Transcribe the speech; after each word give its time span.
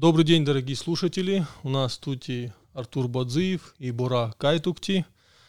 Добрый 0.00 0.24
день, 0.24 0.46
дорогие 0.46 0.78
слушатели. 0.78 1.46
У 1.62 1.68
нас 1.68 1.98
тут 1.98 2.30
и 2.30 2.50
Артур 2.72 3.06
Бадзиев 3.06 3.74
и 3.78 3.90
Бура 3.90 4.34
Кайтукти. 4.38 5.04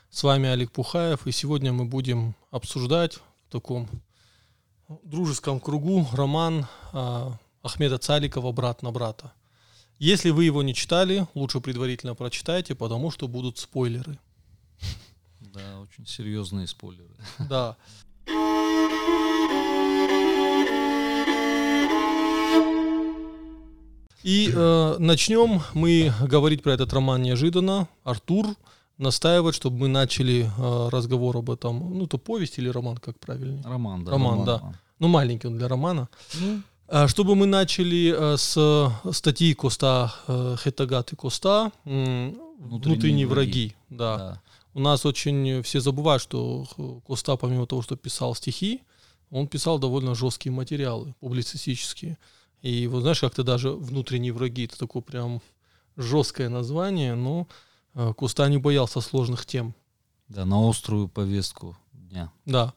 С 0.09 0.24
вами 0.24 0.50
Олег 0.50 0.74
Пухаев. 0.74 1.25
И 1.25 1.31
сегодня 1.31 1.71
мы 1.71 1.85
будем 1.85 2.36
обсуждать 2.50 3.14
в 3.14 3.50
таком 3.50 3.88
дружеском 5.06 5.62
кругу 5.62 6.06
роман 6.12 6.68
а, 6.92 7.38
Ахмеда 7.64 7.98
Цаликова 7.98 8.52
«Брат 8.52 8.82
на 8.84 8.92
брата». 8.92 9.32
Если 10.00 10.31
вы 10.31 10.44
его 10.44 10.62
не 10.63 10.76
читали, 10.76 11.26
лучше 11.33 11.62
предварительно 11.62 12.13
прочитайте, 12.13 12.76
потому 12.76 13.10
что 13.10 13.29
будут 13.29 13.58
спойлеры. 13.58 14.20
Да, 15.40 15.79
очень 15.79 16.05
серьезные 16.05 16.68
спойлеры. 16.68 17.16
Да. 17.48 17.77
И 24.23 24.52
э, 24.53 24.95
начнем 24.99 25.62
мы 25.73 26.13
говорить 26.21 26.61
про 26.63 26.73
этот 26.73 26.93
роман 26.93 27.21
неожиданно. 27.21 27.88
Артур 28.03 28.47
настаивает, 28.97 29.55
чтобы 29.55 29.77
мы 29.77 29.88
начали 29.88 30.49
э, 30.57 30.89
разговор 30.89 31.38
об 31.38 31.49
этом. 31.49 31.97
Ну, 31.97 32.05
то 32.07 32.17
повесть 32.17 32.59
или 32.59 32.70
роман, 32.70 32.97
как 32.97 33.20
правильнее? 33.20 33.63
Роман, 33.66 34.03
да. 34.05 34.11
Роман, 34.11 34.45
да. 34.45 34.73
Ну, 34.99 35.07
маленький 35.07 35.47
он 35.47 35.57
для 35.57 35.67
романа. 35.67 36.07
Ну, 36.39 36.61
А, 36.88 37.07
Чтобы 37.07 37.35
мы 37.35 37.45
начали 37.47 38.13
э, 38.16 38.38
с 38.38 38.91
статьи 39.11 39.53
Коста 39.53 40.13
э, 40.27 40.55
Хетагаты 40.63 41.16
Коста 41.16 41.72
м, 41.85 42.35
Внутренние 42.59 42.94
«Внутренние 42.95 43.27
враги». 43.27 43.52
враги». 43.52 43.75
Да. 43.89 44.17
да. 44.17 44.41
У 44.73 44.80
нас 44.80 45.05
очень 45.05 45.61
все 45.63 45.80
забывают, 45.80 46.22
что 46.22 46.66
Коста, 47.08 47.35
помимо 47.38 47.66
того, 47.66 47.81
что 47.81 47.95
писал 47.95 48.35
стихи, 48.35 48.81
он 49.31 49.47
писал 49.47 49.80
довольно 49.80 50.13
жесткие 50.16 50.52
материалы, 50.53 51.16
публицистические. 51.22 52.17
И 52.61 52.88
вот 52.88 53.01
знаешь, 53.01 53.20
как-то 53.21 53.43
даже 53.43 53.71
«Внутренние 53.71 54.33
враги»— 54.33 54.65
это 54.65 54.77
такое 54.77 55.02
прям 55.02 55.41
жесткое 55.97 56.49
название, 56.49 57.15
но 57.15 57.47
э, 57.95 58.13
Коста 58.15 58.47
не 58.49 58.58
боялся 58.58 59.02
сложных 59.02 59.45
тем. 59.45 59.73
Да, 60.27 60.45
на 60.45 60.69
острую 60.69 61.08
повестку 61.08 61.75
дня. 61.91 62.31
Да. 62.45 62.73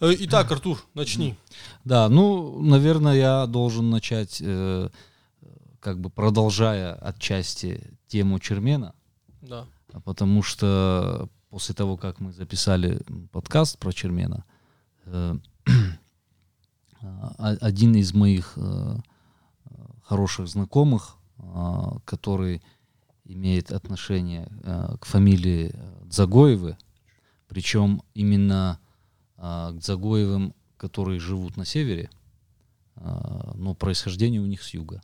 Э, 0.00 0.12
Итак, 0.20 0.50
Артур, 0.52 0.82
начни. 0.94 1.36
Да, 1.84 2.08
ну, 2.08 2.60
наверное, 2.62 3.14
я 3.14 3.46
должен 3.46 3.90
начать, 3.90 4.38
э, 4.40 4.88
как 5.80 6.00
бы 6.00 6.10
продолжая 6.10 6.94
отчасти 6.94 7.82
тему 8.06 8.38
Чермена, 8.38 8.94
Да. 9.42 9.66
а 9.92 10.00
потому 10.00 10.42
что 10.42 11.28
после 11.50 11.74
того, 11.74 11.96
как 11.96 12.20
мы 12.20 12.32
записали 12.32 13.00
подкаст 13.32 13.78
про 13.78 13.92
Чермена, 13.92 14.44
э, 15.06 15.36
а- 17.00 17.56
один 17.60 17.94
из 17.96 18.14
моих 18.14 18.54
э, 18.56 18.96
хороших 20.04 20.48
знакомых, 20.48 21.16
а, 21.38 21.98
который 22.04 22.62
имеет 23.24 23.72
отношение 23.72 24.46
э, 24.62 24.96
к 25.00 25.06
фамилии 25.06 25.70
э, 25.72 26.04
Дзагоевы, 26.04 26.76
причем 27.48 28.02
именно 28.12 28.78
а, 29.38 29.72
к 29.72 29.78
Дзагоевым, 29.78 30.54
которые 30.76 31.20
живут 31.20 31.56
на 31.56 31.64
севере, 31.64 32.10
а, 32.96 33.52
но 33.54 33.74
происхождение 33.74 34.42
у 34.42 34.46
них 34.46 34.62
с 34.62 34.74
юга. 34.74 35.00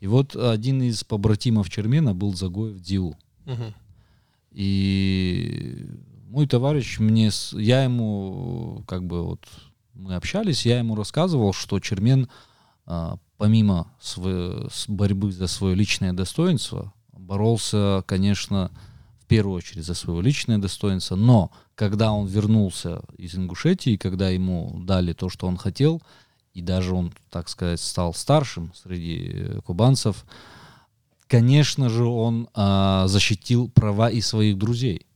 И 0.00 0.06
вот 0.06 0.34
один 0.36 0.82
из 0.82 1.04
побратимов 1.04 1.68
Чермена 1.68 2.14
был 2.14 2.34
Загоев 2.34 2.80
Диу. 2.80 3.14
Мгм. 3.44 3.74
И 4.52 5.86
мой 6.28 6.46
товарищ 6.46 6.98
мне, 6.98 7.30
я 7.52 7.84
ему, 7.84 8.82
как 8.86 9.04
бы 9.04 9.22
вот 9.22 9.46
мы 9.94 10.14
общались, 10.14 10.66
я 10.66 10.78
ему 10.78 10.94
рассказывал, 10.94 11.52
что 11.52 11.80
Чермен, 11.80 12.28
а, 12.86 13.18
помимо 13.36 13.92
сво- 14.00 14.68
с 14.72 14.88
борьбы 14.88 15.32
за 15.32 15.46
свое 15.46 15.74
личное 15.74 16.12
достоинство, 16.12 16.92
боролся, 17.12 18.04
конечно, 18.06 18.70
в 19.20 19.26
первую 19.26 19.56
очередь 19.56 19.84
за 19.84 19.94
свое 19.94 20.22
личное 20.22 20.58
достоинство, 20.58 21.16
но 21.16 21.50
когда 21.74 22.12
он 22.12 22.26
вернулся 22.26 23.02
из 23.16 23.34
Ингушетии, 23.34 23.96
когда 23.96 24.28
ему 24.28 24.80
дали 24.84 25.12
то, 25.12 25.28
что 25.28 25.46
он 25.46 25.56
хотел, 25.56 26.02
и 26.52 26.62
даже 26.62 26.94
он, 26.94 27.12
так 27.30 27.48
сказать, 27.48 27.80
стал 27.80 28.14
старшим 28.14 28.72
среди 28.74 29.30
э, 29.32 29.60
кубанцев, 29.64 30.24
конечно 31.26 31.88
же, 31.88 32.04
он 32.04 32.48
а, 32.54 33.08
защитил 33.08 33.68
права 33.68 34.08
и 34.08 34.20
своих 34.20 34.56
друзей, 34.56 35.06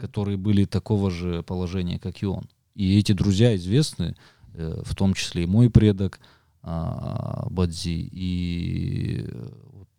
которые 0.00 0.36
были 0.36 0.64
такого 0.64 1.10
же 1.10 1.42
положения, 1.44 2.00
как 2.00 2.22
и 2.22 2.26
он. 2.26 2.48
И 2.74 2.98
эти 2.98 3.12
друзья 3.12 3.54
известны, 3.54 4.16
э, 4.54 4.82
в 4.84 4.94
том 4.96 5.14
числе 5.14 5.44
и 5.44 5.46
мой 5.46 5.70
предок 5.70 6.18
Бадзи, 6.66 8.10
и 8.12 9.24
э, 9.24 9.48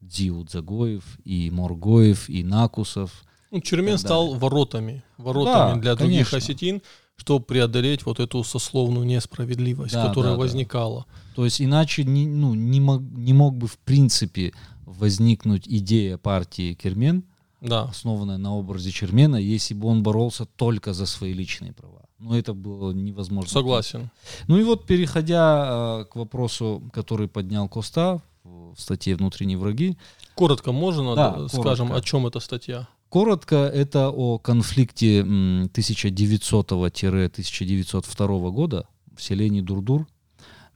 Диу 0.02 0.44
Дзагоев, 0.44 1.04
и 1.24 1.50
Моргоев, 1.50 2.30
и 2.30 2.44
Накусов. 2.44 3.24
Ну, 3.52 3.62
Чермен 3.62 3.98
стал 3.98 4.36
воротами, 4.36 5.04
воротами 5.18 5.76
Да, 5.76 5.82
для 5.82 5.96
других 5.96 6.30
конечно. 6.30 6.38
осетин, 6.38 6.82
чтобы 7.16 7.46
преодолеть 7.46 8.06
вот 8.06 8.20
эту 8.20 8.44
сословную 8.44 9.06
несправедливость, 9.06 9.94
Да, 9.94 10.08
которая 10.08 10.34
да, 10.34 10.38
да. 10.38 10.44
возникала. 10.44 11.06
То 11.36 11.46
есть 11.46 11.62
иначе 11.62 12.04
не, 12.04 12.28
ну, 12.28 12.54
не, 12.54 12.82
мог, 12.82 13.02
не 13.02 13.34
мог 13.34 13.56
бы 13.56 13.68
в 13.68 13.78
принципе 13.80 14.54
возникнуть 14.86 15.68
идея 15.68 16.18
партии 16.18 16.74
Кермен, 16.74 17.24
Да. 17.62 17.84
основанная 17.84 18.38
на 18.38 18.54
образе 18.56 18.92
Чермена, 18.92 19.38
если 19.38 19.74
бы 19.74 19.88
он 19.88 20.04
боролся 20.04 20.46
только 20.46 20.94
за 20.94 21.06
свои 21.06 21.34
личные 21.34 21.72
права. 21.74 22.07
Но 22.20 22.36
это 22.38 22.54
было 22.54 22.92
невозможно. 22.94 23.50
Согласен. 23.52 24.10
Ну 24.48 24.58
и 24.58 24.64
вот, 24.64 24.86
переходя 24.88 26.00
э, 26.02 26.06
к 26.06 26.16
вопросу, 26.16 26.82
который 26.92 27.28
поднял 27.28 27.70
Коста 27.70 28.22
в 28.44 28.74
статье 28.78 29.16
«Внутренние 29.16 29.58
враги», 29.58 29.98
Коротко 30.36 30.72
можно, 30.72 31.16
Да, 31.16 31.48
скажем, 31.48 31.88
коротко. 31.88 31.96
о 31.96 32.02
чем 32.02 32.28
эта 32.28 32.40
статья? 32.40 32.88
коротко 33.10 33.56
это 33.56 34.10
о 34.10 34.38
конфликте 34.40 35.20
м, 35.20 35.66
1900-1902 35.74 38.52
года 38.52 38.88
в 39.16 39.22
селении 39.22 39.62
Дурдур 39.62 40.08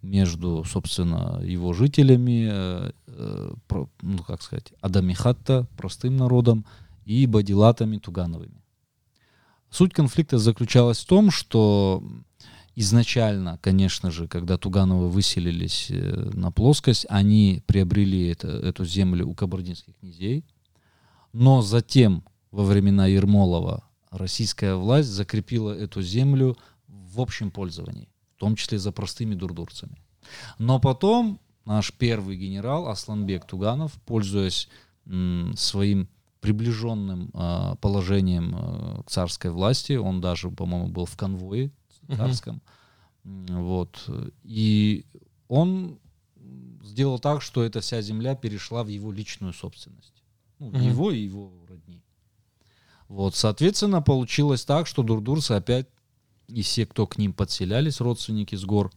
между, 0.02 0.64
собственно, 0.64 1.42
его 1.44 1.74
жителями, 1.74 2.48
э, 2.52 2.92
э, 3.08 3.54
про- 3.68 3.90
ну, 4.02 4.18
как 4.20 4.42
сказать, 4.42 4.74
Адамихатта, 4.82 5.68
простым 5.78 6.18
народом, 6.18 6.66
и 7.06 7.26
бадилатами 7.28 7.98
Тугановыми. 7.98 8.61
Суть 9.72 9.94
конфликта 9.94 10.38
заключалась 10.38 11.00
в 11.00 11.08
том, 11.08 11.32
что 11.32 12.04
изначально, 12.76 13.58
конечно 13.62 14.12
же, 14.12 14.28
когда 14.28 14.58
Тугановы 14.58 15.10
выселились 15.10 15.88
э, 15.90 16.30
на 16.34 16.52
плоскость, 16.52 17.06
они 17.10 17.64
приобрели 17.68 18.28
это- 18.28 18.50
эту 18.50 18.84
землю 18.84 19.28
у 19.28 19.34
кабардинских 19.34 19.96
князей, 20.00 20.44
но 21.32 21.62
затем, 21.62 22.24
во 22.52 22.66
времена 22.66 23.08
Ермолова, 23.08 23.86
российская 24.10 24.76
власть 24.76 25.08
закрепила 25.08 25.72
эту 25.72 26.02
землю 26.02 26.58
в 26.88 27.22
общем 27.22 27.50
пользовании, 27.50 28.10
в 28.36 28.40
том 28.40 28.58
числе 28.58 28.78
за 28.78 28.92
простыми 28.92 29.36
дурдурцами. 29.36 29.98
Но 30.58 30.80
потом 30.82 31.40
наш 31.66 31.94
первый 31.94 32.36
генерал 32.36 32.90
Асланбек 32.90 33.46
Туганов, 33.46 33.94
пользуясь 34.06 34.68
м, 35.06 35.54
своим 35.58 36.10
приближенным 36.42 37.30
а, 37.34 37.76
положением 37.76 38.56
а, 38.56 39.04
к 39.04 39.10
царской 39.10 39.52
власти, 39.52 39.94
он 39.94 40.20
даже, 40.22 40.50
по-моему, 40.50 40.88
был 40.90 41.06
в 41.06 41.16
конвое 41.16 41.72
царском, 42.16 42.62
М, 43.24 43.46
вот, 43.64 44.10
и 44.44 45.06
он 45.48 46.00
сделал 46.84 47.20
так, 47.20 47.42
что 47.42 47.64
эта 47.64 47.80
вся 47.82 48.02
земля 48.02 48.36
перешла 48.36 48.84
в 48.84 48.88
его 48.88 49.12
личную 49.12 49.54
собственность. 49.54 50.24
Ну, 50.60 50.72
Мгм. 50.72 50.82
его 50.82 51.12
и 51.12 51.20
его 51.20 51.52
родни. 51.70 52.02
Вот, 53.08 53.36
соответственно, 53.36 54.02
получилось 54.02 54.66
так, 54.66 54.88
что 54.88 55.04
дурдурцы 55.04 55.52
опять, 55.52 55.88
и 56.48 56.62
все, 56.64 56.86
кто 56.86 57.06
к 57.08 57.18
ним 57.18 57.34
подселялись, 57.34 58.02
родственники 58.02 58.56
с 58.56 58.66
гор, 58.66 58.92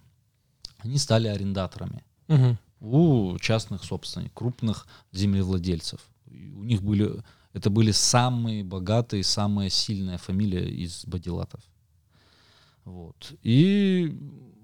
они 0.79 0.99
стали 0.99 1.29
арендаторами 1.29 2.05
Мгм. 2.29 2.59
у 2.81 3.39
частных 3.39 3.85
собственников, 3.85 4.35
крупных 4.35 4.87
землевладельцев. 5.13 6.01
И 6.27 6.51
у 6.51 6.65
них 6.65 6.83
были, 6.83 7.23
это 7.55 7.71
были 7.71 7.93
самые 7.93 8.63
богатые, 8.65 9.25
самая 9.25 9.71
сильная 9.71 10.19
фамилия 10.19 10.69
из 10.69 11.07
бадилатов. 11.07 11.61
Вот. 12.85 13.33
И 13.43 14.19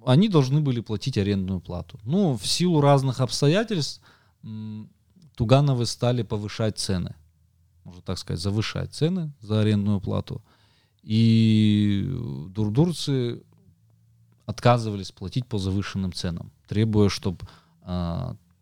они 0.05 0.29
должны 0.29 0.61
были 0.61 0.81
платить 0.81 1.17
арендную 1.17 1.61
плату. 1.61 1.99
Ну, 2.05 2.37
в 2.37 2.47
силу 2.47 2.81
разных 2.81 3.21
обстоятельств 3.21 4.03
Тугановы 5.37 5.87
стали 5.87 6.23
повышать 6.23 6.79
цены. 6.79 7.15
Можно 7.85 8.03
так 8.03 8.19
сказать, 8.19 8.43
завышать 8.43 8.93
цены 8.93 9.33
за 9.41 9.61
арендную 9.61 10.01
плату. 10.01 10.43
И 11.03 12.07
дурдурцы 12.51 13.43
отказывались 14.47 15.13
платить 15.13 15.47
по 15.47 15.59
завышенным 15.59 16.13
ценам, 16.13 16.51
требуя, 16.67 17.09
чтобы 17.09 17.47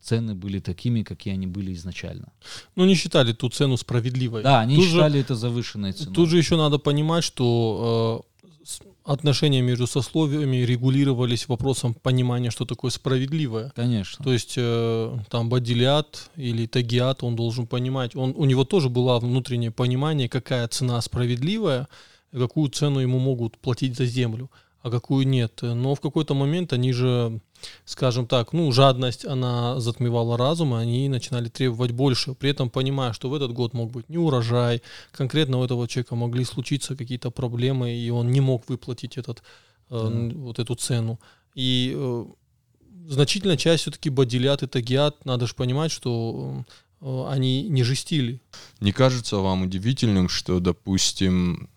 цены 0.01 0.35
были 0.35 0.61
такими, 0.61 1.03
какие 1.03 1.35
они 1.35 1.47
были 1.47 1.73
изначально. 1.73 2.33
Ну, 2.77 2.85
не 2.87 2.95
считали 2.95 3.33
ту 3.33 3.49
цену 3.49 3.77
справедливой. 3.77 4.43
Да, 4.43 4.61
они 4.61 4.77
Тут 4.77 4.85
же- 4.85 4.91
считали 4.91 5.21
это 5.21 5.35
завышенной 5.35 5.93
ценой. 5.93 6.15
Тут 6.15 6.29
же 6.31 6.39
еще 6.39 6.57
надо 6.57 6.79
понимать, 6.79 7.25
что 7.25 8.25
э, 8.25 8.85
отношения 9.05 9.63
между 9.63 9.87
сословиями 9.87 10.59
регулировались 10.59 11.49
вопросом 11.49 11.95
понимания, 11.95 12.51
что 12.51 12.65
такое 12.65 12.91
справедливое. 12.91 13.73
Конечно. 13.75 14.25
То 14.25 14.33
есть 14.33 14.55
э, 14.57 15.19
там 15.31 15.49
Бадилиат 15.49 16.31
или 16.37 16.67
Тагиат, 16.67 17.23
он 17.23 17.35
должен 17.37 17.67
понимать, 17.67 18.15
он, 18.15 18.35
у 18.37 18.45
него 18.45 18.65
тоже 18.65 18.89
было 18.89 19.19
внутреннее 19.19 19.71
понимание, 19.71 20.29
какая 20.29 20.69
цена 20.69 21.01
справедливая, 21.01 21.89
какую 22.33 22.71
цену 22.71 23.01
ему 23.01 23.19
могут 23.19 23.57
платить 23.59 23.97
за 23.97 24.05
землю 24.05 24.51
а 24.81 24.91
какую 24.91 25.27
нет. 25.27 25.61
Но 25.63 25.95
в 25.95 26.01
какой-то 26.01 26.35
момент 26.35 26.73
они 26.73 26.93
же, 26.93 27.41
скажем 27.85 28.27
так, 28.27 28.53
ну, 28.53 28.71
жадность, 28.73 29.25
она 29.25 29.81
затмевала 29.81 30.37
разум, 30.37 30.75
и 30.75 30.79
они 30.79 31.09
начинали 31.09 31.49
требовать 31.49 31.93
больше, 31.93 32.35
при 32.35 32.51
этом 32.51 32.71
понимая, 32.71 33.13
что 33.13 33.29
в 33.29 33.35
этот 33.35 33.53
год 33.53 33.75
мог 33.75 33.91
быть 33.91 34.09
не 34.09 34.19
урожай, 34.19 34.83
конкретно 35.13 35.59
у 35.59 35.65
этого 35.65 35.89
человека 35.89 36.17
могли 36.17 36.45
случиться 36.45 36.97
какие-то 36.97 37.31
проблемы, 37.31 37.95
и 37.95 38.11
он 38.11 38.31
не 38.31 38.41
мог 38.41 38.69
выплатить 38.69 39.19
этот, 39.19 39.43
э, 39.91 40.31
вот 40.35 40.59
эту 40.59 40.75
цену. 40.75 41.19
И 41.55 41.93
э, 41.97 42.25
значительная 43.09 43.57
часть 43.57 43.83
все-таки 43.83 44.11
бодилят 44.11 44.63
и 44.63 44.67
тагиат, 44.67 45.25
надо 45.25 45.47
же 45.47 45.55
понимать, 45.55 45.91
что 45.91 46.65
э, 47.01 47.25
они 47.29 47.69
не 47.69 47.83
жестили. 47.83 48.41
Не 48.81 48.93
кажется 48.93 49.39
вам 49.39 49.63
удивительным, 49.63 50.29
что, 50.29 50.61
допустим, 50.61 51.69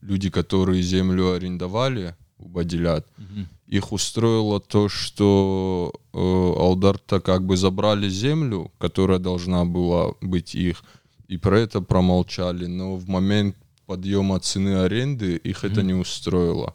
люди, 0.00 0.30
которые 0.30 0.82
землю 0.82 1.32
арендовали, 1.32 2.16
у 2.38 2.48
Бадилят. 2.48 3.06
Угу. 3.18 3.46
Их 3.68 3.92
устроило 3.92 4.60
то, 4.60 4.88
что 4.88 5.92
э, 6.12 6.18
Алдарта 6.18 7.20
как 7.20 7.44
бы 7.44 7.56
забрали 7.56 8.08
землю, 8.08 8.72
которая 8.78 9.18
должна 9.18 9.64
была 9.64 10.12
быть 10.20 10.54
их, 10.54 10.82
и 11.28 11.36
про 11.36 11.58
это 11.58 11.80
промолчали. 11.80 12.66
Но 12.66 12.96
в 12.96 13.08
момент 13.08 13.56
подъема 13.86 14.40
цены 14.40 14.80
аренды 14.80 15.36
их 15.36 15.58
угу. 15.58 15.66
это 15.66 15.82
не 15.82 15.94
устроило. 15.94 16.74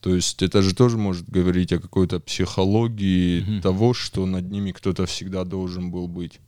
То 0.00 0.14
есть 0.14 0.42
это 0.42 0.60
же 0.60 0.74
тоже 0.74 0.98
может 0.98 1.30
говорить 1.30 1.72
о 1.72 1.78
какой-то 1.78 2.20
психологии 2.20 3.40
угу. 3.40 3.60
того, 3.62 3.94
что 3.94 4.26
над 4.26 4.50
ними 4.50 4.72
кто-то 4.72 5.06
всегда 5.06 5.44
должен 5.44 5.90
был 5.90 6.08
быть. 6.08 6.40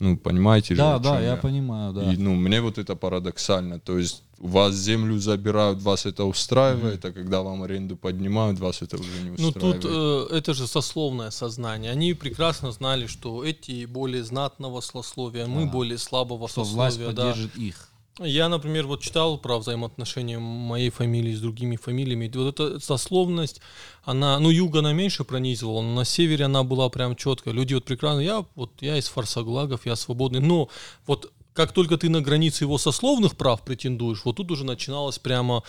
Ну, 0.00 0.16
понимаете 0.16 0.74
да, 0.74 0.96
же? 0.96 1.02
Да, 1.02 1.12
да, 1.12 1.20
я, 1.20 1.30
я 1.30 1.36
понимаю, 1.36 1.92
да. 1.92 2.12
И, 2.12 2.16
ну, 2.16 2.34
мне 2.34 2.60
вот 2.60 2.78
это 2.78 2.96
парадоксально. 2.96 3.78
То 3.78 3.98
есть 3.98 4.24
у 4.40 4.48
вас 4.48 4.74
землю 4.74 5.18
забирают, 5.18 5.80
вас 5.80 6.06
это 6.06 6.24
устраивает, 6.24 7.04
mm-hmm. 7.04 7.10
а 7.10 7.12
когда 7.12 7.42
вам 7.42 7.62
аренду 7.62 7.96
поднимают, 7.96 8.58
вас 8.58 8.82
это 8.82 8.96
уже 8.96 9.22
не 9.22 9.30
устраивает. 9.30 9.62
Ну, 9.62 9.72
тут 9.72 9.84
э, 10.32 10.36
это 10.36 10.54
же 10.54 10.66
сословное 10.66 11.30
сознание. 11.30 11.92
Они 11.92 12.14
прекрасно 12.14 12.72
знали, 12.72 13.06
что 13.06 13.44
эти 13.44 13.84
более 13.84 14.24
знатного 14.24 14.80
сословия, 14.80 15.46
мы 15.46 15.66
более 15.66 15.98
слабого 15.98 16.48
что 16.48 16.64
сословия. 16.64 17.06
Власть 17.06 17.16
поддержит 17.16 17.52
да. 17.54 17.62
их. 17.62 17.91
Я, 18.18 18.48
например, 18.48 18.86
вот 18.86 19.00
читал 19.00 19.38
про 19.38 19.58
взаимоотношения 19.58 20.38
моей 20.38 20.90
фамилии 20.90 21.34
с 21.34 21.40
другими 21.40 21.76
фамилиями. 21.76 22.30
Вот 22.34 22.60
эта 22.60 22.78
сословность, 22.78 23.62
она, 24.04 24.38
ну, 24.38 24.50
юга 24.50 24.80
она 24.80 24.92
меньше 24.92 25.24
пронизывала, 25.24 25.80
но 25.80 25.94
на 25.94 26.04
севере 26.04 26.44
она 26.44 26.62
была 26.62 26.90
прям 26.90 27.16
четкая. 27.16 27.54
Люди 27.54 27.72
вот 27.72 27.84
прекрасно, 27.84 28.20
я 28.20 28.44
вот 28.54 28.70
я 28.80 28.98
из 28.98 29.08
фарсаглагов, 29.08 29.86
я 29.86 29.96
свободный, 29.96 30.40
но 30.40 30.68
вот 31.06 31.32
как 31.54 31.72
только 31.72 31.96
ты 31.96 32.10
на 32.10 32.20
границе 32.20 32.64
его 32.64 32.76
сословных 32.76 33.36
прав 33.36 33.62
претендуешь, 33.62 34.24
вот 34.24 34.36
тут 34.36 34.50
уже 34.50 34.64
начиналось 34.64 35.18
прямо 35.18 35.62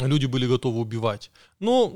люди 0.00 0.26
были 0.26 0.46
готовы 0.46 0.80
убивать. 0.80 1.30
Но 1.60 1.92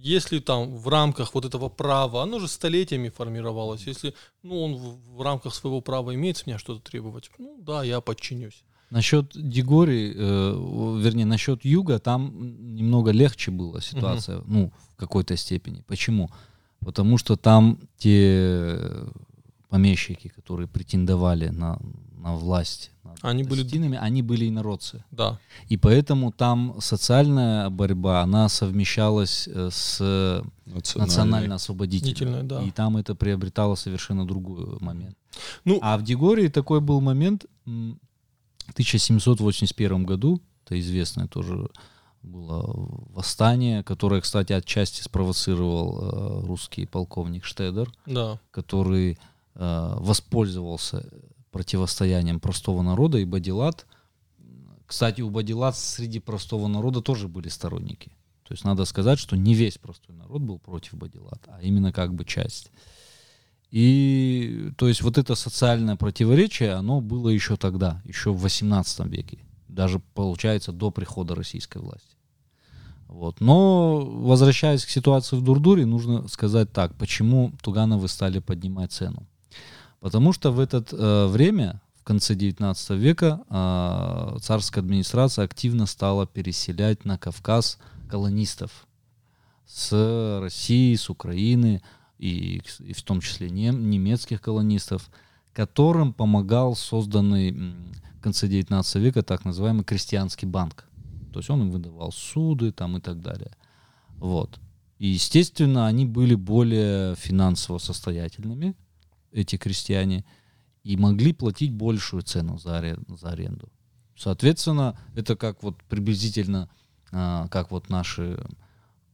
если 0.00 0.38
там 0.38 0.76
в 0.76 0.88
рамках 0.88 1.34
вот 1.34 1.44
этого 1.44 1.68
права, 1.68 2.22
оно 2.22 2.38
же 2.38 2.48
столетиями 2.48 3.08
формировалось, 3.08 3.86
если 3.86 4.14
ну, 4.42 4.62
он 4.62 4.74
в, 4.76 5.16
в 5.16 5.22
рамках 5.22 5.54
своего 5.54 5.80
права 5.80 6.14
имеет 6.14 6.36
с 6.36 6.46
меня 6.46 6.58
что-то 6.58 6.80
требовать, 6.90 7.30
ну 7.38 7.58
да, 7.60 7.82
я 7.84 8.00
подчинюсь. 8.00 8.64
Насчет 8.90 9.32
Дигори, 9.34 10.14
э, 10.16 10.98
вернее, 11.02 11.26
насчет 11.26 11.64
Юга, 11.64 11.98
там 11.98 12.74
немного 12.74 13.10
легче 13.10 13.50
была 13.50 13.80
ситуация, 13.80 14.38
угу. 14.38 14.46
ну, 14.48 14.72
в 14.92 14.96
какой-то 14.96 15.36
степени. 15.36 15.82
Почему? 15.86 16.30
Потому 16.80 17.18
что 17.18 17.36
там 17.36 17.78
те 17.98 18.80
помещики, 19.68 20.28
которые 20.28 20.68
претендовали 20.68 21.48
на, 21.48 21.78
на 22.18 22.34
власть 22.34 22.90
над 23.04 23.18
они 23.22 23.42
были 23.42 23.96
они 23.96 24.22
были 24.22 24.48
инородцы. 24.48 25.04
Да. 25.10 25.38
И 25.68 25.76
поэтому 25.76 26.32
там 26.32 26.76
социальная 26.80 27.70
борьба, 27.70 28.22
она 28.22 28.48
совмещалась 28.48 29.48
э, 29.48 29.70
с 29.72 30.42
национально-освободительной. 30.66 32.42
Да. 32.42 32.62
И 32.62 32.70
там 32.70 32.96
это 32.96 33.14
приобретало 33.14 33.74
совершенно 33.74 34.26
другой 34.26 34.78
момент. 34.80 35.16
Ну, 35.64 35.78
а 35.82 35.96
в 35.96 36.02
Дегории 36.02 36.48
такой 36.48 36.80
был 36.80 37.00
момент 37.00 37.46
в 37.64 38.72
1781 38.72 40.04
году, 40.04 40.40
это 40.64 40.78
известное 40.78 41.26
тоже 41.26 41.68
было 42.22 42.62
восстание, 43.14 43.82
которое, 43.82 44.20
кстати, 44.20 44.52
отчасти 44.52 45.02
спровоцировал 45.02 45.98
э, 45.98 46.46
русский 46.46 46.84
полковник 46.86 47.44
Штедер, 47.44 47.90
да. 48.06 48.38
который 48.50 49.18
э, 49.54 49.94
воспользовался 49.98 51.08
противостоянием 51.50 52.40
простого 52.40 52.82
народа 52.82 53.18
и 53.18 53.24
Бадилат. 53.24 53.86
Кстати, 54.86 55.20
у 55.20 55.30
Бадилат 55.30 55.76
среди 55.76 56.18
простого 56.18 56.68
народа 56.68 57.00
тоже 57.00 57.28
были 57.28 57.48
сторонники. 57.48 58.10
То 58.44 58.54
есть 58.54 58.64
надо 58.64 58.86
сказать, 58.86 59.18
что 59.18 59.36
не 59.36 59.54
весь 59.54 59.76
простой 59.76 60.16
народ 60.16 60.40
был 60.40 60.58
против 60.58 60.94
Бадилат, 60.94 61.42
а 61.48 61.60
именно 61.60 61.92
как 61.92 62.14
бы 62.14 62.24
часть. 62.24 62.70
И 63.70 64.72
то 64.78 64.88
есть 64.88 65.02
вот 65.02 65.18
это 65.18 65.34
социальное 65.34 65.96
противоречие, 65.96 66.72
оно 66.72 67.02
было 67.02 67.28
еще 67.28 67.56
тогда, 67.56 68.00
еще 68.04 68.32
в 68.32 68.40
18 68.40 69.06
веке, 69.06 69.38
даже 69.68 70.00
получается 70.14 70.72
до 70.72 70.90
прихода 70.90 71.34
российской 71.34 71.78
власти. 71.78 72.16
Вот. 73.06 73.40
Но 73.40 74.00
возвращаясь 74.00 74.84
к 74.84 74.90
ситуации 74.90 75.36
в 75.36 75.42
Дурдуре, 75.42 75.86
нужно 75.86 76.28
сказать 76.28 76.72
так, 76.72 76.94
почему 76.94 77.52
Тугановы 77.62 78.08
стали 78.08 78.38
поднимать 78.38 78.92
цену. 78.92 79.26
Потому 80.00 80.32
что 80.32 80.52
в 80.52 80.60
это 80.60 80.84
э, 80.90 81.26
время, 81.26 81.80
в 81.96 82.04
конце 82.04 82.34
19 82.34 82.90
века, 82.90 83.40
э, 83.48 84.38
царская 84.40 84.82
администрация 84.82 85.44
активно 85.44 85.86
стала 85.86 86.26
переселять 86.26 87.04
на 87.04 87.18
Кавказ 87.18 87.78
колонистов 88.08 88.86
с 89.66 90.40
России, 90.40 90.94
с 90.94 91.10
Украины 91.10 91.82
и, 92.18 92.62
и 92.78 92.92
в 92.92 93.02
том 93.02 93.20
числе 93.20 93.50
нем, 93.50 93.90
немецких 93.90 94.40
колонистов, 94.40 95.10
которым 95.52 96.12
помогал 96.12 96.76
созданный 96.76 97.52
в 97.52 98.20
конце 98.20 98.48
19 98.48 98.96
века 98.96 99.22
так 99.22 99.44
называемый 99.44 99.84
крестьянский 99.84 100.46
банк. 100.46 100.84
То 101.32 101.40
есть 101.40 101.50
он 101.50 101.62
им 101.62 101.70
выдавал 101.70 102.12
суды 102.12 102.72
там 102.72 102.96
и 102.96 103.00
так 103.00 103.20
далее. 103.20 103.50
Вот. 104.16 104.58
И, 104.98 105.08
естественно, 105.08 105.86
они 105.86 106.06
были 106.06 106.34
более 106.34 107.14
финансово 107.16 107.78
состоятельными, 107.78 108.74
эти 109.32 109.56
крестьяне, 109.56 110.24
и 110.84 110.96
могли 110.96 111.32
платить 111.32 111.72
большую 111.72 112.22
цену 112.22 112.58
за 112.58 112.78
аренду. 112.78 113.16
За 113.16 113.30
аренду. 113.30 113.68
Соответственно, 114.16 114.98
это 115.14 115.36
как 115.36 115.62
вот 115.62 115.82
приблизительно, 115.84 116.68
а, 117.12 117.48
как 117.48 117.70
вот 117.70 117.88
наши 117.88 118.38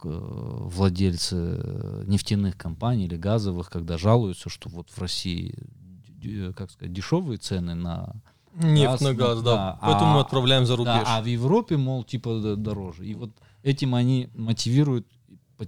владельцы 0.06 1.36
нефтяных 2.06 2.58
компаний 2.58 3.06
или 3.06 3.16
газовых, 3.16 3.70
когда 3.70 3.96
жалуются, 3.96 4.50
что 4.50 4.68
вот 4.68 4.90
в 4.90 4.98
России, 4.98 5.56
как 6.56 6.70
сказать, 6.70 6.92
дешевые 6.92 7.38
цены 7.38 7.74
на 7.74 8.14
Нефть 8.54 8.84
газ, 8.84 9.00
на 9.00 9.14
газ, 9.14 9.42
да. 9.42 9.54
да. 9.54 9.78
Поэтому 9.82 10.10
а, 10.10 10.14
мы 10.14 10.20
отправляем 10.20 10.64
за 10.64 10.76
рубеж. 10.76 11.02
Да, 11.04 11.16
а 11.18 11.22
в 11.22 11.26
Европе, 11.26 11.76
мол, 11.76 12.04
типа 12.04 12.54
дороже. 12.56 13.04
И 13.04 13.14
вот 13.14 13.30
этим 13.64 13.94
они 13.96 14.28
мотивируют 14.34 15.08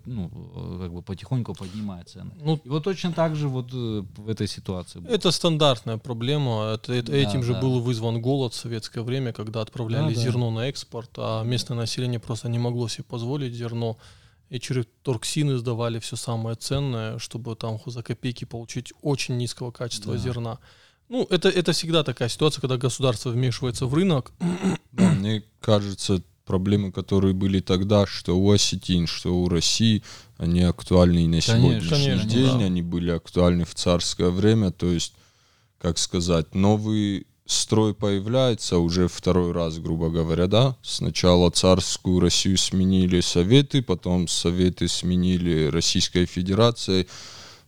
ну, 0.04 0.30
э, 0.56 0.78
как 0.82 0.92
бы 0.92 1.02
потихоньку 1.02 1.54
поднимает 1.54 2.08
цены. 2.08 2.32
Ну, 2.40 2.60
и 2.64 2.68
вот 2.68 2.84
точно 2.84 3.12
так 3.12 3.36
же 3.36 3.48
вот 3.48 3.70
э, 3.72 4.04
в 4.16 4.28
этой 4.28 4.46
ситуации. 4.46 5.00
Было. 5.00 5.12
Это 5.12 5.30
стандартная 5.30 5.98
проблема. 5.98 6.72
Это, 6.74 6.92
это, 6.92 7.12
да, 7.12 7.18
этим 7.18 7.40
да. 7.40 7.46
же 7.46 7.54
был 7.54 7.80
вызван 7.80 8.20
голод 8.20 8.52
в 8.52 8.56
советское 8.56 9.02
время, 9.02 9.32
когда 9.32 9.60
отправляли 9.60 10.14
да, 10.14 10.20
зерно 10.20 10.50
да. 10.50 10.56
на 10.56 10.68
экспорт, 10.68 11.10
а 11.16 11.42
местное 11.44 11.76
население 11.76 12.20
просто 12.20 12.48
не 12.48 12.58
могло 12.58 12.88
себе 12.88 13.04
позволить 13.04 13.54
зерно. 13.54 13.96
И 14.48 14.60
через 14.60 14.84
торксины 15.02 15.56
сдавали 15.56 15.98
все 15.98 16.16
самое 16.16 16.56
ценное, 16.56 17.18
чтобы 17.18 17.56
там 17.56 17.80
за 17.86 18.02
копейки 18.02 18.44
получить 18.44 18.92
очень 19.02 19.36
низкого 19.36 19.70
качества 19.70 20.12
да. 20.12 20.18
зерна. 20.18 20.58
Ну, 21.08 21.26
это, 21.30 21.48
это 21.48 21.72
всегда 21.72 22.02
такая 22.02 22.28
ситуация, 22.28 22.60
когда 22.60 22.76
государство 22.76 23.30
вмешивается 23.30 23.86
в 23.86 23.94
рынок. 23.94 24.32
Да, 24.92 25.10
мне 25.10 25.44
кажется, 25.60 26.22
проблемы, 26.46 26.92
которые 26.92 27.34
были 27.34 27.60
тогда, 27.60 28.06
что 28.06 28.38
у 28.38 28.50
осетин, 28.50 29.06
что 29.06 29.36
у 29.36 29.48
России, 29.48 30.02
они 30.38 30.62
актуальны 30.62 31.24
и 31.24 31.28
на 31.28 31.40
сегодняшний 31.40 31.90
конечно, 31.90 32.30
день, 32.30 32.58
да. 32.58 32.64
они 32.64 32.82
были 32.82 33.10
актуальны 33.10 33.64
в 33.64 33.74
царское 33.74 34.30
время, 34.30 34.70
то 34.70 34.86
есть, 34.86 35.12
как 35.78 35.98
сказать, 35.98 36.54
новый 36.54 37.26
строй 37.46 37.94
появляется 37.94 38.78
уже 38.78 39.08
второй 39.08 39.52
раз, 39.52 39.78
грубо 39.78 40.08
говоря, 40.08 40.46
да. 40.46 40.76
Сначала 40.82 41.50
царскую 41.50 42.20
Россию 42.20 42.58
сменили 42.58 43.20
Советы, 43.20 43.82
потом 43.82 44.28
Советы 44.28 44.88
сменили 44.88 45.66
Российской 45.66 46.26
Федерацией, 46.26 47.06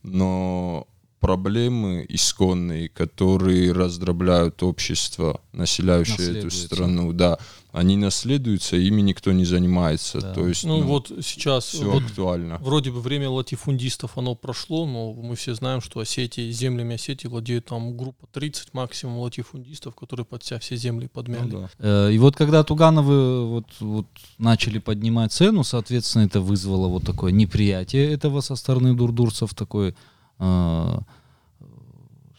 но 0.02 0.86
проблемы 1.20 2.06
исконные, 2.08 2.88
которые 2.88 3.72
раздробляют 3.72 4.62
общество, 4.62 5.40
населяющее 5.52 6.38
эту 6.38 6.50
страну, 6.50 7.12
да, 7.12 7.38
они 7.72 7.96
наследуются, 7.96 8.76
ими 8.76 9.02
никто 9.02 9.30
не 9.32 9.44
занимается. 9.44 10.20
Да. 10.20 10.32
То 10.32 10.48
есть, 10.48 10.64
ну, 10.64 10.78
ну 10.78 10.86
вот 10.86 11.12
сейчас 11.22 11.66
все 11.66 11.90
вот 11.90 12.02
актуально. 12.02 12.58
Вроде 12.58 12.90
бы 12.90 13.00
время 13.00 13.28
латифундистов 13.28 14.16
оно 14.16 14.34
прошло, 14.34 14.86
но 14.86 15.12
мы 15.12 15.36
все 15.36 15.54
знаем, 15.54 15.80
что 15.80 16.00
Осетии, 16.00 16.50
землями 16.50 16.94
Осетии 16.94 17.28
владеют 17.28 17.66
там 17.66 17.96
группа 17.96 18.26
30 18.32 18.72
максимум 18.72 19.18
латифундистов, 19.18 19.94
которые 19.94 20.24
под 20.24 20.44
себя 20.44 20.58
все 20.60 20.76
земли 20.76 21.08
подмяли. 21.08 21.50
Ну, 21.50 21.60
да. 21.60 21.68
Э, 21.78 22.12
и 22.12 22.18
вот 22.18 22.36
когда 22.36 22.64
Тугановы 22.64 23.46
вот, 23.46 23.66
вот 23.80 24.06
начали 24.38 24.78
поднимать 24.78 25.32
цену, 25.32 25.62
соответственно, 25.62 26.24
это 26.24 26.40
вызвало 26.40 26.88
вот 26.88 27.04
такое 27.04 27.32
неприятие 27.32 28.10
этого 28.12 28.40
со 28.40 28.56
стороны 28.56 28.94
дурдурцев, 28.94 29.54
такое 29.54 29.90
Э, 29.90 29.94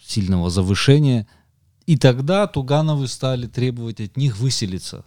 сильного 0.10 0.50
завышения. 0.50 1.27
И 1.86 1.98
тогда 1.98 2.48
Тугановы 2.48 3.08
стали 3.08 3.48
требовать 3.48 4.00
от 4.00 4.18
них 4.18 4.38
выселиться 4.38 5.06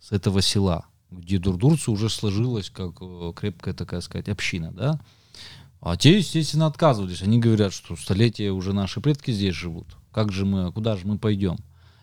с 0.00 0.12
этого 0.12 0.42
села, 0.42 0.86
где 1.10 1.38
дурдурцы 1.38 1.90
уже 1.90 2.08
сложилась 2.08 2.70
как 2.70 2.92
э, 3.00 3.32
крепкая 3.34 3.74
такая 3.74 4.00
сказать 4.00 4.28
община, 4.28 4.72
да. 4.72 5.00
А 5.80 5.96
те, 5.96 6.18
естественно, 6.18 6.66
отказывались. 6.66 7.22
Они 7.22 7.38
говорят, 7.38 7.72
что 7.72 7.96
столетия 7.96 8.50
уже 8.50 8.72
наши 8.72 9.00
предки 9.00 9.30
здесь 9.30 9.54
живут. 9.54 9.96
Как 10.12 10.30
же 10.30 10.44
мы, 10.44 10.72
куда 10.72 10.96
же 10.96 11.06
мы 11.06 11.18
пойдем? 11.18 11.56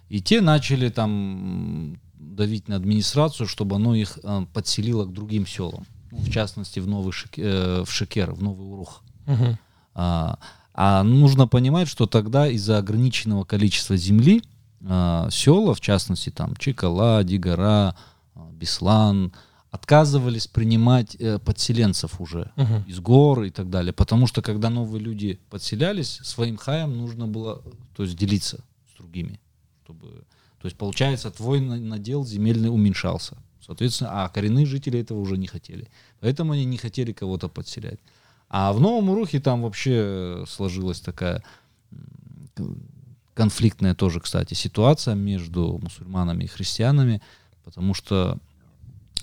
И 0.09 0.21
те 0.21 0.41
начали 0.41 0.89
там 0.89 1.99
давить 2.15 2.67
на 2.67 2.75
администрацию, 2.75 3.47
чтобы 3.47 3.75
оно 3.75 3.95
их 3.95 4.19
э, 4.23 4.45
подселило 4.53 5.05
к 5.05 5.13
другим 5.13 5.45
селам. 5.45 5.85
Ну, 6.11 6.17
в 6.19 6.29
частности, 6.31 6.79
в 6.79 6.87
Новый 6.87 7.11
Шек, 7.11 7.31
э, 7.37 7.83
в 7.85 7.91
Шекер, 7.91 8.31
в 8.31 8.41
Новый 8.41 8.67
Урух. 8.67 9.03
Угу. 9.27 9.57
А, 9.97 10.37
а 10.75 11.01
нужно 11.01 11.47
понимать, 11.47 11.87
что 11.87 12.05
тогда 12.05 12.47
из-за 12.47 12.77
ограниченного 12.77 13.45
количества 13.45 13.97
земли 13.97 14.43
а, 14.85 15.27
села, 15.31 15.73
в 15.73 15.81
частности 15.81 16.29
там 16.29 16.55
Чикала, 16.55 17.23
Дигара, 17.23 17.95
а, 18.35 18.51
Беслан, 18.51 19.33
отказывались 19.71 20.47
принимать 20.47 21.15
э, 21.15 21.39
подселенцев 21.39 22.21
уже 22.21 22.51
uh 22.55 22.87
из 22.87 22.99
гор 22.99 23.43
и 23.43 23.49
так 23.49 23.69
далее, 23.69 23.91
потому 23.91 24.25
что 24.25 24.41
когда 24.41 24.69
новые 24.69 25.03
люди 25.03 25.39
подселялись, 25.49 26.19
своим 26.23 26.57
хаем 26.57 26.95
нужно 26.95 27.27
было, 27.27 27.61
то 27.95 28.03
есть 28.03 28.15
делиться 28.15 28.63
с 28.89 28.97
другими, 28.97 29.41
чтобы, 29.83 30.23
то 30.61 30.65
есть 30.65 30.77
получается 30.77 31.31
твой 31.31 31.59
надел 31.59 32.25
земельный 32.25 32.69
уменьшался, 32.69 33.37
соответственно, 33.59 34.23
а 34.23 34.29
коренные 34.29 34.65
жители 34.65 34.99
этого 35.01 35.19
уже 35.19 35.37
не 35.37 35.47
хотели, 35.47 35.89
поэтому 36.21 36.53
они 36.53 36.65
не 36.65 36.77
хотели 36.77 37.11
кого-то 37.11 37.49
подселять. 37.49 37.99
А 38.49 38.71
в 38.71 38.79
Новом 38.79 39.09
Урухе 39.09 39.39
там 39.39 39.63
вообще 39.63 40.43
сложилась 40.47 41.01
такая 41.01 41.43
конфликтная 43.33 43.93
тоже, 43.93 44.19
кстати, 44.19 44.55
ситуация 44.55 45.13
между 45.13 45.79
мусульманами 45.81 46.45
и 46.45 46.47
христианами, 46.47 47.21
потому 47.63 47.93
что 47.93 48.39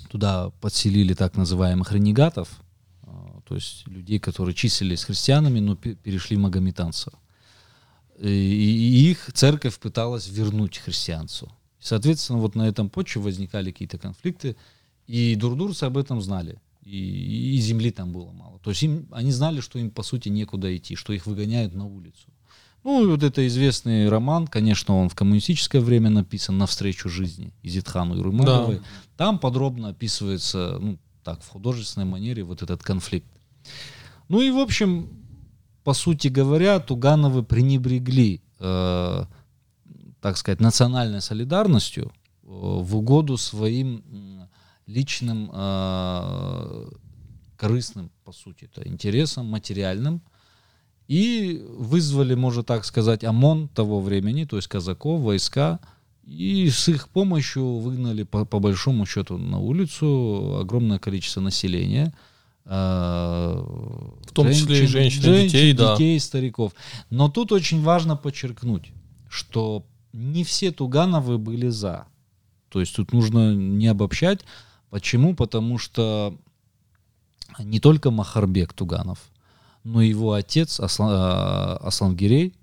туда 0.09 0.50
подселили 0.61 1.14
так 1.14 1.37
называемых 1.37 1.90
ренегатов, 1.90 2.49
а, 3.02 3.40
то 3.45 3.57
есть 3.57 3.88
людей, 3.88 4.21
которые 4.21 4.54
числились 4.54 5.04
христианами, 5.04 5.59
но 5.59 5.75
перешли 5.75 6.37
магометанцев. 6.37 7.12
И 8.21 9.11
их 9.11 9.33
церковь 9.33 9.81
пыталась 9.81 10.28
вернуть 10.28 10.78
христианцу. 10.78 11.50
Соответственно, 11.81 12.38
вот 12.38 12.54
на 12.54 12.69
этом 12.69 12.88
почве 12.88 13.21
возникали 13.21 13.73
какие-то 13.73 13.99
конфликты, 13.99 14.57
и 15.09 15.35
дурдурцы 15.35 15.85
об 15.85 15.99
этом 15.99 16.23
знали 16.23 16.61
и, 16.84 17.56
и 17.56 17.60
земли 17.60 17.90
там 17.90 18.12
было 18.12 18.30
мало. 18.32 18.58
То 18.60 18.70
есть 18.70 18.82
им, 18.82 19.08
они 19.10 19.32
знали, 19.32 19.60
что 19.60 19.78
им 19.78 19.90
по 19.90 20.02
сути 20.02 20.28
некуда 20.28 20.74
идти, 20.76 20.96
что 20.96 21.12
их 21.12 21.26
выгоняют 21.26 21.74
на 21.74 21.86
улицу. 21.86 22.28
Ну 22.84 23.02
и 23.02 23.06
вот 23.06 23.22
это 23.22 23.46
известный 23.46 24.08
роман, 24.10 24.46
конечно, 24.46 24.94
он 24.94 25.08
в 25.08 25.14
коммунистическое 25.14 25.80
время 25.80 26.10
написан 26.10 26.58
«Навстречу 26.58 27.08
жизни» 27.08 27.52
Изитхану 27.62 28.18
Ирумаровой. 28.18 28.76
Да. 28.76 28.82
Там 29.16 29.38
подробно 29.38 29.88
описывается, 29.88 30.78
ну 30.78 30.98
так, 31.22 31.42
в 31.42 31.48
художественной 31.48 32.06
манере 32.06 32.44
вот 32.44 32.62
этот 32.62 32.82
конфликт. 32.82 33.26
Ну 34.28 34.42
и 34.42 34.50
в 34.50 34.58
общем, 34.58 35.08
по 35.82 35.94
сути 35.94 36.28
говоря, 36.28 36.78
Тугановы 36.78 37.42
пренебрегли, 37.42 38.42
э, 38.58 39.24
так 40.20 40.36
сказать, 40.36 40.60
национальной 40.60 41.22
солидарностью 41.22 42.12
э, 42.42 42.46
в 42.46 42.96
угоду 42.96 43.38
своим 43.38 44.02
личным 44.86 45.50
э, 45.52 46.88
корыстным, 47.56 48.10
по 48.24 48.32
сути, 48.32 48.64
это 48.64 48.86
интересом 48.88 49.46
материальным, 49.46 50.22
и 51.08 51.62
вызвали, 51.68 52.34
можно 52.34 52.62
так 52.62 52.84
сказать, 52.84 53.24
ОМОН 53.24 53.68
того 53.68 54.00
времени, 54.00 54.44
то 54.44 54.56
есть 54.56 54.68
казаков, 54.68 55.20
войска, 55.20 55.80
и 56.24 56.70
с 56.70 56.88
их 56.88 57.08
помощью 57.10 57.78
выгнали 57.78 58.22
по, 58.22 58.44
по 58.46 58.58
большому 58.58 59.04
счету 59.04 59.36
на 59.36 59.58
улицу 59.58 60.58
огромное 60.60 60.98
количество 60.98 61.40
населения. 61.40 62.14
Э, 62.64 63.62
в 63.62 64.32
том 64.32 64.46
женщин, 64.46 64.62
числе 64.68 64.84
и 64.84 64.86
женщин, 64.86 65.22
женщин 65.22 65.46
детей, 65.46 65.72
детей, 65.72 65.72
да. 65.74 65.92
детей, 65.92 66.20
стариков. 66.20 66.72
Но 67.10 67.28
тут 67.28 67.52
очень 67.52 67.82
важно 67.82 68.16
подчеркнуть, 68.16 68.92
что 69.28 69.84
не 70.14 70.44
все 70.44 70.70
Тугановы 70.72 71.36
были 71.36 71.68
за. 71.68 72.06
То 72.70 72.80
есть 72.80 72.96
тут 72.96 73.12
нужно 73.12 73.54
не 73.54 73.86
обобщать. 73.86 74.40
Почему? 74.94 75.34
Потому 75.34 75.76
что 75.76 76.38
не 77.58 77.80
только 77.80 78.12
Махарбек 78.12 78.72
Туганов, 78.72 79.18
но 79.82 80.00
и 80.00 80.10
его 80.10 80.34
отец 80.34 80.78
Аслан, 80.78 81.10
э, 81.10 81.76
Аслангирей, 81.84 82.54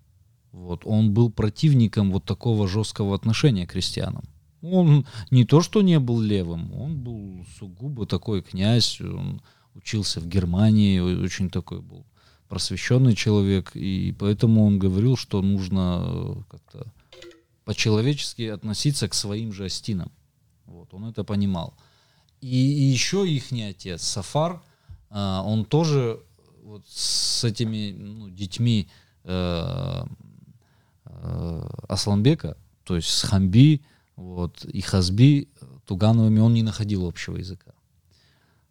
вот, 0.54 0.84
он 0.86 1.14
был 1.14 1.30
противником 1.30 2.10
вот 2.10 2.24
такого 2.24 2.70
жесткого 2.70 3.16
отношения 3.16 3.68
к 3.68 3.72
крестьянам. 3.72 4.24
Он 4.62 5.06
не 5.30 5.44
то, 5.44 5.60
что 5.60 5.82
не 5.82 6.00
был 6.00 6.22
левым, 6.22 6.74
он 6.74 7.04
был 7.04 7.46
сугубо 7.60 8.06
такой 8.06 8.42
князь, 8.42 9.02
он 9.02 9.42
учился 9.76 10.22
в 10.22 10.26
Германии, 10.26 11.00
очень 11.00 11.50
такой 11.50 11.82
был 11.82 12.06
просвещенный 12.48 13.14
человек, 13.14 13.76
и 13.76 14.16
поэтому 14.18 14.66
он 14.66 14.80
говорил, 14.80 15.18
что 15.18 15.42
нужно 15.42 16.02
э, 16.02 16.36
как-то 16.50 16.94
по-человечески 17.66 18.44
относиться 18.44 19.10
к 19.10 19.14
своим 19.16 19.52
же 19.52 19.66
остинам. 19.66 20.14
Вот, 20.66 20.94
он 20.94 21.10
это 21.10 21.26
понимал. 21.26 21.74
И, 22.42 22.48
и 22.48 22.84
еще 22.92 23.28
их 23.28 23.52
отец, 23.52 24.02
Сафар, 24.02 24.62
а, 25.10 25.44
он 25.46 25.66
тоже 25.66 26.20
вот 26.64 26.84
с 26.88 27.44
этими 27.44 27.92
ну, 27.92 28.30
детьми 28.30 28.88
э, 29.24 30.04
э, 31.06 31.70
Асламбека, 31.88 32.58
то 32.84 32.96
есть 32.96 33.10
с 33.10 33.24
Хамби 33.24 33.82
вот, 34.16 34.66
и 34.66 34.82
Хазби, 34.82 35.50
Тугановыми 35.86 36.40
он 36.40 36.54
не 36.54 36.64
находил 36.64 37.06
общего 37.06 37.38
языка. 37.38 37.74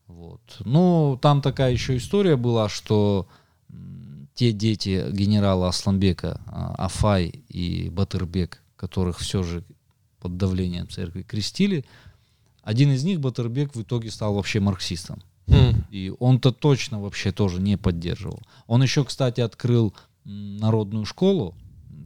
Вот. 0.07 0.41
Ну, 0.61 1.19
там 1.21 1.43
такая 1.43 1.73
еще 1.73 1.97
история 1.97 2.37
была, 2.37 2.69
что 2.69 3.29
те 4.35 4.53
дети 4.53 5.05
генерала 5.11 5.69
Асламбека, 5.69 6.41
а, 6.47 6.75
Афай 6.87 7.45
и 7.49 7.91
Батырбек, 7.91 8.62
которых 8.77 9.19
все 9.19 9.43
же 9.43 9.62
под 10.21 10.37
давлением 10.37 10.89
церкви 10.89 11.23
крестили, 11.23 11.85
один 12.62 12.93
из 12.93 13.05
них, 13.05 13.21
Батербек, 13.21 13.75
в 13.75 13.83
итоге 13.83 14.11
стал 14.11 14.35
вообще 14.35 14.61
марксистом. 14.61 15.23
Mm. 15.47 15.85
И 15.90 16.12
он-то 16.19 16.52
точно 16.52 17.00
вообще 17.00 17.33
тоже 17.33 17.61
не 17.61 17.76
поддерживал. 17.76 18.40
Он 18.67 18.83
еще, 18.83 19.05
кстати, 19.05 19.40
открыл 19.40 19.95
народную 20.25 21.05
школу, 21.05 21.55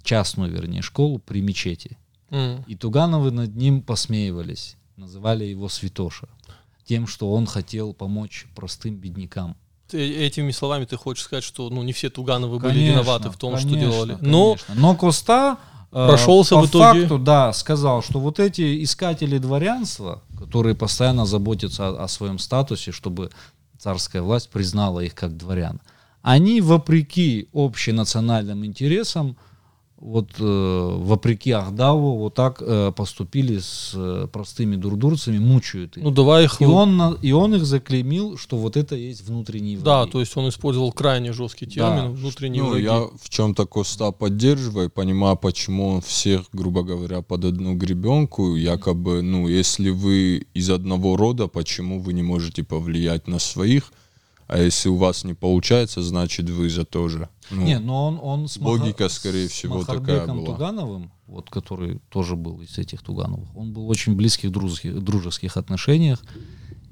частную, 0.02 0.50
вернее, 0.50 0.82
школу 0.82 1.18
при 1.18 1.42
мечети. 1.42 1.98
Mm. 2.30 2.64
И 2.66 2.76
Тугановы 2.76 3.30
над 3.30 3.54
ним 3.54 3.82
посмеивались, 3.82 4.76
называли 4.96 5.44
его 5.44 5.68
святоша, 5.68 6.28
тем, 6.84 7.06
что 7.06 7.32
он 7.32 7.46
хотел 7.46 7.92
помочь 7.92 8.46
простым 8.54 8.96
беднякам. 8.96 9.56
Ты, 9.88 9.98
этими 9.98 10.50
словами 10.50 10.86
ты 10.86 10.96
хочешь 10.96 11.24
сказать, 11.24 11.44
что 11.44 11.68
ну, 11.68 11.82
не 11.82 11.92
все 11.92 12.08
Тугановы 12.08 12.58
конечно, 12.58 12.80
были 12.80 12.90
виноваты 12.90 13.28
в 13.28 13.36
том, 13.36 13.54
конечно, 13.54 13.70
что 13.70 13.78
делали. 13.78 14.18
Но, 14.20 14.56
Но 14.74 14.96
Коста 14.96 15.58
Э, 15.58 15.73
прошелся 15.94 16.56
по 16.56 16.62
в 16.62 16.66
итоге. 16.66 17.00
факту, 17.00 17.18
да, 17.18 17.52
сказал, 17.52 18.02
что 18.02 18.18
вот 18.18 18.40
эти 18.40 18.82
искатели 18.82 19.38
дворянства, 19.38 20.22
которые 20.38 20.74
постоянно 20.74 21.24
заботятся 21.24 21.88
о, 21.88 22.04
о 22.04 22.08
своем 22.08 22.38
статусе, 22.38 22.92
чтобы 22.92 23.30
царская 23.78 24.22
власть 24.22 24.50
признала 24.50 25.00
их 25.00 25.14
как 25.14 25.36
дворян, 25.36 25.80
они 26.22 26.60
вопреки 26.60 27.48
общенациональным 27.52 28.64
интересам 28.64 29.36
вот 30.04 30.32
э, 30.38 30.96
вопреки 30.98 31.50
Ахдаву 31.52 32.18
вот 32.18 32.34
так 32.34 32.60
э, 32.60 32.92
поступили 32.94 33.58
с 33.58 33.92
э, 33.94 34.28
простыми 34.30 34.76
дурдурцами, 34.76 35.38
мучают 35.38 35.96
их. 35.96 36.04
Ну 36.04 36.10
давай 36.10 36.44
их. 36.44 36.60
И 36.60 36.66
он 36.66 37.16
и 37.22 37.32
он 37.32 37.54
их 37.54 37.64
заклеймил, 37.64 38.36
что 38.36 38.58
вот 38.58 38.76
это 38.76 38.96
есть 38.96 39.26
внутренний 39.26 39.76
враги. 39.76 39.84
Да, 39.84 40.06
то 40.06 40.20
есть 40.20 40.36
он 40.36 40.50
использовал 40.50 40.92
крайне 40.92 41.32
жесткий 41.32 41.66
термин 41.66 42.12
да. 42.12 42.20
внутренний 42.20 42.60
ну, 42.60 42.68
враги. 42.68 42.84
Я 42.84 43.08
в 43.18 43.30
чем-то 43.30 43.64
Коста 43.64 44.12
поддерживаю, 44.12 44.90
понимаю, 44.90 45.36
почему 45.36 45.88
он 45.88 46.00
всех, 46.02 46.42
грубо 46.52 46.82
говоря, 46.82 47.22
под 47.22 47.46
одну 47.46 47.74
гребенку, 47.74 48.56
якобы, 48.56 49.22
ну 49.22 49.48
если 49.48 49.88
вы 49.88 50.46
из 50.52 50.68
одного 50.68 51.16
рода, 51.16 51.48
почему 51.48 51.98
вы 51.98 52.12
не 52.12 52.22
можете 52.22 52.62
повлиять 52.62 53.26
на 53.26 53.38
своих? 53.38 53.90
А 54.46 54.58
если 54.58 54.88
у 54.88 54.96
вас 54.96 55.24
не 55.24 55.34
получается, 55.34 56.02
значит 56.02 56.48
вы 56.50 56.68
за 56.68 56.84
то 56.84 57.08
же. 57.08 57.28
Ну, 57.50 57.62
Не, 57.62 57.78
но 57.78 58.06
он, 58.06 58.18
он 58.22 58.48
с 58.48 58.56
логика, 58.58 59.04
Маха- 59.04 59.08
скорее 59.08 59.48
с 59.48 59.52
всего, 59.52 59.80
такая 59.84 59.98
Махарбеком 60.00 60.36
была. 60.38 60.46
Тугановым, 60.54 61.12
вот, 61.26 61.50
который 61.50 62.00
тоже 62.10 62.36
был 62.36 62.60
из 62.60 62.78
этих 62.78 63.02
Тугановых, 63.02 63.48
он 63.56 63.72
был 63.72 63.84
в 63.86 63.88
очень 63.88 64.14
близких 64.14 64.50
дружеских, 64.50 65.02
дружеских 65.02 65.56
отношениях. 65.56 66.22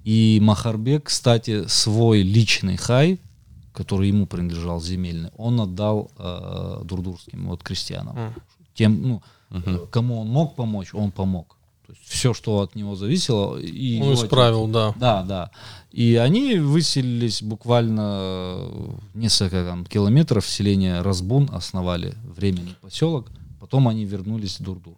И 0.05 0.41
Махарбек, 0.43 1.05
кстати, 1.05 1.67
свой 1.69 2.23
личный 2.23 2.77
хай, 2.77 3.21
который 3.73 4.09
ему 4.09 4.27
принадлежал 4.27 4.81
земельный, 4.81 5.31
он 5.37 5.61
отдал 5.61 6.11
э, 6.19 6.83
дурдурским 6.85 7.49
вот 7.49 7.63
крестьянам. 7.63 8.17
М. 8.17 8.35
Тем, 8.75 9.03
ну, 9.03 9.23
э, 9.51 9.87
кому 9.91 10.21
он 10.21 10.29
мог 10.29 10.57
помочь, 10.57 10.93
он 10.95 11.13
помог. 11.13 11.57
Все, 12.13 12.35
что 12.35 12.61
от 12.61 12.75
него 12.75 12.95
зависело, 12.95 13.57
и 13.59 13.97
Он 13.99 14.03
его 14.03 14.13
отец- 14.13 14.25
исправил, 14.25 14.69
да. 14.69 14.95
да, 14.97 15.23
да. 15.23 15.51
И 15.91 16.17
они 16.17 16.57
выселились 16.57 17.43
буквально 17.43 18.11
э, 18.21 18.91
несколько 19.15 19.65
там, 19.65 19.87
километров 19.87 20.47
селения 20.47 21.01
Разбун, 21.01 21.49
основали 21.53 22.15
временный 22.37 22.77
поселок, 22.83 23.29
потом 23.61 23.89
они 23.89 24.05
вернулись 24.05 24.61
в 24.61 24.63
Дурдур. 24.63 24.97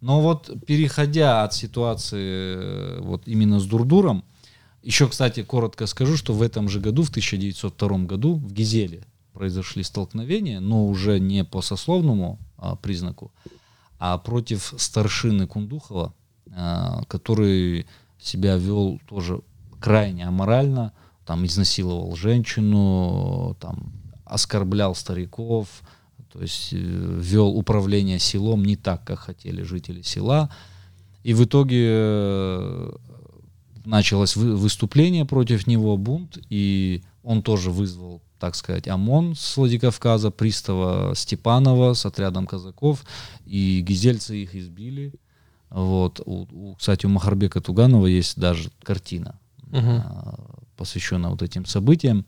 Но 0.00 0.20
вот 0.20 0.50
переходя 0.66 1.44
от 1.44 1.54
ситуации 1.54 2.56
э, 2.56 3.00
вот 3.00 3.22
именно 3.26 3.60
с 3.60 3.66
Дурдуром, 3.66 4.24
еще, 4.82 5.08
кстати, 5.08 5.44
коротко 5.44 5.86
скажу, 5.86 6.16
что 6.16 6.32
в 6.32 6.42
этом 6.42 6.68
же 6.68 6.80
году, 6.80 7.04
в 7.04 7.10
1902 7.10 7.98
году, 7.98 8.34
в 8.34 8.52
Гизеле 8.52 9.04
произошли 9.32 9.84
столкновения, 9.84 10.58
но 10.58 10.86
уже 10.88 11.20
не 11.20 11.44
по 11.44 11.62
сословному 11.62 12.40
а, 12.58 12.74
признаку, 12.74 13.30
а 14.00 14.18
против 14.18 14.74
старшины 14.76 15.46
Кундухова, 15.46 16.12
который 17.08 17.86
себя 18.18 18.56
вел 18.56 19.00
тоже 19.08 19.40
крайне 19.80 20.26
аморально, 20.26 20.92
там 21.26 21.44
изнасиловал 21.46 22.14
женщину, 22.16 23.56
там 23.60 23.92
оскорблял 24.24 24.94
стариков, 24.94 25.68
то 26.32 26.40
есть 26.40 26.72
э, 26.72 26.76
вел 26.76 27.48
управление 27.48 28.18
селом 28.18 28.64
не 28.64 28.76
так, 28.76 29.04
как 29.04 29.18
хотели 29.18 29.62
жители 29.62 30.02
села. 30.02 30.50
И 31.22 31.34
в 31.34 31.44
итоге 31.44 31.86
э, 31.88 32.92
началось 33.84 34.36
вы- 34.36 34.56
выступление 34.56 35.26
против 35.26 35.66
него, 35.66 35.96
бунт, 35.96 36.38
и 36.48 37.02
он 37.22 37.42
тоже 37.42 37.70
вызвал, 37.70 38.22
так 38.38 38.54
сказать, 38.54 38.88
ОМОН 38.88 39.34
с 39.36 39.56
Владикавказа, 39.56 40.30
пристава 40.30 41.14
Степанова 41.14 41.92
с 41.92 42.06
отрядом 42.06 42.46
казаков, 42.46 43.04
и 43.44 43.80
гизельцы 43.86 44.42
их 44.42 44.54
избили. 44.54 45.12
Вот. 45.72 46.20
У, 46.26 46.46
у- 46.52 46.74
кстати, 46.74 47.06
у 47.06 47.08
Махарбека 47.08 47.60
Туганова 47.60 48.06
есть 48.06 48.38
даже 48.38 48.70
картина, 48.82 49.38
а, 50.04 50.38
посвященная 50.76 51.30
вот 51.30 51.42
этим 51.42 51.64
событиям. 51.66 52.24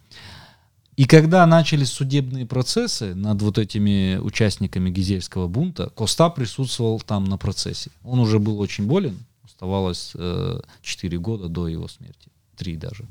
И 0.96 1.04
когда 1.06 1.44
начались 1.46 1.90
судебные 1.90 2.46
процессы 2.46 3.14
над 3.14 3.42
вот 3.42 3.58
этими 3.58 4.16
участниками 4.16 4.90
Гизельского 4.90 5.48
бунта, 5.48 5.90
Коста 5.90 6.30
присутствовал 6.30 7.00
там 7.00 7.24
на 7.24 7.36
процессе. 7.36 7.90
Он 8.04 8.18
уже 8.20 8.38
был 8.38 8.60
очень 8.60 8.86
болен, 8.86 9.18
оставалось 9.44 10.12
э, 10.14 10.60
4 10.82 11.18
года 11.18 11.48
до 11.48 11.66
его 11.68 11.88
смерти, 11.88 12.28
3 12.56 12.76
даже. 12.76 13.04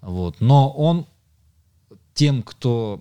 Вот. 0.00 0.36
Но 0.40 0.70
он 0.70 1.06
тем, 2.14 2.42
кто, 2.42 3.00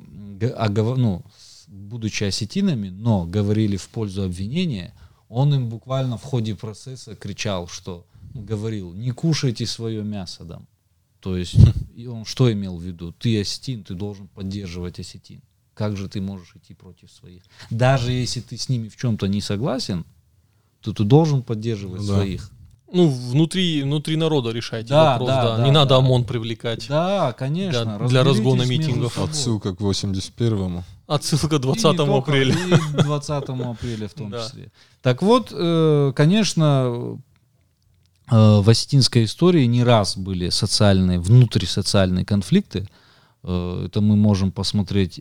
оговор- 0.58 0.98
ну, 0.98 1.24
будучи 1.68 2.24
осетинами, 2.24 2.90
но 2.90 3.26
говорили 3.26 3.78
в 3.78 3.88
пользу 3.90 4.24
обвинения, 4.24 4.94
он 5.32 5.54
им 5.54 5.70
буквально 5.70 6.18
в 6.18 6.24
ходе 6.24 6.56
процесса 6.56 7.16
кричал, 7.16 7.68
что 7.68 8.06
ну, 8.34 8.42
говорил, 8.42 8.94
не 8.94 9.12
кушайте 9.12 9.66
свое 9.66 10.04
мясо 10.04 10.46
там. 10.46 10.68
То 11.22 11.38
есть, 11.38 11.56
и 11.96 12.06
он 12.08 12.26
что 12.26 12.52
имел 12.52 12.78
в 12.78 12.84
виду? 12.84 13.14
Ты 13.14 13.40
осетин, 13.42 13.84
ты 13.84 13.94
должен 13.94 14.28
поддерживать 14.28 15.00
осетин. 15.00 15.42
Как 15.74 15.96
же 15.96 16.10
ты 16.10 16.20
можешь 16.22 16.54
идти 16.56 16.74
против 16.74 17.10
своих? 17.12 17.44
Даже 17.70 18.12
если 18.12 18.42
ты 18.42 18.58
с 18.58 18.68
ними 18.70 18.90
в 18.90 18.98
чем-то 18.98 19.28
не 19.28 19.40
согласен, 19.42 20.06
то 20.82 20.92
ты 20.94 21.04
должен 21.04 21.44
поддерживать 21.44 22.02
Ну 22.02 22.08
да. 22.08 22.16
своих. 22.16 22.52
Ну, 22.94 23.08
внутри, 23.08 23.84
внутри 23.84 24.18
народа 24.18 24.52
решайте 24.52 24.90
Да, 24.90 25.12
вопрос, 25.14 25.30
да, 25.30 25.44
да. 25.44 25.58
да, 25.58 25.64
Не 25.64 25.72
надо 25.72 25.90
да. 25.92 25.98
ОМОН 26.00 26.26
привлекать. 26.26 26.88
Да, 26.90 27.32
конечно. 27.32 27.98
Для- 28.00 28.08
для 28.10 28.24
разгона 28.26 28.64
митингов. 28.64 29.14
собой. 29.14 29.30
Отсылка 29.30 29.74
к 29.74 29.80
81-му. 29.80 30.84
Отсылка 31.16 31.48
к 31.48 31.54
И 31.54 31.68
не 31.68 31.74
20 31.74 31.98
только, 31.98 32.18
апреля. 32.18 32.54
И 32.56 33.04
20 33.04 33.50
апреля 33.50 34.08
в 34.08 34.14
том 34.14 34.30
Да. 34.30 34.48
числе. 34.48 34.72
Так 35.02 35.22
вот, 35.22 35.50
э, 35.52 36.14
конечно, 36.16 37.18
э, 38.32 38.62
в 38.62 38.70
осетинской 38.70 39.24
истории 39.26 39.66
не 39.66 39.84
раз 39.84 40.16
были 40.18 40.50
социальные, 40.50 41.20
внутрисоциальные 41.20 42.24
конфликты. 42.26 42.88
Э, 43.44 43.84
Это 43.88 44.00
мы 44.02 44.16
можем 44.16 44.52
посмотреть, 44.52 45.20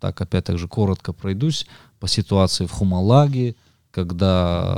так 0.00 0.20
опять 0.20 0.44
так 0.44 0.58
же 0.58 0.66
коротко 0.68 1.12
пройдусь, 1.12 1.66
по 2.00 2.08
ситуации 2.08 2.66
в 2.66 2.70
Хумалаге, 2.72 3.54
когда 3.90 4.74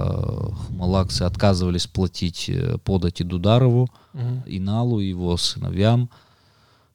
хумалагцы 0.66 1.22
отказывались 1.22 1.86
платить 1.86 2.50
подати 2.82 3.22
Дударову, 3.22 3.88
Мгм. 4.14 4.42
Иналу, 4.46 4.98
его 4.98 5.36
сыновьям, 5.36 6.08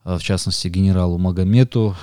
в 0.04 0.20
частности 0.20 0.68
генералу 0.70 1.18
Магомету, 1.18 1.96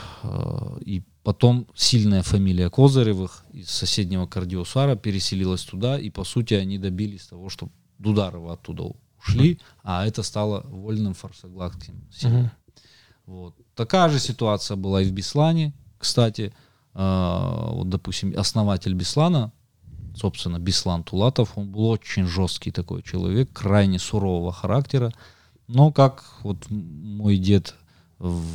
и 0.87 1.03
потом 1.27 1.67
сильная 1.75 2.23
фамилия 2.23 2.71
Козыревых 2.71 3.45
из 3.53 3.69
соседнего 3.69 4.27
Кардиосуара 4.27 4.95
переселилась 4.95 5.65
туда, 5.65 5.99
и 5.99 6.09
по 6.09 6.23
сути 6.23 6.55
они 6.55 6.79
добились 6.79 7.27
того, 7.27 7.49
что 7.49 7.69
Дударова 7.99 8.53
оттуда 8.53 8.93
ушли, 9.19 9.59
а 9.83 10.07
это 10.07 10.23
стало 10.23 10.61
вольным 10.69 11.17
селом. 11.17 11.73
Мгм. 12.23 12.51
Вот. 13.27 13.55
Такая 13.75 14.09
же 14.09 14.21
ситуация 14.21 14.77
была 14.77 15.03
и 15.03 15.05
в 15.07 15.11
Беслане. 15.11 15.73
Кстати, 15.99 16.55
э, 16.95 17.71
вот, 17.73 17.89
допустим, 17.89 18.33
основатель 18.39 18.95
Беслана, 18.95 19.51
собственно, 20.15 20.61
Беслан 20.61 21.03
Тулатов, 21.03 21.59
он 21.59 21.73
был 21.73 21.89
очень 21.89 22.29
жесткий 22.29 22.71
такой 22.71 23.03
человек, 23.03 23.53
крайне 23.53 23.99
сурового 23.99 24.53
характера. 24.53 25.13
Но, 25.67 25.91
как 25.91 26.23
вот 26.45 26.71
мой 26.71 27.37
дед 27.37 27.75
в 28.21 28.47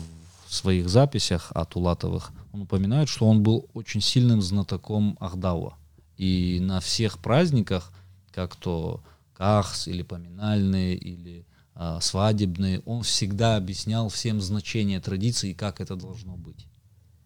своих 0.47 0.87
записях 0.87 1.51
о 1.53 1.65
Тулатовых, 1.65 2.31
он 2.51 2.61
упоминает, 2.61 3.09
что 3.09 3.27
он 3.27 3.43
был 3.43 3.69
очень 3.73 4.01
сильным 4.01 4.41
знатоком 4.41 5.17
Ахдауа. 5.19 5.77
И 6.17 6.59
на 6.61 6.79
всех 6.79 7.19
праздниках, 7.19 7.91
как 8.31 8.55
то 8.55 9.01
Кахс 9.33 9.87
или 9.87 10.03
поминальные, 10.03 10.95
или 10.95 11.45
а, 11.73 11.99
свадебные, 12.01 12.81
он 12.85 13.03
всегда 13.03 13.55
объяснял 13.55 14.09
всем 14.09 14.41
значение 14.41 14.99
традиции 14.99 15.51
и 15.51 15.55
как 15.55 15.81
это 15.81 15.95
должно 15.95 16.35
быть. 16.35 16.67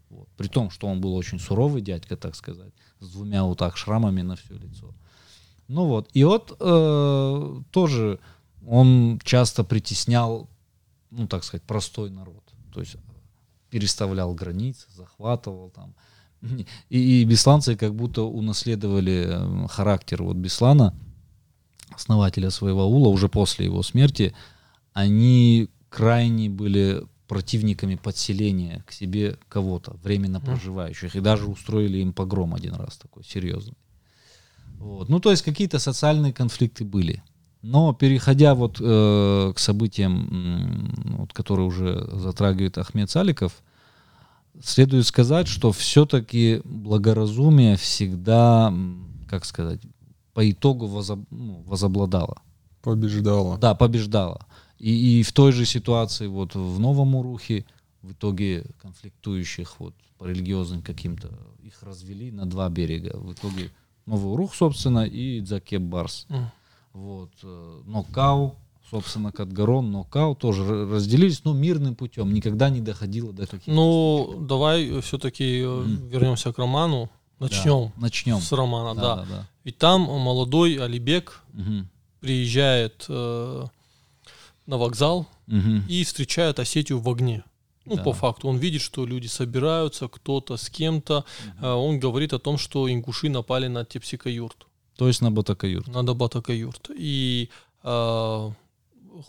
Вот. 0.09 0.29
При 0.38 0.47
том, 0.47 0.69
что 0.69 0.88
он 0.88 1.01
был 1.01 1.15
очень 1.15 1.39
суровый 1.39 1.81
дядька, 1.81 2.15
так 2.15 2.35
сказать, 2.35 2.73
с 2.99 3.09
двумя 3.09 3.43
вот 3.43 3.57
так 3.57 3.75
шрамами 3.75 4.21
на 4.21 4.35
все 4.35 4.57
лицо. 4.57 4.93
Ну 5.67 5.88
вот, 5.88 6.09
и 6.13 6.23
вот 6.23 6.55
э, 6.59 7.61
тоже 7.71 8.19
он 8.65 9.19
часто 9.23 9.63
притеснял, 9.63 10.47
ну 11.09 11.27
так 11.27 11.43
сказать, 11.43 11.63
простой 11.63 12.11
народ. 12.11 12.43
То 12.71 12.81
есть 12.81 12.95
переставлял 13.75 14.33
границы, 14.33 14.88
захватывал 14.95 15.69
там. 15.69 15.93
И, 16.89 17.21
и 17.21 17.25
бесланцы 17.25 17.75
как 17.75 17.93
будто 17.93 18.21
унаследовали 18.21 19.25
э, 19.27 19.67
характер 19.67 20.23
вот 20.23 20.38
Беслана, 20.38 20.93
основателя 21.89 22.51
своего 22.51 22.83
аула, 22.83 23.09
уже 23.09 23.27
после 23.27 23.65
его 23.65 23.83
смерти, 23.83 24.33
они 24.93 25.67
крайне 25.89 26.49
были 26.49 27.03
противниками 27.27 27.95
подселения 27.95 28.81
к 28.88 28.93
себе 28.93 29.38
кого-то, 29.49 29.97
временно 30.03 30.39
проживающих, 30.39 31.17
и 31.17 31.19
даже 31.19 31.45
устроили 31.45 31.97
им 31.97 32.13
погром 32.13 32.53
один 32.53 32.75
раз 32.75 32.95
такой 32.95 33.25
серьезный. 33.25 33.77
Вот. 34.77 35.09
Ну, 35.09 35.19
то 35.19 35.31
есть 35.31 35.43
какие-то 35.43 35.79
социальные 35.79 36.31
конфликты 36.31 36.85
были. 36.85 37.21
Но 37.61 37.93
переходя 37.93 38.53
вот 38.53 38.77
э, 38.79 39.53
к 39.53 39.59
событиям, 39.59 40.93
вот, 41.17 41.33
которые 41.33 41.65
уже 41.65 42.07
затрагивает 42.13 42.77
Ахмед 42.77 43.09
Саликов, 43.09 43.63
следует 44.63 45.05
сказать, 45.05 45.47
что 45.47 45.71
все-таки 45.71 46.61
благоразумие 46.63 47.77
всегда, 47.77 48.73
как 49.27 49.45
сказать, 49.45 49.81
по 50.33 50.49
итогу 50.49 50.87
возоб- 50.87 51.25
ну, 51.29 51.63
возобладало. 51.65 52.41
Побеждала. 52.81 53.57
Да, 53.57 53.73
побеждала. 53.73 54.45
И, 54.77 55.19
и 55.19 55.23
в 55.23 55.31
той 55.31 55.51
же 55.51 55.65
ситуации 55.65 56.27
вот 56.27 56.55
в 56.55 56.79
Новом 56.79 57.15
Урухе 57.15 57.65
в 58.01 58.11
итоге 58.11 58.65
конфликтующих 58.81 59.79
вот 59.79 59.95
по 60.17 60.25
религиозным 60.25 60.81
каким-то 60.81 61.29
их 61.63 61.81
развели 61.81 62.31
на 62.31 62.45
два 62.45 62.69
берега. 62.69 63.17
В 63.17 63.33
итоге 63.33 63.71
Новый 64.05 64.33
Урух, 64.33 64.53
собственно, 64.53 65.05
и 65.05 65.39
Дзакеп 65.41 65.81
Барс. 65.81 66.25
Мгм. 66.29 66.51
Вот. 66.93 67.31
э, 67.43 67.81
Нокау, 67.85 68.55
собственно, 68.89 69.31
Катгарон, 69.31 69.91
Нокау 69.91 70.35
тоже 70.35 70.63
разделились, 70.87 71.43
но 71.43 71.53
мирным 71.53 71.95
путем. 71.95 72.33
Никогда 72.33 72.69
не 72.69 72.81
доходило 72.81 73.33
до 73.33 73.45
каких-то... 73.47 73.71
Ну, 73.71 74.37
давай 74.41 75.01
все-таки 75.01 75.63
Мгм. 75.65 76.07
вернемся 76.09 76.51
к 76.53 76.57
роману. 76.57 77.09
Да, 77.39 77.47
Начнем 77.47 77.91
Начнем. 77.97 78.39
с 78.39 78.51
романа, 78.53 78.95
да. 78.95 79.15
да, 79.17 79.25
да. 79.29 79.47
Ведь 79.65 79.77
там 79.77 80.01
молодой 80.03 80.75
Алибек 80.75 81.41
Мгм. 81.53 81.89
приезжает 82.21 83.05
э, 83.09 83.65
на 84.65 84.77
вокзал 84.77 85.27
Мгм. 85.47 85.83
и 85.89 86.03
встречает 86.03 86.59
Осетию 86.59 86.99
в 86.99 87.09
огне. 87.09 87.43
Ну, 87.85 87.97
Да. 87.97 88.03
по 88.03 88.13
факту, 88.13 88.47
он 88.47 88.57
видит, 88.57 88.81
что 88.81 89.05
люди 89.05 89.27
собираются, 89.27 90.07
кто-то 90.07 90.57
с 90.57 90.69
кем-то. 90.69 91.23
А 91.61 91.75
Он 91.75 91.99
говорит 91.99 92.33
о 92.33 92.39
том, 92.39 92.57
что 92.57 92.91
ингуши 92.91 93.29
напали 93.29 93.67
на 93.67 93.83
Тепсикаюрт, 93.85 94.65
То 94.97 95.07
есть 95.07 95.21
на 95.21 95.29
Батакаюр. 95.29 95.87
на 95.87 96.03
Дабатакаюрт. 96.03 96.89
И 96.97 97.49
а, 97.83 98.51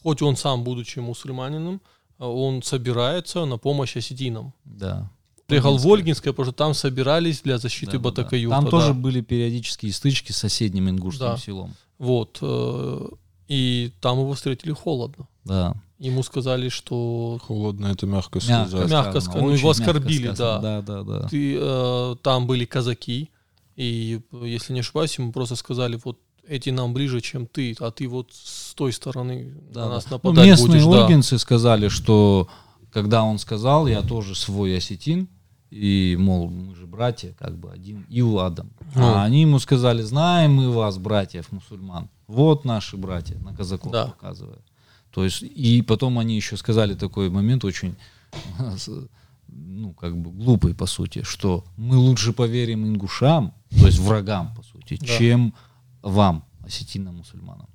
хоть 0.02 0.22
он 0.22 0.36
сам, 0.36 0.64
будучи 0.64 0.98
мусульманином, 0.98 1.80
а, 2.18 2.28
он 2.28 2.62
собирается 2.62 3.44
на 3.44 3.58
помощь 3.58 3.96
осетинам. 3.96 4.52
Да. 4.64 5.10
Приехал 5.46 5.76
в 5.76 5.86
Ольгинское. 5.86 6.32
Потому 6.32 6.46
что 6.46 6.56
там 6.56 6.74
собирались 6.74 7.40
для 7.42 7.58
защиты 7.58 7.98
Да, 7.98 8.10
да, 8.10 8.22
да. 8.22 8.48
Там 8.50 8.64
да. 8.64 8.70
тоже 8.70 8.94
были 8.94 9.20
периодические 9.20 9.92
стычки 9.92 10.32
с 10.32 10.36
соседним 10.38 10.88
ингушским 10.88 11.26
Да. 11.26 11.36
селом. 11.36 11.74
Вот. 11.98 12.38
э, 12.42 13.08
И 13.48 13.92
там 14.00 14.18
его 14.18 14.32
встретили 14.32 14.72
холодно. 14.72 15.28
Да. 15.44 15.74
Ему 15.98 16.22
сказали, 16.24 16.68
что 16.68 17.38
Холодно 17.46 17.86
это 17.86 18.06
мягко 18.06 18.40
Мягко, 18.46 18.68
сказать. 18.68 18.90
Мягко 18.90 19.20
сказано, 19.20 19.20
сказано. 19.20 19.42
Ну, 19.44 19.50
его 19.52 19.68
мягко 19.68 19.82
оскорбили, 19.82 20.28
да. 20.28 20.58
Да, 20.58 20.82
да, 20.82 21.02
да. 21.04 21.28
ты, 21.28 21.56
э, 21.58 22.16
там 22.22 22.46
были 22.46 22.64
казаки, 22.64 23.30
и, 23.76 24.20
э, 24.32 24.42
если 24.46 24.74
не 24.74 24.80
ошибаюсь, 24.80 25.16
ему 25.18 25.32
просто 25.32 25.54
сказали, 25.56 25.98
вот 26.04 26.18
эти 26.48 26.70
нам 26.70 26.92
ближе, 26.94 27.20
чем 27.20 27.46
ты, 27.46 27.74
а 27.80 27.90
ты 27.90 28.08
вот 28.08 28.30
с 28.32 28.74
той 28.74 28.92
стороны 28.92 29.52
Да, 29.72 29.80
на 29.80 29.86
да. 29.88 29.94
нас 29.94 30.04
Ну, 30.06 30.12
нападать 30.16 30.46
местные 30.46 30.68
будешь. 30.82 30.84
да. 30.84 31.04
ольгинцы 31.06 31.38
сказали, 31.38 31.88
что 31.88 32.48
когда 32.92 33.22
он 33.24 33.38
сказал, 33.38 33.86
я 33.86 34.02
тоже 34.02 34.34
свой 34.34 34.76
осетин, 34.76 35.28
и, 35.70 36.16
мол, 36.18 36.48
мы 36.48 36.74
же 36.76 36.86
братья, 36.86 37.34
как 37.38 37.56
бы 37.58 37.70
один 37.72 38.06
Ил 38.08 38.38
Адам. 38.40 38.70
Ну. 38.94 39.02
А 39.04 39.24
они 39.24 39.42
ему 39.42 39.58
сказали, 39.58 40.00
знаем 40.02 40.54
мы 40.54 40.70
вас, 40.70 40.96
братьев 40.96 41.50
мусульман. 41.52 42.08
Вот 42.28 42.64
наши 42.64 42.96
братья, 42.96 43.36
на 43.38 43.54
казаков 43.54 43.92
Да. 43.92 44.06
показывая. 44.06 44.58
То 45.10 45.24
есть, 45.24 45.42
и 45.42 45.82
потом 45.82 46.18
они 46.18 46.36
еще 46.36 46.56
сказали 46.56 46.94
такой 46.94 47.30
момент 47.30 47.64
очень, 47.64 47.96
ну, 49.48 49.92
как 49.92 50.16
бы 50.16 50.30
глупый, 50.30 50.74
по 50.74 50.86
сути, 50.86 51.22
что 51.22 51.64
мы 51.76 51.96
лучше 51.96 52.32
поверим 52.32 52.84
ингушам, 52.86 53.52
то 53.70 53.86
есть 53.86 53.98
врагам, 53.98 54.54
по 54.54 54.62
сути, 54.62 54.98
Да. 55.00 55.06
чем 55.06 55.54
вам, 56.10 56.44
осетинам, 56.64 57.16
мусульманам. 57.16 57.68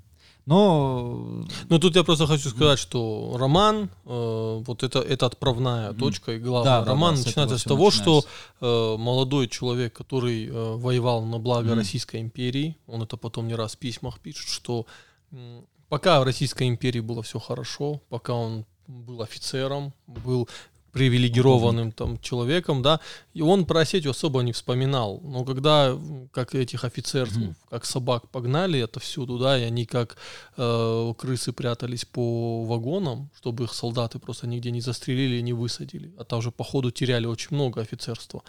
Но 0.45 1.45
Ну, 1.69 1.79
тут 1.79 1.95
я 1.95 2.03
просто 2.03 2.25
хочу 2.27 2.49
сказать, 2.49 2.79
что 2.79 3.35
роман, 3.37 3.89
э, 4.05 4.63
вот 4.65 4.83
это, 4.83 4.99
это 4.99 5.25
отправная 5.27 5.91
Мгм. 5.91 5.99
точка, 5.99 6.31
и 6.33 6.39
главное, 6.39 6.79
Да, 6.79 6.81
да, 6.85 6.91
роман 6.91 7.15
да, 7.15 7.21
с 7.21 7.25
начинается 7.25 7.57
с 7.57 7.61
всё 7.61 7.69
того, 7.69 7.91
что 7.91 8.15
начинается. 8.15 8.29
э, 8.61 8.97
молодой 8.97 9.47
человек, 9.47 9.93
который 9.93 10.47
э, 10.47 10.75
воевал 10.77 11.23
на 11.25 11.37
благо 11.39 11.69
Мгм. 11.69 11.77
Российской 11.77 12.21
империи, 12.21 12.75
он 12.87 13.03
это 13.03 13.17
потом 13.17 13.47
не 13.47 13.55
раз 13.55 13.75
в 13.75 13.77
письмах 13.77 14.19
пишет, 14.19 14.49
что 14.49 14.85
м, 15.31 15.63
пока 15.89 16.19
в 16.19 16.23
Российской 16.23 16.67
империи 16.67 17.01
было 17.01 17.21
все 17.21 17.39
хорошо, 17.39 18.01
пока 18.09 18.33
он 18.33 18.65
был 18.87 19.21
офицером, 19.21 19.93
был 20.07 20.49
привилегированным 20.91 21.91
там 21.91 22.19
человеком, 22.19 22.81
да, 22.81 22.99
и 23.33 23.41
он 23.41 23.65
про 23.65 23.81
Осетию 23.81 24.11
особо 24.11 24.41
не 24.41 24.51
вспоминал. 24.51 25.19
Но 25.23 25.45
когда, 25.45 25.97
как 26.31 26.53
этих 26.55 26.83
офицеров, 26.83 27.35
Мгм. 27.37 27.55
как 27.69 27.85
собак 27.85 28.29
погнали 28.29 28.79
это 28.79 28.99
всюду, 28.99 29.37
да, 29.37 29.57
и 29.57 29.63
они 29.63 29.85
как 29.85 30.17
э, 30.57 31.13
крысы 31.17 31.53
прятались 31.53 32.05
по 32.05 32.63
вагонам, 32.65 33.29
чтобы 33.37 33.63
их 33.63 33.73
солдаты 33.73 34.19
просто 34.19 34.47
нигде 34.47 34.71
не 34.71 34.81
застрелили 34.81 35.41
не 35.41 35.53
высадили, 35.53 36.11
а 36.17 36.23
там 36.23 36.41
же 36.41 36.51
по 36.51 36.63
ходу 36.63 36.91
теряли 36.91 37.25
очень 37.25 37.55
много 37.55 37.81
офицерства, 37.81 38.43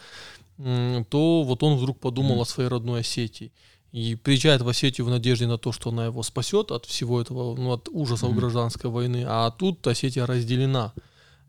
то 1.11 1.43
вот 1.45 1.63
он 1.63 1.77
вдруг 1.77 1.99
подумал 2.01 2.33
Мгм. 2.35 2.41
о 2.43 2.45
своей 2.45 2.69
родной 2.69 3.01
Осетии. 3.01 3.53
И 3.93 4.15
приезжает 4.15 4.63
в 4.63 4.69
Осетию 4.69 5.07
в 5.07 5.11
надежде 5.11 5.47
на 5.47 5.59
то, 5.59 5.71
что 5.71 5.91
она 5.91 6.07
его 6.07 6.23
спасет 6.23 6.71
от 6.71 6.87
всего 6.87 7.21
этого, 7.21 7.55
ну, 7.57 7.73
от 7.73 7.89
ужасов 7.91 8.31
Мгм. 8.31 8.39
гражданской 8.39 8.91
войны, 8.91 9.25
а 9.29 9.51
тут 9.51 9.87
Осетия 9.87 10.25
разделена. 10.27 10.93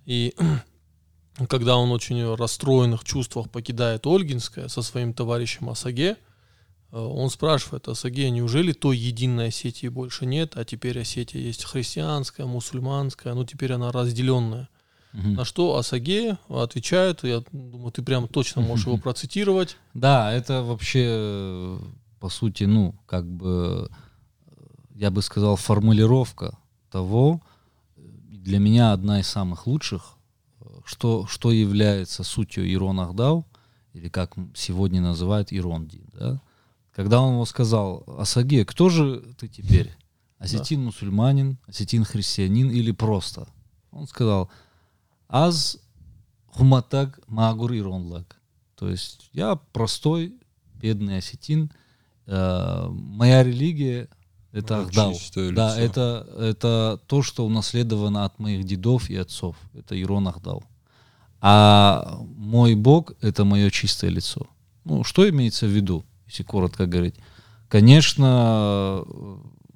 И 0.06 0.36
когда 1.47 1.77
он 1.77 1.91
очень 1.91 2.35
расстроенных 2.35 3.03
чувствах 3.03 3.49
покидает 3.49 4.05
Ольгинское 4.05 4.67
со 4.67 4.81
своим 4.81 5.13
товарищем 5.13 5.69
Асаге, 5.69 6.17
э, 6.91 6.97
он 6.97 7.29
спрашивает 7.29 7.87
Асаге, 7.87 8.29
неужели 8.29 8.71
той 8.71 8.97
единой 8.97 9.47
Осетии 9.47 9.87
больше 9.87 10.25
нет, 10.25 10.55
а 10.55 10.65
теперь 10.65 10.99
Осетия 10.99 11.41
есть 11.41 11.63
христианская, 11.63 12.45
мусульманская, 12.45 13.33
ну 13.33 13.45
теперь 13.45 13.73
она 13.73 13.91
разделенная. 13.91 14.69
Мгм. 15.13 15.33
На 15.35 15.45
что 15.45 15.77
Асаге 15.77 16.37
отвечает, 16.49 17.23
я 17.23 17.43
думаю, 17.51 17.91
ты 17.91 18.01
прям 18.01 18.27
точно 18.27 18.61
можешь 18.61 18.87
его 18.87 18.97
процитировать. 18.97 19.77
Да, 19.93 20.31
это 20.31 20.63
вообще, 20.63 21.79
по 22.19 22.29
сути, 22.29 22.63
ну, 22.63 22.95
как 23.05 23.27
бы, 23.27 23.91
я 24.95 25.11
бы 25.11 25.21
сказал, 25.21 25.55
формулировка 25.55 26.57
того, 26.89 27.41
для 27.95 28.57
меня 28.57 28.91
одна 28.91 29.19
из 29.19 29.27
самых 29.27 29.67
лучших, 29.67 30.17
что, 30.85 31.25
что 31.27 31.51
является 31.51 32.23
сутью 32.23 32.71
Ирон 32.71 32.99
Ахдау, 32.99 33.45
или 33.93 34.09
как 34.09 34.35
сегодня 34.55 35.01
называют 35.01 35.51
Иронди, 35.51 36.01
да? 36.13 36.41
Когда 36.93 37.21
он 37.21 37.33
его 37.33 37.45
сказал, 37.45 38.03
Асаге, 38.19 38.65
кто 38.65 38.89
же 38.89 39.23
ты 39.39 39.47
теперь? 39.47 39.91
Осетин 40.37 40.83
мусульманин, 40.83 41.57
осетин 41.67 42.03
христианин 42.03 42.69
или 42.69 42.91
просто? 42.91 43.47
Он 43.91 44.07
сказал, 44.07 44.51
аз 45.27 45.79
хуматак 46.47 47.19
магур 47.27 47.73
иронлак. 47.73 48.35
То 48.75 48.89
есть 48.89 49.29
я 49.31 49.55
простой, 49.55 50.35
бедный 50.75 51.17
осетин. 51.17 51.71
Э, 52.25 52.87
моя 52.89 53.43
религия 53.43 54.09
это 54.51 54.81
Ахдау. 54.81 55.13
чистое 55.13 55.51
Да, 55.51 55.77
это, 55.77 56.27
это 56.37 56.99
то, 57.07 57.23
что 57.23 57.45
унаследовано 57.45 58.23
от 58.25 58.37
моих 58.37 58.65
дедов 58.65 59.09
и 59.09 59.15
отцов. 59.15 59.55
Это 59.73 59.99
Ирон 59.99 60.27
Ахдау. 60.27 60.63
А 61.45 62.21
мой 62.38 62.73
Бог— 62.73 63.12
это 63.21 63.43
мое 63.43 63.69
чистое 63.69 64.10
лицо. 64.10 64.47
Ну, 64.86 65.03
что 65.03 65.29
имеется 65.29 65.65
в 65.65 65.71
виду, 65.71 66.06
если 66.25 66.43
коротко 66.43 66.86
говорить? 66.86 67.15
Конечно, 67.67 69.03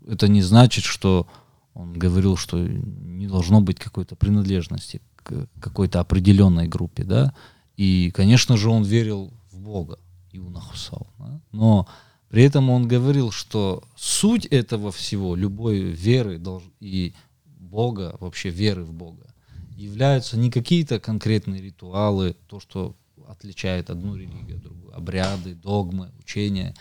это 0.07 0.29
не 0.29 0.41
значит, 0.41 0.85
что 0.85 1.27
он 1.73 1.91
говорил, 1.91 2.37
что 2.37 2.57
не 2.57 3.27
должно 3.27 3.59
быть 3.59 3.79
какой-то 3.79 4.15
принадлежности 4.15 5.01
к 5.17 5.47
какой-то 5.59 5.99
определенной 5.99 6.69
группе, 6.69 7.03
да. 7.03 7.33
И, 7.75 8.11
конечно 8.11 8.55
же, 8.55 8.69
он 8.69 8.83
верил 8.83 9.33
в 9.51 9.59
Бога, 9.59 9.99
Иуна 10.31 10.61
Хусал. 10.61 11.07
да. 11.19 11.41
Но 11.51 11.85
при 12.29 12.43
этом 12.43 12.69
он 12.69 12.87
говорил, 12.87 13.31
что 13.31 13.83
суть 13.97 14.45
этого 14.45 14.93
всего, 14.93 15.35
любой 15.35 15.81
веры 15.81 16.41
и 16.79 17.13
Бога, 17.45 18.15
вообще 18.21 18.51
веры 18.51 18.85
в 18.85 18.93
Бога, 18.93 19.26
являются 19.77 20.37
не 20.37 20.49
какие-то 20.49 20.99
конкретные 20.99 21.61
ритуалы, 21.61 22.35
то, 22.47 22.59
что 22.59 22.95
отличает 23.27 23.89
одну 23.89 24.15
религию 24.15 24.57
от 24.57 24.63
другой, 24.63 24.93
обряды, 24.93 25.53
догмы, 25.53 26.11
учения, 26.19 26.75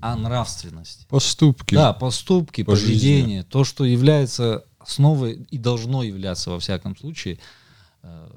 а 0.00 0.16
нравственность. 0.16 1.06
Поступки. 1.08 1.74
Да, 1.74 1.92
поступки, 1.92 2.64
по 2.64 2.74
жизни. 2.74 2.88
поведение, 2.88 3.42
то, 3.44 3.62
что 3.62 3.84
является 3.84 4.64
основой 4.78 5.46
и 5.50 5.58
должно 5.58 6.02
являться 6.02 6.50
во 6.50 6.58
всяком 6.58 6.96
случае 6.96 7.38
э, 8.02 8.30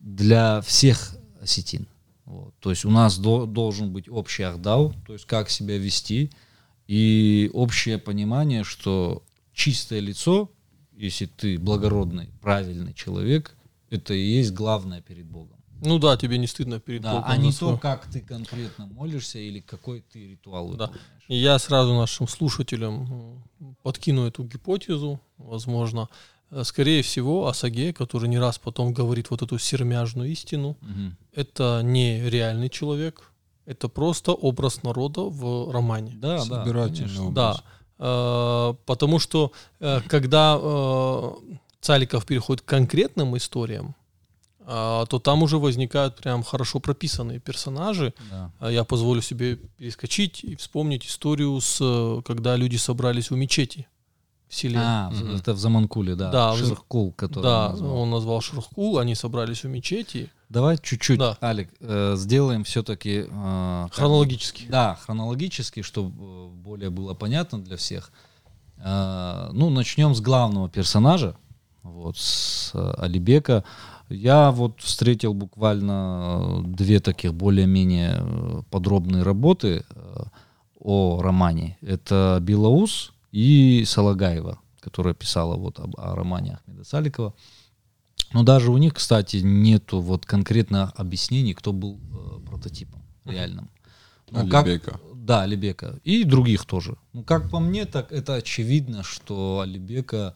для 0.00 0.62
всех 0.62 1.16
осетин. 1.40 1.86
Вот. 2.24 2.54
То 2.60 2.70
есть 2.70 2.86
у 2.86 2.90
нас 2.90 3.18
до- 3.18 3.44
должен 3.44 3.92
быть 3.92 4.08
общий 4.08 4.44
ахдау, 4.44 4.94
то 5.06 5.12
есть 5.12 5.26
как 5.26 5.50
себя 5.50 5.76
вести, 5.76 6.30
и 6.86 7.50
общее 7.52 7.98
понимание, 7.98 8.64
что 8.64 9.22
чистое 9.52 10.00
лицо, 10.00 10.50
если 10.96 11.26
ты 11.26 11.58
благородный, 11.58 12.28
правильный 12.40 12.94
человек, 12.94 13.54
это 13.90 14.14
и 14.14 14.20
есть 14.38 14.52
главное 14.52 15.00
перед 15.02 15.26
Богом. 15.26 15.56
Ну 15.82 15.98
да, 15.98 16.16
тебе 16.16 16.38
не 16.38 16.46
стыдно 16.46 16.80
перед 16.80 17.02
Да, 17.02 17.12
Богом 17.12 17.24
а 17.28 17.36
не 17.36 17.52
то, 17.52 17.76
как 17.76 18.06
ты 18.06 18.20
конкретно 18.20 18.86
молишься 18.86 19.38
или 19.38 19.60
какой 19.60 20.00
ты 20.00 20.30
ритуал 20.30 20.68
Да. 20.70 20.86
выполняешь. 20.86 21.24
И 21.28 21.36
я 21.36 21.58
сразу 21.58 21.94
нашим 21.94 22.26
слушателям 22.28 23.42
подкину 23.82 24.26
эту 24.26 24.44
гипотезу, 24.44 25.20
возможно. 25.36 26.08
Э, 26.50 26.62
Скорее 26.64 27.02
всего, 27.02 27.46
Асаге, 27.48 27.92
который 27.92 28.28
не 28.28 28.38
раз 28.38 28.58
потом 28.58 28.92
говорит 28.94 29.30
вот 29.30 29.42
эту 29.42 29.58
сермяжную 29.58 30.30
истину, 30.30 30.76
Мгм. 30.80 31.16
это 31.34 31.82
не 31.84 32.30
реальный 32.30 32.70
человек, 32.70 33.32
это 33.66 33.88
просто 33.88 34.32
образ 34.32 34.82
народа 34.82 35.22
в 35.22 35.70
романе. 35.72 36.12
Да, 36.16 36.38
да, 36.38 36.64
Собирательный 36.64 37.08
конечно. 37.08 37.22
образ. 37.26 37.34
Да, 37.34 37.62
потому 37.98 39.18
что 39.18 39.52
э, 39.80 40.00
когда 40.06 40.58
э, 40.60 41.30
Цаликов 41.80 42.26
переходит 42.26 42.62
к 42.62 42.66
конкретным 42.66 43.36
историям, 43.36 43.94
то 44.66 45.20
там 45.22 45.44
уже 45.44 45.58
возникают 45.58 46.16
прям 46.16 46.42
хорошо 46.42 46.80
прописанные 46.80 47.38
персонажи, 47.38 48.12
Да. 48.30 48.70
Я 48.70 48.82
позволю 48.82 49.22
себе 49.22 49.56
перескочить 49.78 50.42
и 50.42 50.56
вспомнить 50.56 51.06
историю 51.06 51.60
с, 51.60 51.78
э, 51.80 52.22
когда 52.24 52.56
люди 52.56 52.76
собрались 52.76 53.30
у 53.30 53.36
мечети 53.36 53.86
в 54.48 54.54
селе. 54.56 54.80
А, 54.80 55.12
это 55.36 55.54
в 55.54 55.58
Заманкуле, 55.58 56.16
да. 56.16 56.30
Да, 56.30 56.56
Ширкул, 56.56 57.12
который 57.12 57.44
да, 57.44 57.66
он 57.66 57.72
назвал. 57.72 57.96
он 57.96 58.10
назвал 58.10 58.40
Шурхкул, 58.40 58.98
они 58.98 59.14
собрались 59.14 59.64
у 59.64 59.68
мечети. 59.68 60.30
Давай 60.48 60.78
чуть-чуть, 60.78 61.18
Да. 61.18 61.36
Алик, 61.42 61.70
э, 61.80 62.14
сделаем 62.16 62.62
все-таки... 62.64 63.24
Хронологически. 63.92 64.66
Да, 64.68 64.98
хронологически, 65.02 65.82
чтобы 65.82 66.12
э, 66.18 66.48
более 66.50 66.90
было 66.90 67.14
понятно 67.14 67.58
для 67.58 67.76
всех. 67.76 68.12
Э, 68.78 69.50
ну, 69.52 69.70
начнем 69.70 70.14
с 70.14 70.20
главного 70.20 70.68
персонажа, 70.68 71.36
вот, 71.82 72.16
с 72.16 72.70
э, 72.74 72.94
Алибека. 72.98 73.64
Я 74.08 74.52
вот 74.52 74.80
встретил 74.82 75.34
буквально 75.34 76.62
две 76.64 77.00
таких 77.00 77.34
более-менее 77.34 78.64
подробные 78.70 79.24
работы 79.24 79.84
о 80.78 81.20
романе. 81.20 81.76
Это 81.82 82.38
Белоус 82.40 83.12
и 83.32 83.84
Салагаева, 83.84 84.60
которая 84.78 85.14
писала 85.14 85.56
вот 85.56 85.80
об, 85.80 85.98
о 85.98 86.14
романе 86.14 86.60
Ахмеда 86.60 86.84
Саликова. 86.84 87.34
Но 88.32 88.42
даже 88.42 88.70
у 88.70 88.76
них, 88.76 88.94
кстати, 88.94 89.38
нету 89.38 90.00
вот 90.00 90.26
конкретно 90.26 90.90
объяснений, 90.96 91.54
кто 91.54 91.72
был 91.72 91.98
э, 92.12 92.46
прототипом 92.46 93.02
реальным. 93.24 93.70
Ну, 94.30 94.40
Алибека. 94.40 94.92
Как, 94.92 95.00
да, 95.14 95.42
Алибека. 95.42 96.00
И 96.04 96.24
других 96.24 96.64
тоже. 96.64 96.96
Ну, 97.12 97.22
как 97.22 97.50
по 97.50 97.60
мне, 97.60 97.86
так 97.86 98.12
это 98.12 98.34
очевидно, 98.34 99.02
что 99.02 99.60
Алибека 99.60 100.34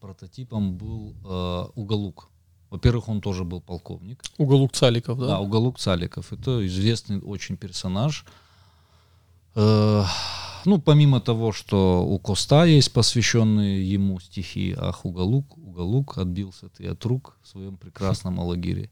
прототипом 0.00 0.76
был 0.76 1.14
э, 1.24 1.66
Уголук. 1.74 2.28
Во-первых, 2.70 3.08
он 3.08 3.20
тоже 3.20 3.44
был 3.44 3.60
полковник. 3.60 4.22
Уголук 4.36 4.72
Цаликов, 4.72 5.18
да? 5.18 5.26
Да, 5.26 5.40
Уголук 5.40 5.78
Цаликов. 5.78 6.32
Это 6.32 6.66
известный 6.66 7.18
очень 7.20 7.56
персонаж. 7.56 8.24
Э, 9.54 10.04
ну, 10.64 10.78
помимо 10.78 11.20
того, 11.20 11.52
что 11.52 12.04
у 12.04 12.18
Коста 12.18 12.64
есть 12.64 12.92
посвященные 12.92 13.90
ему 13.90 14.20
стихи 14.20 14.74
«Ах, 14.76 15.04
Уголук, 15.04 15.46
Уголук, 15.78 16.18
отбился 16.18 16.68
ты 16.68 16.88
от 16.88 17.04
рук 17.04 17.36
в 17.42 17.48
своем 17.48 17.76
прекрасном 17.76 18.40
Алагире». 18.40 18.90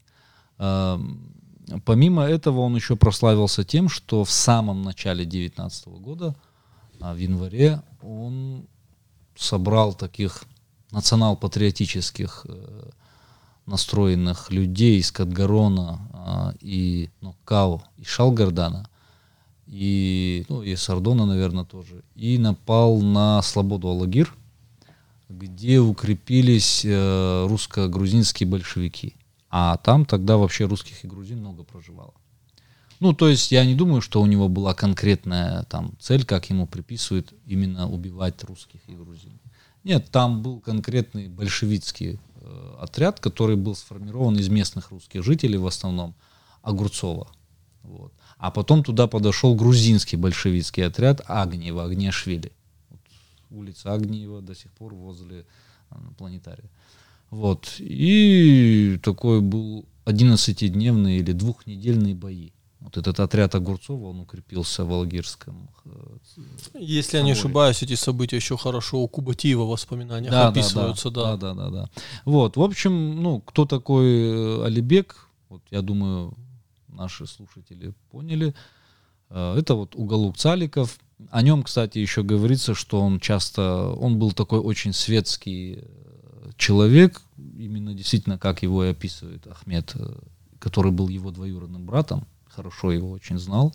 Помимо 1.83 2.23
этого, 2.23 2.61
он 2.61 2.75
еще 2.75 2.95
прославился 2.95 3.65
тем, 3.65 3.89
что 3.89 4.23
в 4.23 4.31
самом 4.31 4.83
начале 4.83 5.25
19 5.25 5.87
года, 5.87 6.33
а 7.01 7.13
в 7.13 7.17
январе, 7.17 7.81
он 8.01 8.67
собрал 9.35 9.93
таких 9.93 10.45
национал-патриотических 10.91 12.45
э, 12.47 12.89
настроенных 13.65 14.49
людей 14.49 14.99
из 14.99 15.11
Кадгарона 15.11 16.55
и 16.61 17.09
Ноккау 17.19 17.83
и 17.97 18.05
Шалгардана– 18.05 18.89
и, 19.67 20.45
ну, 20.47 20.63
и 20.63 20.75
Сардона, 20.75 21.25
наверное, 21.25 21.65
тоже, 21.65 22.03
и 22.15 22.37
напал 22.37 23.01
на 23.01 23.41
Слободу 23.41 23.89
Алагир, 23.89 24.33
где 25.29 25.79
укрепились 25.79 26.83
э, 26.85 27.47
русско-грузинские 27.47 28.47
большевики. 28.47 29.15
А 29.49 29.77
там 29.77 30.05
тогда 30.05 30.37
вообще 30.37 30.65
русских 30.65 31.03
и 31.03 31.07
грузин 31.07 31.39
много 31.39 31.63
проживало. 31.63 32.13
Ну, 32.99 33.13
то 33.13 33.27
есть 33.27 33.51
я 33.51 33.65
не 33.65 33.75
думаю, 33.75 34.01
что 34.01 34.21
у 34.21 34.25
него 34.25 34.49
была 34.49 34.73
конкретная 34.73 35.63
там 35.63 35.93
цель, 35.99 36.25
как 36.25 36.49
ему 36.49 36.65
приписывают, 36.65 37.33
именно 37.45 37.89
убивать 37.89 38.43
русских 38.43 38.79
и 38.87 38.93
грузин. 38.93 39.39
Нет, 39.83 40.09
там 40.11 40.41
был 40.41 40.59
конкретный 40.59 41.27
большевистский 41.27 42.19
э, 42.41 42.75
отряд, 42.81 43.19
который 43.19 43.55
был 43.55 43.75
сформирован 43.75 44.37
из 44.37 44.49
местных 44.49 44.91
русских 44.91 45.23
жителей 45.23 45.57
в 45.57 45.67
основном, 45.67 46.15
Огурцова. 46.61 47.27
Вот. 47.83 48.11
А 48.37 48.51
потом 48.51 48.83
туда 48.83 49.07
подошел 49.07 49.55
грузинский 49.55 50.17
большевистский 50.17 50.85
отряд 50.85 51.21
Агниева, 51.27 51.85
Агниашвили. 51.85 52.51
Вот, 52.51 52.56
улица 53.49 53.93
Агниева 53.93 54.41
до 54.41 54.55
сих 54.55 54.71
пор 54.71 54.93
возле 54.93 55.45
э, 55.91 55.95
планетария. 56.17 56.69
Вот. 57.29 57.75
И 57.79 58.99
такой 59.03 59.41
был 59.41 59.85
11-дневный 60.05 61.17
или 61.17 61.33
двухнедельные 61.33 62.15
бои. 62.15 62.51
Вот 62.79 62.95
этот 62.95 63.19
отряд 63.19 63.55
Огурцова, 63.55 64.09
он 64.09 64.19
укрепился 64.21 64.85
в 64.85 64.93
Алгирском. 64.93 65.69
Э, 65.85 66.17
Если 66.79 67.17
я 67.17 67.23
не 67.23 67.31
ошибаюсь, 67.31 67.83
эти 67.83 67.95
события 67.95 68.37
еще 68.37 68.55
хорошо 68.57 68.99
у 68.99 69.07
Кубатиева 69.07 69.63
в 69.63 69.69
воспоминаниях 69.69 70.31
да, 70.31 70.47
описываются. 70.47 71.09
Да, 71.09 71.35
да, 71.35 71.53
да, 71.53 71.69
да, 71.69 71.69
да. 71.69 71.89
Вот, 72.23 72.55
в 72.55 72.61
общем, 72.61 73.21
ну, 73.21 73.41
кто 73.41 73.65
такой 73.65 74.05
э, 74.05 74.65
Алибек, 74.65 75.27
вот 75.49 75.61
я 75.71 75.81
думаю, 75.81 76.33
наши 76.87 77.25
слушатели 77.25 77.93
поняли. 78.11 78.53
Это 79.29 79.75
вот 79.75 79.95
уголок 79.95 80.37
Цаликов. 80.37 80.97
О 81.31 81.41
нем, 81.41 81.63
кстати, 81.63 81.97
еще 81.97 82.23
говорится, 82.23 82.75
что 82.75 83.01
он 83.01 83.19
часто, 83.19 83.89
он 83.89 84.19
был 84.19 84.31
такой 84.33 84.59
очень 84.59 84.93
светский 84.93 85.79
э, 85.81 86.51
человек, 86.57 87.21
именно 87.37 87.93
действительно, 87.93 88.37
как 88.37 88.61
его 88.61 88.85
и 88.85 88.89
описывает 88.89 89.47
Ахмед, 89.47 89.93
э, 89.95 90.13
который 90.59 90.91
был 90.91 91.07
его 91.07 91.31
двоюродным 91.31 91.85
братом, 91.85 92.27
хорошо 92.47 92.91
его 92.91 93.11
очень 93.11 93.39
знал. 93.39 93.73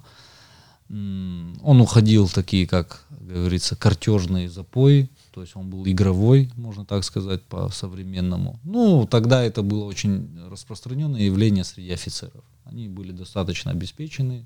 Он 0.88 1.80
уходил 1.80 2.28
такие, 2.28 2.66
как 2.66 3.06
говорится, 3.08 3.76
картежные 3.76 4.50
запои, 4.50 5.08
то 5.30 5.40
есть 5.40 5.56
он 5.56 5.70
был 5.70 5.86
игровой, 5.86 6.50
можно 6.54 6.84
так 6.84 7.02
сказать, 7.02 7.42
по-современному. 7.44 8.60
Ну, 8.62 9.06
тогда 9.10 9.42
это 9.42 9.62
было 9.62 9.84
очень 9.84 10.28
распространенное 10.50 11.22
явление 11.22 11.64
среди 11.64 11.92
офицеров. 11.92 12.44
Они 12.64 12.88
были 12.88 13.12
достаточно 13.12 13.70
обеспечены, 13.70 14.44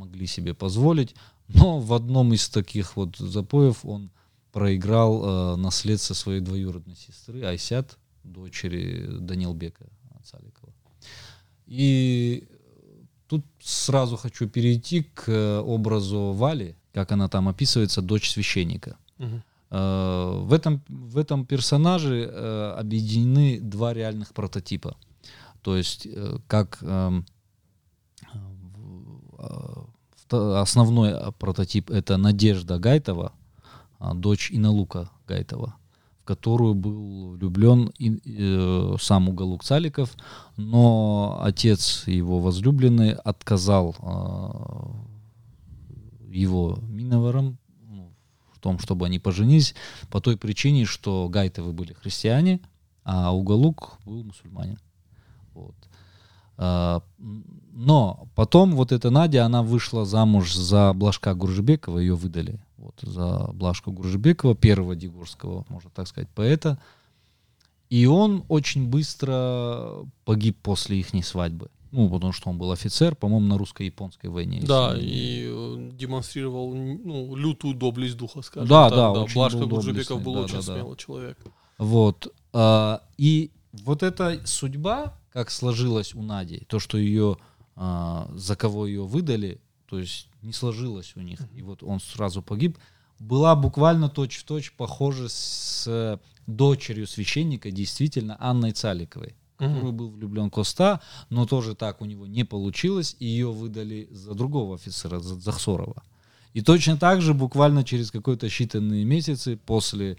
могли 0.00 0.26
себе 0.26 0.54
позволить. 0.54 1.14
Но 1.48 1.78
в 1.78 1.92
одном 1.92 2.32
из 2.32 2.48
таких 2.48 2.96
вот 2.96 3.16
запоев 3.16 3.84
он 3.84 4.10
проиграл 4.52 5.22
э, 5.22 5.56
наследство 5.56 6.14
своей 6.14 6.40
двоюродной 6.40 6.96
сестры 6.96 7.42
Айсят, 7.42 7.98
дочери 8.24 9.06
Данилбека 9.20 9.86
Цаликова. 10.24 10.72
И 11.66 12.48
тут 13.26 13.44
сразу 13.60 14.16
хочу 14.16 14.48
перейти 14.48 15.02
к 15.02 15.62
образу 15.62 16.32
Вали, 16.32 16.74
как 16.92 17.12
она 17.12 17.28
там 17.28 17.48
описывается, 17.48 18.02
дочь 18.02 18.30
священника. 18.30 18.96
Угу. 19.18 19.42
Э, 19.70 20.40
в, 20.42 20.52
этом, 20.52 20.82
в 20.88 21.18
этом 21.18 21.46
персонаже 21.46 22.24
э, 22.24 22.74
объединены 22.78 23.60
два 23.60 23.94
реальных 23.94 24.32
прототипа. 24.34 24.96
То 25.62 25.76
есть, 25.76 26.06
э, 26.06 26.38
как 26.46 26.78
э, 26.82 27.22
основной 30.32 31.12
а, 31.12 31.32
прототип 31.32 31.90
это 31.90 32.16
Надежда 32.16 32.78
Гайтова, 32.78 33.32
а, 33.98 34.14
дочь 34.14 34.50
Иналука 34.52 35.10
Гайтова, 35.26 35.74
в 36.22 36.24
которую 36.24 36.74
был 36.74 37.30
влюблен 37.30 37.92
и, 37.98 38.20
э, 38.24 38.96
сам 39.00 39.28
Уголук 39.28 39.64
Цаликов, 39.64 40.14
но 40.56 41.40
отец 41.42 42.06
его 42.06 42.40
возлюбленный 42.40 43.12
отказал 43.12 43.96
э, 43.98 45.20
его 46.32 46.78
миноварам 46.88 47.58
ну, 47.88 48.12
в 48.52 48.58
том, 48.60 48.78
чтобы 48.78 49.06
они 49.06 49.18
поженились, 49.18 49.74
по 50.10 50.20
той 50.20 50.36
причине, 50.36 50.84
что 50.84 51.28
Гайтовы 51.28 51.72
были 51.72 51.92
христиане, 51.92 52.60
а 53.04 53.34
Уголук 53.34 53.98
был 54.04 54.24
мусульманин. 54.24 54.78
Вот. 55.54 55.74
Но 57.82 58.28
потом 58.34 58.76
вот 58.76 58.92
эта 58.92 59.08
Надя, 59.08 59.46
она 59.46 59.62
вышла 59.62 60.04
замуж 60.04 60.52
за 60.54 60.92
Блажка 60.92 61.32
Гуржебекова, 61.32 61.98
ее 61.98 62.14
выдали. 62.14 62.60
Вот, 62.76 62.94
за 63.00 63.48
Блажка 63.54 63.90
Гуржебекова, 63.90 64.54
первого 64.54 64.94
дегурского, 64.94 65.64
можно 65.70 65.88
так 65.88 66.06
сказать, 66.06 66.28
поэта. 66.28 66.78
И 67.88 68.04
он 68.04 68.44
очень 68.48 68.86
быстро 68.86 69.94
погиб 70.26 70.58
после 70.62 71.00
их 71.00 71.24
свадьбы. 71.24 71.70
Ну, 71.90 72.10
потому 72.10 72.34
что 72.34 72.50
он 72.50 72.58
был 72.58 72.70
офицер, 72.70 73.16
по-моему, 73.16 73.46
на 73.46 73.56
русско-японской 73.56 74.26
войне. 74.26 74.62
Да, 74.62 74.94
и 74.94 75.48
э, 75.50 75.90
демонстрировал 75.94 76.74
ну, 76.74 77.34
лютую 77.34 77.74
доблесть 77.74 78.18
духа, 78.18 78.42
скажем 78.42 78.68
да, 78.68 78.90
так. 78.90 78.98
Да, 78.98 79.14
да. 79.14 79.26
Блажка 79.34 79.64
Гуржебеков 79.64 80.22
был 80.22 80.34
да, 80.34 80.40
очень 80.40 80.56
да, 80.56 80.62
смелый 80.62 80.96
да. 80.96 80.96
человек. 80.96 81.38
Вот. 81.78 82.30
А, 82.52 83.02
и 83.16 83.50
вот 83.72 84.02
эта 84.02 84.38
судьба, 84.44 85.18
как 85.32 85.50
сложилась 85.50 86.14
у 86.14 86.22
Нади, 86.22 86.62
то, 86.68 86.78
что 86.78 86.98
ее, 86.98 87.38
а, 87.82 88.30
за 88.34 88.56
кого 88.56 88.86
ее 88.86 89.06
выдали, 89.06 89.58
то 89.86 89.98
есть 89.98 90.28
не 90.42 90.52
сложилось 90.52 91.14
у 91.16 91.22
них, 91.22 91.40
и 91.54 91.62
вот 91.62 91.82
он 91.82 91.98
сразу 91.98 92.42
погиб, 92.42 92.76
была 93.18 93.56
буквально 93.56 94.10
точь-в-точь 94.10 94.74
похожа 94.76 95.30
с 95.30 96.20
дочерью 96.46 97.06
священника, 97.06 97.70
действительно, 97.70 98.36
Анной 98.38 98.72
Цаликовой, 98.72 99.34
которую 99.56 99.92
был 99.92 100.10
влюблен 100.10 100.50
Коста, 100.50 101.00
но 101.30 101.46
тоже 101.46 101.74
так 101.74 102.02
у 102.02 102.04
него 102.04 102.26
не 102.26 102.44
получилось, 102.44 103.16
и 103.18 103.24
ее 103.24 103.50
выдали 103.50 104.08
за 104.10 104.34
другого 104.34 104.74
офицера, 104.74 105.18
за 105.18 105.40
Захсорова. 105.40 106.02
И 106.52 106.60
точно 106.60 106.98
так 106.98 107.22
же, 107.22 107.32
буквально 107.32 107.82
через 107.82 108.10
какой-то 108.10 108.48
считанные 108.48 109.04
месяцы 109.04 109.56
после 109.56 110.18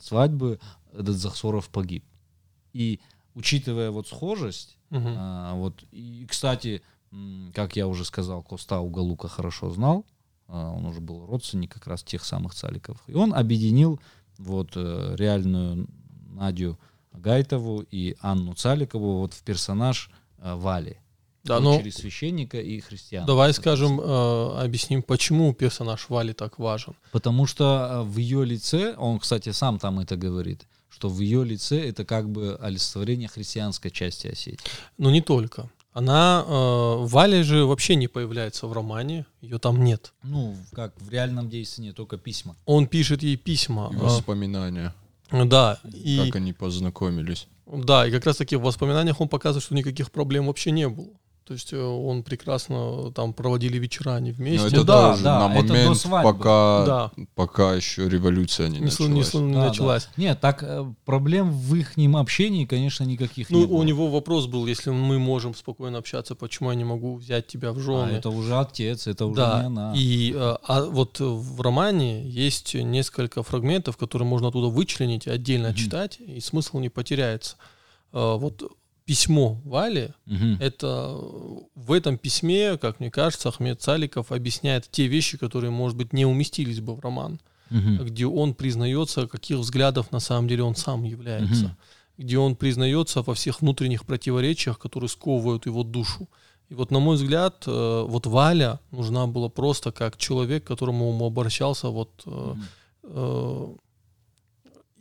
свадьбы, 0.00 0.60
этот 0.92 1.16
Захсоров 1.16 1.70
погиб. 1.70 2.04
И 2.72 3.00
учитывая 3.34 3.90
вот 3.90 4.08
схожесть, 4.08 4.76
угу. 4.90 5.02
а, 5.06 5.54
вот, 5.54 5.84
и, 5.90 6.26
кстати, 6.28 6.82
как 7.52 7.76
я 7.76 7.86
уже 7.86 8.04
сказал, 8.04 8.42
Коста 8.42 8.80
Уголука 8.80 9.28
хорошо 9.28 9.70
знал, 9.70 10.04
а, 10.48 10.70
он 10.70 10.86
уже 10.86 11.00
был 11.00 11.26
родственник 11.26 11.72
как 11.72 11.86
раз 11.86 12.02
тех 12.02 12.24
самых 12.24 12.54
Цаликов, 12.54 13.02
и 13.06 13.14
он 13.14 13.34
объединил 13.34 14.00
вот 14.38 14.72
э, 14.74 15.14
реальную 15.16 15.86
Надю 16.32 16.78
Гайтову 17.12 17.84
и 17.90 18.16
Анну 18.20 18.54
Цаликову 18.54 19.18
вот 19.18 19.32
в 19.34 19.42
персонаж 19.42 20.10
э, 20.38 20.54
Вали. 20.54 20.98
Да, 21.44 21.60
но 21.60 21.76
через 21.76 21.96
священника 21.96 22.58
и 22.58 22.80
христиан. 22.80 23.26
давай 23.26 23.52
скажем, 23.52 24.00
э, 24.00 24.64
объясним, 24.64 25.02
почему 25.02 25.52
персонаж 25.52 26.08
Вали 26.08 26.32
так 26.32 26.58
важен. 26.58 26.94
Потому 27.12 27.46
что 27.46 27.88
э, 27.90 28.02
в 28.02 28.16
ее 28.16 28.44
лице, 28.44 28.94
он, 28.96 29.18
кстати, 29.18 29.52
сам 29.52 29.78
там 29.78 30.00
это 30.00 30.16
говорит, 30.16 30.66
что 30.94 31.08
в 31.08 31.18
ее 31.20 31.44
лице 31.44 31.88
это 31.88 32.04
как 32.04 32.30
бы 32.30 32.56
олицетворение 32.60 33.28
христианской 33.28 33.90
части 33.90 34.28
Осетии. 34.28 34.58
Но 34.96 35.10
не 35.10 35.22
только. 35.22 35.68
Она, 35.92 36.44
э, 36.46 36.96
Валя 37.06 37.42
же 37.42 37.64
вообще 37.64 37.96
не 37.96 38.06
появляется 38.06 38.66
в 38.68 38.72
романе, 38.72 39.26
ее 39.40 39.58
там 39.58 39.82
нет. 39.82 40.12
Ну, 40.22 40.56
как 40.72 40.92
в 41.00 41.10
реальном 41.10 41.50
действии, 41.50 41.90
только 41.90 42.16
письма. 42.16 42.54
Он 42.64 42.86
пишет 42.86 43.24
ей 43.24 43.36
письма. 43.36 43.90
И 43.92 43.96
э, 43.96 43.98
воспоминания, 43.98 44.94
да, 45.30 45.80
и, 45.92 46.20
как 46.24 46.36
они 46.36 46.52
познакомились. 46.52 47.48
да, 47.66 48.06
и 48.06 48.12
как 48.12 48.24
раз 48.24 48.36
таки 48.36 48.54
в 48.54 48.62
воспоминаниях 48.62 49.20
он 49.20 49.28
показывает, 49.28 49.64
что 49.64 49.74
никаких 49.74 50.12
проблем 50.12 50.46
вообще 50.46 50.70
не 50.70 50.88
было. 50.88 51.08
То 51.46 51.52
есть 51.52 51.74
э, 51.74 51.78
он 51.78 52.22
прекрасно 52.22 53.12
там 53.12 53.34
проводили 53.34 53.76
вечера 53.78 54.14
они 54.14 54.30
Но 54.30 54.36
вместе. 54.36 54.66
это 54.68 54.84
да, 54.84 55.10
тоже 55.10 55.24
да, 55.24 55.48
на 55.48 55.52
это 55.54 55.66
до 55.68 55.72
момент, 55.74 55.96
свадьбы. 55.98 56.32
пока, 56.32 56.84
Да. 56.86 57.10
пока 57.34 57.74
еще 57.74 58.08
революция 58.08 58.68
не, 58.68 58.78
не, 58.78 58.84
началась. 58.86 59.10
не 59.12 59.20
сло- 59.22 59.42
не 59.42 59.52
Да, 59.52 59.60
да. 59.60 59.68
началась. 59.68 60.08
Нет, 60.16 60.40
так 60.40 60.62
э, 60.62 60.86
проблем 61.04 61.50
в 61.52 61.74
их 61.74 61.92
общении, 62.14 62.64
конечно, 62.64 63.04
никаких 63.04 63.50
Ну, 63.50 63.58
не 63.60 63.66
было. 63.66 63.76
у 63.76 63.82
него 63.82 64.08
вопрос 64.08 64.46
был, 64.46 64.66
если 64.66 64.88
мы 64.88 65.18
можем 65.18 65.54
спокойно 65.54 65.98
общаться, 65.98 66.34
почему 66.34 66.70
я 66.70 66.76
не 66.76 66.84
могу 66.84 67.16
взять 67.16 67.46
тебя 67.46 67.72
в 67.72 67.76
А 67.76 67.80
жены? 67.80 68.12
это 68.12 68.30
уже 68.30 68.56
отец, 68.58 69.06
это 69.06 69.26
уже 69.26 69.40
не 69.40 69.46
да, 69.46 69.66
она. 69.66 69.92
и 69.94 70.32
э, 70.34 70.56
а 70.66 70.84
вот 70.86 71.20
в 71.20 71.60
романе 71.60 72.26
есть 72.26 72.74
несколько 72.74 73.42
фрагментов, 73.42 73.98
которые 73.98 74.26
можно 74.26 74.48
оттуда 74.48 74.68
вычленить 74.68 75.26
и 75.26 75.30
отдельно 75.30 75.68
Мгм. 75.68 75.76
читать, 75.76 76.18
и 76.20 76.40
смысл 76.40 76.78
не 76.78 76.88
потеряется. 76.88 77.56
Э, 78.14 78.36
Вот 78.38 78.62
письмо 79.04 79.60
Вали, 79.64 80.10
Мгм. 80.26 80.56
это 80.60 81.16
в 81.74 81.92
этом 81.92 82.16
письме, 82.18 82.76
как 82.78 83.00
мне 83.00 83.10
кажется, 83.10 83.48
Ахмед 83.48 83.80
Цаликов 83.82 84.32
объясняет 84.32 84.88
те 84.90 85.06
вещи, 85.06 85.36
которые, 85.38 85.70
может 85.70 85.96
быть, 85.98 86.12
не 86.12 86.24
уместились 86.26 86.80
бы 86.80 86.94
в 86.94 87.00
роман, 87.00 87.40
Мгм. 87.70 88.04
где 88.04 88.26
он 88.26 88.54
признается, 88.54 89.26
каких 89.26 89.58
взглядов 89.58 90.12
на 90.12 90.20
самом 90.20 90.48
деле 90.48 90.62
он 90.62 90.74
сам 90.74 91.04
является, 91.04 91.64
Мгм. 91.64 91.76
где 92.18 92.38
он 92.38 92.56
признается 92.56 93.22
во 93.22 93.34
всех 93.34 93.60
внутренних 93.60 94.04
противоречиях, 94.06 94.78
которые 94.78 95.08
сковывают 95.08 95.66
его 95.66 95.82
душу. 95.82 96.28
И 96.70 96.74
вот, 96.74 96.90
на 96.90 96.98
мой 96.98 97.16
взгляд, 97.16 97.64
э, 97.66 98.04
вот 98.08 98.26
Валя 98.26 98.78
нужна 98.90 99.26
была 99.26 99.48
просто 99.50 99.92
как 99.92 100.16
человек, 100.16 100.64
к 100.64 100.68
которому 100.68 101.10
он 101.10 101.22
обращался 101.22 101.88
вот 101.88 102.10
э, 102.26 102.54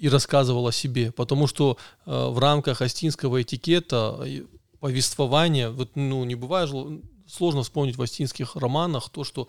и 0.04 0.10
рассказывал 0.10 0.68
о 0.68 0.74
себе, 0.74 1.14
потому 1.14 1.48
что 1.48 1.78
э, 2.06 2.28
в 2.30 2.38
рамках 2.38 2.82
астинского 2.82 3.42
этикета 3.42 4.20
и 4.26 4.44
повествования, 4.82 5.70
вот, 5.70 5.92
ну, 5.96 6.26
не 6.26 6.36
бывает, 6.36 6.70
сложно 7.26 7.64
вспомнить 7.64 7.96
в 7.96 8.02
астинских 8.02 8.58
романах 8.58 9.10
то, 9.10 9.24
что 9.24 9.48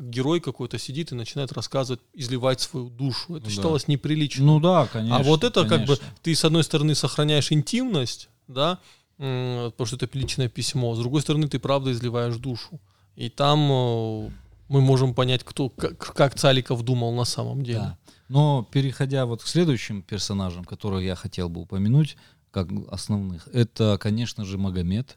герой 0.00 0.40
какой-то 0.40 0.78
сидит 0.78 1.12
и 1.12 1.14
начинает 1.14 1.52
рассказывать, 1.52 2.00
изливать 2.14 2.62
свою 2.62 2.88
душу. 2.88 3.36
Это 3.36 3.44
Ну 3.44 3.44
да. 3.44 3.50
считалось 3.50 3.86
неприлично. 3.86 4.46
Ну 4.46 4.60
да, 4.60 4.86
конечно. 4.86 5.18
а 5.18 5.22
вот 5.22 5.44
это 5.44 5.68
как 5.68 5.80
бы 5.80 5.96
конечно. 5.96 6.06
ты 6.22 6.34
с 6.34 6.42
одной 6.42 6.64
стороны 6.64 6.94
сохраняешь 6.94 7.52
интимность, 7.52 8.30
да, 8.48 8.78
потому 9.18 9.86
что 9.86 9.96
это 9.96 10.08
личное 10.14 10.48
письмо, 10.48 10.94
с 10.94 10.98
другой 11.00 11.20
стороны 11.20 11.48
ты 11.48 11.58
правда 11.58 11.92
изливаешь 11.92 12.36
душу. 12.36 12.80
И 13.14 13.28
там 13.28 13.70
э, 13.70 14.30
мы 14.68 14.80
можем 14.80 15.12
понять, 15.12 15.44
кто, 15.44 15.68
как, 15.68 15.98
как 15.98 16.34
Цаликов 16.34 16.82
думал 16.82 17.14
на 17.14 17.26
самом 17.26 17.62
деле. 17.62 17.78
Да. 17.78 17.98
Но 18.28 18.66
переходя 18.70 19.26
вот 19.26 19.42
к 19.42 19.46
следующим 19.46 20.02
персонажам, 20.02 20.64
которых 20.64 21.02
я 21.02 21.14
хотел 21.14 21.48
бы 21.48 21.60
упомянуть, 21.62 22.16
как 22.50 22.68
основных, 22.90 23.48
это, 23.52 23.98
конечно 24.00 24.44
же, 24.44 24.58
Магомед. 24.58 25.16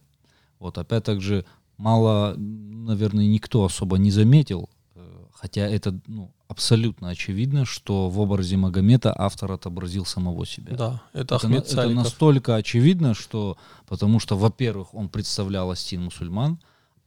Вот 0.59 0.77
опять 0.77 1.07
же, 1.21 1.45
мало, 1.77 2.35
наверное, 2.37 3.27
никто 3.27 3.65
особо 3.65 3.97
не 3.97 4.11
заметил, 4.11 4.69
э, 4.95 5.01
хотя 5.33 5.67
это 5.67 5.99
ну, 6.07 6.31
абсолютно 6.47 7.09
очевидно, 7.09 7.65
что 7.65 8.09
в 8.09 8.19
образе 8.19 8.57
Магомета 8.57 9.13
автор 9.17 9.51
отобразил 9.51 10.05
самого 10.05 10.45
себя. 10.45 10.75
Да, 10.75 11.01
это 11.13 11.35
Это, 11.35 11.35
Ахмед 11.35 11.65
это 11.65 11.75
Цаликов. 11.75 12.03
настолько 12.03 12.55
очевидно, 12.55 13.13
что 13.13 13.57
потому 13.87 14.19
что, 14.19 14.37
во-первых, 14.37 14.93
он 14.93 15.09
представлял 15.09 15.69
Астин 15.71 16.03
мусульман, 16.03 16.59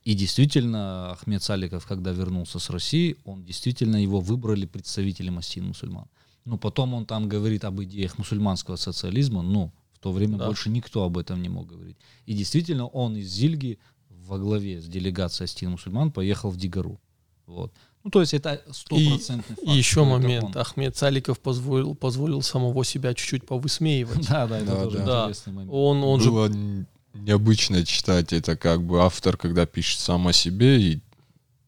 и 0.04 0.14
действительно, 0.14 1.12
Ахмед 1.12 1.42
Саликов, 1.42 1.86
когда 1.86 2.12
вернулся 2.12 2.58
с 2.58 2.70
России, 2.70 3.16
он 3.24 3.44
действительно 3.44 3.96
его 4.02 4.20
выбрали 4.20 4.66
представителем 4.66 5.38
Астин 5.38 5.66
мусульман. 5.66 6.06
Ну, 6.44 6.56
потом 6.56 6.94
он 6.94 7.04
там 7.04 7.28
говорит 7.28 7.64
об 7.64 7.82
идеях 7.82 8.16
мусульманского 8.18 8.76
социализма, 8.76 9.42
ну, 9.42 9.70
в 9.92 9.98
то 9.98 10.12
время 10.12 10.38
Да. 10.38 10.46
больше 10.46 10.70
никто 10.70 11.02
об 11.04 11.18
этом 11.18 11.42
не 11.42 11.48
мог 11.48 11.66
говорить. 11.66 11.96
И 12.26 12.32
действительно, 12.34 12.86
он 12.86 13.16
из 13.16 13.28
Зильги 13.30 13.78
во 14.08 14.38
главе 14.38 14.80
с 14.80 14.86
делегацией 14.86 15.44
Астин 15.44 15.70
мусульман 15.72 16.10
поехал 16.10 16.50
в 16.50 16.56
Дигару. 16.56 17.00
Вот. 17.46 17.72
Ну, 18.04 18.10
то 18.10 18.20
есть 18.20 18.32
это 18.32 18.62
стопроцентный 18.70 19.56
факт. 19.56 19.68
И 19.68 19.70
еще 19.76 20.04
момент. 20.04 20.44
он. 20.56 20.56
Ахмед 20.62 20.96
Цаликов 20.96 21.40
позволил, 21.40 21.94
позволил 21.94 22.40
самого 22.42 22.84
себя 22.84 23.12
чуть-чуть 23.12 23.44
повысмеивать. 23.46 24.26
Да, 24.28 24.46
да, 24.46 24.58
это 24.58 24.66
Да, 24.66 24.84
тоже 24.84 24.98
да. 24.98 25.22
интересный 25.24 25.52
момент. 25.52 25.70
Он, 25.74 26.02
он 26.04 26.20
же 26.20 26.30
Было 26.30 26.46
н- 26.46 26.86
необычно 27.22 27.84
читать 27.84 28.32
это, 28.32 28.56
как 28.56 28.82
бы 28.82 29.02
автор, 29.02 29.36
когда 29.36 29.66
пишет 29.66 30.00
сам 30.00 30.28
о 30.28 30.32
себе 30.32 30.80
и 30.80 31.00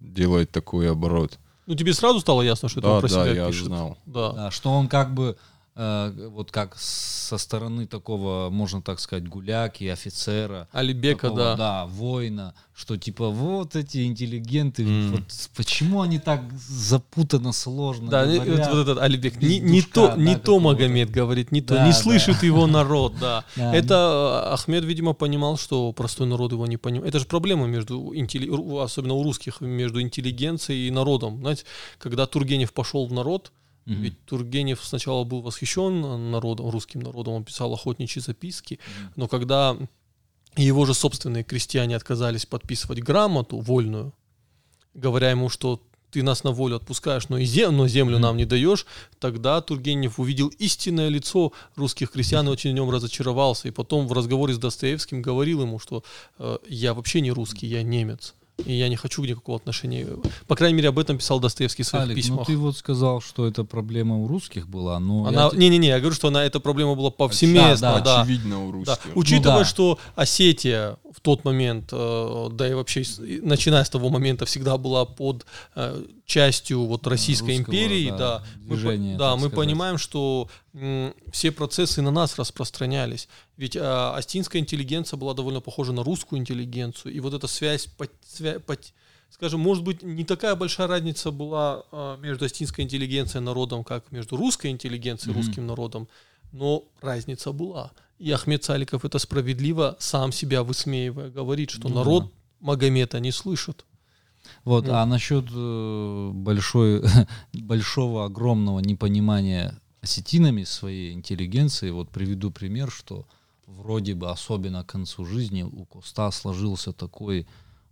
делает 0.00 0.50
такой 0.50 0.90
оборот. 0.90 1.38
Ну, 1.66 1.74
тебе 1.74 1.92
сразу 1.94 2.20
стало 2.20 2.42
ясно, 2.42 2.68
что 2.68 2.80
это 2.80 2.88
он 2.88 2.94
Да, 2.96 3.00
про 3.00 3.08
да, 3.08 3.24
себя 3.24 3.42
я 3.44 3.46
пишет? 3.48 3.66
знал. 3.66 3.98
Да. 4.06 4.32
Да, 4.32 4.50
что 4.50 4.70
он 4.70 4.88
как 4.88 5.14
бы 5.14 5.36
вот 5.80 6.50
как 6.50 6.76
со 6.78 7.38
стороны 7.38 7.86
такого, 7.86 8.50
можно 8.50 8.82
так 8.82 9.00
сказать, 9.00 9.26
гуляки, 9.28 9.84
офицера, 9.84 10.68
Алибека, 10.72 11.28
такого, 11.28 11.38
да. 11.38 11.56
да, 11.56 11.86
воина, 11.86 12.54
что 12.74 12.96
типа 12.96 13.28
вот 13.28 13.76
эти 13.76 14.04
интеллигенты, 14.04 14.84
М. 14.84 15.12
вот 15.12 15.22
почему 15.56 16.02
они 16.02 16.18
так 16.18 16.42
запутанно, 16.52 17.52
сложно 17.52 18.10
Да, 18.10 18.26
вот, 18.26 18.46
вот 18.46 18.58
этот 18.58 18.98
Алибек. 18.98 19.40
Не, 19.40 19.58
не 19.60 19.82
то, 19.82 20.08
да, 20.08 20.16
не 20.16 20.36
то. 20.36 20.58
Магомед 20.60 21.10
говорит, 21.10 21.52
не 21.52 21.62
то. 21.62 21.74
Да, 21.74 21.86
не 21.86 21.92
да. 21.92 21.96
слышит 21.96 22.42
его 22.42 22.66
народ, 22.66 23.14
да. 23.20 23.44
Да, 23.56 23.74
Это 23.74 24.44
э, 24.48 24.54
Ахмед, 24.54 24.84
видимо, 24.84 25.12
понимал, 25.14 25.56
что 25.56 25.92
простой 25.92 26.26
народ 26.26 26.52
его 26.52 26.66
не 26.66 26.76
понимает. 26.76 27.08
Это 27.10 27.20
же 27.20 27.26
проблема 27.26 27.66
между, 27.66 28.12
интелли- 28.14 28.82
особенно 28.82 29.14
у 29.14 29.22
русских, 29.22 29.60
между 29.60 30.00
интеллигенцией 30.00 30.88
и 30.88 30.90
народом. 30.90 31.38
Знаете, 31.40 31.64
когда 31.98 32.26
Тургенев 32.26 32.72
пошел 32.72 33.06
в 33.06 33.12
народ, 33.12 33.52
Мгм. 33.94 34.02
ведь 34.02 34.24
Тургенев 34.24 34.84
сначала 34.84 35.24
был 35.24 35.40
восхищен 35.42 36.30
народом, 36.30 36.70
русским 36.70 37.00
народом, 37.00 37.34
он 37.34 37.44
писал 37.44 37.72
охотничьи 37.72 38.22
записки, 38.22 38.78
Мгм. 39.00 39.12
но 39.16 39.28
когда 39.28 39.76
его 40.56 40.84
же 40.86 40.94
собственные 40.94 41.44
крестьяне 41.44 41.96
отказались 41.96 42.46
подписывать 42.46 43.00
грамоту 43.00 43.58
вольную, 43.60 44.12
говоря 44.94 45.30
ему, 45.30 45.48
что 45.48 45.80
ты 46.10 46.24
нас 46.24 46.42
на 46.42 46.50
волю 46.50 46.74
отпускаешь, 46.76 47.28
но, 47.28 47.38
и 47.38 47.44
зем- 47.44 47.76
но 47.76 47.86
землю 47.86 48.18
нам 48.18 48.36
не 48.36 48.44
даешь, 48.44 48.84
тогда 49.20 49.60
Тургенев 49.60 50.18
увидел 50.18 50.48
истинное 50.58 51.08
лицо 51.08 51.52
русских 51.76 52.10
крестьян 52.10 52.48
и 52.48 52.50
очень 52.50 52.72
в 52.72 52.74
нем 52.74 52.90
разочаровался. 52.90 53.68
И 53.68 53.70
потом 53.70 54.08
в 54.08 54.12
разговоре 54.12 54.52
с 54.54 54.58
Достоевским 54.58 55.22
говорил 55.22 55.62
ему, 55.62 55.78
что 55.78 56.02
э, 56.38 56.58
я 56.68 56.94
вообще 56.94 57.20
не 57.20 57.30
русский, 57.30 57.68
я 57.68 57.84
немец. 57.84 58.34
И 58.64 58.72
я 58.72 58.88
не 58.88 58.96
хочу 58.96 59.22
никакого 59.24 59.56
отношения. 59.58 60.06
По 60.46 60.56
крайней 60.56 60.76
мере, 60.76 60.88
об 60.90 60.98
этом 60.98 61.18
писал 61.18 61.40
Достоевский 61.40 61.82
в 61.82 61.86
своих 61.86 62.04
Алик, 62.04 62.16
ну 62.16 62.22
письмах. 62.22 62.46
ты 62.46 62.56
вот 62.56 62.76
сказал, 62.76 63.20
что 63.20 63.46
это 63.46 63.64
проблема 63.64 64.18
у 64.18 64.28
русских 64.28 64.68
была, 64.68 64.98
но 65.00 65.26
Она, 65.26 65.50
я 65.52 65.58
не-не-не, 65.58 65.88
я 65.88 65.98
говорю, 66.00 66.14
что 66.14 66.28
она, 66.28 66.44
эта 66.44 66.60
проблема 66.60 66.94
была 66.94 67.10
повсеместно, 67.10 67.74
Да, 67.80 68.00
да. 68.00 68.22
Очевидно 68.22 68.64
у 68.64 68.70
Да, 68.70 68.72
русских. 68.72 69.16
учитывая, 69.16 69.58
да. 69.60 69.64
что 69.64 69.98
Осетия 70.14 70.96
в 71.12 71.20
тот 71.20 71.44
момент, 71.44 71.88
э, 71.92 72.48
да 72.52 72.68
и 72.68 72.74
вообще 72.74 73.02
начиная 73.42 73.82
с 73.84 73.90
того 73.90 74.10
момента 74.10 74.44
всегда 74.44 74.78
была 74.78 75.04
под 75.04 75.44
э, 75.74 76.04
частью 76.24 76.84
вот 76.86 77.06
Российской 77.06 77.56
русского, 77.58 77.74
империи, 77.74 78.10
да, 78.10 78.16
да, 78.18 78.44
мы, 78.60 78.68
по- 78.68 78.74
движения, 78.74 79.16
да, 79.18 79.32
мы 79.34 79.48
сказать. 79.48 79.56
понимаем, 79.56 79.98
что 79.98 80.48
все 81.32 81.50
процессы 81.50 82.00
на 82.02 82.10
нас 82.12 82.38
распространялись. 82.38 83.28
Ведь 83.56 83.74
э, 83.76 83.80
астинская 83.80 84.62
интеллигенция 84.62 85.16
была 85.16 85.34
довольно 85.34 85.60
похожа 85.60 85.92
на 85.92 86.04
русскую 86.04 86.38
интеллигенцию, 86.40 87.12
и 87.12 87.20
вот 87.20 87.34
эта 87.34 87.48
связь, 87.48 87.86
по- 87.86 88.04
свя- 88.24 88.60
по- 88.60 88.76
скажем, 89.30 89.60
может 89.60 89.82
быть, 89.82 90.02
не 90.02 90.24
такая 90.24 90.54
большая 90.54 90.86
разница 90.86 91.30
была 91.32 91.82
э, 91.90 92.16
между 92.20 92.44
астинской 92.44 92.84
интеллигенцией 92.84 93.42
и 93.42 93.44
народом, 93.44 93.82
как 93.84 94.12
между 94.12 94.36
русской 94.36 94.70
интеллигенцией 94.70 95.32
и 95.32 95.36
Мгм. 95.36 95.44
русским 95.46 95.66
народом, 95.66 96.08
но 96.52 96.84
разница 97.00 97.52
была. 97.52 97.90
И 98.20 98.30
Ахмед 98.32 98.62
Цаликов 98.62 99.04
это 99.06 99.18
справедливо, 99.18 99.96
сам 99.98 100.30
себя 100.30 100.62
высмеивая, 100.62 101.30
говорит, 101.30 101.70
что 101.70 101.88
Ну 101.88 101.94
народ 101.94 102.24
да. 102.24 102.30
Магомета 102.60 103.18
не 103.18 103.32
слышит. 103.32 103.86
Вот, 104.64 104.86
Ну. 104.86 104.92
а 104.94 105.06
насчет 105.06 105.46
э, 105.50 106.30
большой, 106.34 107.02
большого, 107.54 108.26
огромного 108.26 108.80
непонимания 108.80 109.74
осетинами 110.02 110.64
своей 110.64 111.12
интеллигенции, 111.12 111.90
вот 111.90 112.10
приведу 112.10 112.50
пример, 112.50 112.90
что 112.90 113.26
вроде 113.66 114.14
бы, 114.14 114.30
особенно 114.30 114.84
к 114.84 114.88
концу 114.88 115.24
жизни, 115.24 115.62
у 115.62 115.84
Коста 115.86 116.30
сложился 116.30 116.92
такой, 116.92 117.46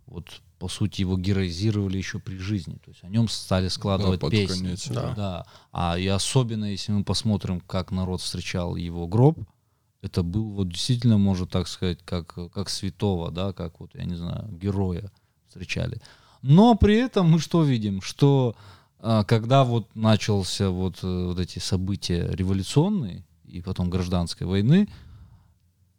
вот, 0.05 0.41
по 0.59 0.67
сути, 0.67 1.01
его 1.01 1.17
героизировали 1.17 1.97
еще 1.97 2.19
при 2.19 2.37
жизни, 2.37 2.75
то 2.83 2.91
есть 2.91 3.03
о 3.03 3.07
нем 3.09 3.27
стали 3.29 3.67
складывать 3.67 4.19
Да, 4.21 4.29
песни. 4.29 4.61
конец, 4.63 4.87
Да. 4.89 5.13
Да. 5.15 5.45
А 5.71 5.97
и 5.97 6.05
особенно, 6.07 6.65
если 6.65 6.91
мы 6.91 7.03
посмотрим, 7.03 7.61
как 7.61 7.91
народ 7.91 8.21
встречал 8.21 8.75
его 8.75 9.07
гроб, 9.07 9.39
это 10.01 10.23
был 10.23 10.51
вот 10.51 10.69
действительно, 10.69 11.17
можно 11.17 11.45
так 11.45 11.67
сказать, 11.67 11.99
как, 12.05 12.35
как 12.51 12.69
святого, 12.69 13.31
да, 13.31 13.53
как 13.53 13.79
вот, 13.79 13.91
я 13.95 14.05
не 14.05 14.15
знаю, 14.15 14.49
героя 14.51 15.11
встречали. 15.47 16.01
Но 16.41 16.75
при 16.75 16.95
этом 16.95 17.29
мы 17.29 17.39
что 17.39 17.63
видим? 17.63 18.01
Что 18.01 18.55
а, 18.99 19.23
когда 19.23 19.63
вот 19.63 19.93
начался 19.95 20.69
вот, 20.69 20.99
э, 21.03 21.25
вот 21.27 21.39
эти 21.39 21.59
события 21.59 22.29
революционные 22.31 23.25
и 23.45 23.61
потом 23.61 23.89
гражданской 23.89 24.47
войны, 24.47 24.87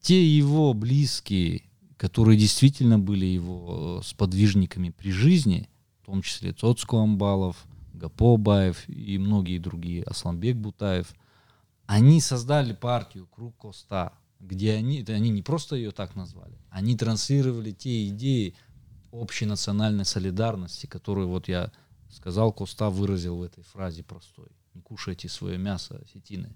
те 0.01 0.25
его 0.25 0.73
близкие, 0.73 1.65
которые 1.97 2.39
действительно 2.39 2.99
были 2.99 3.27
его 3.27 4.01
э, 4.01 4.07
сподвижниками 4.07 4.91
при 4.91 5.11
жизни, 5.11 5.69
в 6.03 6.07
том 6.07 6.23
числе 6.23 6.53
Тоцко 6.53 7.03
Амбалов, 7.03 7.57
Гапо 7.93 8.39
Баев 8.39 8.89
и 8.89 9.19
многие 9.19 9.59
другие, 9.59 10.03
Асламбек 10.05 10.57
Бутаев, 10.57 11.15
они 11.91 12.21
создали 12.21 12.73
партию 12.73 13.27
Круг 13.27 13.57
Коста, 13.57 14.13
где 14.39 14.75
они, 14.75 15.05
они 15.09 15.31
не 15.31 15.43
просто 15.43 15.75
ее 15.75 15.91
так 15.91 16.15
назвали, 16.15 16.57
они 16.71 16.97
транслировали 16.97 17.73
те 17.73 18.07
идеи 18.07 18.55
общей 19.11 19.45
национальной 19.45 20.05
солидарности, 20.05 20.87
которую 20.87 21.27
вот 21.27 21.49
я 21.49 21.73
сказал, 22.09 22.53
Коста 22.53 22.91
выразил 22.91 23.39
в 23.39 23.43
этой 23.43 23.65
фразе 23.65 24.05
простой. 24.05 24.47
Не 24.73 24.83
кушайте 24.83 25.29
свое 25.29 25.59
мясо 25.59 26.01
осетины. 26.05 26.55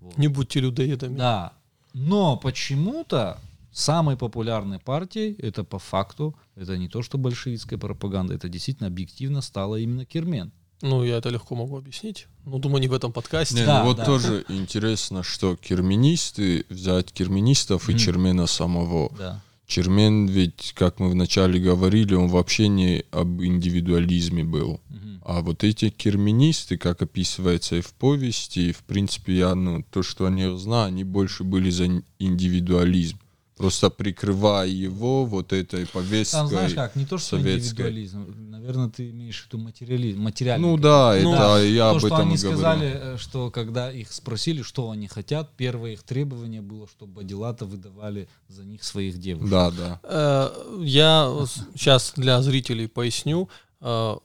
Вот. 0.00 0.16
Не 0.16 0.28
будьте 0.28 0.60
людоедами. 0.60 1.16
Да. 1.16 1.52
Но 1.92 2.36
почему-то 2.36 3.40
самой 3.72 4.16
популярной 4.16 4.78
партией, 4.78 5.34
это 5.34 5.64
по 5.64 5.80
факту, 5.80 6.36
это 6.54 6.78
не 6.78 6.88
то, 6.88 7.02
что 7.02 7.18
большевистская 7.18 7.76
пропаганда, 7.76 8.34
это 8.34 8.48
действительно 8.48 8.86
объективно 8.86 9.40
стало 9.40 9.80
именно 9.80 10.04
Кермен. 10.04 10.52
Ну, 10.82 11.04
я 11.04 11.18
это 11.18 11.28
легко 11.28 11.54
могу 11.54 11.76
объяснить. 11.76 12.26
Ну, 12.44 12.58
думаю, 12.58 12.80
не 12.80 12.88
в 12.88 12.92
этом 12.92 13.12
подкасте. 13.12 13.54
Не, 13.54 13.66
да, 13.66 13.80
ну 13.80 13.88
вот 13.88 13.98
да. 13.98 14.04
тоже 14.04 14.44
интересно, 14.48 15.22
что 15.22 15.56
керменисты, 15.56 16.64
взять 16.70 17.12
керменистов 17.12 17.88
mm. 17.88 17.94
и 17.94 17.98
Чермена 17.98 18.46
самого. 18.46 19.12
Да. 19.18 19.42
Чермен 19.66 20.26
ведь, 20.26 20.72
как 20.74 20.98
мы 20.98 21.10
вначале 21.10 21.60
говорили, 21.60 22.14
он 22.14 22.28
вообще 22.28 22.66
не 22.66 23.04
об 23.12 23.40
индивидуализме 23.40 24.42
был. 24.42 24.80
Mm-hmm. 24.88 25.18
А 25.22 25.42
вот 25.42 25.62
эти 25.62 25.90
керменисты, 25.90 26.76
как 26.76 27.02
описывается 27.02 27.76
и 27.76 27.80
в 27.80 27.92
повести, 27.92 28.72
в 28.72 28.82
принципе, 28.82 29.36
я, 29.36 29.54
ну, 29.54 29.84
то, 29.88 30.02
что 30.02 30.26
они 30.26 30.58
знаю, 30.58 30.88
они 30.88 31.04
больше 31.04 31.44
были 31.44 31.70
за 31.70 32.02
индивидуализм 32.18 33.19
просто 33.60 33.90
прикрывая 33.90 34.66
его 34.66 35.26
вот 35.26 35.52
этой 35.52 35.86
повесткой. 35.86 36.32
Там 36.32 36.48
знаешь 36.48 36.72
как, 36.72 36.96
не 36.96 37.04
то 37.04 37.18
что 37.18 37.36
советской. 37.36 37.72
индивидуализм, 37.72 38.50
наверное, 38.50 38.88
ты 38.88 39.10
имеешь 39.10 39.42
в 39.42 39.46
виду 39.46 39.58
материализм, 39.58 40.22
материальный. 40.22 40.66
Ну 40.66 40.78
да, 40.78 41.14
это 41.14 41.30
да. 41.30 41.60
я 41.60 41.90
то, 41.90 41.90
об 41.90 41.96
этом 41.98 42.08
что 42.08 42.16
они 42.16 42.34
и 42.34 42.38
сказали, 42.38 42.92
э, 42.94 43.16
что 43.18 43.50
когда 43.50 43.92
их 43.92 44.10
спросили, 44.12 44.62
что 44.62 44.90
они 44.90 45.08
хотят, 45.08 45.50
первое 45.58 45.92
их 45.92 46.02
требование 46.04 46.62
было, 46.62 46.88
чтобы 46.88 47.20
Адилата 47.20 47.66
выдавали 47.66 48.28
за 48.48 48.64
них 48.64 48.82
своих 48.82 49.18
девушек. 49.18 49.50
Да, 49.50 49.70
да. 49.70 50.00
Э, 50.04 50.80
я 50.80 51.30
сейчас 51.74 52.14
для 52.16 52.40
зрителей 52.40 52.88
поясню. 52.88 53.50
Э, 53.82 54.16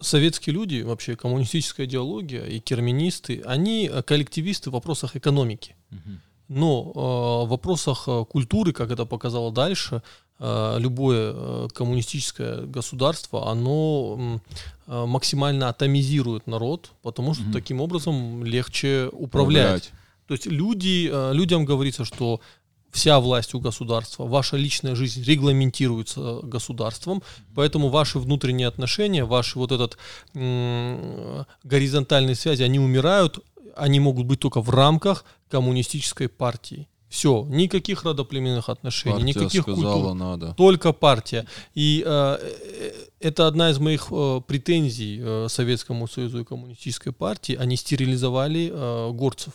советские 0.00 0.54
люди, 0.54 0.80
вообще 0.80 1.16
коммунистическая 1.16 1.84
идеология 1.84 2.46
и 2.46 2.60
керминисты, 2.60 3.42
они 3.44 3.90
коллективисты 4.06 4.70
в 4.70 4.72
вопросах 4.72 5.16
экономики. 5.16 5.76
Угу. 5.90 6.18
Но 6.54 6.92
э, 6.94 6.98
в 7.46 7.50
вопросах 7.50 8.04
э, 8.06 8.24
культуры, 8.28 8.72
как 8.72 8.90
это 8.90 9.06
показало 9.06 9.50
дальше, 9.50 10.02
э, 10.38 10.76
любое 10.78 11.32
э, 11.34 11.68
коммунистическое 11.72 12.66
государство, 12.66 13.50
оно 13.50 14.38
э, 14.86 15.06
максимально 15.06 15.70
атомизирует 15.70 16.46
народ, 16.46 16.92
потому 17.02 17.32
что 17.32 17.44
mm-hmm. 17.44 17.52
таким 17.52 17.80
образом 17.80 18.44
легче 18.44 19.08
управлять. 19.12 19.64
управлять. 19.64 19.92
То 20.26 20.34
есть 20.34 20.46
люди, 20.46 21.08
э, 21.10 21.32
людям 21.32 21.64
говорится, 21.64 22.04
что 22.04 22.42
вся 22.90 23.18
власть 23.18 23.54
у 23.54 23.60
государства, 23.60 24.26
ваша 24.26 24.58
личная 24.58 24.94
жизнь 24.94 25.24
регламентируется 25.24 26.40
государством, 26.42 27.22
поэтому 27.54 27.88
ваши 27.88 28.18
внутренние 28.18 28.68
отношения, 28.68 29.24
ваши 29.24 29.58
вот 29.58 29.72
этот 29.72 29.96
горизонтальные 30.34 32.34
связи, 32.34 32.62
они 32.62 32.78
умирают, 32.78 33.38
они 33.76 34.00
могут 34.00 34.26
быть 34.26 34.40
только 34.40 34.60
в 34.60 34.70
рамках 34.70 35.24
коммунистической 35.48 36.28
партии. 36.28 36.88
Все, 37.12 37.46
никаких 37.50 38.04
родоплеменных 38.04 38.70
отношений, 38.70 39.16
партия 39.16 39.40
никаких 39.40 39.64
культур, 39.66 40.14
надо. 40.14 40.54
только 40.54 40.94
партия. 40.94 41.46
И 41.74 42.02
э, 42.06 42.38
э, 42.40 42.92
это 43.20 43.46
одна 43.46 43.70
из 43.70 43.78
моих 43.78 44.08
э, 44.10 44.40
претензий 44.46 45.20
э, 45.22 45.46
Советскому 45.50 46.08
Союзу 46.08 46.40
и 46.40 46.44
коммунистической 46.44 47.12
партии. 47.12 47.54
Они 47.54 47.76
стерилизовали 47.76 48.70
э, 48.72 49.10
горцев. 49.12 49.52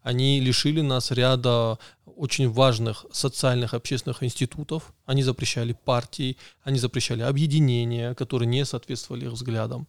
Они 0.00 0.40
лишили 0.40 0.80
нас 0.80 1.10
ряда 1.10 1.78
очень 2.16 2.50
важных 2.50 3.04
социальных 3.12 3.74
общественных 3.74 4.22
институтов. 4.22 4.94
Они 5.04 5.22
запрещали 5.22 5.74
партии, 5.84 6.38
они 6.62 6.78
запрещали 6.78 7.20
объединения, 7.20 8.14
которые 8.14 8.48
не 8.48 8.64
соответствовали 8.64 9.26
их 9.26 9.32
взглядам. 9.32 9.86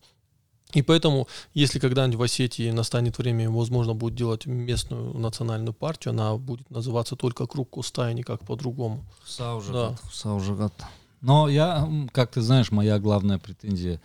И 0.73 0.81
поэтому, 0.81 1.27
если 1.53 1.79
когда-нибудь 1.79 2.19
в 2.19 2.23
Осетии 2.23 2.71
настанет 2.71 3.17
время, 3.17 3.49
возможно, 3.49 3.93
будет 3.93 4.15
делать 4.15 4.45
местную 4.45 5.17
национальную 5.17 5.73
партию, 5.73 6.11
она 6.11 6.35
будет 6.35 6.69
называться 6.69 7.15
только 7.15 7.47
Круг 7.47 7.69
Куста 7.69 8.11
и 8.11 8.13
никак 8.13 8.45
по-другому. 8.45 9.05
Саужагат. 9.25 9.91
Да. 9.91 10.09
Саужагат. 10.11 10.73
Но 11.21 11.47
я, 11.47 11.89
как 12.11 12.31
ты 12.31 12.41
знаешь, 12.41 12.71
моя 12.71 12.99
главная 12.99 13.39
претензия 13.39 14.01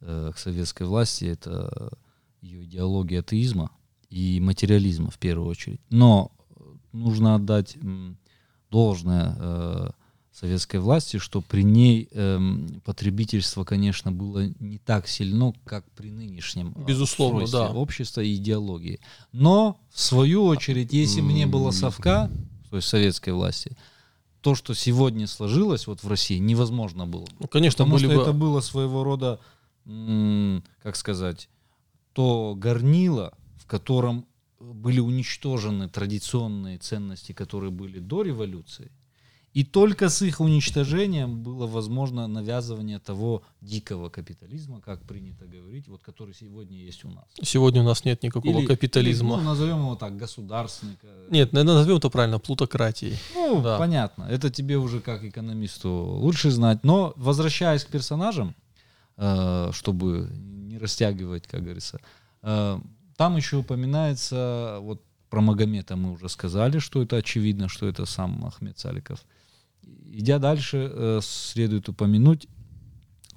э, 0.00 0.32
к 0.34 0.38
советской 0.38 0.84
власти— 0.84 1.24
это 1.26 1.90
ее 2.40 2.64
идеология 2.64 3.20
атеизма 3.20 3.70
и 4.08 4.40
материализма 4.40 5.10
в 5.10 5.18
первую 5.18 5.48
очередь. 5.48 5.80
Но 5.90 6.32
нужно 6.92 7.34
отдать 7.34 7.76
должное 8.70 9.36
э, 9.38 9.90
советской 10.36 10.80
власти, 10.80 11.16
что 11.16 11.40
при 11.40 11.62
ней 11.62 12.08
эм, 12.12 12.82
потребительство, 12.84 13.64
конечно, 13.64 14.12
было 14.12 14.52
не 14.60 14.76
так 14.76 15.08
сильно, 15.08 15.54
как 15.64 15.90
при 15.92 16.10
нынешнем 16.10 16.74
э, 16.76 16.84
Безусловно, 16.84 17.46
да. 17.48 17.70
общества 17.70 18.20
и 18.20 18.34
идеологии. 18.34 19.00
Но, 19.32 19.80
в 19.90 19.98
свою 19.98 20.44
очередь, 20.44 20.92
если 20.92 21.22
бы 21.22 21.32
не 21.32 21.46
было 21.46 21.70
совка, 21.70 22.30
то 22.68 22.76
есть 22.76 22.86
советской 22.86 23.30
власти, 23.30 23.78
то, 24.42 24.54
что 24.54 24.74
сегодня 24.74 25.26
сложилось 25.26 25.86
вот 25.86 26.02
в 26.02 26.08
России, 26.08 26.36
невозможно 26.36 27.06
было. 27.06 27.26
Ну, 27.38 27.48
конечно, 27.48 27.84
Потому 27.84 27.98
что 27.98 28.08
бы... 28.08 28.20
это 28.20 28.32
было 28.34 28.60
своего 28.60 29.04
рода, 29.04 29.40
как 30.82 30.96
сказать, 30.96 31.48
то 32.12 32.54
горнило, 32.54 33.32
в 33.56 33.66
котором 33.66 34.26
были 34.60 35.00
уничтожены 35.00 35.88
традиционные 35.88 36.76
ценности, 36.76 37.32
которые 37.32 37.70
были 37.70 38.00
до 38.00 38.22
революции, 38.22 38.90
и 39.56 39.64
только 39.64 40.10
с 40.10 40.20
их 40.20 40.40
уничтожением 40.40 41.42
было 41.42 41.66
возможно 41.66 42.26
навязывание 42.26 42.98
того 42.98 43.42
дикого 43.62 44.10
капитализма, 44.10 44.82
как 44.82 45.02
принято 45.04 45.46
говорить, 45.46 45.88
вот 45.88 46.02
который 46.02 46.34
сегодня 46.34 46.76
есть 46.76 47.06
у 47.06 47.08
нас. 47.08 47.24
Сегодня 47.42 47.80
у 47.80 47.84
нас 47.84 48.04
нет 48.04 48.22
никакого 48.22 48.58
или, 48.58 48.66
капитализма. 48.66 49.36
Или, 49.36 49.44
ну, 49.44 49.48
назовем 49.48 49.78
его 49.78 49.96
так, 49.96 50.14
государственный. 50.14 50.98
Нет, 51.30 51.54
назовем 51.54 51.96
это 51.96 52.10
правильно, 52.10 52.38
плутократией. 52.38 53.16
Ну, 53.34 53.62
да. 53.62 53.78
понятно. 53.78 54.24
Это 54.24 54.50
тебе 54.50 54.76
уже 54.76 55.00
как 55.00 55.24
экономисту 55.24 55.88
лучше 55.90 56.50
знать. 56.50 56.84
Но 56.84 57.14
возвращаясь 57.16 57.84
к 57.84 57.88
персонажам, 57.88 58.54
э, 59.16 59.70
чтобы 59.72 60.28
не 60.36 60.76
растягивать, 60.76 61.46
как 61.46 61.62
говорится, 61.62 61.98
э, 62.42 62.78
там 63.16 63.36
еще 63.38 63.56
упоминается, 63.56 64.80
вот 64.82 65.02
про 65.30 65.40
Магомета 65.40 65.96
мы 65.96 66.12
уже 66.12 66.28
сказали, 66.28 66.78
что 66.78 67.02
это 67.02 67.16
очевидно, 67.16 67.70
что 67.70 67.88
это 67.88 68.04
сам 68.04 68.44
Ахмед 68.44 68.78
Саликов– 68.78 69.24
Идя 70.12 70.38
дальше, 70.38 70.90
э, 70.92 71.20
следует 71.22 71.88
упомянуть 71.88 72.48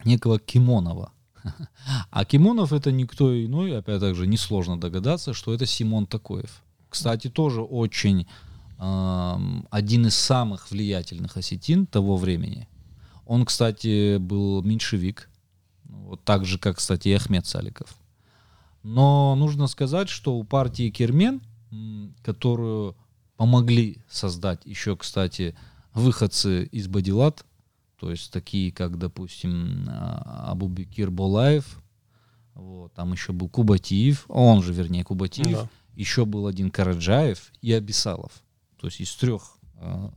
некого 0.05 0.39
Кимонова. 0.39 1.11
А 2.11 2.25
Кимонов 2.25 2.73
это 2.73 2.91
никто 2.91 3.33
иной, 3.45 3.77
опять 3.77 4.03
же, 4.15 4.27
несложно 4.27 4.79
догадаться, 4.79 5.33
что 5.33 5.53
это 5.53 5.65
Симон 5.65 6.05
Такоев. 6.05 6.63
Кстати, 6.89 7.29
тоже 7.29 7.61
очень 7.61 8.27
э, 8.77 9.35
один 9.69 10.07
из 10.07 10.15
самых 10.15 10.71
влиятельных 10.71 11.37
осетин 11.37 11.85
того 11.85 12.17
времени. 12.17 12.67
Он, 13.25 13.45
кстати, 13.45 14.17
был 14.17 14.63
меньшевик, 14.63 15.29
вот 15.83 16.23
так 16.23 16.45
же, 16.45 16.57
как, 16.57 16.77
кстати, 16.77 17.09
и 17.09 17.13
Ахмед 17.13 17.45
Саликов. 17.45 17.95
Но 18.83 19.35
нужно 19.35 19.67
сказать, 19.67 20.09
что 20.09 20.35
у 20.35 20.43
партии 20.43 20.89
Кермен, 20.89 21.41
которую 22.23 22.95
помогли 23.37 23.99
создать 24.09 24.65
еще, 24.65 24.95
кстати, 24.95 25.55
выходцы 25.99 26.65
из 26.65 26.87
Бадилат, 26.87 27.45
то 27.99 28.09
есть 28.09 28.31
такие, 28.31 28.71
как, 28.71 28.97
допустим, 28.97 29.85
а, 29.89 30.51
Абубекир 30.51 31.11
Болаев, 31.11 31.81
вот, 32.55 32.93
там 32.93 33.11
еще 33.11 33.33
был 33.33 33.49
Кубатиев, 33.49 34.25
он 34.27 34.63
же, 34.63 34.73
вернее, 34.73 35.03
Кубатиев, 35.03 35.51
да. 35.51 35.69
еще 35.95 36.25
был 36.25 36.47
один 36.47 36.71
Караджаев 36.71 37.51
и 37.61 37.73
Абисалов. 37.73 38.31
То 38.79 38.87
есть 38.87 39.01
из 39.01 39.13
трех, 39.15 39.57
а, 39.75 40.11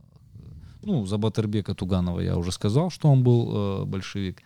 ну, 0.81 1.05
за 1.05 1.17
Батырбека 1.17 1.75
Туганова 1.75 2.19
я 2.19 2.37
уже 2.37 2.51
сказал, 2.51 2.89
что 2.89 3.09
он 3.09 3.23
был 3.23 3.83
э, 3.83 3.85
большевик. 3.85 4.41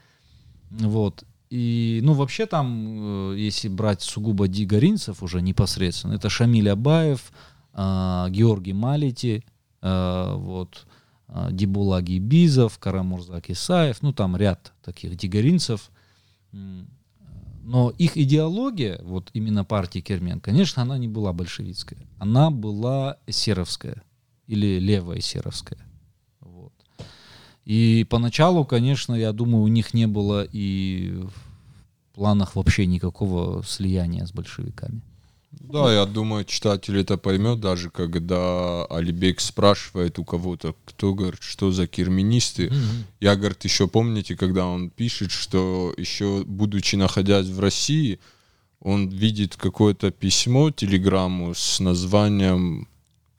Вот. 0.69 1.23
И, 1.49 2.01
ну, 2.03 2.13
вообще 2.13 2.45
там, 2.45 3.31
э, 3.33 3.37
если 3.37 3.69
брать 3.69 4.01
сугубо 4.01 4.47
дигоринцев 4.47 5.23
уже 5.23 5.41
непосредственно, 5.41 6.13
это 6.13 6.29
Шамиль 6.29 6.69
Абаев, 6.69 7.31
а, 7.73 8.27
Георгий 8.29 8.73
Малити, 8.73 9.45
а, 9.81 10.35
вот, 10.35 10.86
а, 11.27 11.51
Дибула 11.51 12.01
Гибизов, 12.01 12.79
Карамурзак 12.79 13.49
Исаев, 13.49 14.01
ну 14.01 14.13
там 14.13 14.37
ряд 14.37 14.73
таких 14.83 15.15
дигоринцев. 15.15 15.91
Но 16.51 17.89
их 17.97 18.15
идеология, 18.15 19.01
вот 19.03 19.29
именно 19.33 19.65
партии 19.65 19.99
Кермен, 19.99 20.39
конечно, 20.39 20.83
она 20.83 20.97
не 20.97 21.09
была 21.09 21.33
большевистская. 21.33 21.99
Она 22.17 22.49
была 22.49 23.17
эсеровская 23.27 24.03
или 24.47 24.79
левая 24.79 25.19
эсеровская. 25.19 25.79
Вот. 26.39 26.71
И 27.65 28.07
поначалу, 28.09 28.63
конечно, 28.63 29.13
я 29.13 29.33
думаю, 29.33 29.63
у 29.63 29.67
них 29.67 29.93
не 29.93 30.07
было 30.07 30.47
и 30.49 31.21
в 31.25 32.13
планах 32.15 32.55
вообще 32.55 32.85
никакого 32.85 33.61
слияния 33.63 34.25
с 34.25 34.31
большевиками. 34.31 35.01
Да, 35.59 35.93
я 35.93 36.05
думаю, 36.05 36.45
читатель 36.45 36.97
это 36.97 37.17
поймет, 37.17 37.59
даже 37.59 37.89
когда 37.89 38.85
Алибек 38.85 39.39
спрашивает 39.39 40.19
у 40.19 40.23
кого-то, 40.23 40.75
кто 40.85 41.13
говорит, 41.13 41.41
что 41.41 41.71
за 41.71 41.87
кирминисты. 41.87 42.71
Я, 43.19 43.35
говорит, 43.35 43.63
еще 43.63 43.87
помните, 43.87 44.35
когда 44.35 44.65
он 44.65 44.89
пишет, 44.89 45.31
что 45.31 45.93
еще 45.97 46.43
будучи 46.45 46.95
находясь 46.95 47.47
в 47.47 47.59
России, 47.59 48.19
он 48.79 49.09
видит 49.09 49.55
какое-то 49.55 50.11
письмо, 50.11 50.71
телеграмму 50.71 51.53
с 51.53 51.79
названием, 51.79 52.87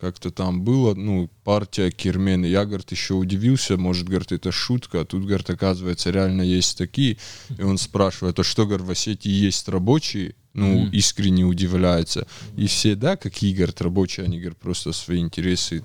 как-то 0.01 0.31
там 0.31 0.63
было, 0.63 0.95
ну, 0.95 1.29
партия 1.45 1.91
Кирмены. 1.91 2.47
Я, 2.47 2.65
говорит, 2.65 2.91
еще 2.93 3.15
удивился, 3.15 3.77
может, 3.77 4.09
говорит, 4.09 4.31
это 4.33 4.53
шутка, 4.53 5.01
а 5.01 5.05
тут, 5.05 5.25
говорит, 5.25 5.51
оказывается, 5.51 6.11
реально 6.11 6.43
есть 6.43 6.79
такие. 6.79 7.17
И 7.57 7.63
он 7.63 7.79
спрашивает, 7.79 8.39
а 8.39 8.45
что, 8.45 8.65
говорит, 8.67 8.87
в 8.87 8.91
Осетии 8.91 9.31
есть 9.31 9.69
рабочие? 9.69 10.35
Ну, 10.55 10.81
Мгм. 10.85 10.91
искренне 10.91 11.45
удивляется. 11.45 12.27
И 12.57 12.67
все, 12.67 12.95
да, 12.95 13.17
какие, 13.17 13.55
говорит, 13.55 13.81
рабочие, 13.81 14.25
они, 14.25 14.39
говорит, 14.39 14.59
просто 14.59 14.93
свои 14.93 15.19
интересы. 15.21 15.85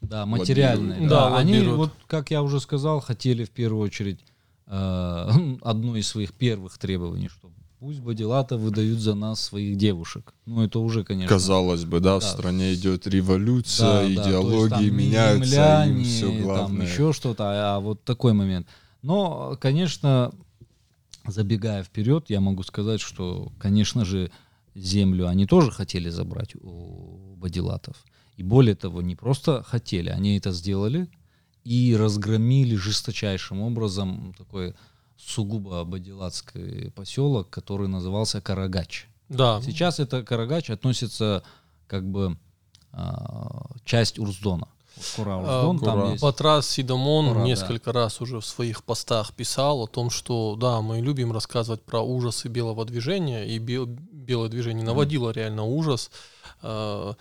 Да, 0.00 0.24
материальные. 0.26 1.00
лоббируют. 1.00 1.10
Да, 1.10 1.30
Да, 1.30 1.36
они, 1.38 1.52
лоббируют. 1.54 1.76
вот, 1.78 1.92
как 2.06 2.30
я 2.30 2.42
уже 2.42 2.60
сказал, 2.60 3.00
хотели 3.00 3.44
в 3.44 3.50
первую 3.50 3.82
очередь 3.84 4.20
э, 4.66 5.30
одно 5.62 5.96
из 5.96 6.06
своих 6.08 6.32
первых 6.32 6.78
требований, 6.78 7.28
что 7.28 7.50
пусть 7.80 8.00
Бадилата 8.00 8.56
выдают 8.56 8.98
за 9.00 9.14
нас 9.14 9.40
своих 9.40 9.76
девушек. 9.76 10.34
Ну, 10.46 10.62
это 10.64 10.78
уже, 10.80 11.04
конечно... 11.04 11.28
Казалось 11.28 11.84
бы, 11.84 12.00
да, 12.00 12.18
в 12.18 12.22
Да. 12.22 12.28
стране 12.28 12.74
идет 12.74 13.06
революция, 13.06 13.86
Да, 13.86 13.98
да, 14.00 14.00
то 14.02 14.08
есть 14.10 14.28
идеологии 14.28 14.68
там 14.70 14.96
меняются, 14.96 15.44
им 15.44 15.44
земляне, 15.44 16.04
все 16.04 16.26
Там 16.32 16.42
главное. 16.42 16.86
еще 16.86 17.12
что-то, 17.12 17.44
а, 17.50 17.76
а 17.76 17.80
вот 17.80 18.02
такой 18.04 18.32
момент. 18.32 18.66
Но, 19.02 19.56
конечно, 19.60 20.32
забегая 21.26 21.82
вперед, 21.82 22.26
я 22.28 22.40
могу 22.40 22.62
сказать, 22.62 23.00
что, 23.00 23.52
конечно 23.58 24.04
же, 24.04 24.30
землю 24.74 25.28
они 25.28 25.46
тоже 25.46 25.70
хотели 25.70 26.08
забрать 26.08 26.54
у 26.60 27.34
бадилатов. 27.36 27.96
И 28.36 28.42
более 28.42 28.74
того, 28.76 29.02
не 29.02 29.16
просто 29.16 29.62
хотели, 29.62 30.08
они 30.10 30.36
это 30.36 30.52
сделали 30.52 31.08
и 31.64 31.94
разгромили 31.96 32.76
жесточайшим 32.76 33.60
образом 33.60 34.34
такой 34.38 34.74
сугубо 35.18 35.84
бадилатский 35.84 36.90
поселок, 36.92 37.50
который 37.50 37.88
назывался 37.88 38.40
Карагач. 38.40 39.06
Да, 39.28 39.60
Сейчас 39.62 40.00
это 40.00 40.22
Карагач 40.22 40.70
относится 40.70 41.42
как 41.86 42.04
бы 42.08 42.38
а, 42.92 43.66
часть 43.84 44.18
Урздона. 44.18 44.68
Кура 45.16 45.36
Урздон, 45.36 45.76
А, 45.76 45.84
там 45.84 45.98
Кура. 46.00 46.10
есть. 46.10 46.22
Патрас 46.22 46.68
Сидамон 46.68 47.34
да. 47.34 47.42
несколько 47.42 47.92
раз 47.92 48.20
уже 48.20 48.40
в 48.40 48.46
своих 48.46 48.82
постах 48.84 49.32
писал 49.34 49.82
о 49.82 49.86
том, 49.86 50.10
что 50.10 50.56
да, 50.56 50.80
мы 50.80 51.00
любим 51.00 51.30
рассказывать 51.32 51.82
про 51.82 52.00
ужасы 52.00 52.48
белого 52.48 52.84
движения, 52.84 53.44
и 53.46 53.58
бел- 53.58 53.86
белое 53.86 54.48
движение 54.48 54.84
наводило 54.84 55.30
реально 55.30 55.64
ужас. 55.64 56.10
Э, 56.62 57.14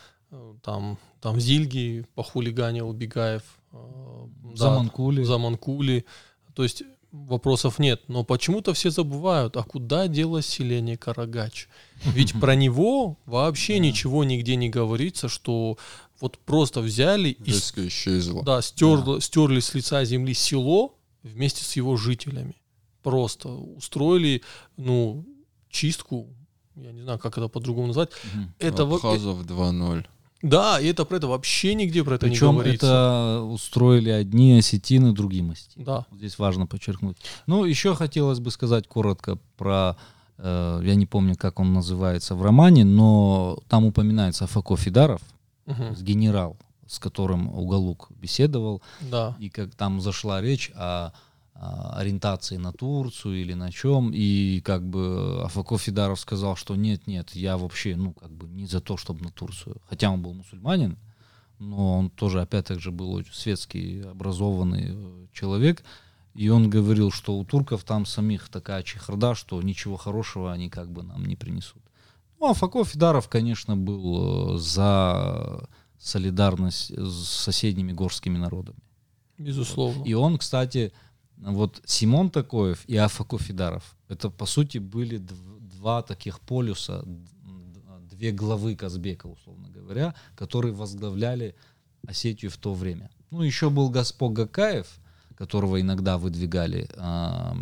Там, 0.64 0.98
там 1.22 1.40
Зильги 1.40 2.06
похулиганил 2.16 2.92
Бегаев. 2.94 3.44
э, 3.72 3.78
да, 4.44 4.56
Заманкули. 4.58 5.24
за 5.24 5.38
Манкули. 5.38 6.06
То 6.54 6.64
есть 6.64 6.84
вопросов 7.26 7.80
нет. 7.80 8.04
Но 8.08 8.24
почему-то 8.24 8.74
все 8.74 8.90
забывают, 8.92 9.58
а 9.58 9.64
куда 9.64 10.08
делось 10.08 10.46
селение 10.46 10.98
Карагач? 10.98 11.68
Ведь 12.06 12.34
про 12.40 12.56
него 12.56 13.18
вообще 13.26 13.80
ничего 13.80 14.24
нигде 14.24 14.56
не 14.56 14.70
говорится, 14.70 15.28
что 15.30 15.78
вот 16.20 16.38
просто 16.40 16.82
взяли 16.82 17.30
и 17.30 17.52
исчезло. 17.52 18.44
да, 18.44 18.60
стерло- 18.60 19.20
стерли 19.22 19.60
с 19.60 19.74
лица 19.74 20.04
земли 20.06 20.34
село 20.34 20.96
вместе 21.24 21.64
с 21.64 21.76
его 21.76 21.98
жителями. 21.98 22.56
Просто 23.04 23.50
устроили, 23.50 24.42
ну, 24.78 25.26
чистку, 25.70 26.28
я 26.76 26.92
не 26.92 27.02
знаю, 27.02 27.20
как 27.20 27.38
это 27.38 27.48
по-другому 27.48 27.88
назвать. 27.88 28.10
Мгм. 28.34 28.54
Это 28.60 28.86
во- 28.86 28.96
Абхазов 28.96 29.46
2-0. 29.46 30.06
Да, 30.42 30.80
и 30.80 30.88
это 30.88 31.06
про 31.06 31.18
это 31.18 31.28
вообще 31.28 31.74
нигде 31.76 32.04
про 32.04 32.16
это 32.16 32.28
не 32.28 32.32
Причем 32.34 32.54
говорится. 32.54 32.86
это 32.86 33.42
устроили 33.44 34.10
одни 34.10 34.58
осетины, 34.58 35.12
другим 35.14 35.52
осетины. 35.52 35.86
Да. 35.86 36.06
Здесь 36.16 36.38
важно 36.40 36.68
подчеркнуть. 36.68 37.18
Ну, 37.48 37.66
еще 37.66 37.96
хотелось 37.96 38.40
бы 38.40 38.52
сказать 38.52 38.88
коротко 38.88 39.38
про, 39.58 39.96
э, 40.38 40.82
я 40.84 40.96
не 40.96 41.06
помню, 41.06 41.36
как 41.36 41.60
он 41.60 41.74
называется 41.74 42.36
в 42.36 42.42
романе, 42.44 42.84
но 42.86 43.60
там 43.68 43.86
упоминается 43.86 44.46
Афако 44.46 44.76
Фидаров, 44.78 45.22
Мгм. 45.66 45.96
генерал, 46.00 46.56
с 46.88 47.00
которым 47.00 47.50
Уголук 47.58 48.10
беседовал, 48.12 48.82
Да. 49.12 49.36
и 49.40 49.50
как 49.50 49.76
там 49.76 50.00
зашла 50.02 50.40
речь 50.42 50.72
о 50.76 51.12
ориентации 51.60 52.58
на 52.58 52.72
Турцию 52.72 53.42
или 53.42 53.54
на 53.54 53.72
чем, 53.72 54.12
и 54.14 54.62
как 54.62 54.88
бы 54.88 55.42
Афако 55.44 55.78
Фидаров 55.78 56.20
сказал, 56.20 56.56
что 56.56 56.76
нет, 56.76 57.08
нет, 57.08 57.32
я 57.32 57.58
вообще, 57.58 57.96
ну, 57.96 58.14
как 58.14 58.32
бы 58.32 58.48
не 58.48 58.68
за 58.68 58.80
то, 58.80 58.98
чтобы 58.98 59.24
на 59.24 59.32
Турцию. 59.32 59.78
Хотя 59.90 60.12
он 60.12 60.22
был 60.22 60.34
мусульманин, 60.34 60.98
но 61.60 61.98
он 61.98 62.10
тоже, 62.10 62.42
опять 62.42 62.70
же, 62.70 62.92
был 62.92 63.14
очень 63.14 63.34
светский, 63.34 64.02
образованный 64.02 64.90
э, 64.90 65.26
человек, 65.34 65.84
и 66.36 66.50
он 66.50 66.70
говорил, 66.70 67.10
что 67.12 67.36
у 67.36 67.44
турков 67.44 67.84
там 67.84 68.06
самих 68.06 68.50
такая 68.50 68.84
чехарда, 68.84 69.34
что 69.34 69.60
ничего 69.62 69.98
хорошего 69.98 70.54
они 70.54 70.70
как 70.70 70.92
бы 70.92 71.02
нам 71.02 71.26
не 71.26 71.36
принесут. 71.36 71.82
Ну, 72.40 72.52
а 72.52 72.54
Фако 72.54 72.84
Фидаров, 72.84 73.28
конечно, 73.28 73.76
был 73.76 74.56
э, 74.56 74.58
за 74.60 75.68
солидарность 75.98 76.92
с 76.96 77.28
соседними 77.28 77.92
горскими 77.92 78.38
народами. 78.38 78.78
Безусловно. 79.40 80.04
И 80.04 80.14
он, 80.14 80.38
кстати, 80.38 80.92
вот 81.38 81.82
Симон 81.86 82.30
Такоев 82.30 82.84
и 82.88 82.96
Афако 82.98 83.38
Фидаров, 83.38 83.96
это, 84.10 84.30
по 84.30 84.46
сути, 84.46 84.80
были 84.80 85.20
дв- 85.20 85.60
два 85.78 86.02
таких 86.02 86.40
полюса, 86.40 87.04
две 88.10 88.32
главы 88.32 88.76
Казбека, 88.76 89.28
условно 89.28 89.70
говоря, 89.70 90.16
которые 90.36 90.74
возглавляли 90.74 91.56
Осетию 92.08 92.50
в 92.52 92.58
то 92.58 92.74
время. 92.74 93.10
Ну, 93.32 93.42
еще 93.44 93.70
был 93.70 93.90
Господ 93.90 94.34
Гакаев, 94.34 94.88
которого 95.36 95.80
иногда 95.80 96.18
выдвигали 96.18 96.90
э, 96.90 97.54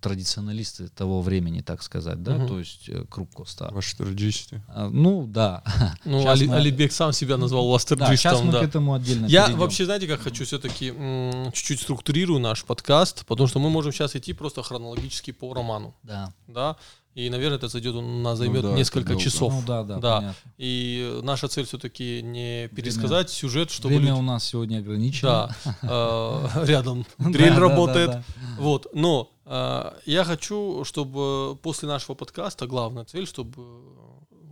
традиционалисты 0.00 0.88
того 0.88 1.22
времени, 1.22 1.60
так 1.60 1.82
сказать, 1.82 2.22
да, 2.22 2.34
Мгм. 2.34 2.48
то 2.48 2.58
есть 2.58 2.88
э, 2.88 3.04
круг 3.08 3.30
Коста. 3.34 3.68
Ваши 3.72 3.96
традисты. 3.96 4.62
А, 4.68 4.88
ну, 4.90 5.26
да. 5.26 5.62
Ну, 6.04 6.26
Али- 6.28 6.46
мы- 6.46 6.56
Алибек 6.56 6.92
сам 6.92 7.12
себя 7.12 7.36
назвал 7.36 7.66
Да, 8.08 8.16
сейчас 8.16 8.42
мы 8.42 8.52
да. 8.52 8.60
к 8.60 8.62
этому 8.64 8.94
отдельно 8.94 9.26
Я 9.26 9.42
перейдем. 9.44 9.60
вообще, 9.60 9.84
знаете, 9.84 10.06
как 10.06 10.20
хочу 10.20 10.44
все-таки 10.44 10.92
чуть-чуть 11.52 11.80
структурирую 11.80 12.40
наш 12.40 12.64
подкаст, 12.64 13.24
потому 13.26 13.48
что 13.48 13.58
мы 13.58 13.70
можем 13.70 13.92
сейчас 13.92 14.14
идти 14.16 14.32
просто 14.32 14.62
хронологически 14.62 15.30
по 15.32 15.52
роману, 15.54 15.94
Да. 16.02 16.32
да, 16.46 16.76
и, 17.14 17.30
наверное, 17.30 17.58
это 17.58 17.66
зайдет, 17.68 17.94
у 17.96 18.00
нас 18.02 18.38
займет 18.38 18.62
да, 18.62 18.68
это 18.68 18.76
несколько 18.76 19.16
часов. 19.16 19.52
Ну, 19.52 19.62
да, 19.66 19.82
да, 19.82 19.98
Да. 19.98 20.16
понятно. 20.18 20.52
И 20.58 21.20
наша 21.24 21.48
цель 21.48 21.64
все-таки 21.64 22.22
не 22.22 22.68
пересказать 22.68 23.28
сюжет, 23.30 23.70
чтобы 23.70 23.94
Время 23.96 24.10
люди- 24.10 24.18
у 24.20 24.22
нас 24.22 24.44
сегодня 24.44 24.78
ограничено. 24.78 25.54
Да, 25.64 25.74
э, 25.82 26.64
рядом 26.66 27.04
Да, 27.18 27.30
дрель 27.30 27.54
да, 27.54 27.60
работает. 27.60 28.10
да, 28.10 28.22
Вот, 28.58 28.86
но 28.94 29.30
э, 29.32 29.37
я 29.50 30.24
хочу, 30.24 30.84
чтобы 30.84 31.56
после 31.62 31.88
нашего 31.88 32.14
подкаста 32.14 32.66
главная 32.66 33.04
цель, 33.04 33.26
чтобы 33.26 33.54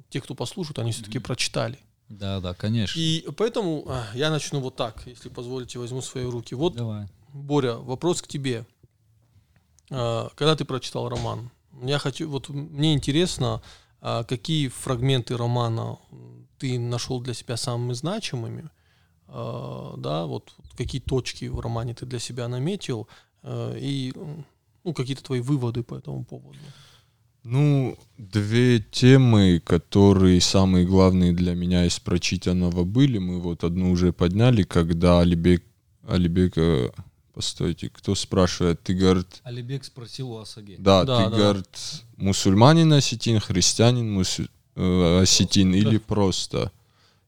те, 0.08 0.20
кто 0.20 0.34
послушают, 0.34 0.78
они 0.78 0.92
все-таки 0.92 1.18
прочитали. 1.18 1.78
Да, 2.08 2.40
да, 2.40 2.54
конечно. 2.54 2.98
И 2.98 3.28
поэтому 3.36 3.84
э, 3.86 4.02
я 4.14 4.30
начну 4.30 4.60
вот 4.60 4.76
так, 4.76 5.06
если 5.06 5.28
позволите, 5.28 5.78
возьму 5.78 6.00
свои 6.02 6.24
руки. 6.24 6.54
Вот, 6.54 6.74
Давай. 6.74 7.08
Боря, 7.32 7.74
вопрос 7.74 8.22
к 8.22 8.28
тебе. 8.28 8.64
Э, 9.90 10.28
Когда 10.36 10.54
ты 10.54 10.64
прочитал 10.64 11.08
роман, 11.08 11.50
я 11.82 11.98
хочу, 11.98 12.30
вот 12.30 12.48
мне 12.48 12.94
интересно, 12.94 13.60
а, 14.00 14.24
какие 14.24 14.68
фрагменты 14.68 15.36
романа 15.36 15.98
ты 16.58 16.78
нашел 16.78 17.20
для 17.20 17.34
себя 17.34 17.56
самыми 17.56 17.92
значимыми, 17.92 18.70
э, 19.28 19.94
да, 19.98 20.26
вот 20.26 20.54
какие 20.76 21.00
точки 21.00 21.46
в 21.46 21.60
романе 21.60 21.94
ты 21.94 22.06
для 22.06 22.18
себя 22.18 22.48
наметил, 22.48 23.08
э, 23.42 23.76
и 23.78 24.14
ну, 24.86 24.94
какие-то 24.94 25.22
твои 25.24 25.40
выводы 25.40 25.82
по 25.82 25.96
этому 25.96 26.24
поводу. 26.24 26.56
Ну, 27.42 27.96
две 28.18 28.78
темы, 28.80 29.60
которые 29.64 30.40
самые 30.40 30.86
главные 30.86 31.32
для 31.32 31.54
меня 31.54 31.84
из 31.84 31.98
прочитанного 31.98 32.84
были. 32.84 33.18
Мы 33.18 33.40
вот 33.40 33.64
одну 33.64 33.90
уже 33.90 34.12
подняли, 34.12 34.62
когда 34.62 35.20
Алибек, 35.20 35.62
Алибек, 36.06 36.52
э, 36.56 36.90
постойте, 37.34 37.88
кто 37.88 38.14
спрашивает, 38.14 38.80
ты, 38.82 38.94
говорит, 38.94 39.40
Алибек 39.42 39.84
спросил 39.84 40.30
у 40.32 40.38
Асаге. 40.38 40.76
да, 40.78 41.04
Да, 41.04 41.24
ты, 41.24 41.30
да. 41.30 41.36
говорит, 41.36 41.68
мусульманин 42.16 42.92
осетин, 42.92 43.38
христианин 43.40 44.12
мусу- 44.12 44.48
э, 44.76 45.20
осетин 45.22 45.74
или 45.74 45.98
просто. 45.98 46.70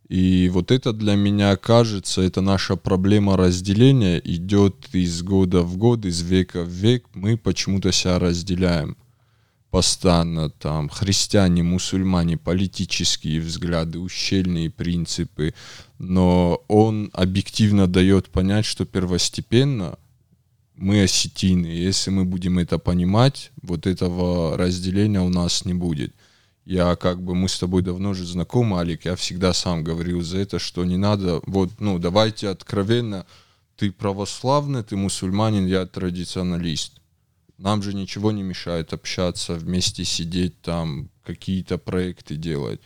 И 0.08 0.48
вот 0.48 0.70
это 0.70 0.94
для 0.94 1.16
меня 1.16 1.56
кажется, 1.56 2.22
это 2.22 2.40
наша 2.40 2.76
проблема 2.76 3.36
разделения 3.36 4.18
идет 4.24 4.88
из 4.92 5.22
года 5.22 5.60
в 5.60 5.76
год, 5.76 6.06
из 6.06 6.22
века 6.22 6.62
в 6.62 6.68
век. 6.68 7.04
Мы 7.14 7.36
почему-то 7.36 7.92
себя 7.92 8.18
разделяем 8.18 8.96
постоянно 9.70 10.48
там 10.48 10.88
христиане, 10.88 11.62
мусульмане, 11.62 12.38
политические 12.38 13.40
взгляды, 13.40 13.98
ущельные 13.98 14.70
принципы, 14.70 15.52
но 15.98 16.62
он 16.68 17.10
объективно 17.12 17.86
дает 17.86 18.30
понять, 18.30 18.64
что 18.64 18.86
первостепенно 18.86 19.98
мы 20.74 21.02
осетины. 21.02 21.66
Если 21.66 22.10
мы 22.10 22.24
будем 22.24 22.58
это 22.58 22.78
понимать, 22.78 23.50
вот 23.60 23.86
этого 23.86 24.56
разделения 24.56 25.20
у 25.20 25.28
нас 25.28 25.66
не 25.66 25.74
будет. 25.74 26.14
Я 26.68 26.96
как 26.96 27.22
бы, 27.22 27.34
мы 27.34 27.48
с 27.48 27.58
тобой 27.58 27.80
давно 27.80 28.12
же 28.12 28.26
знакомы, 28.26 28.78
Алик, 28.78 29.06
я 29.06 29.16
всегда 29.16 29.54
сам 29.54 29.82
говорил 29.82 30.20
за 30.20 30.36
это, 30.36 30.58
что 30.58 30.84
не 30.84 30.98
надо, 30.98 31.40
вот, 31.46 31.70
ну, 31.80 31.98
давайте 31.98 32.50
откровенно, 32.50 33.24
ты 33.76 33.90
православный, 33.90 34.82
ты 34.82 34.94
мусульманин, 34.94 35.64
я 35.64 35.86
традиционалист. 35.86 37.00
Нам 37.56 37.82
же 37.82 37.94
ничего 37.94 38.32
не 38.32 38.42
мешает 38.42 38.92
общаться, 38.92 39.54
вместе 39.54 40.04
сидеть 40.04 40.60
там, 40.60 41.08
какие-то 41.24 41.78
проекты 41.78 42.36
делать. 42.36 42.82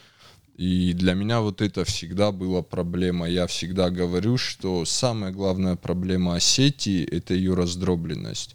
И 0.57 0.93
для 0.93 1.15
меня 1.15 1.41
вот 1.41 1.61
это 1.61 1.85
всегда 1.85 2.31
была 2.31 2.63
проблема. 2.63 3.29
Я 3.29 3.49
всегда 3.49 3.91
говорю, 3.91 4.39
что 4.39 4.85
самая 4.85 5.33
главная 5.33 5.75
проблема 5.75 6.37
Осетии— 6.37 7.03
это 7.11 7.35
ее 7.35 7.55
раздробленность. 7.55 8.55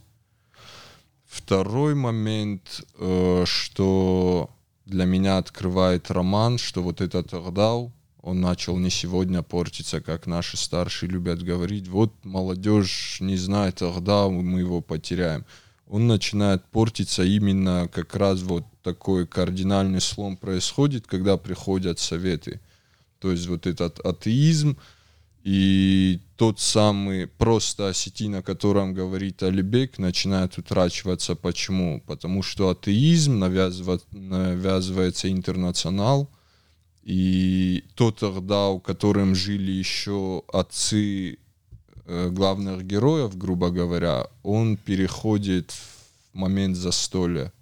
Второй 1.25 1.95
момент, 1.95 2.85
э, 2.97 3.43
что 3.45 4.51
для 4.87 5.05
меня 5.05 5.37
открывает 5.37 6.09
роман, 6.11 6.57
что 6.57 6.81
вот 6.81 7.01
этот 7.01 7.33
Агдау, 7.33 7.91
он 8.21 8.41
начал 8.41 8.77
не 8.77 8.89
сегодня 8.89 9.43
портиться, 9.43 10.01
как 10.01 10.27
наши 10.27 10.57
старшие 10.57 11.09
любят 11.09 11.43
говорить. 11.43 11.87
Вот 11.87 12.13
молодежь 12.23 13.17
не 13.19 13.35
знает 13.35 13.81
Агдау, 13.81 14.31
мы 14.31 14.59
его 14.61 14.81
потеряем. 14.81 15.45
Он 15.87 16.07
начинает 16.07 16.63
портиться 16.65 17.23
именно 17.23 17.89
как 17.93 18.15
раз 18.15 18.41
вот 18.41 18.65
такой 18.81 19.27
кардинальный 19.27 20.01
слом 20.01 20.37
происходит, 20.37 21.05
когда 21.05 21.37
приходят 21.37 21.99
советы. 21.99 22.59
То 23.19 23.31
есть 23.31 23.47
вот 23.47 23.67
этот 23.67 23.99
атеизм 23.99 24.77
и 25.47 26.19
тот 26.35 26.59
самый 26.59 27.25
просто 27.25 27.87
осетин, 27.87 28.35
о 28.35 28.41
котором 28.41 28.93
говорит 28.93 29.43
Алибек, 29.43 29.97
начинает 29.97 30.57
утрачиваться. 30.57 31.35
Почему? 31.35 32.01
Потому 32.05 32.43
что 32.43 32.69
атеизм 32.69 33.39
навязывает, 33.39 34.03
навязывается 34.11 35.31
интернационал, 35.31 36.29
и 37.01 37.85
тот 37.95 38.21
Ардау, 38.23 38.81
которым 38.81 39.35
жили 39.35 39.71
еще 39.71 40.43
отцы 40.51 41.37
э, 42.05 42.29
главных 42.29 42.85
героев, 42.85 43.37
грубо 43.37 43.69
говоря, 43.69 44.27
он 44.43 44.75
переходит 44.75 45.71
в 45.71 46.37
момент 46.37 46.75
застолья. 46.75 47.53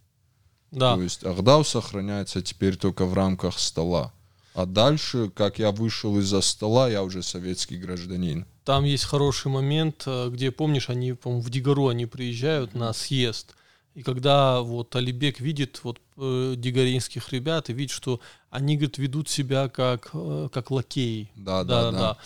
Да. 0.71 0.95
То 0.95 1.03
есть 1.03 1.23
Ардау 1.23 1.63
сохраняется 1.63 2.41
теперь 2.41 2.77
только 2.77 3.05
в 3.05 3.13
рамках 3.13 3.59
стола. 3.59 4.11
А 4.55 4.65
дальше, 4.65 5.29
как 5.35 5.59
я 5.59 5.71
вышел 5.71 6.17
из-за 6.19 6.39
стола, 6.39 6.89
я 6.89 7.03
уже 7.03 7.21
советский 7.21 7.75
гражданин. 7.75 8.45
Там 8.63 8.85
есть 8.85 9.03
хороший 9.03 9.51
момент, 9.51 10.03
э, 10.05 10.29
где, 10.29 10.49
помнишь, 10.49 10.89
они, 10.89 11.11
по 11.11 11.29
в 11.29 11.49
Дигару 11.49 11.89
они 11.89 12.05
приезжают 12.05 12.73
на 12.73 12.93
съезд. 12.93 13.53
И 13.95 14.01
когда 14.01 14.61
вот 14.61 14.95
Алибек 14.95 15.41
видит 15.41 15.81
вот 15.83 15.99
э, 16.17 16.53
дигаринских 16.57 17.33
ребят 17.33 17.69
и 17.69 17.73
видит, 17.73 17.91
что 17.91 18.21
они, 18.49 18.77
говорит, 18.77 18.97
ведут 18.97 19.27
себя 19.27 19.67
как, 19.67 20.11
э, 20.13 20.47
как 20.51 20.71
лакеи. 20.71 21.29
Да, 21.35 21.65
да, 21.65 21.91
да. 21.91 21.99
да. 21.99 22.17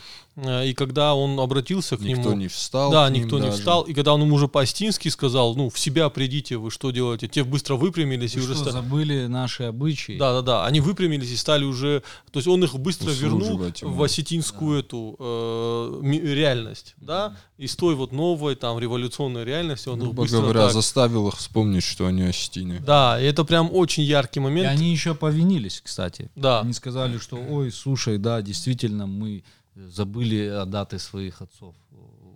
Э, 0.43 0.67
и 0.67 0.73
когда 0.73 1.15
он 1.15 1.39
обратился 1.39 1.97
к 1.97 2.01
никто 2.01 2.09
нему... 2.09 2.21
Никто 2.21 2.33
не 2.33 2.47
встал. 2.47 2.91
Да, 2.91 3.09
никто 3.09 3.37
не 3.37 3.45
даже. 3.45 3.57
встал. 3.57 3.83
И 3.83 3.93
когда 3.93 4.13
он 4.13 4.21
ему 4.21 4.35
уже 4.35 4.47
по-астински 4.47 5.09
сказал, 5.09 5.55
ну, 5.55 5.69
в 5.69 5.79
себя 5.79 6.09
придите, 6.09 6.57
вы 6.57 6.71
что 6.71 6.91
делаете? 6.91 7.27
Те 7.27 7.43
быстро 7.43 7.75
выпрямились 7.75 8.35
вы 8.35 8.41
и 8.41 8.43
уже... 8.43 8.55
Что, 8.55 8.71
забыли 8.71 9.27
наши 9.27 9.63
обычаи? 9.63 10.17
Да, 10.17 10.33
да, 10.33 10.41
да. 10.41 10.65
Они 10.65 10.79
выпрямились 10.79 11.31
и 11.31 11.35
стали 11.35 11.63
уже... 11.63 12.03
То 12.31 12.39
есть 12.39 12.47
он 12.47 12.63
их 12.63 12.75
быстро 12.75 13.11
вернул 13.11 13.61
ему. 13.61 13.93
в 13.93 14.03
осетинскую 14.03 14.81
да. 14.81 14.87
эту 14.87 15.15
э, 15.19 16.01
реальность, 16.03 16.95
да? 16.97 17.35
Из 17.57 17.75
той 17.75 17.95
вот 17.95 18.11
новой, 18.11 18.55
там, 18.55 18.79
революционной 18.79 19.43
реальности 19.43 19.89
он 19.89 19.99
Грубо 19.99 20.23
их 20.23 20.29
быстро 20.29 20.41
говоря, 20.41 20.61
так... 20.61 20.73
заставил 20.73 21.27
их 21.27 21.35
вспомнить, 21.37 21.83
что 21.83 22.05
они 22.05 22.23
осетины. 22.23 22.79
Да, 22.79 23.19
и 23.19 23.25
это 23.25 23.43
прям 23.43 23.69
очень 23.73 24.03
яркий 24.03 24.39
момент. 24.39 24.67
И 24.67 24.69
они 24.69 24.91
еще 24.91 25.13
повинились, 25.15 25.81
кстати. 25.83 26.31
Да. 26.35 26.61
Они 26.61 26.73
сказали, 26.73 27.17
что, 27.17 27.37
ой, 27.37 27.71
слушай, 27.71 28.17
да, 28.17 28.41
действительно, 28.41 29.07
мы 29.07 29.43
забыли 29.87 30.47
о 30.47 30.65
даты 30.65 30.99
своих 30.99 31.41
отцов. 31.41 31.75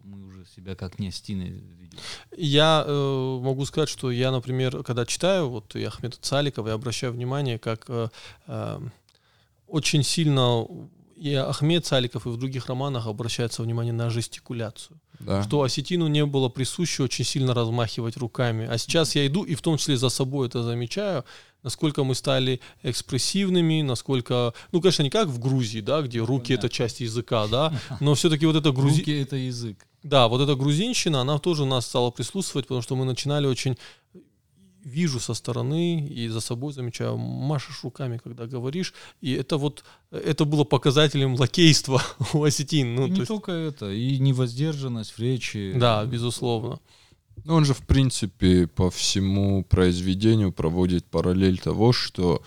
Мы 0.04 0.26
уже 0.26 0.46
себя 0.46 0.76
как 0.76 1.00
не 1.00 1.12
стены 1.12 1.64
видим. 1.80 1.98
Я 2.36 2.84
э, 2.86 3.40
могу 3.42 3.66
сказать, 3.66 3.90
что 3.90 4.12
я, 4.12 4.32
например, 4.32 4.84
когда 4.84 5.06
читаю 5.06 5.50
вот 5.50 5.76
и 5.76 5.84
Ахмеда 5.84 6.18
Цаликова, 6.20 6.70
я 6.70 6.74
обращаю 6.74 7.14
внимание, 7.14 7.58
как 7.60 7.86
э, 7.88 8.10
э, 8.48 8.80
очень 9.68 10.04
сильно 10.04 10.66
и 11.16 11.36
Ахмед 11.36 11.86
Цаликов 11.86 12.26
и 12.26 12.30
в 12.30 12.38
других 12.38 12.66
романах 12.66 13.08
обращается 13.08 13.64
внимание 13.64 13.94
на 13.94 14.10
жестикуляцию. 14.10 15.00
Да. 15.20 15.42
Что 15.44 15.62
осетину 15.62 16.08
не 16.08 16.26
было 16.26 16.50
присуще 16.50 17.04
очень 17.04 17.24
сильно 17.24 17.54
размахивать 17.54 18.18
руками. 18.18 18.68
А 18.70 18.78
сейчас 18.78 19.16
я 19.16 19.26
иду 19.26 19.44
и 19.44 19.56
в 19.56 19.62
том 19.62 19.78
числе 19.78 19.96
за 19.96 20.10
собой 20.10 20.48
это 20.48 20.64
замечаю, 20.64 21.24
насколько 21.64 22.04
мы 22.04 22.16
стали 22.16 22.60
экспрессивными, 22.84 23.82
насколько, 23.82 24.54
ну, 24.72 24.82
конечно, 24.82 25.04
не 25.04 25.10
как 25.10 25.28
в 25.28 25.40
Грузии, 25.40 25.80
да, 25.80 26.02
где 26.02 26.20
руки 26.20 26.48
Понятно. 26.48 26.68
это 26.68 26.70
часть 26.70 27.00
языка, 27.00 27.48
да, 27.48 27.74
но 28.00 28.14
все-таки 28.16 28.46
вот 28.46 28.56
это 28.56 28.72
грузи... 28.72 29.00
Руки 29.00 29.12
это 29.20 29.36
язык. 29.36 29.88
Да, 30.04 30.28
вот 30.28 30.42
эта 30.42 30.56
грузинщина, 30.56 31.22
она 31.22 31.40
тоже 31.40 31.66
нас 31.66 31.86
стала 31.86 32.12
прислушивать, 32.12 32.66
потому 32.68 32.82
что 32.82 32.96
мы 32.96 33.06
начинали 33.06 33.48
очень 33.48 33.78
вижу 34.84 35.20
со 35.20 35.34
стороны 35.34 36.06
и 36.06 36.28
за 36.28 36.42
собой 36.42 36.74
замечаю, 36.74 37.18
машешь 37.18 37.84
руками, 37.84 38.20
когда 38.22 38.46
говоришь, 38.46 38.94
и 39.22 39.32
это 39.32 39.58
вот, 39.58 39.84
это 40.12 40.46
было 40.46 40.66
показателем 40.66 41.36
лакейства 41.36 42.02
у 42.34 42.44
осетин. 42.44 42.96
Ну, 42.96 43.08
и 43.08 43.12
не 43.12 43.18
есть... 43.20 43.28
только 43.28 43.52
это, 43.52 43.92
и 43.92 44.20
невоздержанность 44.20 45.12
в 45.12 45.20
речи. 45.20 45.74
Да, 45.76 46.06
безусловно. 46.06 46.80
Ну, 47.46 47.56
он 47.56 47.66
же, 47.66 47.74
в 47.74 47.82
принципе, 47.82 48.68
по 48.68 48.90
всему 48.90 49.64
произведению 49.64 50.52
проводит 50.52 51.06
параллель 51.06 51.60
того, 51.60 51.92
что 51.92 52.42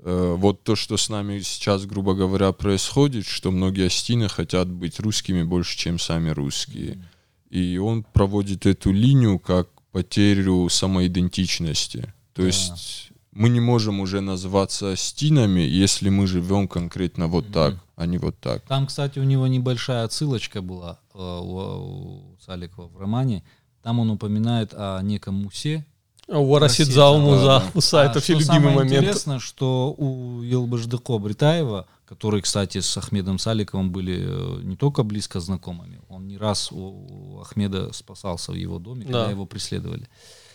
э, 0.00 0.34
вот 0.36 0.62
то, 0.62 0.76
что 0.76 0.96
с 0.96 1.08
нами 1.08 1.40
сейчас, 1.40 1.86
грубо 1.86 2.14
говоря, 2.14 2.52
происходит, 2.52 3.26
что 3.26 3.50
многие 3.50 3.86
остины 3.86 4.28
хотят 4.28 4.68
быть 4.68 5.00
русскими 5.00 5.42
больше, 5.42 5.78
чем 5.78 5.98
сами 5.98 6.30
русские. 6.30 6.94
Mm. 6.94 7.02
И 7.50 7.78
он 7.78 8.02
проводит 8.02 8.66
эту 8.66 8.92
линию 8.92 9.38
как 9.38 9.68
потерю 9.92 10.68
самоидентичности. 10.68 12.12
То 12.34 12.42
да. 12.42 12.48
есть 12.48 13.12
мы 13.32 13.48
не 13.48 13.60
можем 13.60 14.00
уже 14.00 14.20
называться 14.20 14.96
стинами, 14.96 15.60
если 15.60 16.08
мы 16.08 16.26
живем 16.26 16.68
конкретно 16.68 17.28
вот 17.28 17.46
mm-hmm. 17.46 17.52
так, 17.52 17.74
а 17.94 18.06
не 18.06 18.18
вот 18.18 18.38
так. 18.40 18.62
Там, 18.66 18.86
кстати, 18.86 19.18
у 19.18 19.24
него 19.24 19.46
небольшая 19.46 20.04
отсылочка 20.04 20.62
была 20.62 20.98
э, 21.14 21.18
у, 21.18 22.32
у 22.32 22.36
Саликова 22.40 22.88
в 22.88 22.98
романе. 22.98 23.42
Там 23.86 24.00
он 24.00 24.10
упоминает 24.10 24.74
о 24.74 25.00
неком 25.00 25.44
Мусе. 25.44 25.86
Варасидзал 26.26 27.20
Муза. 27.20 27.62
Муса, 27.72 28.02
это 28.02 28.18
все 28.18 28.34
любимый 28.34 28.74
момент. 28.74 29.04
Интересно, 29.04 29.38
что 29.38 29.94
у 29.96 30.42
Елбаждыко 30.42 31.16
Бритаева, 31.18 31.86
которые, 32.04 32.42
кстати, 32.42 32.80
с 32.80 32.96
Ахмедом 32.96 33.38
Саликовым 33.38 33.92
были 33.92 34.24
э, 34.26 34.60
не 34.64 34.74
только 34.74 35.04
близко 35.04 35.38
знакомыми, 35.38 36.00
он 36.08 36.26
не 36.26 36.36
раз 36.36 36.72
у 36.72 37.38
Ахмеда 37.40 37.92
спасался 37.92 38.50
в 38.50 38.56
его 38.56 38.80
доме, 38.80 39.04
когда 39.04 39.26
да. 39.26 39.30
его 39.30 39.46
преследовали. 39.46 40.08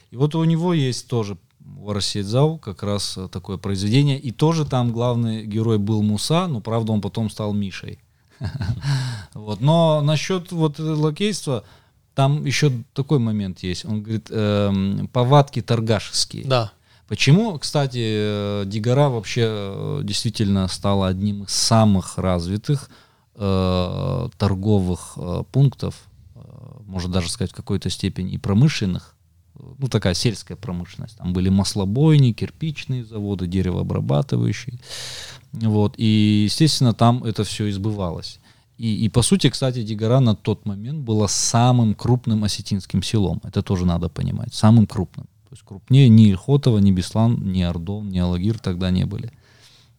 И 0.10 0.18
вот 0.18 0.36
у 0.36 0.44
него 0.44 0.74
есть 0.74 1.08
тоже 1.08 1.38
Варасидзал, 1.62 2.58
как 2.58 2.84
раз 2.84 3.18
э, 3.18 3.30
такое 3.30 3.56
произведение, 3.56 4.20
и 4.20 4.32
тоже 4.32 4.66
там 4.66 4.92
главный 4.92 5.46
герой 5.46 5.78
был 5.78 6.04
Муса, 6.04 6.48
но 6.48 6.60
правда 6.60 6.92
он 6.92 7.00
потом 7.00 7.30
стал 7.30 7.54
Мишей. 7.54 8.00
Вот. 9.34 9.62
Но 9.62 10.02
насчет 10.02 10.52
вот 10.52 10.80
лакейства, 10.80 11.64
там 12.14 12.46
еще 12.46 12.72
такой 12.94 13.20
момент 13.20 13.60
есть. 13.60 13.86
Он 13.86 14.02
говорит, 14.04 14.28
э, 14.30 15.06
повадки 15.14 15.62
торгашеские. 15.62 16.46
Да. 16.46 16.72
Почему, 17.08 17.58
кстати, 17.58 18.00
э, 18.02 18.64
Дигара 18.66 19.10
вообще 19.10 19.44
э, 19.46 20.02
действительно 20.04 20.68
стала 20.68 21.08
одним 21.08 21.44
из 21.44 21.52
самых 21.52 22.18
развитых 22.18 22.90
э, 23.36 24.30
торговых 24.38 25.14
э, 25.18 25.44
пунктов, 25.52 25.96
э, 26.36 26.40
можно 26.86 27.12
даже 27.12 27.30
сказать 27.30 27.52
в 27.52 27.56
какой-то 27.56 27.90
степени 27.90 28.32
и 28.32 28.38
промышленных, 28.38 29.16
ну 29.78 29.88
такая 29.88 30.14
сельская 30.14 30.56
промышленность. 30.56 31.18
Там 31.18 31.34
были 31.34 31.50
маслобойни, 31.50 32.34
кирпичные 32.34 33.06
заводы, 33.06 33.48
деревообрабатывающие. 33.48 34.80
Вот. 35.54 35.96
И, 35.98 36.44
естественно, 36.46 36.94
там 36.94 37.24
это 37.24 37.44
все 37.44 37.70
избывалось. 37.70 38.40
И, 38.82 39.06
и 39.06 39.10
по 39.10 39.22
сути, 39.22 39.50
кстати, 39.50 39.84
Дигара 39.84 40.20
на 40.20 40.36
тот 40.36 40.66
момент 40.66 41.00
была 41.06 41.28
самым 41.28 41.94
крупным 41.94 42.44
осетинским 42.44 43.04
селом. 43.04 43.40
Это 43.44 43.62
тоже 43.62 43.86
надо 43.86 44.10
понимать. 44.10 44.54
Самым 44.56 44.88
крупным. 44.88 45.26
То 45.26 45.54
есть 45.56 45.64
крупнее 45.64 46.10
ни 46.10 46.30
Ильхотова, 46.30 46.80
ни 46.80 46.92
Беслан, 46.92 47.52
ни 47.52 47.62
Ордон, 47.62 48.10
ни 48.10 48.18
Алагир 48.20 48.58
тогда 48.58 48.90
не 48.90 49.06
были. 49.06 49.32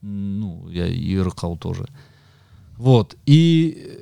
Ну, 0.01 0.69
я 0.69 0.89
и 0.89 1.15
Иркал 1.15 1.57
тоже. 1.57 1.87
Вот. 2.77 3.17
И 3.25 3.77
э, 3.77 3.99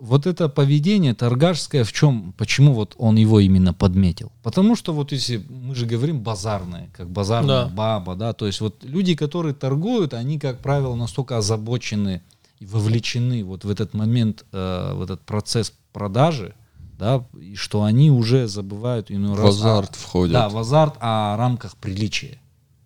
вот 0.00 0.26
это 0.26 0.48
поведение 0.48 1.14
торгашское, 1.14 1.82
в 1.82 1.92
чем, 1.92 2.32
почему 2.38 2.72
вот 2.74 2.94
он 2.98 3.16
его 3.16 3.40
именно 3.40 3.74
подметил? 3.74 4.30
Потому 4.44 4.76
что 4.76 4.92
вот 4.92 5.10
если 5.10 5.44
мы 5.48 5.74
же 5.74 5.86
говорим 5.86 6.20
базарное, 6.20 6.88
как 6.96 7.10
базарная 7.10 7.64
Да. 7.64 7.68
баба, 7.68 8.14
да, 8.14 8.32
то 8.32 8.46
есть 8.46 8.60
вот 8.60 8.84
люди, 8.84 9.16
которые 9.16 9.54
торгуют, 9.54 10.14
они, 10.14 10.38
как 10.38 10.60
правило, 10.60 10.94
настолько 10.94 11.36
озабочены 11.38 12.20
вовлечены 12.66 13.44
вот 13.44 13.64
в 13.64 13.70
этот 13.70 13.94
момент, 13.94 14.44
э, 14.52 14.92
в 14.94 15.02
этот 15.02 15.20
процесс 15.22 15.72
продажи, 15.92 16.54
да, 16.98 17.24
и 17.40 17.54
что 17.54 17.82
они 17.84 18.10
уже 18.10 18.46
забывают 18.46 19.10
иной 19.10 19.34
В 19.34 19.40
раз 19.40 19.56
о- 19.56 19.58
азарт 19.58 19.96
входят. 19.96 20.32
да, 20.34 20.48
в 20.48 20.58
азарт 20.58 20.96
о 21.00 21.36
рамках 21.36 21.76
приличия. 21.76 22.38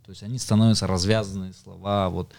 То 0.04 0.10
есть 0.10 0.22
они 0.22 0.38
становятся 0.38 0.86
развязанные 0.86 1.52
слова, 1.52 2.08
вот 2.10 2.30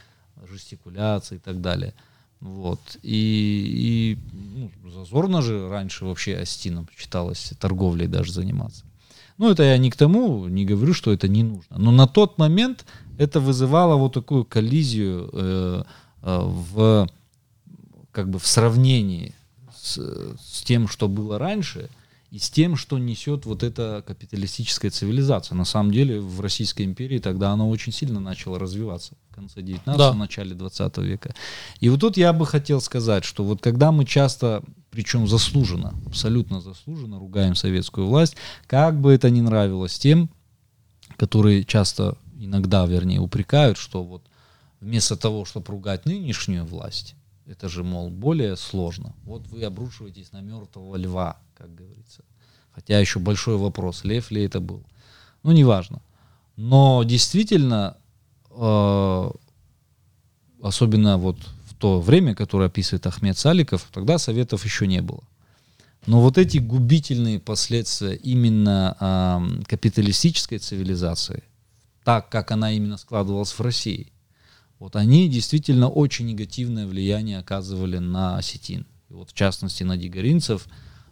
жестикуляция 0.50 1.38
и 1.38 1.40
так 1.40 1.62
далее. 1.62 1.94
Вот. 2.40 2.80
И, 3.02 4.18
и 4.22 4.70
ну, 4.84 4.90
зазорно 4.92 5.42
же 5.42 5.68
раньше 5.70 6.06
вообще 6.06 6.38
Астином 6.38 6.88
считалось 6.96 7.54
торговлей 7.60 8.08
даже 8.08 8.32
заниматься. 8.32 8.84
Ну, 9.38 9.50
это 9.50 9.64
я 9.64 9.78
не 9.78 9.90
к 9.90 9.96
тому, 9.96 10.48
не 10.48 10.64
говорю, 10.66 10.94
что 10.94 11.12
это 11.12 11.28
не 11.28 11.44
нужно. 11.44 11.78
Но 11.78 11.92
на 11.92 12.08
тот 12.08 12.38
момент 12.38 12.86
это 13.18 13.40
вызывало 13.40 13.96
вот 13.96 14.14
такую 14.14 14.46
коллизию 14.46 15.30
э, 15.34 15.84
э, 16.22 16.40
в, 16.44 17.10
как 18.16 18.30
бы 18.30 18.40
в 18.40 18.48
сравнении 18.48 19.36
с, 19.78 19.98
с 20.40 20.64
тем, 20.64 20.88
что 20.88 21.10
было 21.10 21.38
раньше, 21.38 21.90
и 22.32 22.40
с 22.40 22.50
тем, 22.50 22.76
что 22.76 22.98
несет 22.98 23.46
вот 23.46 23.62
эта 23.62 24.04
капиталистическая 24.08 24.90
цивилизация. 24.90 25.56
На 25.56 25.66
самом 25.66 25.92
деле 25.92 26.20
в 26.20 26.42
Российской 26.42 26.84
империи 26.84 27.20
тогда 27.20 27.52
она 27.52 27.66
очень 27.66 27.92
сильно 27.94 28.20
начала 28.20 28.58
развиваться 28.58 29.14
в 29.30 29.36
конце 29.36 29.62
19 29.62 29.98
Да. 29.98 30.14
начале 30.14 30.56
20 30.56 30.98
века. 31.00 31.36
И 31.82 31.90
вот 31.90 32.00
тут 32.00 32.18
я 32.18 32.34
бы 32.34 32.46
хотел 32.46 32.82
сказать, 32.82 33.24
что 33.26 33.44
вот 33.44 33.62
когда 33.62 33.92
мы 33.92 34.06
часто, 34.06 34.64
причем 34.92 35.28
заслуженно, 35.28 35.94
абсолютно 36.08 36.62
заслуженно 36.62 37.20
ругаем 37.20 37.56
советскую 37.56 38.08
власть, 38.08 38.36
как 38.68 39.00
бы 39.00 39.14
это 39.14 39.30
ни 39.30 39.42
нравилось 39.42 40.00
тем, 40.00 40.30
которые 41.18 41.64
часто, 41.64 42.18
иногда, 42.40 42.86
вернее, 42.86 43.20
упрекают, 43.20 43.78
что 43.78 44.04
вот 44.04 44.24
вместо 44.82 45.16
того, 45.16 45.46
чтобы 45.46 45.68
ругать 45.72 46.06
нынешнюю 46.06 46.66
власть, 46.66 47.16
это 47.48 47.70
же, 47.70 47.84
мол, 47.84 48.10
более 48.10 48.56
сложно. 48.56 49.14
Вот 49.24 49.48
вы 49.48 49.64
обрушиваетесь 49.64 50.32
на 50.32 50.42
мертвого 50.42 50.96
льва, 50.96 51.38
как 51.56 51.74
говорится. 51.74 52.24
Хотя 52.72 53.00
еще 53.00 53.20
большой 53.20 53.58
вопрос, 53.58 54.04
лев 54.04 54.32
ли 54.32 54.44
это 54.44 54.60
был. 54.60 54.84
Ну, 55.44 55.52
неважно. 55.52 56.02
Но 56.56 57.04
действительно, 57.04 57.98
э, 58.50 59.32
особенно 60.62 61.18
вот 61.18 61.38
в 61.68 61.76
то 61.76 62.00
время, 62.02 62.34
которое 62.34 62.66
описывает 62.66 63.06
Ахмед 63.06 63.38
Саликов, 63.38 63.88
тогда 63.92 64.18
советов 64.18 64.66
еще 64.66 64.88
не 64.88 65.02
было. 65.02 65.24
Но 66.08 66.22
вот 66.22 66.38
эти 66.38 66.58
губительные 66.60 67.40
последствия 67.40 68.16
именно 68.16 68.96
ам, 69.00 69.64
капиталистической 69.68 70.60
цивилизации, 70.60 71.44
так 72.04 72.30
как 72.30 72.52
она 72.52 72.72
именно 72.72 72.98
складывалась 72.98 73.52
в 73.52 73.62
России, 73.62 74.12
вот 74.80 74.96
они 74.96 75.30
действительно 75.30 75.90
очень 75.90 76.26
негативное 76.28 76.86
влияние 76.86 77.40
оказывали 77.40 77.98
на 77.98 78.38
осетин. 78.38 78.86
И 79.10 79.14
вот 79.14 79.30
в 79.30 79.34
частности 79.34 79.84
на 79.84 79.98
дигоринцев. 79.98 80.68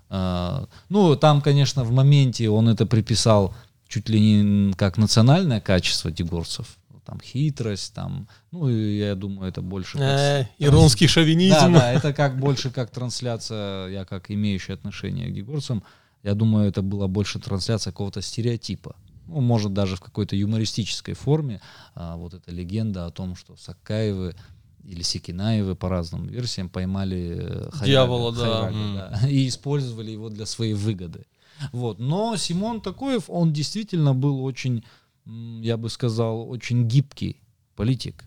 А, 0.09 0.67
ну, 0.89 1.15
там, 1.15 1.41
конечно, 1.41 1.83
в 1.83 1.91
моменте 1.91 2.49
он 2.49 2.69
это 2.69 2.85
приписал 2.85 3.55
чуть 3.87 4.09
ли 4.09 4.19
не 4.19 4.73
как 4.73 4.97
национальное 4.97 5.61
качество 5.61 6.11
дигорцев. 6.11 6.77
Там 7.05 7.19
хитрость, 7.19 7.93
там, 7.93 8.29
ну, 8.51 8.69
я 8.69 9.15
думаю, 9.15 9.49
это 9.49 9.61
больше... 9.61 9.97
Э, 9.97 10.45
Иронский 10.57 11.07
да, 11.07 11.11
шовинизм. 11.11 11.73
да, 11.73 11.91
это 11.91 12.13
как 12.13 12.39
больше 12.39 12.69
как 12.69 12.91
трансляция, 12.91 13.89
я 13.89 14.05
как 14.05 14.31
имеющий 14.31 14.71
отношение 14.71 15.27
к 15.27 15.33
дегорцам, 15.33 15.83
я 16.23 16.33
думаю, 16.33 16.69
это 16.69 16.81
была 16.81 17.09
больше 17.09 17.39
трансляция 17.39 17.91
какого-то 17.91 18.21
стереотипа. 18.21 18.95
Ну, 19.27 19.41
может, 19.41 19.73
даже 19.73 19.95
в 19.95 20.01
какой-то 20.01 20.35
юмористической 20.35 21.13
форме. 21.13 21.61
А, 21.95 22.15
вот 22.15 22.33
эта 22.33 22.51
легенда 22.51 23.05
о 23.05 23.11
том, 23.11 23.35
что 23.35 23.55
Сакаевы 23.55 24.35
или 24.83 25.01
Секинаевы 25.01 25.75
по 25.75 25.89
разным 25.89 26.27
версиям 26.27 26.69
поймали 26.69 27.37
э, 27.39 27.69
Хайрага- 27.71 27.85
Дьявола, 27.85 28.35
да. 28.35 28.61
Хайрага, 28.61 29.19
да, 29.21 29.27
и 29.29 29.47
использовали 29.47 30.11
его 30.11 30.29
для 30.29 30.45
своей 30.45 30.73
выгоды. 30.73 31.25
Вот. 31.71 31.99
Но 31.99 32.35
Симон 32.35 32.81
Такоев, 32.81 33.29
он 33.29 33.53
действительно 33.53 34.13
был 34.13 34.43
очень, 34.43 34.83
я 35.25 35.77
бы 35.77 35.89
сказал, 35.89 36.49
очень 36.49 36.87
гибкий 36.87 37.39
политик, 37.75 38.25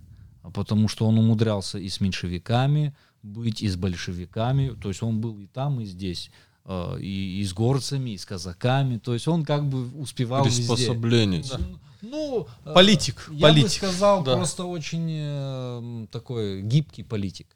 потому 0.54 0.88
что 0.88 1.06
он 1.06 1.18
умудрялся 1.18 1.78
и 1.78 1.88
с 1.88 2.00
меньшевиками 2.00 2.94
быть, 3.22 3.62
и 3.62 3.68
с 3.68 3.76
большевиками, 3.76 4.70
то 4.80 4.88
есть 4.88 5.02
он 5.02 5.20
был 5.20 5.38
и 5.40 5.46
там, 5.46 5.80
и 5.80 5.84
здесь, 5.84 6.30
и, 7.00 7.40
и 7.40 7.44
с 7.44 7.52
горцами, 7.52 8.10
и 8.10 8.18
с 8.18 8.24
казаками, 8.24 8.98
то 8.98 9.14
есть 9.14 9.28
он 9.28 9.44
как 9.44 9.68
бы 9.68 9.88
успевал 10.00 10.44
везде. 10.44 10.62
Приспособленец. 10.62 11.50
Да. 11.50 11.60
Ну, 12.02 12.46
э, 12.64 12.72
Политик, 12.74 13.28
Я 13.32 13.40
политик, 13.48 13.64
бы 13.82 13.88
сказал, 13.88 14.22
да. 14.22 14.36
просто 14.36 14.64
очень 14.64 15.06
э, 15.10 16.06
такой 16.10 16.62
гибкий 16.62 17.02
политик. 17.02 17.46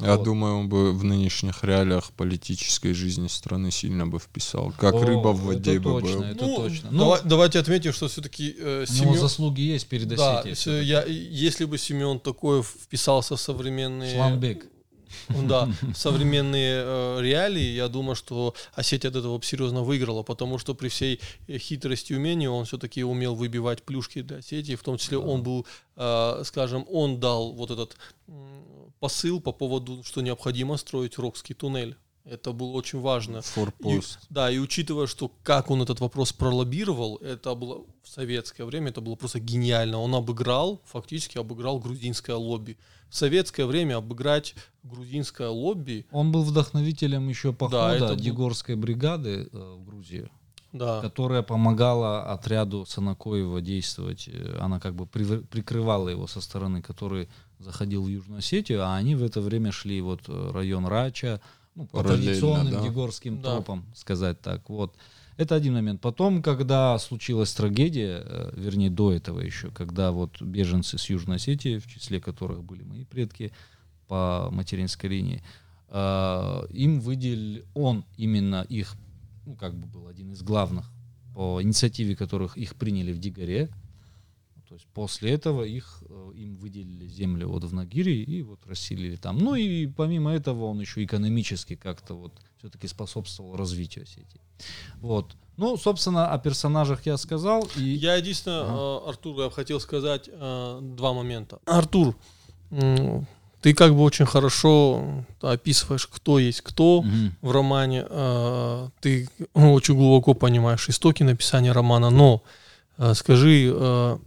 Я 0.00 0.16
Вот. 0.16 0.24
думаю, 0.24 0.56
он 0.60 0.68
бы 0.70 0.92
в 0.92 1.04
нынешних 1.04 1.62
реалиях 1.62 2.10
политической 2.12 2.94
жизни 2.94 3.28
страны 3.28 3.70
сильно 3.70 4.06
бы 4.06 4.18
вписал. 4.18 4.72
Как 4.78 4.94
О, 4.94 5.02
рыба 5.04 5.28
в 5.28 5.50
это 5.50 5.58
воде 5.58 5.78
бы 5.78 6.00
точно, 6.00 6.16
был. 6.16 6.24
это 6.24 6.44
Ну, 6.46 6.56
точно. 6.56 6.88
Ну, 6.90 6.98
дава- 7.04 7.20
давайте 7.22 7.58
отметим, 7.58 7.92
что 7.92 8.08
все-таки 8.08 8.56
э, 8.58 8.86
у 8.88 8.92
него 8.94 9.10
Семен... 9.12 9.18
заслуги 9.20 9.60
есть 9.60 9.86
перед 9.88 10.08
Да, 10.08 10.40
Осетией. 10.40 10.56
с- 10.56 10.82
я, 10.84 11.04
если 11.04 11.66
бы 11.66 11.76
Семен 11.76 12.18
такой 12.18 12.62
вписался 12.62 13.36
в 13.36 13.40
современные... 13.40 14.14
Шламбек. 14.14 14.66
Да, 15.50 15.68
современные 15.94 16.82
э, 16.84 17.18
реалии, 17.20 17.74
я 17.74 17.88
думаю, 17.88 18.14
что 18.14 18.54
Осетия 18.74 19.10
от 19.10 19.16
этого 19.16 19.42
серьезно 19.42 19.82
выиграла, 19.82 20.22
потому 20.22 20.58
что 20.58 20.74
при 20.74 20.88
всей 20.88 21.20
э, 21.48 21.58
хитрости 21.58 22.12
и 22.12 22.16
умении 22.16 22.46
он 22.46 22.64
все-таки 22.64 23.02
умел 23.02 23.34
выбивать 23.34 23.82
плюшки 23.82 24.22
для 24.22 24.38
Осетии, 24.38 24.74
в 24.74 24.82
том 24.82 24.98
числе 24.98 25.18
он 25.18 25.42
был, 25.42 25.66
э, 25.96 26.42
скажем, 26.44 26.84
он 26.88 27.20
дал 27.20 27.52
вот 27.52 27.70
этот 27.70 27.96
посыл 29.00 29.40
по 29.40 29.52
поводу, 29.52 30.02
что 30.04 30.20
необходимо 30.20 30.76
строить 30.76 31.18
Рокский 31.18 31.54
туннель. 31.54 31.96
Это 32.24 32.52
было 32.52 32.72
очень 32.72 33.00
важно. 33.00 33.38
И, 33.38 33.40
Форпост. 33.40 34.20
да, 34.28 34.50
и 34.50 34.58
учитывая, 34.58 35.06
что 35.06 35.32
как 35.42 35.70
он 35.70 35.82
этот 35.82 36.00
вопрос 36.00 36.32
пролоббировал, 36.32 37.16
это 37.16 37.54
было 37.54 37.86
в 38.02 38.08
советское 38.08 38.64
время, 38.64 38.90
это 38.90 39.00
было 39.00 39.14
просто 39.14 39.40
гениально. 39.40 39.98
Он 39.98 40.14
обыграл, 40.14 40.82
фактически 40.84 41.38
обыграл 41.38 41.80
грузинское 41.80 42.36
лобби. 42.36 42.76
В 43.10 43.16
советское 43.16 43.66
время 43.66 43.96
обыграть 43.96 44.54
грузинское 44.84 45.48
лобби, 45.48 46.06
Он 46.12 46.30
был 46.32 46.42
вдохновителем 46.44 47.28
еще 47.28 47.52
похода 47.52 47.88
это 47.94 48.08
был- 48.08 48.16
Дегорской 48.16 48.76
бригады 48.76 49.48
э, 49.52 49.74
в 49.78 49.84
Грузию, 49.84 50.30
да, 50.72 51.00
которая 51.00 51.42
помогала 51.42 52.32
отряду 52.32 52.86
Санакоева 52.86 53.60
действовать. 53.60 54.28
Э, 54.32 54.58
Она 54.60 54.78
как 54.80 54.94
бы 54.94 55.06
прикрывала 55.06 56.08
его 56.08 56.26
со 56.28 56.40
стороны, 56.40 56.80
который 56.82 57.28
заходил 57.58 58.04
в 58.04 58.08
Южную 58.08 58.38
Осетию, 58.38 58.82
а 58.84 58.94
они 58.96 59.16
в 59.16 59.22
это 59.24 59.40
время 59.40 59.72
шли 59.72 60.00
вот 60.00 60.20
э, 60.28 60.50
район 60.54 60.86
Рача, 60.86 61.40
ну, 61.74 61.86
по 61.86 61.98
Параллельно, 61.98 62.24
традиционным 62.26 62.72
да. 62.74 62.80
дегорским 62.82 63.42
Да. 63.42 63.54
тропам, 63.56 63.84
сказать 63.94 64.40
так. 64.40 64.68
Вот. 64.68 64.94
Это 65.40 65.54
один 65.54 65.72
момент. 65.72 66.02
Потом, 66.02 66.42
когда 66.42 66.98
случилась 66.98 67.54
трагедия, 67.54 68.22
э, 68.22 68.52
вернее, 68.56 68.90
до 68.90 69.10
этого 69.10 69.40
еще, 69.40 69.70
когда 69.70 70.12
вот 70.12 70.42
беженцы 70.42 70.98
с 70.98 71.08
Южной 71.08 71.36
Осетии, 71.36 71.78
в 71.78 71.86
числе 71.86 72.20
которых 72.20 72.62
были 72.62 72.82
мои 72.82 73.04
предки 73.04 73.50
по 74.06 74.50
материнской 74.52 75.08
линии, 75.08 75.42
э, 75.88 76.66
им 76.74 77.00
выделил 77.00 77.64
он 77.72 78.04
именно 78.18 78.66
их, 78.68 78.96
ну, 79.46 79.54
как 79.54 79.74
бы 79.74 79.86
был 79.86 80.08
один 80.08 80.30
из 80.30 80.42
главных, 80.42 80.90
по 81.34 81.62
инициативе 81.62 82.14
которых 82.14 82.58
их 82.58 82.74
приняли 82.74 83.10
в 83.10 83.18
Дигоре. 83.18 83.70
То 84.70 84.74
есть 84.76 84.86
после 84.94 85.32
этого 85.32 85.64
их, 85.64 86.00
э, 86.08 86.30
им 86.36 86.56
выделили 86.56 87.04
землю 87.08 87.48
вот 87.48 87.64
в 87.64 87.74
Нагире 87.74 88.22
и 88.22 88.42
вот 88.42 88.60
расселили 88.66 89.16
там. 89.16 89.36
Ну 89.38 89.56
и 89.56 89.88
помимо 89.88 90.32
этого 90.32 90.66
он 90.66 90.80
еще 90.80 91.04
экономически 91.04 91.74
как-то 91.74 92.14
вот 92.14 92.32
все-таки 92.58 92.86
способствовал 92.86 93.56
развитию 93.56 94.04
Осетии. 94.04 94.40
Вот. 95.00 95.34
Ну, 95.56 95.76
собственно, 95.76 96.28
о 96.32 96.38
персонажах 96.38 97.04
я 97.04 97.16
сказал. 97.16 97.68
И... 97.76 97.82
Я 97.82 98.14
единственное, 98.14 98.62
э, 98.62 99.08
Артур, 99.08 99.40
я 99.40 99.50
хотел 99.50 99.80
сказать 99.80 100.30
э, 100.32 100.78
два 100.80 101.14
момента. 101.14 101.58
Артур, 101.66 102.14
ты 102.70 103.74
как 103.74 103.92
бы 103.96 104.02
очень 104.02 104.24
хорошо 104.24 105.24
описываешь, 105.40 106.06
кто 106.06 106.38
есть 106.38 106.60
кто 106.60 107.02
Мгм. 107.02 107.36
в 107.42 107.50
романе. 107.50 108.04
Ты 109.00 109.28
очень 109.52 109.96
глубоко 109.96 110.34
понимаешь 110.34 110.88
истоки 110.88 111.24
написания 111.24 111.72
романа, 111.72 112.10
но 112.10 112.44
скажи, 113.14 114.20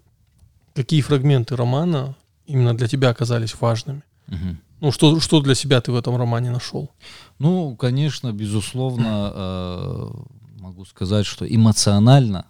какие 0.73 1.01
фрагменты 1.01 1.55
романа 1.55 2.15
именно 2.45 2.75
для 2.75 2.87
тебя 2.87 3.09
оказались 3.09 3.55
важными? 3.59 4.03
Мгм. 4.27 4.59
Ну, 4.81 4.91
что, 4.91 5.19
что 5.19 5.41
для 5.41 5.55
себя 5.55 5.79
ты 5.79 5.91
в 5.91 5.95
этом 5.95 6.17
романе 6.17 6.51
нашел? 6.51 6.89
Ну, 7.39 7.75
конечно, 7.75 8.33
безусловно, 8.33 9.31
э, 9.33 10.11
могу 10.59 10.85
сказать, 10.85 11.25
что 11.25 11.45
эмоционально 11.45 12.45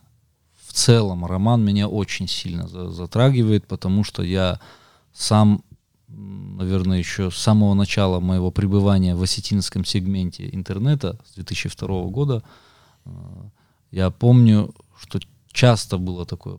в 0.67 0.73
целом 0.73 1.25
роман 1.25 1.63
меня 1.63 1.87
очень 1.87 2.27
сильно 2.27 2.67
за- 2.67 2.89
затрагивает, 2.89 3.67
потому 3.67 4.03
что 4.03 4.23
я 4.23 4.59
сам 5.13 5.63
наверное, 6.07 6.99
еще 6.99 7.31
с 7.31 7.35
самого 7.37 7.73
начала 7.73 8.19
моего 8.19 8.51
пребывания 8.51 9.15
в 9.15 9.23
осетинском 9.23 9.83
сегменте 9.85 10.47
интернета 10.53 11.17
с 11.25 11.33
2002 11.35 12.03
года. 12.09 12.43
Э, 13.05 13.09
я 13.91 14.09
помню, 14.11 14.73
что 14.99 15.19
часто 15.51 15.97
было 15.97 16.25
такое 16.25 16.57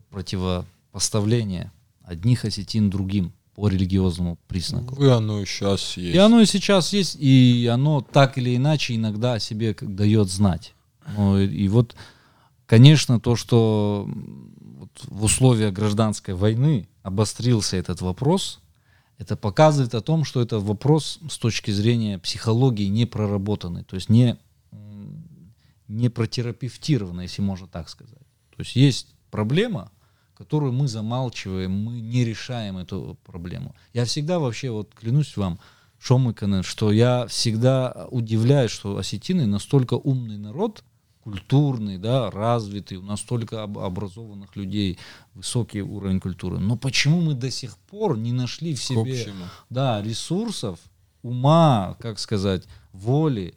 противопоставление 0.95 1.71
одних 2.03 2.45
осетин 2.45 2.89
другим 2.89 3.33
по 3.55 3.67
религиозному 3.67 4.37
признаку. 4.47 5.01
И 5.03 5.07
оно 5.07 5.41
и 5.41 5.45
сейчас 5.45 5.97
есть. 5.97 6.15
И 6.15 6.17
оно 6.17 6.41
и 6.41 6.45
сейчас 6.45 6.93
есть, 6.93 7.17
и 7.19 7.69
оно 7.71 8.01
так 8.01 8.37
или 8.37 8.55
иначе 8.55 8.95
иногда 8.95 9.33
о 9.33 9.39
себе 9.39 9.75
дает 9.79 10.29
знать. 10.29 10.73
Ну, 11.15 11.39
и, 11.39 11.47
и 11.47 11.67
вот, 11.67 11.95
конечно, 12.65 13.19
то, 13.19 13.35
что 13.35 14.07
вот 14.07 14.89
в 15.03 15.23
условиях 15.23 15.73
гражданской 15.73 16.33
войны 16.33 16.87
обострился 17.03 17.77
этот 17.77 18.01
вопрос, 18.01 18.59
это 19.17 19.35
показывает 19.35 19.95
о 19.95 20.01
том, 20.01 20.25
что 20.25 20.41
это 20.41 20.59
вопрос 20.59 21.19
с 21.29 21.37
точки 21.37 21.71
зрения 21.71 22.19
психологии 22.19 22.87
не 22.87 23.05
проработанный, 23.05 23.83
то 23.83 23.95
есть 23.95 24.09
не, 24.09 24.37
не 25.87 26.09
протерапевтированный, 26.09 27.23
если 27.23 27.41
можно 27.41 27.67
так 27.67 27.87
сказать. 27.89 28.27
То 28.55 28.59
есть 28.59 28.75
есть 28.75 29.07
проблема, 29.31 29.91
которую 30.35 30.73
мы 30.73 30.87
замалчиваем, 30.87 31.71
мы 31.71 31.99
не 31.99 32.23
решаем 32.25 32.77
эту 32.77 33.17
проблему. 33.23 33.75
Я 33.93 34.05
всегда 34.05 34.39
вообще, 34.39 34.69
вот 34.71 34.93
клянусь 34.93 35.37
вам, 35.37 35.59
Шомыканы, 35.97 36.61
что 36.61 36.91
я 36.91 37.25
всегда 37.27 38.07
удивляюсь, 38.11 38.69
что 38.69 38.97
осетины 38.97 39.47
настолько 39.47 39.95
умный 39.95 40.37
народ– 40.37 40.83
культурный, 41.25 41.97
да, 41.97 42.29
развитый, 42.29 42.97
у 42.97 43.01
нас 43.01 43.19
столько 43.19 43.63
образованных 43.63 44.55
людей, 44.55 44.99
высокий 45.33 45.81
уровень 45.81 46.19
культуры. 46.19 46.59
Но 46.59 46.77
почему 46.77 47.19
мы 47.19 47.33
до 47.33 47.49
сих 47.49 47.79
пор 47.79 48.15
не 48.15 48.31
нашли 48.31 48.75
в 48.75 48.83
себе 48.83 49.25
да, 49.71 50.03
ресурсов, 50.03 50.79
ума, 51.23 51.97
как 51.99 52.19
сказать, 52.19 52.65
воли, 52.93 53.55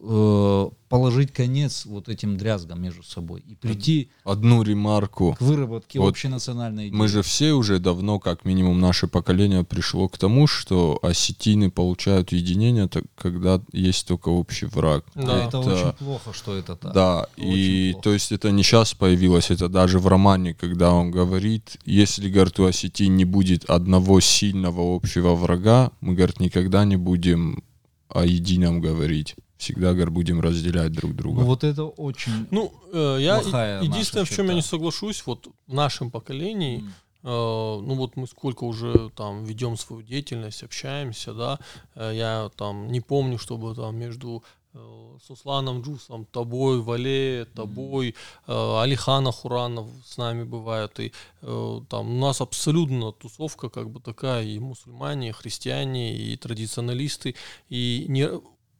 положить 0.00 1.32
конец 1.32 1.84
вот 1.84 2.08
этим 2.08 2.36
дрязгам 2.36 2.80
между 2.80 3.02
собой 3.02 3.42
и 3.46 3.54
прийти 3.56 4.10
одну 4.24 4.62
ремарку 4.62 5.34
к 5.36 5.40
выработке 5.40 5.98
вот 5.98 6.10
общенациональной 6.10 6.88
идеи. 6.88 6.96
Мы 6.96 7.08
же 7.08 7.22
все 7.22 7.52
уже 7.52 7.78
давно, 7.78 8.20
как 8.20 8.44
минимум 8.44 8.80
наше 8.80 9.08
поколение, 9.08 9.64
пришло 9.64 10.08
к 10.08 10.16
тому, 10.16 10.46
что 10.46 10.98
осетины 11.02 11.70
получают 11.70 12.32
единение, 12.32 12.88
когда 13.16 13.60
есть 13.72 14.06
только 14.06 14.28
общий 14.28 14.66
враг. 14.66 15.04
Да, 15.14 15.46
это, 15.46 15.58
это 15.58 15.58
очень 15.58 15.92
плохо, 15.98 16.32
что 16.32 16.56
это 16.56 16.76
так. 16.76 16.92
Да, 16.92 17.26
очень 17.36 17.48
и 17.52 17.92
плохо. 17.92 18.04
то 18.04 18.12
есть 18.12 18.32
это 18.32 18.50
не 18.52 18.62
сейчас 18.62 18.94
появилось, 18.94 19.50
это 19.50 19.68
даже 19.68 19.98
в 19.98 20.06
романе, 20.06 20.54
когда 20.54 20.92
он 20.92 21.10
говорит, 21.10 21.76
если, 21.84 22.30
говорит, 22.30 22.58
у 22.60 22.64
осетин 22.64 23.16
не 23.16 23.24
будет 23.24 23.64
одного 23.64 24.20
сильного 24.20 24.94
общего 24.94 25.34
врага, 25.34 25.90
мы, 26.00 26.14
говорит, 26.14 26.38
никогда 26.40 26.84
не 26.84 26.96
будем 26.96 27.64
о 28.08 28.24
едином 28.24 28.80
говорить 28.80 29.36
всегда 29.58 29.92
говор, 29.92 30.10
будем 30.10 30.40
разделять 30.40 30.92
друг 30.92 31.14
друга. 31.14 31.40
Ну, 31.40 31.46
вот 31.46 31.64
это 31.64 31.84
очень 31.84 32.46
Ну, 32.50 32.72
э, 32.92 33.18
я 33.20 33.38
единственное, 33.82 34.24
в 34.24 34.30
чем 34.30 34.46
я 34.48 34.54
не 34.54 34.62
соглашусь, 34.62 35.22
вот 35.26 35.48
в 35.66 35.74
нашем 35.74 36.10
поколении, 36.10 36.78
mm. 36.78 36.88
э, 37.24 37.86
ну 37.86 37.94
вот 37.94 38.16
мы 38.16 38.26
сколько 38.26 38.64
уже 38.64 39.10
там 39.16 39.44
ведем 39.44 39.76
свою 39.76 40.02
деятельность, 40.02 40.62
общаемся, 40.62 41.34
да, 41.34 41.58
э, 41.96 42.12
я 42.14 42.50
там 42.56 42.90
не 42.92 43.00
помню, 43.00 43.38
чтобы 43.38 43.74
там 43.74 43.96
между 43.96 44.44
э, 44.74 45.18
Сусланом 45.26 45.82
Джусом, 45.82 46.24
тобой, 46.24 46.80
Вале, 46.80 47.44
тобой, 47.56 48.14
э, 48.46 48.80
Алихана 48.80 49.32
Хуранов 49.32 49.88
с 50.04 50.16
нами 50.18 50.44
бывает. 50.44 51.00
И 51.00 51.12
э, 51.42 51.80
там 51.88 52.10
у 52.10 52.20
нас 52.20 52.40
абсолютно 52.40 53.10
тусовка 53.10 53.68
как 53.70 53.90
бы 53.90 53.98
такая, 53.98 54.44
и 54.44 54.60
мусульмане, 54.60 55.30
и 55.30 55.32
христиане, 55.32 56.16
и 56.16 56.36
традиционалисты. 56.36 57.34
И 57.68 58.06
не, 58.08 58.28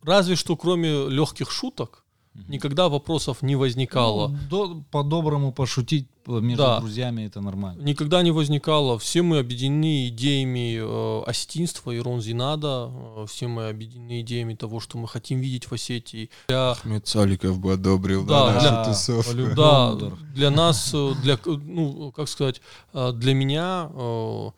Разве 0.09 0.37
что 0.37 0.57
кроме 0.57 1.07
легких 1.09 1.51
шуток, 1.51 2.03
никогда 2.49 2.89
вопросов 2.89 3.43
не 3.43 3.57
возникало. 3.57 4.29
Ну, 4.29 4.39
до, 4.49 4.83
по-доброму 4.91 5.53
пошутить 5.53 6.09
между 6.27 6.63
да. 6.63 6.81
друзьями 6.81 7.27
это 7.27 7.43
нормально. 7.43 7.83
Никогда 7.83 8.23
не 8.23 8.31
возникало. 8.31 8.99
Все 8.99 9.21
мы 9.21 9.39
объединены 9.39 10.09
идеями 10.09 10.79
э, 10.81 11.23
осетинства, 11.27 11.95
Ирон 11.95 12.23
Зинада. 12.23 12.91
Э, 12.91 13.27
все 13.29 13.49
мы 13.49 13.69
объединены 13.69 14.23
идеями 14.23 14.55
того, 14.55 14.81
что 14.81 14.97
мы 14.97 15.09
хотим 15.09 15.41
видеть 15.41 15.65
в 15.65 15.75
Осетии. 15.75 16.31
Для... 16.49 16.71
Ахмед 16.71 17.07
Саликов 17.07 17.59
бы 17.59 17.75
одобрил 17.75 18.25
да, 18.25 18.55
да, 18.55 18.61
для, 18.61 18.85
тусовку. 18.85 19.55
Да, 19.55 19.95
для 20.35 20.51
нас, 20.51 20.91
э, 20.95 21.13
для, 21.23 21.39
ну, 21.45 22.13
как 22.13 22.29
сказать, 22.29 22.63
э, 22.95 23.13
для 23.13 23.35
меня 23.35 23.91
э, 23.93 24.51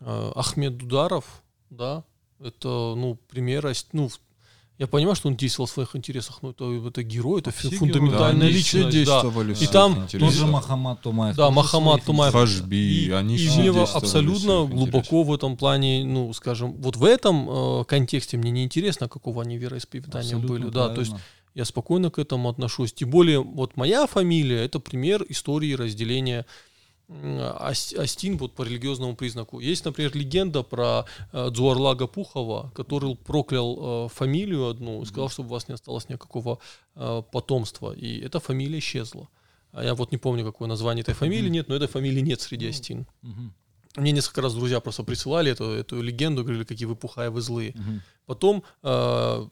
э, 0.00 0.32
Ахмед 0.34 0.78
Дударов, 0.78 1.42
да, 1.68 2.04
это, 2.40 2.94
ну, 2.96 3.18
пример, 3.28 3.70
ну, 3.92 4.08
я 4.82 4.88
понимаю, 4.88 5.14
что 5.14 5.28
он 5.28 5.36
действовал 5.36 5.68
в 5.68 5.70
своих 5.70 5.94
интересах, 5.94 6.42
но 6.42 6.50
это, 6.50 6.64
это 6.88 7.04
герой, 7.04 7.40
это 7.40 7.52
все 7.52 7.70
фундаментальная 7.70 8.48
да, 8.48 8.52
личность. 8.52 8.90
действовали. 8.90 9.54
Да. 9.54 9.64
И 9.64 9.66
там 9.68 10.08
тоже 10.08 10.44
Махамад 10.44 11.00
Тумаев. 11.02 11.36
Да, 11.36 11.52
Махамад 11.52 12.02
Тумаев. 12.02 12.32
Хашби, 12.32 12.74
и, 12.74 13.10
они 13.12 13.36
и 13.36 13.46
все 13.46 13.70
мне 13.70 13.80
абсолютно 13.80 14.66
глубоко 14.66 15.22
в 15.22 15.32
этом 15.32 15.56
плане, 15.56 16.04
ну, 16.04 16.32
скажем, 16.32 16.72
вот 16.82 16.96
в 16.96 17.04
этом 17.04 17.48
э, 17.48 17.84
контексте 17.84 18.36
мне 18.36 18.50
не 18.50 18.64
интересно, 18.64 19.08
какого 19.08 19.42
они 19.42 19.56
вероисповедания 19.56 20.18
абсолютно 20.18 20.48
были. 20.48 20.62
Правильно. 20.68 20.88
Да, 20.88 20.94
то 20.96 21.00
есть 21.00 21.12
я 21.54 21.64
спокойно 21.64 22.10
к 22.10 22.18
этому 22.18 22.48
отношусь. 22.48 22.92
Тем 22.92 23.10
более, 23.10 23.38
вот 23.38 23.76
моя 23.76 24.08
фамилия 24.08 24.64
это 24.64 24.80
пример 24.80 25.24
истории 25.28 25.74
разделения 25.74 26.44
Астин 27.58 28.36
вот 28.38 28.54
по 28.54 28.62
религиозному 28.62 29.16
признаку. 29.16 29.60
Есть, 29.60 29.84
например, 29.84 30.14
легенда 30.16 30.62
про 30.62 31.04
э, 31.32 31.50
Дзуарлага 31.50 32.06
Пухова, 32.06 32.70
который 32.74 33.14
проклял 33.16 34.06
э, 34.06 34.08
фамилию 34.08 34.68
одну 34.68 35.02
и 35.02 35.06
сказал, 35.06 35.28
чтобы 35.28 35.50
у 35.50 35.52
вас 35.52 35.68
не 35.68 35.74
осталось 35.74 36.08
никакого 36.08 36.58
э, 36.94 37.22
потомства. 37.30 37.92
И 37.92 38.20
эта 38.20 38.40
фамилия 38.40 38.78
исчезла. 38.78 39.28
А 39.72 39.84
я 39.84 39.94
вот 39.94 40.12
не 40.12 40.18
помню, 40.18 40.44
какое 40.44 40.68
название 40.68 41.02
этой 41.02 41.14
фамилии 41.14 41.48
нет, 41.48 41.68
но 41.68 41.74
этой 41.74 41.88
фамилии 41.88 42.20
нет 42.20 42.40
среди 42.40 42.68
Астин. 42.68 43.06
Мне 43.96 44.12
несколько 44.12 44.40
раз 44.40 44.54
друзья 44.54 44.80
просто 44.80 45.02
присылали 45.02 45.52
эту, 45.52 45.64
эту 45.64 46.00
легенду, 46.00 46.42
говорили, 46.42 46.64
какие 46.64 46.86
вы 46.86 46.96
Пухаевы 46.96 47.40
злые. 47.40 47.74
Потом 48.26 48.62
э, 48.82 49.46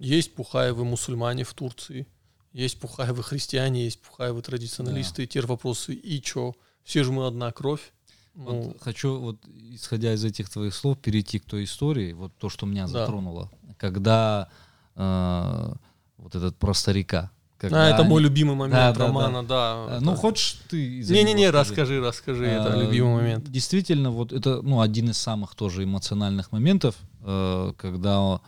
есть 0.00 0.34
Пухаевы 0.34 0.84
мусульмане 0.84 1.44
в 1.44 1.54
Турции, 1.54 2.06
есть 2.52 2.80
Пухаевы 2.80 3.22
христиане, 3.22 3.84
есть 3.84 4.00
Пухаевы 4.00 4.42
традиционалисты. 4.42 5.22
Да. 5.22 5.26
Теперь 5.26 5.46
вопросы, 5.46 5.94
и 5.94 6.22
чё? 6.22 6.54
Все 6.86 7.02
же 7.02 7.10
мы 7.10 7.26
одна 7.26 7.50
кровь. 7.50 7.92
Вот 8.34 8.52
ну, 8.52 8.76
хочу, 8.80 9.18
вот, 9.18 9.38
исходя 9.72 10.14
из 10.14 10.24
этих 10.24 10.48
твоих 10.48 10.72
слов, 10.72 10.98
перейти 10.98 11.40
к 11.40 11.44
той 11.44 11.64
истории, 11.64 12.12
вот 12.12 12.32
то, 12.38 12.48
что 12.48 12.64
меня 12.64 12.86
затронуло. 12.86 13.50
Да. 13.62 13.74
Когда 13.76 14.48
э, 14.94 15.72
вот 16.16 16.34
этот 16.36 16.56
про 16.56 16.74
старика. 16.74 17.32
Когда 17.58 17.86
а, 17.86 17.88
это 17.88 18.02
они... 18.02 18.10
мой 18.10 18.22
любимый 18.22 18.54
момент 18.54 18.96
да, 18.96 19.06
романа, 19.06 19.42
да. 19.42 19.86
да. 19.86 19.94
да 19.94 20.00
ну, 20.00 20.12
это... 20.12 20.20
хочешь 20.20 20.60
ты... 20.68 21.02
Не-не-не, 21.02 21.50
расскажи, 21.50 22.00
расскажи, 22.00 22.46
а, 22.46 22.60
это 22.60 22.78
любимый 22.78 23.16
момент. 23.16 23.50
Действительно, 23.50 24.12
вот 24.12 24.32
это 24.32 24.62
ну, 24.62 24.80
один 24.80 25.10
из 25.10 25.18
самых 25.18 25.56
тоже 25.56 25.82
эмоциональных 25.82 26.52
моментов, 26.52 26.94
э, 27.22 27.72
когда 27.76 28.40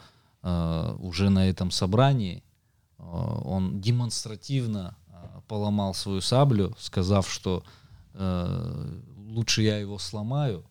э, 0.42 0.96
уже 1.00 1.30
на 1.30 1.48
этом 1.48 1.72
собрании 1.72 2.44
э, 2.98 3.02
он 3.02 3.80
демонстративно 3.80 4.96
э, 5.08 5.14
поломал 5.48 5.92
свою 5.94 6.20
саблю, 6.20 6.76
сказав, 6.78 7.28
что 7.28 7.64
Э, 7.64 7.78
лучше 8.18 9.62
я 9.62 9.78
его 9.78 9.98
сломаю, 9.98 10.64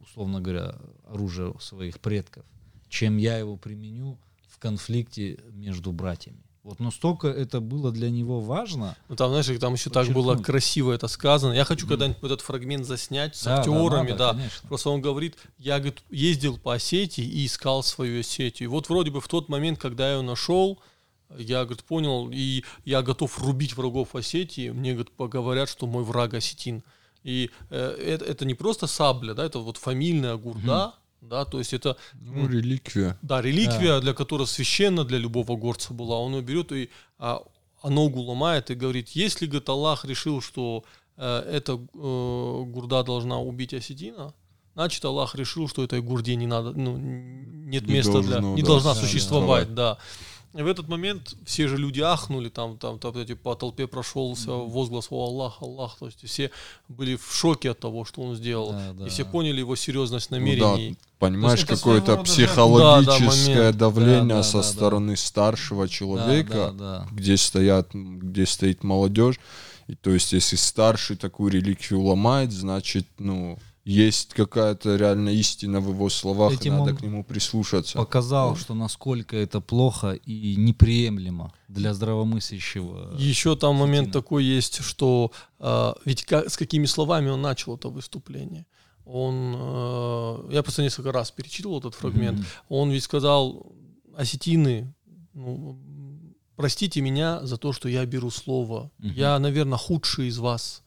условно 0.00 0.40
говоря, 0.40 0.76
оружие 1.08 1.54
своих 1.60 2.00
предков, 2.00 2.44
чем 2.88 3.16
я 3.16 3.38
его 3.38 3.56
применю 3.56 4.18
в 4.48 4.58
конфликте 4.58 5.40
между 5.52 5.92
братьями. 5.92 6.44
Вот 6.64 6.80
настолько 6.80 7.28
это 7.28 7.60
было 7.60 7.92
для 7.92 8.10
него 8.10 8.40
важно. 8.40 8.96
Ну 9.10 9.16
там, 9.16 9.28
знаешь, 9.28 9.60
там 9.60 9.74
еще 9.74 9.90
так 9.90 10.08
было 10.08 10.34
красиво 10.36 10.92
это 10.92 11.08
сказано. 11.08 11.52
Я 11.52 11.66
хочу 11.66 11.86
когда-нибудь 11.86 12.22
этот 12.22 12.40
фрагмент 12.40 12.86
заснять 12.86 13.36
с 13.36 13.44
да, 13.44 13.58
актерами, 13.58 14.12
да, 14.12 14.32
надо, 14.32 14.38
да. 14.38 14.68
Просто 14.68 14.88
он 14.88 15.02
говорит, 15.02 15.36
я 15.58 15.78
говорит, 15.78 16.02
ездил 16.08 16.56
по 16.56 16.72
Осетии 16.72 17.22
и 17.22 17.44
искал 17.44 17.82
свою 17.82 18.20
Осетию. 18.20 18.68
И 18.68 18.70
вот 18.70 18.88
вроде 18.88 19.10
бы 19.10 19.20
в 19.20 19.28
тот 19.28 19.50
момент, 19.50 19.78
когда 19.78 20.08
я 20.08 20.16
ее 20.16 20.22
нашел, 20.22 20.80
я, 21.38 21.64
говорит, 21.64 21.84
понял, 21.84 22.30
и 22.32 22.64
я 22.84 23.02
готов 23.02 23.38
рубить 23.38 23.76
врагов 23.76 24.14
Осетии. 24.14 24.70
Мне, 24.70 24.92
говорит, 24.92 25.12
поговорят, 25.12 25.68
что 25.68 25.86
мой 25.86 26.04
враг 26.04 26.34
осетин. 26.34 26.82
И 27.24 27.50
э, 27.70 27.96
это, 28.06 28.24
это 28.24 28.44
не 28.44 28.54
просто 28.54 28.86
сабля, 28.86 29.34
да, 29.34 29.44
это 29.44 29.58
вот 29.58 29.78
фамильная 29.78 30.36
гурда, 30.36 30.88
угу. 30.88 31.28
да, 31.28 31.44
то 31.46 31.58
есть 31.58 31.72
это... 31.72 31.96
Ну, 32.12 32.46
реликвия. 32.46 33.18
Да, 33.22 33.40
реликвия, 33.40 33.94
да. 33.94 34.00
для 34.00 34.12
которой 34.12 34.46
священна 34.46 35.04
для 35.04 35.18
любого 35.18 35.56
горца 35.56 35.94
была. 35.94 36.18
Он 36.18 36.34
ее 36.34 36.42
берет 36.42 36.70
и 36.72 36.90
а, 37.18 37.42
а 37.80 37.90
ногу 37.90 38.20
ломает 38.20 38.70
и 38.70 38.74
говорит, 38.74 39.10
если, 39.10 39.46
говорит, 39.46 39.68
Аллах 39.68 40.04
решил, 40.04 40.42
что 40.42 40.84
э, 41.16 41.38
эта 41.50 41.72
э, 41.72 41.76
гурда 42.66 43.02
должна 43.02 43.38
убить 43.40 43.72
осетина, 43.72 44.34
значит, 44.74 45.04
Аллах 45.04 45.34
решил, 45.34 45.68
что 45.68 45.82
этой 45.82 46.02
гурде 46.02 46.34
не 46.36 46.46
надо, 46.46 46.72
ну, 46.72 46.96
нет 46.96 47.86
не 47.86 47.94
места 47.94 48.12
должно, 48.12 48.30
для... 48.30 48.40
Не 48.40 48.62
да, 48.62 48.68
должна 48.68 48.94
да, 48.94 49.00
существовать, 49.00 49.74
да. 49.74 49.94
да. 49.94 49.98
И 50.56 50.62
в 50.62 50.66
этот 50.68 50.88
момент 50.88 51.34
все 51.44 51.66
же 51.66 51.76
люди 51.76 52.00
ахнули, 52.00 52.48
там, 52.48 52.78
там, 52.78 53.00
там 53.00 53.16
эти, 53.18 53.34
по 53.34 53.56
толпе 53.56 53.88
прошелся 53.88 54.52
возглас 54.52 55.08
«О, 55.10 55.24
Аллах, 55.24 55.60
Аллах», 55.60 55.96
то 55.98 56.06
есть 56.06 56.24
все 56.24 56.50
были 56.88 57.16
в 57.16 57.34
шоке 57.34 57.70
от 57.72 57.80
того, 57.80 58.04
что 58.04 58.22
он 58.22 58.36
сделал, 58.36 58.70
Да, 58.70 58.92
да. 58.92 59.06
и 59.06 59.08
все 59.08 59.24
поняли 59.24 59.58
его 59.58 59.74
серьезность 59.74 60.30
Ну 60.30 60.36
да, 60.36 60.40
намерений. 60.40 60.96
понимаешь, 61.18 61.64
это 61.64 61.74
какое-то 61.74 62.06
своего 62.06 62.78
рода 62.78 63.02
психологическое 63.02 63.54
момент. 63.56 63.76
давление 63.76 64.22
Да, 64.28 64.34
да, 64.36 64.42
со 64.44 64.52
да, 64.58 64.62
да. 64.62 64.68
стороны 64.68 65.16
старшего 65.16 65.86
Да, 65.86 65.92
человека, 65.92 66.54
да, 66.54 66.70
да. 66.72 67.08
где 67.10 67.36
стоят, 67.36 67.88
где 67.92 68.46
стоит 68.46 68.84
молодежь. 68.84 69.40
И 69.88 69.96
то 69.96 70.10
есть, 70.10 70.32
если 70.32 70.54
старший 70.56 71.16
такую 71.16 71.50
реликвию 71.50 72.00
ломает, 72.00 72.52
значит, 72.52 73.06
ну, 73.18 73.58
есть 73.84 74.32
какая-то 74.32 74.96
реально 74.96 75.28
истина 75.30 75.80
в 75.80 75.90
его 75.90 76.08
словах, 76.08 76.52
и 76.52 76.54
Этим 76.56 76.78
надо 76.78 76.92
он 76.92 76.96
к 76.96 77.02
нему 77.02 77.24
прислушаться. 77.24 77.98
Показал, 77.98 78.56
что 78.56 78.74
насколько 78.74 79.36
это 79.36 79.60
плохо 79.60 80.12
и 80.12 80.56
неприемлемо 80.56 81.52
для 81.68 81.92
здравомыслящего. 81.92 83.14
Еще 83.18 83.56
там 83.56 83.76
момент 83.76 84.08
Сатина. 84.08 84.22
такой 84.22 84.44
есть, 84.44 84.82
что 84.82 85.32
а, 85.58 85.94
ведь 86.06 86.24
ка- 86.24 86.48
с 86.48 86.56
какими 86.56 86.86
словами 86.86 87.28
он 87.28 87.42
начал 87.42 87.76
это 87.76 87.88
выступление. 87.88 88.66
Он, 89.04 89.54
э, 89.54 90.52
я 90.52 90.62
просто 90.62 90.82
несколько 90.82 91.12
раз 91.12 91.30
перечитывал 91.30 91.78
этот 91.78 91.94
фрагмент. 91.94 92.38
Мгм. 92.38 92.46
Он 92.70 92.90
ведь 92.90 93.04
сказал, 93.04 93.66
осетины, 94.16 94.94
ну, 95.34 95.78
простите 96.56 97.02
меня 97.02 97.44
за 97.44 97.58
то, 97.58 97.74
что 97.74 97.88
я 97.90 98.06
беру 98.06 98.30
слово. 98.30 98.90
Мгм. 98.98 99.12
Я, 99.12 99.38
наверное, 99.38 99.76
худший 99.76 100.28
из 100.28 100.38
вас. 100.38 100.82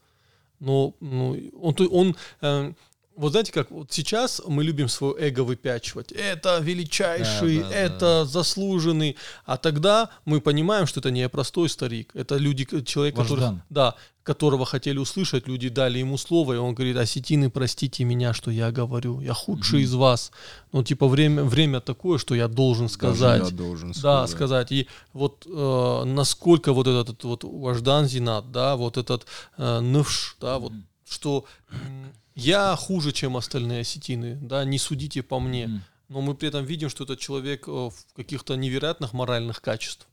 Но 0.60 0.94
ну, 1.00 1.38
он, 1.60 1.74
он 1.90 2.16
э, 2.40 2.72
вот 3.18 3.30
знаете 3.32 3.52
как, 3.52 3.70
вот 3.70 3.92
сейчас 3.92 4.40
мы 4.46 4.62
любим 4.64 4.88
свое 4.88 5.14
эго 5.28 5.40
выпячивать. 5.44 6.12
Это 6.12 6.58
величайший, 6.60 7.58
Да, 7.62 7.68
да, 7.68 7.74
это 7.74 8.24
заслуженный. 8.24 9.16
А 9.44 9.56
тогда 9.56 10.08
мы 10.24 10.40
понимаем, 10.40 10.86
что 10.86 11.00
это 11.00 11.10
не 11.10 11.28
простой 11.28 11.68
старик. 11.68 12.10
Это 12.14 12.36
люди, 12.36 12.64
человек, 12.84 13.16
который, 13.16 13.58
да, 13.70 13.94
которого 14.22 14.64
хотели 14.66 14.98
услышать, 14.98 15.48
люди 15.48 15.68
дали 15.70 15.98
ему 15.98 16.18
слово, 16.18 16.52
и 16.52 16.56
он 16.58 16.74
говорит, 16.74 16.96
осетины, 16.96 17.48
простите 17.50 18.04
меня, 18.04 18.32
что 18.34 18.50
я 18.50 18.70
говорю. 18.70 19.20
Я 19.20 19.32
худший 19.34 19.78
Мгм. 19.80 19.84
из 19.84 19.94
вас. 19.94 20.32
Ну, 20.72 20.82
типа, 20.84 21.08
время, 21.08 21.44
время 21.44 21.80
такое, 21.80 22.18
что 22.18 22.34
я 22.34 22.46
должен 22.46 22.86
Даже 22.86 22.94
сказать. 22.94 23.44
я 23.44 23.50
должен 23.50 23.88
Да, 23.92 23.94
сказать. 24.26 24.30
сказать. 24.30 24.72
И 24.72 24.86
вот 25.14 25.46
э, 25.46 26.04
насколько 26.04 26.72
вот 26.72 26.86
этот 26.86 27.24
вот 27.24 27.44
Важдан 27.44 28.06
Зинат, 28.06 28.52
да, 28.52 28.76
вот 28.76 28.96
этот 28.98 29.26
э, 29.56 29.80
Нывш, 29.80 30.36
да, 30.40 30.58
вот 30.58 30.72
что 31.08 31.46
м, 31.70 32.12
я 32.38 32.76
хуже, 32.76 33.12
чем 33.12 33.36
остальные 33.36 33.80
осетины, 33.80 34.36
да, 34.40 34.64
не 34.64 34.78
судите 34.78 35.22
по 35.22 35.40
мне. 35.40 35.66
Мгм. 35.66 35.82
Но 36.08 36.20
мы 36.22 36.34
при 36.34 36.48
этом 36.48 36.64
видим, 36.64 36.88
что 36.88 37.04
этот 37.04 37.18
человек 37.18 37.68
э, 37.68 37.70
в 37.70 38.14
каких-то 38.16 38.54
невероятных 38.56 39.12
моральных 39.12 39.60
качеств. 39.60 40.06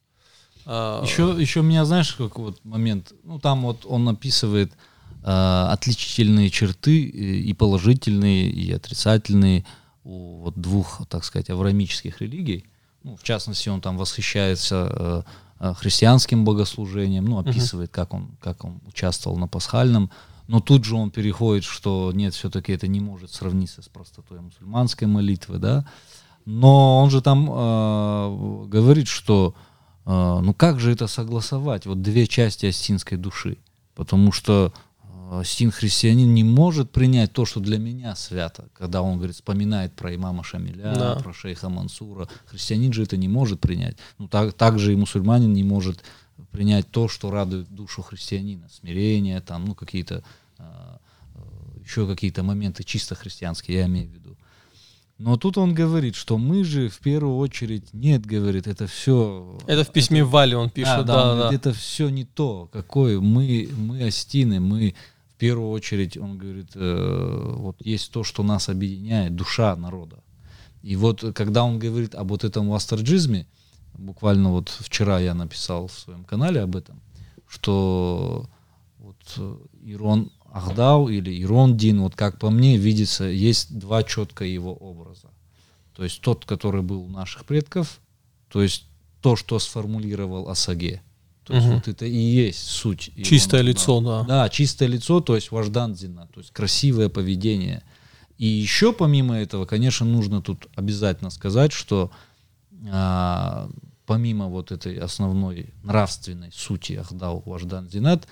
А, 0.65 1.03
Еще, 1.03 1.35
еще 1.37 1.61
меня, 1.61 1.85
знаешь, 1.85 2.13
как 2.13 2.37
вот 2.37 2.63
момент, 2.65 3.13
ну 3.23 3.39
там 3.39 3.61
вот 3.61 3.85
он 3.85 4.09
описывает 4.09 4.73
э, 5.23 5.25
отличительные 5.25 6.49
черты 6.49 7.09
э, 7.09 7.13
и 7.13 7.53
положительные, 7.53 8.49
и 8.49 8.71
отрицательные 8.71 9.65
у 10.03 10.41
вот 10.41 10.55
двух, 10.59 11.01
так 11.09 11.23
сказать, 11.23 11.49
авраамических 11.49 12.21
религий. 12.21 12.65
Ну, 13.03 13.15
в 13.15 13.23
частности, 13.23 13.69
он 13.69 13.81
там 13.81 13.97
восхищается 13.97 14.89
э, 14.91 15.23
э, 15.59 15.73
христианским 15.75 16.43
богослужением, 16.43 17.25
ну, 17.25 17.39
описывает, 17.39 17.91
как 17.91 18.13
он, 18.13 18.35
как 18.41 18.63
он 18.63 18.81
участвовал 18.87 19.37
на 19.37 19.47
пасхальном. 19.47 20.11
Но 20.47 20.59
тут 20.59 20.83
же 20.85 20.95
он 20.95 21.09
переходит, 21.11 21.63
что 21.63 22.11
нет, 22.13 22.33
все-таки 22.33 22.71
это 22.71 22.87
не 22.87 22.99
может 22.99 23.31
сравниться 23.33 23.81
с 23.81 23.89
простотой 23.89 24.39
мусульманской 24.41 25.07
молитвы, 25.07 25.57
да. 25.57 25.85
Но 26.45 26.99
он 27.01 27.09
же 27.09 27.21
там 27.21 27.49
э, 27.49 28.65
говорит, 28.67 29.07
что 29.07 29.55
э, 30.05 30.39
ну 30.43 30.53
как 30.53 30.79
же 30.79 30.91
это 30.91 31.07
согласовать, 31.07 31.87
вот 31.87 32.01
две 32.03 32.27
части 32.27 32.67
астинской 32.67 33.17
души, 33.17 33.57
потому 33.95 34.31
что 34.31 34.71
э, 35.31 35.39
астин 35.39 35.71
христианин 35.71 36.35
не 36.35 36.43
может 36.43 36.91
принять 36.91 37.33
то, 37.33 37.45
что 37.45 37.59
для 37.59 37.79
меня 37.79 38.15
свято, 38.15 38.67
когда 38.77 39.01
он 39.01 39.17
говорит, 39.17 39.35
вспоминает 39.35 39.93
про 39.93 40.13
имама 40.13 40.43
Шамиля, 40.43 40.93
Да. 40.95 41.15
про 41.15 41.33
шейха 41.33 41.69
Мансура, 41.69 42.27
христианин 42.45 42.93
же 42.93 43.01
это 43.01 43.17
не 43.17 43.27
может 43.27 43.59
принять, 43.59 43.97
ну 44.19 44.27
так, 44.27 44.53
так 44.53 44.77
же 44.77 44.93
и 44.93 44.95
мусульманин 44.95 45.51
не 45.51 45.63
может 45.63 46.03
принять 46.51 46.89
то, 46.91 47.07
что 47.07 47.31
радует 47.31 47.73
душу 47.73 48.01
христианина, 48.01 48.67
смирение, 48.69 49.41
там, 49.41 49.65
ну 49.65 49.75
какие-то 49.75 50.23
э, 50.57 50.63
э, 51.35 51.39
еще 51.83 52.07
какие-то 52.07 52.43
моменты 52.43 52.83
чисто 52.83 53.15
христианские, 53.15 53.79
я 53.79 53.85
имею 53.85 54.09
в 54.09 54.13
виду. 54.13 54.37
Но 55.17 55.37
тут 55.37 55.57
он 55.57 55.73
говорит, 55.73 56.15
что 56.15 56.37
мы 56.37 56.65
же 56.65 56.89
в 56.89 56.99
первую 56.99 57.37
очередь, 57.37 57.93
нет, 57.93 58.25
говорит, 58.25 58.67
это 58.67 58.85
все... 58.85 59.57
это 59.65 59.85
в 59.85 59.91
письме 59.91 60.25
Вали 60.25 60.55
он 60.55 60.69
пишет, 60.69 60.93
А, 60.93 61.03
да, 61.03 61.31
он 61.31 61.37
да. 61.37 61.43
говорит, 61.43 61.59
это 61.61 61.73
все 61.73 62.09
не 62.09 62.25
то, 62.25 62.67
какое 62.71 63.21
мы, 63.21 63.69
мы 63.77 64.07
остины, 64.07 64.59
мы 64.59 64.93
в 65.35 65.37
первую 65.37 65.69
очередь, 65.69 66.17
он 66.17 66.37
говорит, 66.37 66.71
э, 66.75 67.53
вот 67.55 67.77
есть 67.79 68.11
то, 68.11 68.23
что 68.23 68.43
нас 68.43 68.67
объединяет, 68.67 69.35
душа 69.35 69.75
народа. 69.77 70.17
И 70.81 70.97
вот 70.97 71.23
э, 71.23 71.31
когда 71.31 71.63
он 71.63 71.79
говорит 71.79 72.13
об 72.13 72.29
вот 72.29 72.43
этом 72.43 72.69
вастерджизме, 72.69 73.47
буквально 73.97 74.51
вот 74.51 74.69
вчера 74.69 75.19
я 75.19 75.33
написал 75.33 75.87
в 75.87 75.93
своем 75.93 76.23
канале 76.23 76.61
об 76.61 76.75
этом, 76.75 77.01
что 77.47 78.45
вот 78.99 79.15
э, 79.37 79.57
Ирон 79.83 80.31
Ахдау 80.51 81.09
или 81.09 81.41
Ирон 81.43 81.75
Дин, 81.77 82.01
вот 82.01 82.15
как 82.15 82.39
по 82.39 82.49
мне 82.49 82.77
видится, 82.77 83.25
есть 83.25 83.77
два 83.77 84.03
четко 84.03 84.45
его 84.45 84.73
образа. 84.73 85.29
То 85.95 86.03
есть 86.03 86.21
тот, 86.21 86.45
который 86.45 86.81
был 86.81 87.03
у 87.03 87.09
наших 87.09 87.45
предков, 87.45 87.99
то 88.49 88.61
есть 88.61 88.85
то, 89.21 89.35
что 89.35 89.59
сформулировал 89.59 90.49
Асаге. 90.49 91.01
То 91.43 91.53
есть 91.53 91.65
Мгм. 91.67 91.75
вот 91.75 91.87
это 91.87 92.05
и 92.05 92.17
есть 92.17 92.67
суть. 92.67 93.09
Ирона 93.09 93.25
Чистое 93.25 93.61
Ахдау. 93.61 93.71
лицо, 93.71 94.01
да. 94.01 94.23
Да, 94.23 94.49
чистое 94.49 94.87
лицо, 94.87 95.19
то 95.19 95.35
есть 95.35 95.51
вождандзина, 95.51 96.27
то 96.33 96.39
есть 96.39 96.51
красивое 96.51 97.09
поведение. 97.09 97.83
И 98.37 98.47
еще 98.47 98.91
помимо 98.93 99.35
этого, 99.37 99.65
конечно, 99.65 100.05
нужно 100.05 100.41
тут 100.41 100.67
обязательно 100.75 101.29
сказать, 101.29 101.71
что 101.71 102.11
а, 102.91 103.69
помимо 104.05 104.47
вот 104.47 104.71
этой 104.71 104.97
основной 104.97 105.73
нравственной 105.83 106.51
сути 106.51 106.93
Ахдау 106.93 107.43
Важдан 107.45 107.89
Зинат, 107.89 108.27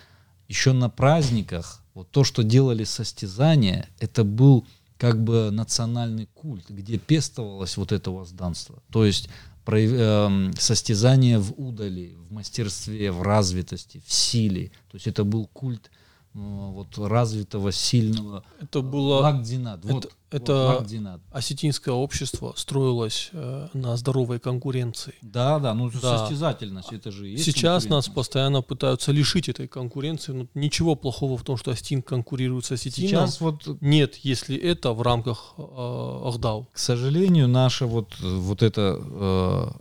еще 0.48 0.74
на 0.74 0.90
праздниках 0.90 1.82
вот 1.94 2.10
то, 2.12 2.24
что 2.24 2.44
делали 2.44 2.84
состязания, 2.84 3.88
это 4.00 4.24
был 4.24 4.66
как 4.98 5.22
бы 5.24 5.50
национальный 5.52 6.28
культ, 6.34 6.70
где 6.70 6.98
пестовалось 6.98 7.78
вот 7.78 7.92
это 7.92 8.12
возданство. 8.12 8.82
То 8.92 9.06
есть 9.06 9.30
прояв- 9.66 9.94
эм, 9.94 10.54
состязание 10.58 11.40
в 11.40 11.54
удали, 11.58 12.16
в 12.16 12.32
мастерстве, 12.32 13.12
в 13.12 13.22
развитости, 13.22 14.02
в 14.06 14.12
силе. 14.12 14.72
То 14.92 14.96
есть 14.96 15.08
это 15.08 15.24
был 15.24 15.48
культ 15.48 15.90
э, 15.90 16.03
вот 16.34 16.98
развитого, 16.98 17.72
сильного 17.72 18.44
Это 18.60 18.82
было 18.82 19.22
Вагдинат. 19.22 19.86
Вот, 19.86 20.12
это- 20.32 20.54
вот 20.68 20.80
Вагдинат. 20.80 21.22
осетинское 21.32 21.94
общество 21.94 22.54
строилось 22.58 23.30
э, 23.34 23.68
на 23.74 23.96
здоровой 23.98 24.40
конкуренции. 24.40 25.14
Да, 25.22 25.60
да, 25.60 25.76
ну 25.76 25.92
Да. 25.92 26.18
состязательность, 26.18 26.92
это 26.92 27.12
же 27.12 27.28
есть 27.28 27.44
Сейчас 27.46 27.86
нас 27.86 28.08
постоянно 28.10 28.64
пытаются 28.64 29.12
лишить 29.12 29.48
этой 29.48 29.68
конкуренции. 29.68 30.32
Ну, 30.34 30.48
ничего 30.56 30.96
плохого 30.96 31.38
в 31.38 31.44
том, 31.44 31.56
что 31.58 31.70
Астин 31.70 32.02
конкурирует 32.02 32.66
с 32.66 32.72
Осетином. 32.72 33.10
Сейчас 33.10 33.40
вот 33.40 33.68
Нет, 33.82 34.16
если 34.24 34.58
это 34.58 34.94
в 34.94 35.04
рамках 35.04 35.54
э, 35.58 35.62
Ахдау. 35.62 36.68
к 36.74 36.80
сожалению, 36.80 37.48
наша 37.48 37.86
вот, 37.86 38.10
э, 38.24 38.36
вот 38.38 38.64
это, 38.64 38.98
э, 39.00 39.72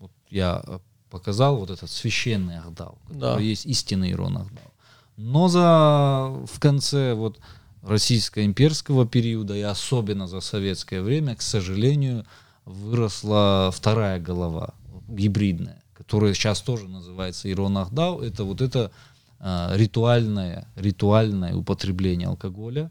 вот 0.00 0.10
я 0.30 0.62
э, 0.66 0.78
показал 1.10 1.56
вот 1.56 1.68
этот 1.70 1.90
священный 1.90 2.58
Ахдау, 2.58 2.96
Да. 3.10 3.32
который 3.32 3.46
есть 3.46 3.66
истинный 3.66 4.12
Ирон 4.12 4.38
Ахдау. 4.38 4.67
Но 5.18 5.48
за, 5.48 6.32
в 6.46 6.60
конце 6.60 7.12
вот 7.14 7.40
российско-имперского 7.82 9.04
периода 9.04 9.56
и 9.56 9.62
особенно 9.62 10.28
за 10.28 10.40
советское 10.40 11.02
время, 11.02 11.34
к 11.34 11.42
сожалению, 11.42 12.24
выросла 12.64 13.72
вторая 13.74 14.20
голова, 14.20 14.74
гибридная, 15.08 15.82
которая 15.92 16.34
сейчас 16.34 16.60
тоже 16.60 16.86
называется 16.86 17.50
Ирон 17.50 17.78
Ахдау. 17.78 18.20
Это 18.20 18.44
вот 18.44 18.60
это 18.60 18.92
э, 19.40 19.70
ритуальное, 19.74 20.68
ритуальное 20.76 21.56
употребление 21.56 22.28
алкоголя. 22.28 22.88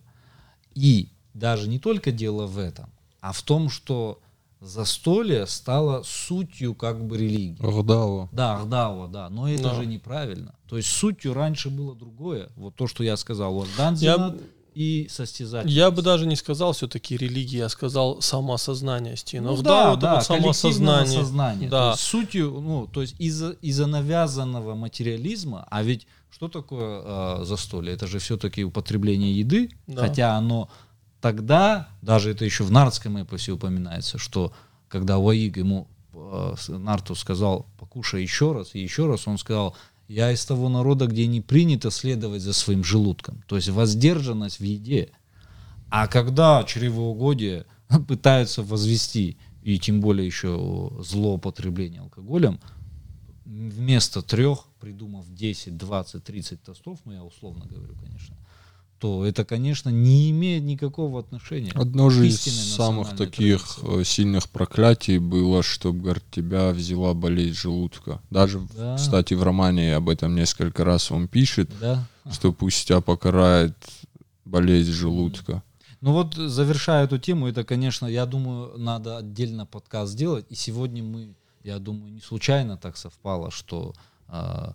И 0.76 1.08
даже 1.34 1.70
не 1.70 1.80
только 1.80 2.12
дело 2.12 2.46
в 2.46 2.58
этом, 2.58 2.90
а 3.22 3.32
в 3.32 3.42
том, 3.42 3.70
что 3.70 4.20
застолье 4.60 5.46
стало 5.48 6.04
сутью 6.04 6.74
как 6.76 7.06
бы 7.06 7.18
религии. 7.18 7.58
Ахдава. 7.60 8.30
Да, 8.32 8.56
Ахдава, 8.58 9.08
да, 9.08 9.30
но 9.30 9.50
это 9.50 9.64
Да. 9.64 9.74
же 9.76 9.86
неправильно. 9.86 10.56
То 10.68 10.78
есть 10.78 10.90
сутью 10.90 11.34
раньше 11.34 11.70
было 11.70 11.96
другое. 11.96 12.50
Вот 12.56 12.76
то, 12.76 12.88
что 12.88 13.04
я 13.04 13.18
сказал, 13.18 13.54
вот 13.54 13.68
Я, 13.68 13.78
Данзинат 13.78 14.42
и 14.76 15.08
состязательность. 15.10 15.76
я 15.76 15.90
бы 15.92 16.02
даже 16.02 16.26
не 16.28 16.36
сказал 16.36 16.74
все-таки 16.74 17.18
религия, 17.18 17.60
я 17.60 17.70
сказал 17.70 18.22
самоосознание 18.22 19.14
Астина. 19.14 19.48
ну, 19.48 19.54
Ахдау 19.54 19.96
да, 19.98 20.16
да, 20.16 20.22
самоосознание. 20.22 21.20
сознания. 21.20 21.70
Да. 21.70 21.86
То 21.86 21.92
есть 21.92 22.04
сутью, 22.04 22.52
ну, 22.62 22.88
то 22.88 23.02
есть 23.02 23.16
из-за 23.20 23.52
из 23.62 23.80
навязанного 23.80 24.76
материализма, 24.76 25.68
а 25.72 25.82
ведь 25.84 26.08
что 26.30 26.48
такое 26.50 27.02
э, 27.04 27.44
застолье? 27.46 27.94
Это 27.94 28.06
же 28.06 28.20
все-таки 28.20 28.64
употребление 28.64 29.32
еды, 29.40 29.72
Да. 29.88 30.02
хотя 30.02 30.36
оно 30.36 30.70
тогда, 31.28 31.90
даже 32.02 32.32
это 32.32 32.46
еще 32.46 32.64
в 32.64 32.72
нардском 32.72 33.18
эпосе 33.18 33.52
упоминается, 33.52 34.18
что 34.18 34.54
когда 34.88 35.18
Ваиг 35.18 35.58
ему 35.58 35.90
э, 36.14 36.56
Нарту 36.70 37.16
сказал, 37.16 37.66
покушай 37.78 38.22
еще 38.22 38.54
раз, 38.54 38.76
и 38.76 38.80
еще 38.80 39.08
раз, 39.08 39.28
он 39.28 39.38
сказал, 39.38 39.76
я 40.08 40.32
из 40.32 40.46
того 40.46 40.70
народа, 40.70 41.06
где 41.06 41.28
не 41.28 41.42
принято 41.42 41.92
следовать 41.92 42.42
за 42.42 42.54
своим 42.54 42.82
желудком. 42.82 43.44
То 43.46 43.58
есть 43.58 43.68
воздержанность 43.68 44.62
в 44.62 44.64
еде. 44.64 45.10
А 45.90 46.08
когда 46.08 46.64
чревоугодие 46.64 47.66
пытаются 48.08 48.64
возвести, 48.64 49.36
и 49.64 49.78
тем 49.80 50.00
более 50.00 50.26
еще 50.26 50.94
злоупотребление 51.02 52.04
алкоголем, 52.04 52.58
вместо 53.44 54.22
трех, 54.22 54.68
придумав 54.80 55.26
10, 55.30 55.76
20, 55.76 56.24
30 56.24 56.64
тостов, 56.64 57.00
ну 57.04 57.12
я 57.12 57.24
условно 57.26 57.66
говорю, 57.66 57.96
конечно, 58.02 58.37
то 59.00 59.26
это, 59.26 59.46
конечно, 59.46 59.90
не 59.90 60.32
имеет 60.32 60.64
никакого 60.64 61.20
отношения. 61.20 61.72
Одно 61.76 62.10
же 62.10 62.28
из 62.28 62.42
самых 62.42 63.16
таких 63.16 63.62
традиции. 63.62 64.02
Э, 64.02 64.04
сильных 64.04 64.50
проклятий 64.50 65.20
было, 65.20 65.62
чтобы 65.62 66.02
говорит, 66.02 66.24
тебя 66.32 66.72
взяла 66.72 67.14
болезнь 67.14 67.56
желудка. 67.56 68.22
Даже, 68.32 68.62
да. 68.76 68.96
кстати, 68.96 69.36
в 69.36 69.44
романе 69.44 69.96
об 69.96 70.10
этом 70.10 70.36
несколько 70.36 70.84
раз 70.84 71.12
он 71.12 71.28
пишет, 71.28 71.70
да. 71.80 72.08
что 72.32 72.52
пусть 72.52 72.88
тебя 72.88 73.02
покарает 73.02 73.76
болезнь 74.46 74.92
желудка. 74.92 75.62
Ну 76.02 76.14
вот, 76.14 76.36
завершая 76.36 77.06
эту 77.06 77.18
тему, 77.18 77.48
это, 77.48 77.64
конечно, 77.64 78.06
я 78.06 78.26
думаю, 78.26 78.78
надо 78.78 79.18
отдельно 79.18 79.66
подкаст 79.66 80.14
сделать. 80.14 80.46
И 80.50 80.56
сегодня 80.56 81.04
мы, 81.04 81.36
я 81.64 81.80
думаю, 81.80 82.14
не 82.14 82.22
случайно 82.22 82.78
так 82.78 82.98
совпало, 82.98 83.52
что 83.52 83.94
э, 84.28 84.74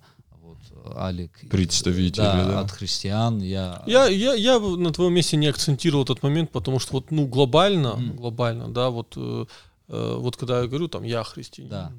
вот 0.53 0.96
Алик 0.96 1.30
представители 1.50 2.16
да, 2.16 2.44
да. 2.44 2.61
от 2.61 2.70
христиан 2.70 3.40
я 3.40 3.82
я 3.86 4.07
я 4.07 4.34
я 4.34 4.59
на 4.59 4.92
твоем 4.92 5.14
месте 5.14 5.36
не 5.36 5.46
акцентировал 5.46 6.05
этот 6.05 6.22
момент 6.22 6.50
потому 6.50 6.78
что 6.78 6.94
вот 6.94 7.11
ну 7.11 7.26
глобально 7.26 7.96
mm. 7.98 8.14
глобально 8.14 8.68
да 8.68 8.90
вот 8.90 9.14
э, 9.16 9.46
э, 9.88 10.16
вот 10.18 10.36
когда 10.36 10.61
я 10.61 10.66
говорю 10.66 10.88
там 10.88 11.03
я 11.03 11.22
христианин 11.24 11.70
да. 11.70 11.92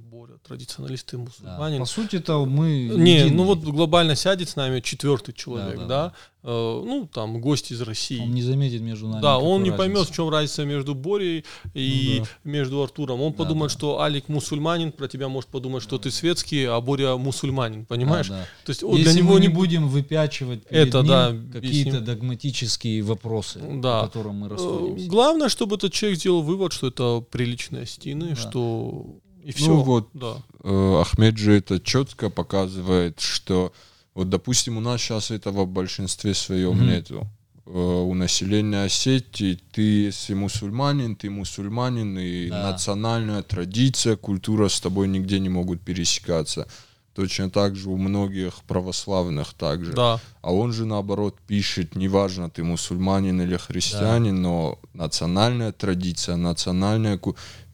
Традиционалисты 0.47 1.17
мусульманин 1.17 1.79
да. 1.79 1.83
по 1.83 1.85
сути 1.85 2.17
это 2.17 2.39
мы 2.39 2.67
не 2.67 3.15
единые. 3.15 3.31
ну 3.31 3.43
вот 3.45 3.59
глобально 3.59 4.15
сядет 4.15 4.49
с 4.49 4.55
нами 4.55 4.81
четвертый 4.81 5.33
человек 5.33 5.77
да, 5.77 5.81
да, 5.81 5.87
да, 5.87 6.09
да 6.09 6.13
Э, 6.45 6.81
ну, 6.85 7.07
там, 7.11 7.39
гость 7.39 7.71
из 7.71 7.81
России. 7.81 8.19
Он 8.19 8.33
не 8.33 8.41
заметит 8.41 8.81
между 8.81 9.07
нами. 9.07 9.21
Да, 9.21 9.37
он 9.37 9.63
не 9.63 9.71
поймет, 9.71 10.09
в 10.09 10.13
чем 10.13 10.29
разница 10.29 10.65
между 10.65 10.93
Борей 10.93 11.45
и 11.73 12.17
ну, 12.19 12.25
да. 12.25 12.29
между 12.43 12.83
Артуром. 12.83 13.21
Он 13.21 13.31
да, 13.31 13.37
подумает, 13.37 13.71
да. 13.71 13.77
что 13.77 14.01
Алик 14.01 14.27
мусульманин, 14.27 14.91
про 14.91 15.07
тебя 15.07 15.29
может 15.29 15.49
подумать, 15.49 15.83
что 15.83 15.97
ты 15.97 16.11
светский, 16.11 16.65
а 16.65 16.81
Боря 16.81 17.15
мусульманин, 17.15 17.85
понимаешь? 17.85 18.27
Да, 18.27 18.39
да. 18.39 18.47
То 18.65 18.69
есть 18.71 18.81
Если 18.81 19.03
для 19.03 19.13
него 19.13 19.35
мы 19.35 19.39
не 19.39 19.47
будем 19.47 19.87
выпячивать 19.87 20.63
это, 20.69 21.01
да, 21.03 21.33
какие-то 21.53 22.01
догматические 22.01 23.03
вопросы, 23.03 23.61
да. 23.75 24.01
по 24.01 24.07
которым 24.07 24.35
мы 24.35 24.49
расходимся. 24.49 25.05
Э, 25.05 25.07
главное, 25.07 25.47
чтобы 25.47 25.77
этот 25.77 25.93
человек 25.93 26.19
сделал 26.19 26.41
вывод, 26.41 26.73
что 26.73 26.87
это 26.87 27.23
приличные 27.31 27.85
стены, 27.85 28.31
да. 28.31 28.35
что 28.35 29.05
и 29.43 29.51
все. 29.51 29.67
Ну 29.67 29.81
вот, 29.81 30.09
да. 30.13 30.37
э, 30.63 31.01
Ахмед 31.01 31.37
же 31.37 31.57
это 31.57 31.79
четко 31.79 32.29
показывает, 32.29 33.19
что 33.19 33.73
вот, 34.13 34.29
допустим, 34.29 34.77
у 34.77 34.79
нас 34.79 35.01
сейчас 35.01 35.31
этого 35.31 35.65
в 35.65 35.69
большинстве 35.69 36.33
своем 36.33 36.79
mm-hmm. 36.79 36.85
нету. 36.85 37.27
Э, 37.65 37.69
у 37.71 38.13
населения 38.13 38.83
Осетии 38.83 39.59
ты, 39.71 40.05
если 40.05 40.33
мусульманин, 40.33 41.15
ты 41.15 41.29
мусульманин, 41.29 42.17
и 42.19 42.49
да. 42.49 42.71
национальная 42.71 43.41
традиция, 43.41 44.15
культура 44.15 44.69
с 44.69 44.79
тобой 44.79 45.07
нигде 45.07 45.39
не 45.39 45.49
могут 45.49 45.81
пересекаться. 45.81 46.67
Точно 47.15 47.49
так 47.51 47.75
же 47.75 47.89
у 47.89 47.97
многих 47.97 48.63
православных 48.63 49.53
также. 49.53 49.93
Да. 49.93 50.19
А 50.41 50.51
он 50.51 50.73
же 50.73 50.85
наоборот 50.85 51.37
пишет, 51.45 51.95
неважно, 51.95 52.49
ты 52.49 52.63
мусульманин 52.63 53.39
или 53.39 53.55
христианин, 53.55 54.35
да. 54.35 54.41
но 54.41 54.79
национальная 54.93 55.71
традиция, 55.71 56.37
национальная... 56.37 57.19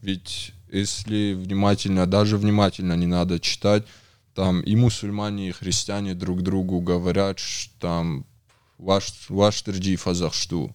Ведь 0.02 0.52
если 0.72 1.34
внимательно, 1.34 2.06
даже 2.06 2.36
внимательно 2.36 2.94
не 2.94 3.06
надо 3.06 3.40
читать, 3.40 3.84
там 4.34 4.60
и 4.60 4.76
мусульмане, 4.76 5.48
и 5.48 5.52
христиане 5.52 6.14
друг 6.14 6.42
другу 6.42 6.80
говорят, 6.80 7.38
что 7.38 7.72
там 7.80 8.26
ваш, 8.78 9.12
ваш 9.28 9.62
терди 9.62 9.96
фазахшту. 9.96 10.74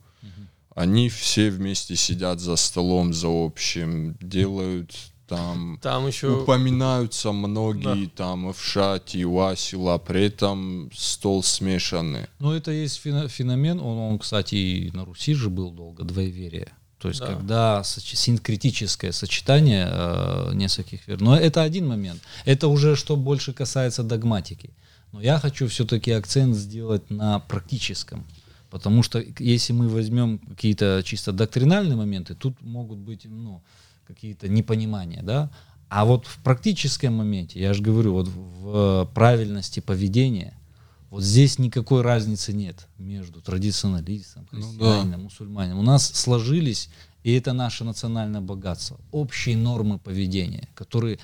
Они 0.75 1.07
все 1.07 1.49
вместе 1.49 1.95
сидят 1.95 2.41
за 2.41 2.57
столом, 2.57 3.13
за 3.13 3.29
общим, 3.29 4.17
делают 4.19 4.93
там, 5.27 5.79
там 5.81 6.05
еще 6.07 6.41
упоминаются 6.41 7.31
многие 7.31 8.05
да. 8.05 8.11
там 8.15 8.53
в 8.53 8.61
шате, 8.61 9.25
Уасила, 9.25 9.97
при 9.97 10.25
этом 10.25 10.91
стол 10.93 11.41
смешанный. 11.41 12.27
Ну, 12.37 12.51
это 12.51 12.71
есть 12.71 13.01
феномен, 13.01 13.79
он, 13.79 13.97
он, 13.97 14.19
кстати, 14.19 14.55
и 14.55 14.91
на 14.91 15.03
Руси 15.03 15.33
же 15.33 15.49
был 15.49 15.71
долго, 15.71 16.03
двоеверие. 16.03 16.73
То 17.05 17.09
есть, 17.09 17.19
да. 17.19 17.27
когда 17.27 17.83
синкретическое 17.83 19.11
сочетание 19.11 19.87
э, 19.91 20.51
нескольких 20.55 21.07
вер. 21.07 21.21
Но 21.21 21.37
это 21.37 21.61
один 21.61 21.87
момент. 21.87 22.19
Это 22.45 22.67
уже 22.67 22.95
что 22.95 23.15
больше 23.15 23.53
касается 23.53 24.01
догматики. 24.01 24.71
Но 25.11 25.21
я 25.21 25.39
хочу 25.39 25.67
все-таки 25.67 26.11
акцент 26.11 26.55
сделать 26.55 27.11
на 27.11 27.39
практическом. 27.39 28.25
Потому 28.71 29.03
что 29.03 29.23
если 29.37 29.73
мы 29.73 29.87
возьмем 29.87 30.39
какие-то 30.39 31.03
чисто 31.05 31.31
доктринальные 31.31 31.95
моменты, 31.95 32.33
тут 32.33 32.59
могут 32.61 32.97
быть 32.97 33.25
ну, 33.25 33.61
какие-то 34.07 34.47
непонимания. 34.47 35.21
Да? 35.21 35.51
А 35.89 36.05
вот 36.05 36.25
в 36.25 36.37
практическом 36.39 37.13
моменте, 37.13 37.59
я 37.59 37.75
же 37.75 37.83
говорю, 37.83 38.13
вот 38.13 38.27
в 38.27 39.09
правильности 39.13 39.79
поведения– 39.79 40.55
вот 41.15 41.23
здесь 41.23 41.59
никакой 41.59 42.01
разницы 42.01 42.51
нет 42.51 42.89
между 42.97 43.39
традиционалистом, 43.39 44.45
христианином, 44.47 45.11
ну, 45.11 45.11
да. 45.11 45.17
мусульманином. 45.17 45.79
У 45.79 45.81
нас 45.81 46.11
сложились, 46.13 46.89
и 47.23 47.31
это 47.31 47.53
наше 47.53 47.85
национальное 47.85 48.41
богатство, 48.41 48.99
общие 49.13 49.55
нормы 49.55 49.97
поведения, 49.97 50.67
которые 50.75 51.19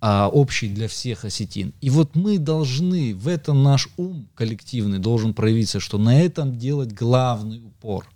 а, 0.00 0.30
общие 0.30 0.72
для 0.72 0.88
всех 0.88 1.26
осетин. 1.26 1.74
И 1.82 1.90
вот 1.90 2.14
мы 2.14 2.38
должны, 2.38 3.14
в 3.14 3.28
этом 3.28 3.62
наш 3.62 3.90
ум 3.98 4.26
коллективный 4.34 5.00
должен 5.00 5.34
проявиться, 5.34 5.80
что 5.80 5.98
на 5.98 6.18
этом 6.18 6.56
делать 6.56 6.94
главный 6.94 7.58
упор. 7.58 8.08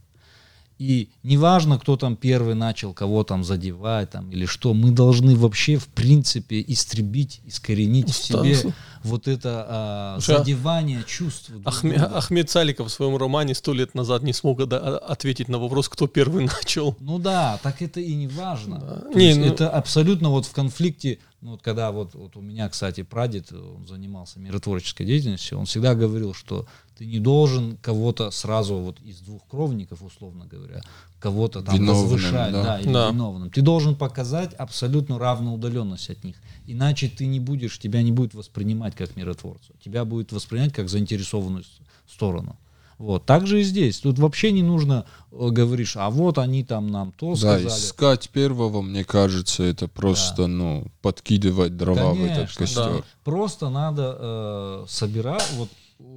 И 0.81 1.11
неважно, 1.23 1.79
кто 1.79 1.99
там 1.99 2.17
первый 2.17 2.55
начал 2.55 2.95
кого 2.95 3.23
там 3.23 3.45
задевать 3.45 4.13
там, 4.13 4.31
или 4.31 4.47
что, 4.47 4.73
мы 4.73 4.93
должны 4.93 5.37
вообще 5.37 5.77
в 5.77 5.89
принципе 5.89 6.65
истребить, 6.67 7.43
искоренить 7.45 8.09
в 8.09 8.17
себе 8.17 8.57
вот 9.03 9.29
это 9.29 9.67
а, 9.69 10.17
а 10.17 10.21
задевание 10.21 11.05
чувств. 11.07 11.51
Ахме, 11.67 11.97
Ахмед 11.97 12.49
Саликов 12.49 12.89
в 12.89 12.91
своем 12.91 13.19
романе 13.19 13.55
сто 13.55 13.75
лет 13.75 13.95
назад 13.95 14.23
не 14.23 14.33
смог 14.33 14.67
да, 14.67 14.97
ответить 14.97 15.49
на 15.49 15.59
вопрос, 15.59 15.91
кто 15.91 16.07
первый 16.07 16.47
начал. 16.63 16.97
Ну 17.01 17.19
да, 17.19 17.61
так 17.63 17.83
это 17.83 18.01
и 18.01 18.15
не 18.15 18.29
важно. 18.29 18.79
Да. 18.79 19.19
Не, 19.19 19.35
ну... 19.35 19.45
Это 19.45 19.69
абсолютно 19.69 20.31
вот 20.31 20.47
в 20.47 20.53
конфликте 20.53 21.19
ну, 21.41 21.53
вот 21.53 21.63
когда 21.63 21.91
вот, 21.91 22.15
вот 22.15 22.37
у 22.37 22.41
меня, 22.43 22.69
кстати, 22.69 23.03
прадед, 23.03 23.51
он 23.53 23.87
занимался 23.87 24.39
миротворческой 24.39 25.07
деятельностью, 25.07 25.59
он 25.59 25.65
всегда 25.65 25.95
говорил, 25.95 26.35
что 26.35 26.67
ты 26.99 27.07
не 27.07 27.19
должен 27.19 27.79
кого-то 27.79 28.31
сразу 28.31 28.77
вот 28.77 29.01
из 29.01 29.21
двух 29.21 29.47
кровников, 29.49 30.03
условно 30.03 30.45
говоря, 30.45 30.83
кого-то 31.19 31.63
там 31.63 31.75
виновным, 31.75 32.03
возвышать, 32.03 32.53
да, 32.53 32.63
да, 32.63 32.81
или 32.81 32.93
да. 32.93 33.11
виновным. 33.11 33.51
Ты 33.51 33.63
должен 33.63 33.97
показать 33.97 34.53
абсолютно 34.55 35.19
равную 35.19 35.55
удаленность 35.55 36.11
от 36.11 36.23
них. 36.25 36.37
Иначе 36.67 37.09
ты 37.09 37.27
не 37.27 37.41
будешь, 37.41 37.79
тебя 37.79 38.03
не 38.03 38.13
будет 38.13 38.35
воспринимать 38.35 38.95
как 38.95 39.17
миротворца. 39.17 39.73
Тебя 39.83 40.05
будет 40.05 40.33
воспринимать 40.33 40.75
как 40.75 40.91
заинтересованную 40.91 41.65
сторону. 42.07 42.57
Вот. 43.01 43.25
Так 43.25 43.47
же 43.47 43.61
и 43.61 43.63
здесь. 43.63 44.01
Тут 44.01 44.19
вообще 44.19 44.53
не 44.53 44.63
нужно 44.63 45.07
э, 45.33 45.49
говоришь, 45.49 45.97
а 45.97 46.11
вот 46.11 46.37
они 46.37 46.63
там 46.65 46.89
нам 46.89 47.13
то 47.13 47.31
да, 47.31 47.37
сказали. 47.37 47.69
искать 47.69 48.29
первого, 48.29 48.83
мне 48.83 49.05
кажется, 49.05 49.63
это 49.63 49.89
просто, 49.89 50.43
да. 50.43 50.49
ну, 50.49 50.87
подкидывать 51.01 51.79
дрова 51.79 52.11
Конечно, 52.13 52.27
в 52.27 52.31
этот 52.31 52.55
костер. 52.55 52.93
Да. 52.99 53.05
Просто 53.25 53.71
надо 53.71 54.19
э, 54.21 54.85
собирать, 54.87 55.51
вот 55.55 55.71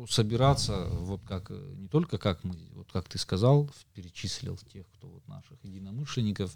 собираться, 0.09 0.87
вот 0.91 1.21
как 1.25 1.51
не 1.51 1.87
только 1.87 2.17
как 2.17 2.43
мы, 2.43 2.55
вот 2.75 2.87
как 2.91 3.07
ты 3.07 3.17
сказал, 3.17 3.69
перечислил 3.93 4.59
тех, 4.73 4.85
кто 4.97 5.07
вот 5.07 5.25
наших 5.29 5.63
единомышленников. 5.63 6.51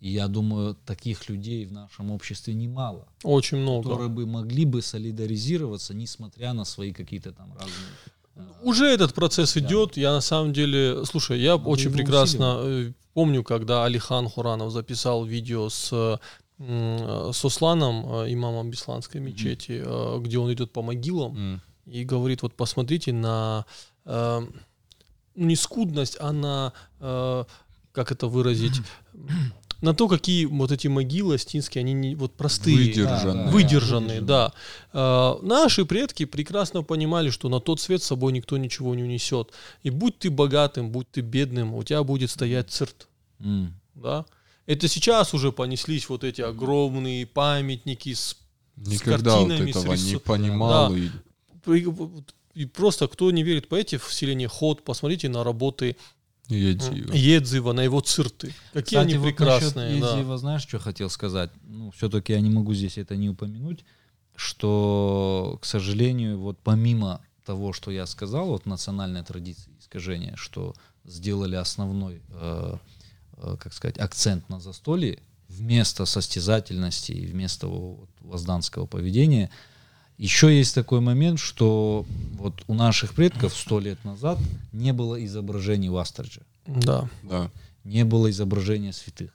И 0.00 0.10
я 0.10 0.26
думаю, 0.26 0.74
таких 0.84 1.28
людей 1.28 1.64
в 1.64 1.72
нашем 1.72 2.10
обществе 2.10 2.54
немало. 2.54 3.06
Очень 3.22 3.58
много. 3.58 3.84
Которые 3.84 4.08
бы 4.08 4.26
могли 4.26 4.64
бы 4.64 4.82
солидаризироваться, 4.82 5.94
несмотря 5.94 6.54
на 6.54 6.64
свои 6.64 6.92
какие-то 6.92 7.30
там 7.32 7.52
разные 7.52 7.86
уже 8.62 8.86
этот 8.86 9.14
процесс 9.14 9.56
идет. 9.56 9.96
Я 9.96 10.12
на 10.12 10.20
самом 10.20 10.52
деле, 10.52 11.04
слушай, 11.04 11.40
я 11.40 11.56
Надо 11.56 11.68
очень 11.68 11.92
прекрасно 11.92 12.60
усиливать. 12.60 12.88
Э, 12.88 12.92
помню, 13.14 13.42
когда 13.42 13.84
Алихан 13.84 14.28
Хуранов 14.28 14.72
записал 14.72 15.24
видео 15.24 15.68
с 15.68 16.18
с 16.60 17.44
Усланом, 17.44 18.04
э, 18.06 18.32
имамом 18.34 18.70
Бесланской 18.70 19.20
мечети, 19.20 19.82
mm. 19.82 20.20
где 20.20 20.38
он 20.38 20.52
идет 20.52 20.72
по 20.72 20.82
могилам 20.82 21.34
mm. 21.34 21.60
и 21.86 22.04
говорит, 22.04 22.42
вот 22.42 22.54
посмотрите 22.54 23.14
на 23.14 23.64
э, 24.04 24.46
не 25.36 25.56
скудность, 25.56 26.18
а 26.20 26.32
на, 26.32 26.74
э, 27.00 27.44
как 27.92 28.12
это 28.12 28.26
выразить, 28.26 28.82
на 29.80 29.94
то, 29.94 30.08
какие 30.08 30.44
вот 30.44 30.72
эти 30.72 30.88
могилы 30.88 31.36
астинские, 31.36 31.80
они 31.80 31.92
не, 31.92 32.14
вот 32.14 32.34
простые, 32.34 32.76
выдержанные, 32.76 33.44
да, 33.44 33.50
выдержанные, 33.50 34.20
да. 34.20 34.52
Э, 34.92 35.34
наши 35.42 35.84
предки 35.84 36.24
прекрасно 36.24 36.82
понимали, 36.82 37.30
что 37.30 37.48
на 37.48 37.60
тот 37.60 37.80
свет 37.80 38.02
с 38.02 38.06
собой 38.06 38.32
никто 38.32 38.56
ничего 38.56 38.94
не 38.94 39.02
унесет. 39.02 39.52
И 39.82 39.90
будь 39.90 40.18
ты 40.18 40.30
богатым, 40.30 40.90
будь 40.90 41.10
ты 41.10 41.20
бедным, 41.20 41.74
у 41.74 41.82
тебя 41.82 42.02
будет 42.02 42.30
стоять 42.30 42.70
цирт, 42.70 43.08
mm. 43.40 43.68
да. 43.94 44.24
Это 44.66 44.86
сейчас 44.86 45.34
уже 45.34 45.50
понеслись 45.50 46.08
вот 46.08 46.24
эти 46.24 46.42
огромные 46.42 47.26
памятники 47.26 48.14
с 48.14 48.36
Никогда 48.76 49.36
вот 49.36 49.48
картинами, 49.48 49.72
с 49.72 49.76
этого 49.76 49.94
не 49.94 50.12
рису- 50.12 50.20
понимал. 50.20 50.94
Да. 51.66 51.74
и 51.74 51.84
и, 52.54 52.64
просто 52.64 53.08
кто 53.08 53.30
не 53.30 53.42
верит 53.42 53.68
поэте 53.68 53.98
в 53.98 54.12
селении 54.12 54.46
Ход, 54.46 54.84
посмотрите 54.84 55.28
на 55.28 55.44
работы 55.44 55.96
Едиво. 56.50 57.12
Едзива, 57.12 57.72
на 57.72 57.82
его 57.82 58.00
цирты. 58.00 58.52
Какие 58.72 58.98
Кстати, 58.98 59.14
они 59.14 59.18
вот 59.18 59.26
прекрасные. 59.26 60.00
насчет 60.00 60.26
да. 60.26 60.36
Знаешь, 60.36 60.62
что 60.62 60.78
хотел 60.78 61.08
сказать? 61.10 61.50
Ну, 61.62 61.90
все-таки 61.92 62.32
я 62.32 62.40
не 62.40 62.50
могу 62.50 62.74
здесь 62.74 62.98
это 62.98 63.16
не 63.16 63.28
упомянуть, 63.28 63.84
что, 64.34 65.58
к 65.62 65.64
сожалению, 65.64 66.38
вот 66.38 66.58
помимо 66.62 67.20
того, 67.44 67.72
что 67.72 67.90
я 67.90 68.06
сказал, 68.06 68.46
вот 68.48 68.66
национальной 68.66 69.22
традиции 69.22 69.70
искажения, 69.80 70.34
что 70.36 70.74
сделали 71.04 71.56
основной, 71.56 72.20
э, 72.28 72.76
э, 73.36 73.56
как 73.60 73.72
сказать, 73.72 73.98
акцент 73.98 74.48
на 74.48 74.60
застолье, 74.60 75.20
вместо 75.48 76.04
состязательности 76.04 77.12
и 77.12 77.26
вместо 77.26 77.66
вот 77.66 78.08
возданского 78.20 78.86
поведения, 78.86 79.50
еще 80.22 80.56
есть 80.56 80.74
такой 80.74 81.00
момент, 81.00 81.38
что 81.38 82.04
вот 82.34 82.54
у 82.68 82.74
наших 82.74 83.14
предков 83.14 83.54
сто 83.56 83.80
лет 83.80 84.04
назад 84.04 84.38
не 84.72 84.92
было 84.92 85.24
изображений 85.24 85.88
в 85.88 85.96
Астриджа 85.96 86.42
Да. 86.66 87.08
Да. 87.22 87.50
не 87.84 88.04
было 88.04 88.30
изображения 88.30 88.92
святых. 88.92 89.30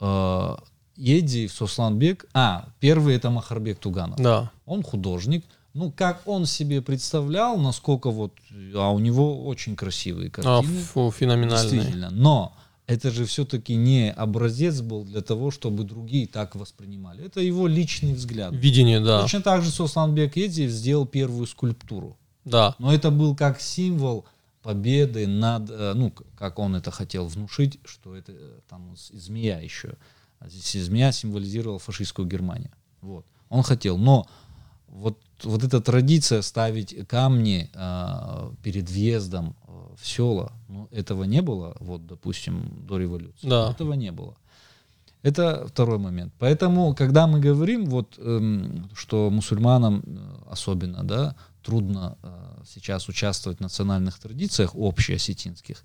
Э, 0.00 0.56
Едиев, 0.96 1.52
Сосланбек, 1.52 2.26
а, 2.34 2.68
первый 2.78 3.14
это 3.16 3.30
Махарбек 3.30 3.78
Туганов. 3.78 4.18
Да. 4.18 4.50
Он 4.66 4.82
художник. 4.82 5.44
Ну, 5.72 5.92
как 5.92 6.22
он 6.26 6.46
себе 6.46 6.82
представлял, 6.82 7.56
насколько 7.56 8.10
вот, 8.10 8.32
а 8.74 8.90
у 8.90 8.98
него 8.98 9.46
очень 9.46 9.76
красивые 9.76 10.28
А, 10.28 10.30
картины. 10.30 10.80
фу, 10.80 11.10
феноменальные. 11.10 11.70
Действительно. 11.72 12.10
Но 12.10 12.52
это 12.90 13.12
же 13.12 13.24
все-таки 13.24 13.76
не 13.76 14.10
образец 14.10 14.80
был 14.80 15.04
для 15.04 15.20
того, 15.20 15.52
чтобы 15.52 15.84
другие 15.84 16.26
так 16.26 16.56
воспринимали. 16.56 17.24
Это 17.24 17.40
его 17.40 17.68
личный 17.68 18.14
взгляд. 18.14 18.52
Видение, 18.52 18.98
да. 18.98 19.22
Точно 19.22 19.40
так 19.42 19.62
же 19.62 19.70
Сосланбек 19.70 20.36
Едиев 20.36 20.70
сделал 20.70 21.06
первую 21.06 21.46
скульптуру. 21.46 22.16
Да. 22.44 22.74
Но 22.80 22.92
это 22.92 23.12
был 23.12 23.36
как 23.36 23.60
символ 23.60 24.24
победы 24.62 25.28
над, 25.28 25.70
э, 25.70 25.92
ну, 25.94 26.12
как 26.36 26.58
он 26.58 26.74
это 26.74 26.90
хотел 26.90 27.28
внушить, 27.28 27.78
что 27.84 28.16
это 28.16 28.32
э, 28.32 28.58
там 28.68 28.96
змея 28.96 29.60
еще. 29.60 29.94
А 30.40 30.48
здесь 30.48 30.84
змея 30.84 31.12
символизировала 31.12 31.78
фашистскую 31.78 32.26
Германию. 32.26 32.72
Вот. 33.02 33.24
Он 33.50 33.62
хотел, 33.62 33.98
но 33.98 34.26
вот, 34.88 35.16
вот 35.44 35.62
эта 35.62 35.80
традиция 35.80 36.42
ставить 36.42 37.06
камни 37.06 37.70
э, 37.72 38.50
перед 38.64 38.90
въездом 38.90 39.54
в 40.00 40.06
села, 40.06 40.52
ну, 40.68 40.88
этого 40.90 41.24
не 41.24 41.42
было, 41.42 41.76
вот, 41.80 42.06
допустим, 42.06 42.86
до 42.86 42.98
революции. 42.98 43.48
Да. 43.48 43.70
Этого 43.70 43.94
не 43.94 44.12
было. 44.12 44.36
Это 45.22 45.66
второй 45.66 45.98
момент. 45.98 46.32
Поэтому, 46.38 46.94
когда 46.94 47.26
мы 47.26 47.40
говорим, 47.40 47.86
вот, 47.86 48.18
эм, 48.18 48.88
что 48.94 49.28
мусульманам 49.30 50.02
э, 50.06 50.50
особенно, 50.50 51.04
да, 51.04 51.34
трудно 51.62 52.16
э, 52.22 52.62
сейчас 52.66 53.08
участвовать 53.08 53.58
в 53.58 53.62
национальных 53.62 54.18
традициях 54.18 54.74
общеосетинских, 54.74 55.84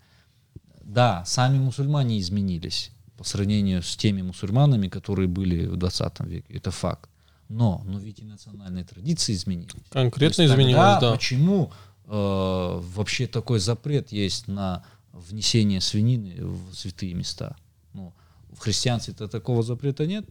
да, 0.82 1.24
сами 1.26 1.58
мусульмане 1.58 2.20
изменились 2.20 2.92
по 3.18 3.24
сравнению 3.26 3.82
с 3.82 3.98
теми 3.98 4.22
мусульманами, 4.22 4.88
которые 4.88 5.28
были 5.28 5.66
в 5.66 5.76
20 5.76 6.20
веке. 6.22 6.54
Это 6.54 6.72
факт. 6.72 7.10
Но, 7.50 7.82
но 7.86 8.00
ведь 8.00 8.20
и 8.20 8.26
национальные 8.26 8.86
традиции 8.86 9.34
изменились. 9.34 9.74
Конкретно 9.90 10.36
То 10.36 10.42
есть 10.44 10.54
изменилось, 10.54 10.76
тогда 10.76 11.00
да. 11.00 11.12
Почему 11.12 11.72
вообще 12.08 13.28
такой 13.28 13.60
запрет 13.60 14.12
есть 14.12 14.48
на 14.48 14.84
внесение 15.12 15.82
свинины 15.82 16.36
в 16.46 16.74
святые 16.74 17.14
места? 17.14 17.56
Ну, 17.94 18.14
в 18.54 18.60
христианстве-то 18.60 19.28
такого 19.28 19.64
запрета 19.64 20.06
нет. 20.06 20.26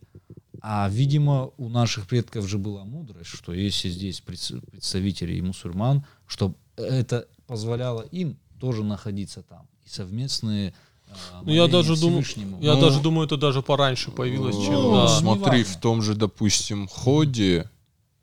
А, 0.60 0.88
видимо, 0.88 1.50
у 1.58 1.68
наших 1.68 2.06
предков 2.06 2.48
же 2.48 2.58
была 2.58 2.84
мудрость, 2.84 3.28
что 3.30 3.52
если 3.52 3.90
здесь 3.90 4.20
пред- 4.20 4.64
представители 4.70 5.34
и 5.34 5.42
мусульман, 5.42 6.04
чтобы 6.26 6.54
это 6.76 7.26
позволяло 7.46 8.02
им 8.02 8.38
тоже 8.60 8.82
находиться 8.82 9.42
там. 9.42 9.66
И 9.84 9.88
совместные 9.90 10.72
э, 11.08 11.12
Ну, 11.42 11.52
я 11.52 11.66
даже 11.68 11.96
думаю, 12.00 12.24
я 12.62 12.74
Ну, 12.76 12.80
даже 12.80 13.00
думаю, 13.02 13.26
это 13.26 13.36
даже 13.36 13.60
пораньше 13.60 14.10
появилось, 14.10 14.56
чем 14.56 14.74
Ну, 14.74 14.94
да. 14.94 15.08
Смотри, 15.08 15.58
Неважно. 15.58 15.74
в 15.74 15.80
том 15.80 16.00
же, 16.02 16.14
допустим, 16.14 16.88
ходе, 16.88 17.68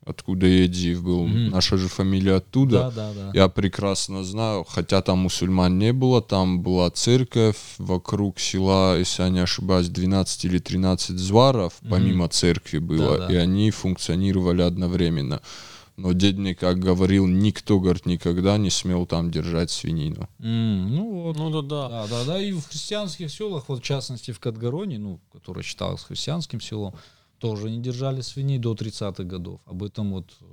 откуда 0.04 0.46
Едиев 0.46 1.02
был, 1.02 1.26
Мгм. 1.26 1.50
наша 1.50 1.76
же 1.76 1.88
фамилия 1.88 2.34
оттуда. 2.36 2.78
Да, 2.78 2.90
да, 2.90 3.12
да. 3.14 3.30
Я 3.34 3.48
прекрасно 3.48 4.24
знаю, 4.24 4.64
хотя 4.68 5.00
там 5.02 5.18
мусульман 5.20 5.78
не 5.78 5.92
было, 5.92 6.20
там 6.20 6.60
была 6.62 6.90
церковь 6.90 7.56
вокруг 7.78 8.40
села, 8.40 8.98
если 8.98 9.22
я 9.22 9.28
не 9.28 9.40
ошибаюсь, 9.40 9.88
12 9.88 10.44
или 10.44 10.58
13 10.58 11.18
зваров, 11.18 11.74
Мгм. 11.82 11.90
помимо 11.90 12.28
церкви 12.28 12.78
было, 12.78 13.18
Да-да. 13.18 13.32
и 13.32 13.36
они 13.36 13.70
функционировали 13.70 14.62
одновременно. 14.62 15.40
Но 15.98 16.12
дед 16.12 16.38
мне, 16.38 16.54
как 16.54 16.78
говорил, 16.78 17.26
никто, 17.26 17.78
говорит, 17.78 18.06
никогда 18.06 18.56
не 18.56 18.70
смел 18.70 19.04
там 19.06 19.30
держать 19.30 19.70
свинину. 19.70 20.26
М, 20.40 20.96
ну 20.96 21.22
вот. 21.22 21.36
Ну 21.36 21.50
да, 21.50 21.62
да. 21.62 21.88
Да, 21.88 22.06
да, 22.08 22.24
да, 22.24 22.40
и 22.40 22.52
в 22.52 22.66
христианских 22.66 23.30
селах, 23.30 23.64
вот 23.68 23.80
в 23.80 23.82
частности 23.82 24.30
в 24.32 24.40
Катгароне, 24.40 24.98
ну, 24.98 25.20
которое 25.32 25.62
считалось 25.62 26.02
христианским 26.02 26.60
селом, 26.62 26.94
тоже 27.42 27.70
не 27.70 27.80
держали 27.82 28.22
свиней 28.22 28.58
до 28.58 28.72
30-х 28.74 29.24
годов. 29.24 29.60
Об 29.66 29.82
этом 29.82 30.12
вот... 30.12 30.36
э, 30.40 30.44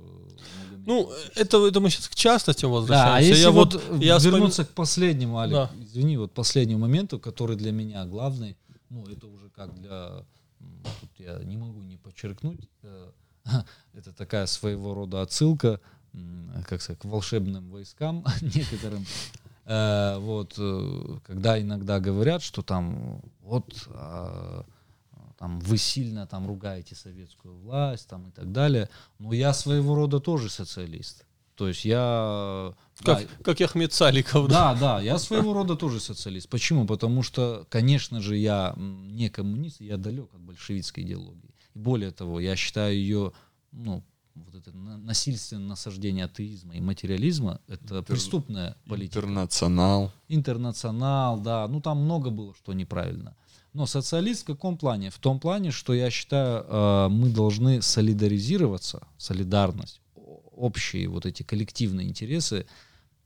Ну, 0.86 1.08
это, 1.36 1.64
это 1.68 1.78
мы 1.80 1.88
сейчас 1.90 2.08
к 2.08 2.14
частностям 2.16 2.70
да, 2.70 2.76
а 2.76 2.80
возвращаемся. 2.80 3.28
если 3.28 3.42
я 3.42 3.50
вот, 3.50 3.74
вот, 3.74 4.02
я 4.02 4.16
вспомин- 4.16 4.32
вернуться 4.34 4.64
к 4.64 4.68
последнему, 4.70 5.38
Алик, 5.38 5.52
Да. 5.54 5.70
извини, 5.80 6.16
вот 6.16 6.32
последнему 6.32 6.80
моменту, 6.80 7.20
который 7.20 7.56
для 7.56 7.70
меня 7.72 8.04
главный, 8.06 8.56
ну, 8.90 9.06
это 9.06 9.26
уже 9.28 9.48
как 9.50 9.72
для... 9.80 10.24
Тут 11.00 11.10
я 11.18 11.38
не 11.44 11.56
могу 11.56 11.82
не 11.82 11.96
подчеркнуть, 11.96 12.68
э, 12.82 13.10
это 13.94 14.12
такая 14.12 14.46
своего 14.46 14.94
рода 14.94 15.22
отсылка, 15.22 15.78
как 16.68 16.82
сказать, 16.82 16.98
к 17.00 17.04
волшебным 17.04 17.70
войскам 17.70 18.24
некоторым. 18.40 19.06
Э, 19.64 20.18
Вот, 20.18 20.54
э, 20.58 21.18
когда 21.24 21.60
иногда 21.60 22.00
говорят, 22.00 22.42
что 22.42 22.62
там 22.62 23.22
вот 23.42 23.86
а, 23.94 24.64
там 25.40 25.58
вы 25.60 25.78
сильно 25.78 26.26
там 26.26 26.46
ругаете 26.46 26.94
советскую 26.94 27.56
власть 27.56 28.06
там 28.08 28.28
и 28.28 28.30
так 28.30 28.52
далее, 28.52 28.90
но 29.18 29.32
я 29.32 29.54
своего 29.54 29.94
рода 29.94 30.20
тоже 30.20 30.50
социалист. 30.50 31.24
То 31.54 31.66
есть 31.68 31.86
я 31.86 32.74
как, 33.02 33.20
да, 33.20 33.26
как 33.42 33.60
Ахмед 33.62 33.92
Саликов. 33.94 34.48
Да. 34.48 34.74
да, 34.74 34.80
да, 34.80 35.00
я 35.00 35.18
своего 35.18 35.54
рода 35.54 35.76
тоже 35.76 35.98
социалист. 35.98 36.46
Почему? 36.50 36.86
Потому 36.86 37.22
что, 37.22 37.66
конечно 37.70 38.20
же, 38.20 38.36
я 38.36 38.74
не 38.76 39.30
коммунист, 39.30 39.80
я 39.80 39.96
далек 39.96 40.28
от 40.34 40.40
большевистской 40.42 41.04
идеологии. 41.04 41.54
И 41.74 41.78
более 41.78 42.10
того, 42.10 42.38
я 42.38 42.54
считаю 42.54 42.94
ее, 42.94 43.32
ну, 43.72 44.02
вот 44.34 44.54
это 44.54 44.76
на- 44.76 44.98
насильственное 44.98 45.68
насаждение 45.68 46.26
атеизма 46.26 46.74
и 46.74 46.80
материализма 46.80 47.60
это 47.66 48.02
преступная 48.02 48.76
политика. 48.86 49.18
Интернационал. 49.20 50.12
Интернационал, 50.28 51.40
да, 51.40 51.66
ну 51.66 51.80
там 51.80 52.04
много 52.04 52.28
было 52.30 52.54
что 52.54 52.74
неправильно. 52.74 53.34
Но 53.72 53.86
социалист 53.86 54.42
в 54.42 54.46
каком 54.46 54.76
плане? 54.76 55.10
В 55.10 55.18
том 55.18 55.38
плане, 55.38 55.70
что 55.70 55.94
я 55.94 56.10
считаю, 56.10 56.64
э, 56.68 57.08
мы 57.08 57.28
должны 57.30 57.82
солидаризироваться, 57.82 59.06
солидарность, 59.18 60.00
общие 60.56 61.08
вот 61.08 61.24
эти 61.26 61.42
коллективные 61.44 62.08
интересы, 62.08 62.66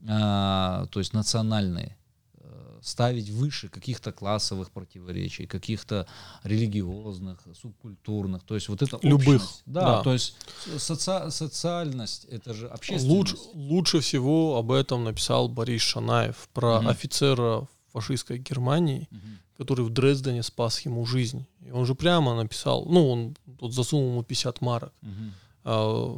э, 0.01 0.05
то 0.07 0.99
есть 0.99 1.13
национальные, 1.13 1.97
э, 2.37 2.79
ставить 2.83 3.29
выше 3.29 3.69
каких-то 3.69 4.11
классовых 4.11 4.69
противоречий, 4.71 5.47
каких-то 5.47 6.05
религиозных, 6.43 7.39
субкультурных, 7.59 8.43
то 8.43 8.53
есть 8.55 8.69
вот 8.69 8.81
это 8.83 8.99
Любых, 9.01 9.41
общность. 9.41 9.63
Да, 9.65 9.81
да. 9.97 10.03
то 10.03 10.13
есть 10.13 10.35
соци- 10.77 11.31
социальность, 11.31 12.25
это 12.25 12.53
же 12.53 12.67
общественность. 12.67 13.07
Луч, 13.09 13.33
лучше 13.55 13.99
всего 13.99 14.57
об 14.57 14.71
этом 14.71 15.03
написал 15.03 15.49
Борис 15.49 15.81
Шанаев 15.81 16.47
про 16.53 16.79
Мгм. 16.81 16.87
офицера 16.89 17.67
фашистской 17.91 18.37
Германии, 18.37 19.07
Мгм. 19.11 19.39
Который 19.57 19.85
в 19.85 19.89
Дрездене 19.89 20.43
спас 20.43 20.81
ему 20.81 21.05
жизнь. 21.05 21.45
И 21.67 21.71
он 21.71 21.85
же 21.85 21.95
прямо 21.95 22.35
написал, 22.35 22.85
ну, 22.85 23.09
он 23.09 23.35
тут 23.59 23.73
засунул 23.73 24.09
ему 24.11 24.23
50 24.23 24.61
марок. 24.61 24.93
Мгм. 25.01 25.33
А, 25.63 26.17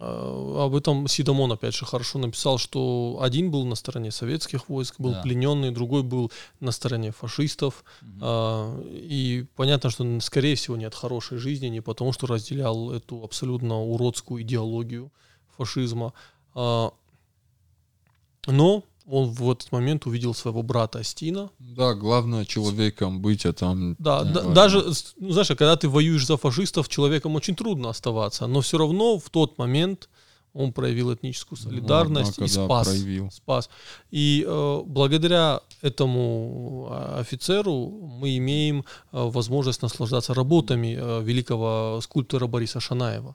а, 0.00 0.64
об 0.66 0.74
этом 0.74 1.06
Сидамон 1.08 1.52
опять 1.52 1.74
же 1.74 1.86
хорошо 1.86 2.18
написал, 2.18 2.58
что 2.58 3.18
один 3.22 3.50
был 3.50 3.64
на 3.64 3.74
стороне 3.76 4.10
советских 4.10 4.68
войск, 4.68 4.96
был 5.00 5.12
Да. 5.12 5.22
плененный, 5.22 5.70
другой 5.70 6.02
был 6.02 6.30
на 6.60 6.72
стороне 6.72 7.10
фашистов. 7.12 7.84
Мгм. 8.00 8.18
А, 8.22 8.80
и 8.86 9.46
понятно, 9.56 9.90
что, 9.90 10.04
н- 10.04 10.20
скорее 10.20 10.54
всего, 10.56 10.76
не 10.76 10.84
от 10.84 10.94
хорошей 10.94 11.38
жизни, 11.38 11.66
не 11.68 11.80
потому, 11.80 12.12
что 12.12 12.26
разделял 12.26 12.90
эту 12.90 13.22
абсолютно 13.22 13.80
уродскую 13.82 14.42
идеологию 14.42 15.10
фашизма. 15.56 16.12
А, 16.54 16.90
но 18.46 18.82
он 19.06 19.30
в 19.30 19.50
этот 19.50 19.72
момент 19.72 20.06
увидел 20.06 20.34
своего 20.34 20.62
брата 20.62 21.00
Астина. 21.00 21.50
Да, 21.58 21.94
главное 21.94 22.44
человеком 22.44 23.20
быть, 23.20 23.46
а 23.46 23.52
там... 23.52 23.96
Да, 23.98 24.22
Да. 24.24 24.42
да, 24.42 24.50
даже, 24.52 24.84
ну, 25.18 25.32
знаешь, 25.32 25.48
когда 25.48 25.76
ты 25.76 25.88
воюешь 25.88 26.26
за 26.26 26.36
фашистов, 26.36 26.88
человеком 26.88 27.34
очень 27.34 27.54
трудно 27.54 27.90
оставаться, 27.90 28.46
но 28.46 28.60
все 28.60 28.78
равно 28.78 29.18
в 29.18 29.30
тот 29.30 29.58
момент 29.58 30.08
он 30.54 30.72
проявил 30.72 31.12
этническую 31.14 31.58
солидарность 31.58 32.32
однако, 32.32 32.44
и 32.44 32.48
спас. 32.48 32.88
проявил. 32.88 33.30
спас. 33.30 33.70
И 34.10 34.44
э, 34.46 34.82
благодаря 34.84 35.60
этому 35.80 36.88
а, 36.90 37.20
офицеру 37.20 37.88
мы 38.20 38.36
имеем 38.36 38.84
а, 39.12 39.30
возможность 39.30 39.82
наслаждаться 39.82 40.34
работами 40.34 40.96
а, 41.00 41.20
великого 41.20 42.00
скульптора 42.02 42.46
Бориса 42.46 42.80
Шанаева. 42.80 43.34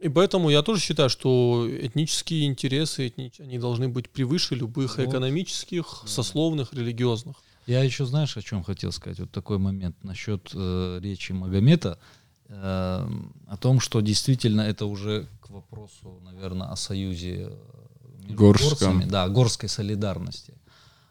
И 0.00 0.08
поэтому 0.08 0.48
я 0.48 0.62
тоже 0.62 0.80
считаю, 0.80 1.10
что 1.10 1.68
этнические 1.68 2.46
интересы, 2.46 3.12
они 3.38 3.58
должны 3.58 3.88
быть 3.88 4.08
превыше 4.10 4.54
любых 4.54 4.98
вот. 4.98 5.08
экономических, 5.08 6.00
да. 6.02 6.08
сословных, 6.08 6.72
религиозных. 6.72 7.36
Я 7.66 7.82
еще, 7.82 8.06
знаешь, 8.06 8.36
о 8.36 8.42
чем 8.42 8.62
хотел 8.62 8.92
сказать? 8.92 9.18
Вот 9.18 9.30
такой 9.30 9.58
момент 9.58 9.96
насчет 10.02 10.50
э, 10.54 11.00
речи 11.02 11.32
Магомета, 11.32 11.98
э, 12.48 12.54
о 12.54 13.56
том, 13.60 13.80
что 13.80 14.00
действительно 14.00 14.62
это 14.62 14.86
уже 14.86 15.26
к 15.42 15.50
вопросу, 15.50 16.20
наверное, 16.22 16.68
о 16.68 16.76
союзе 16.76 17.48
э, 17.50 17.56
между 18.20 18.36
Горском. 18.36 18.68
горцами, 18.68 19.04
да, 19.04 19.28
горской 19.28 19.68
солидарности. 19.68 20.54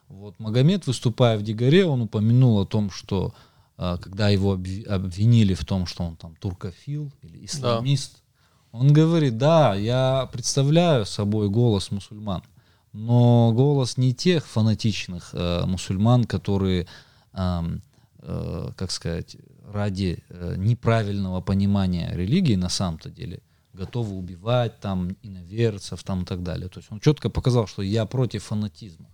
Вот 0.07 0.39
Магомед, 0.39 0.87
выступая 0.87 1.37
в 1.37 1.43
Дигоре, 1.43 1.85
он 1.85 2.01
упомянул 2.01 2.59
о 2.59 2.65
том, 2.65 2.89
что 2.89 3.35
э, 3.77 3.97
когда 4.01 4.29
его 4.29 4.53
обвинили 4.53 5.53
в 5.53 5.65
том, 5.65 5.85
что 5.85 6.05
он 6.05 6.15
там 6.15 6.35
туркофил 6.37 7.11
или 7.21 7.45
исламист, 7.45 8.13
да 8.13 8.19
он 8.79 8.93
говорит, 8.93 9.37
да, 9.37 9.75
я 9.75 10.29
представляю 10.31 11.05
собой 11.05 11.49
голос 11.49 11.91
мусульман, 11.91 12.43
но 12.93 13.51
голос 13.53 13.97
не 13.97 14.13
тех 14.13 14.45
фанатичных 14.45 15.31
э, 15.33 15.65
мусульман, 15.65 16.25
которые, 16.25 16.87
э, 17.33 17.63
э, 18.19 18.71
как 18.75 18.91
сказать, 18.91 19.37
ради 19.71 20.23
э, 20.29 20.55
неправильного 20.57 21.41
понимания 21.41 22.11
религии 22.13 22.55
на 22.55 22.69
самом-то 22.69 23.09
деле 23.09 23.41
готовы 23.73 24.15
убивать 24.15 24.79
там 24.79 25.15
иноверцев 25.21 26.03
там 26.03 26.23
и 26.23 26.25
так 26.25 26.43
далее. 26.43 26.69
То 26.69 26.79
есть 26.79 26.91
он 26.91 26.99
четко 26.99 27.29
показал, 27.29 27.67
что 27.67 27.81
я 27.81 28.05
против 28.05 28.43
фанатизма, 28.43 29.07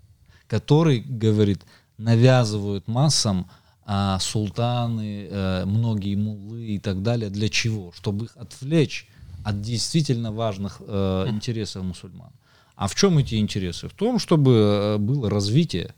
который, 0.47 0.99
говорит, 0.99 1.63
навязывают 1.97 2.87
массам 2.87 3.49
а, 3.85 4.19
султаны, 4.19 5.27
а, 5.29 5.65
многие 5.65 6.15
муллы 6.15 6.65
и 6.65 6.79
так 6.79 7.01
далее. 7.03 7.29
Для 7.29 7.49
чего? 7.49 7.91
Чтобы 7.91 8.25
их 8.25 8.37
отвлечь 8.37 9.09
от 9.43 9.61
действительно 9.61 10.31
важных 10.31 10.81
э, 10.85 11.25
интересов 11.29 11.83
мусульман. 11.83 12.31
А 12.75 12.87
в 12.87 12.95
чем 12.95 13.17
эти 13.17 13.35
интересы? 13.35 13.87
В 13.87 13.93
том, 13.93 14.19
чтобы 14.19 14.51
э, 14.51 14.97
было 14.97 15.29
развитие, 15.29 15.93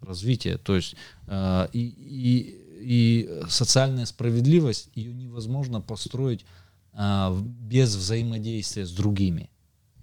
развитие, 0.00 0.58
то 0.58 0.76
есть 0.76 0.94
э, 1.26 1.68
и, 1.72 1.80
и, 1.80 2.60
и 2.80 3.42
социальная 3.48 4.06
справедливость, 4.06 4.90
ее 4.94 5.12
невозможно 5.12 5.80
построить 5.80 6.44
э, 6.92 7.40
без 7.42 7.94
взаимодействия 7.94 8.86
с 8.86 8.92
другими. 8.92 9.50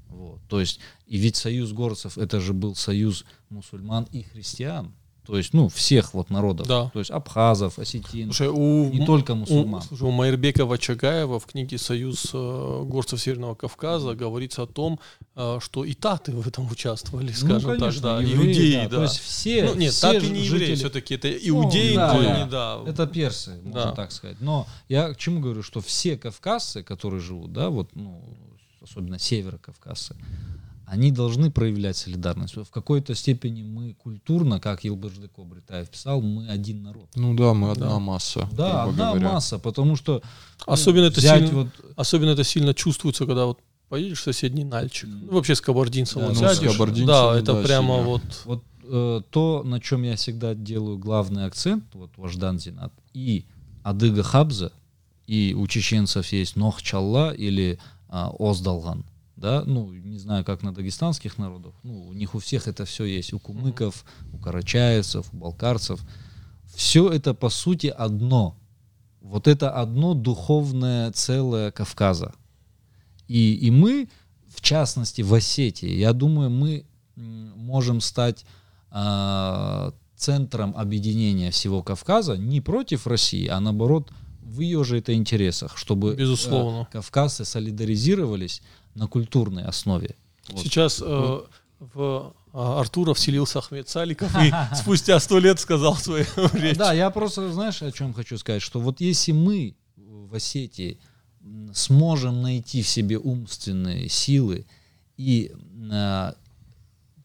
Вот. 0.09 0.39
То 0.49 0.59
есть, 0.59 0.79
и 1.05 1.17
ведь 1.17 1.35
союз 1.35 1.71
горцев, 1.71 2.17
это 2.17 2.39
же 2.39 2.53
был 2.53 2.75
союз 2.75 3.25
мусульман 3.49 4.07
и 4.11 4.23
христиан. 4.23 4.93
То 5.27 5.37
есть, 5.37 5.53
ну, 5.53 5.67
всех 5.67 6.13
вот 6.13 6.29
народов. 6.29 6.67
Да. 6.67 6.89
То 6.93 6.99
есть 6.99 7.11
абхазов, 7.11 7.77
осетин, 7.79 8.27
слушай, 8.27 8.47
у, 8.47 8.89
не 8.89 9.05
только 9.05 9.35
мусульман. 9.35 9.81
У, 9.81 9.83
слушай, 9.83 10.03
у 10.03 10.11
Майербекова 10.11 10.77
Чагаева 10.77 11.39
в 11.39 11.45
книге 11.45 11.77
«Союз 11.77 12.31
э, 12.33 12.83
горцев 12.85 13.19
Северного 13.19 13.53
Кавказа» 13.55 14.15
говорится 14.15 14.63
о 14.63 14.67
том, 14.67 15.01
э, 15.35 15.59
что 15.61 15.83
и 15.83 15.93
таты 15.93 16.31
в 16.31 16.47
этом 16.47 16.71
участвовали, 16.71 17.27
ну, 17.27 17.33
скажем 17.33 17.71
ну, 17.71 17.77
конечно, 17.77 18.01
так, 18.01 18.19
да, 18.19 18.21
евреи, 18.21 18.53
иудеи, 18.53 18.73
да. 18.75 18.89
да. 18.89 18.95
То 18.95 19.01
есть 19.03 19.19
все, 19.19 19.65
ну, 19.65 19.75
нет, 19.75 19.91
все 19.91 20.13
таты 20.13 20.29
не 20.29 20.43
жители... 20.43 20.61
евреи, 20.61 20.75
все-таки 20.75 21.15
это 21.15 21.29
иудеи, 21.29 21.89
ну, 21.91 21.95
да, 21.97 22.13
но 22.13 22.21
да. 22.23 22.37
не, 22.37 22.49
да. 22.49 22.79
Это 22.87 23.07
персы, 23.07 23.59
можно 23.63 23.89
да. 23.89 23.91
так 23.91 24.13
сказать. 24.13 24.37
Но 24.39 24.65
я 24.87 25.13
к 25.13 25.17
чему 25.17 25.41
говорю, 25.41 25.61
что 25.61 25.81
все 25.81 26.15
кавказцы, 26.17 26.83
которые 26.83 27.19
живут, 27.19 27.51
да, 27.51 27.69
вот, 27.69 27.89
ну, 27.95 28.23
особенно 28.81 29.19
северокавказцы, 29.19 30.15
они 30.87 31.11
должны 31.11 31.51
проявлять 31.51 31.97
солидарность. 31.97 32.55
В 32.55 32.69
какой-то 32.71 33.13
степени 33.13 33.61
мы 33.61 33.93
культурно, 33.93 34.61
как 34.61 34.85
Елбажды 34.85 35.27
Кобритаев 35.27 35.89
писал, 35.89 36.21
мы 36.21 36.47
один 36.47 36.81
народ. 36.81 37.09
Ну 37.13 37.35
да, 37.35 37.53
мы 37.53 37.71
одна 37.71 37.89
да. 37.89 37.99
масса. 37.99 38.47
Да, 38.53 38.83
одна 38.83 39.11
говоря. 39.11 39.33
масса, 39.33 39.59
потому 39.59 39.97
что... 39.97 40.21
Ну, 40.65 40.73
особенно, 40.73 41.07
это 41.07 41.19
сильно, 41.19 41.51
вот... 41.51 41.67
особенно 41.97 42.29
это 42.29 42.45
сильно 42.45 42.73
чувствуется, 42.73 43.25
когда 43.25 43.47
вот 43.47 43.59
поедешь 43.89 44.21
в 44.21 44.23
соседний 44.23 44.63
Нальчик. 44.63 45.09
Ну, 45.09 45.33
вообще 45.33 45.55
с 45.55 45.61
кабардинцем 45.61 46.21
да, 46.21 46.27
вот 46.29 46.39
ну, 46.39 46.47
сядешь. 46.47 46.71
С 46.73 47.05
да, 47.05 47.37
это 47.37 47.53
да, 47.53 47.63
прямо 47.63 47.95
сильно. 47.95 48.09
вот... 48.09 48.21
Вот 48.45 48.63
э, 48.83 49.21
то, 49.29 49.63
на 49.65 49.81
чем 49.81 50.03
я 50.03 50.15
всегда 50.15 50.55
делаю 50.55 50.97
главный 50.97 51.47
акцент, 51.47 51.83
вот 51.95 52.11
Важдан 52.15 52.59
Зинат, 52.59 52.93
и 53.13 53.45
Адыга 53.83 54.23
Хабза, 54.23 54.71
и 55.25 55.53
у 55.53 55.67
чеченцев 55.67 56.31
есть 56.31 56.55
Нохчалла 56.55 57.33
или 57.33 57.77
э, 58.07 58.27
Оздалган– 58.39 59.03
да, 59.37 59.63
ну, 59.65 59.93
не 59.93 60.17
знаю, 60.17 60.43
как 60.43 60.63
на 60.63 60.73
дагестанских 60.73 61.37
народов, 61.37 61.75
ну, 61.83 62.07
у 62.07 62.13
них 62.13 62.33
у 62.35 62.39
всех 62.39 62.67
это 62.67 62.85
все 62.85 63.05
есть, 63.05 63.33
у 63.33 63.39
кумыков, 63.39 64.03
у 64.33 64.37
карачаевцев, 64.39 65.31
у 65.31 65.37
балкарцев, 65.37 66.01
все 66.75 67.09
это 67.09 67.33
по 67.33 67.49
сути 67.49 67.87
одно, 67.87 68.57
вот 69.21 69.47
это 69.47 69.71
одно 69.71 70.15
духовное 70.15 71.11
целое 71.11 71.71
Кавказа. 71.71 72.33
И, 73.27 73.53
и 73.53 73.71
мы, 73.71 74.09
в 74.47 74.61
частности, 74.61 75.21
в 75.21 75.33
Осетии, 75.33 75.91
я 75.91 76.13
думаю, 76.13 76.49
мы 76.49 76.85
можем 77.15 78.01
стать 78.01 78.43
э, 78.91 79.91
центром 80.15 80.73
объединения 80.75 81.51
всего 81.51 81.83
Кавказа 81.83 82.37
не 82.37 82.59
против 82.61 83.05
России, 83.05 83.47
а 83.47 83.59
наоборот 83.59 84.11
в 84.41 84.61
ее 84.61 84.83
же 84.83 84.97
это 84.97 85.13
интересах, 85.13 85.77
чтобы 85.77 86.15
Безусловно. 86.15 86.87
Э, 86.89 86.93
кавказцы 86.93 87.45
солидаризировались 87.45 88.61
на 88.97 89.07
культурной 89.07 89.63
основе. 89.63 90.15
Вот. 90.49 90.61
Сейчас 90.63 91.01
э, 91.05 91.39
в 91.79 92.33
а, 92.53 92.79
Артура 92.79 93.13
вселился 93.13 93.59
Ахмед 93.59 93.87
Саликов 93.87 94.35
и 94.43 94.51
спустя 94.75 95.19
сто 95.19 95.39
лет 95.39 95.59
сказал 95.59 95.95
свою 95.95 96.25
речь. 96.53 96.77
Да, 96.77 96.93
я 96.93 97.09
просто, 97.09 97.51
знаешь, 97.51 97.81
о 97.81 97.91
чем 97.91 98.13
хочу 98.13 98.37
сказать, 98.37 98.61
что 98.61 98.79
вот 98.79 98.99
если 98.99 99.31
мы 99.31 99.75
в 99.95 100.33
Осетии 100.33 100.99
сможем 101.73 102.41
найти 102.41 102.81
в 102.81 102.87
себе 102.87 103.17
умственные 103.17 104.09
силы 104.09 104.65
и 105.15 105.51
э, 105.91 106.33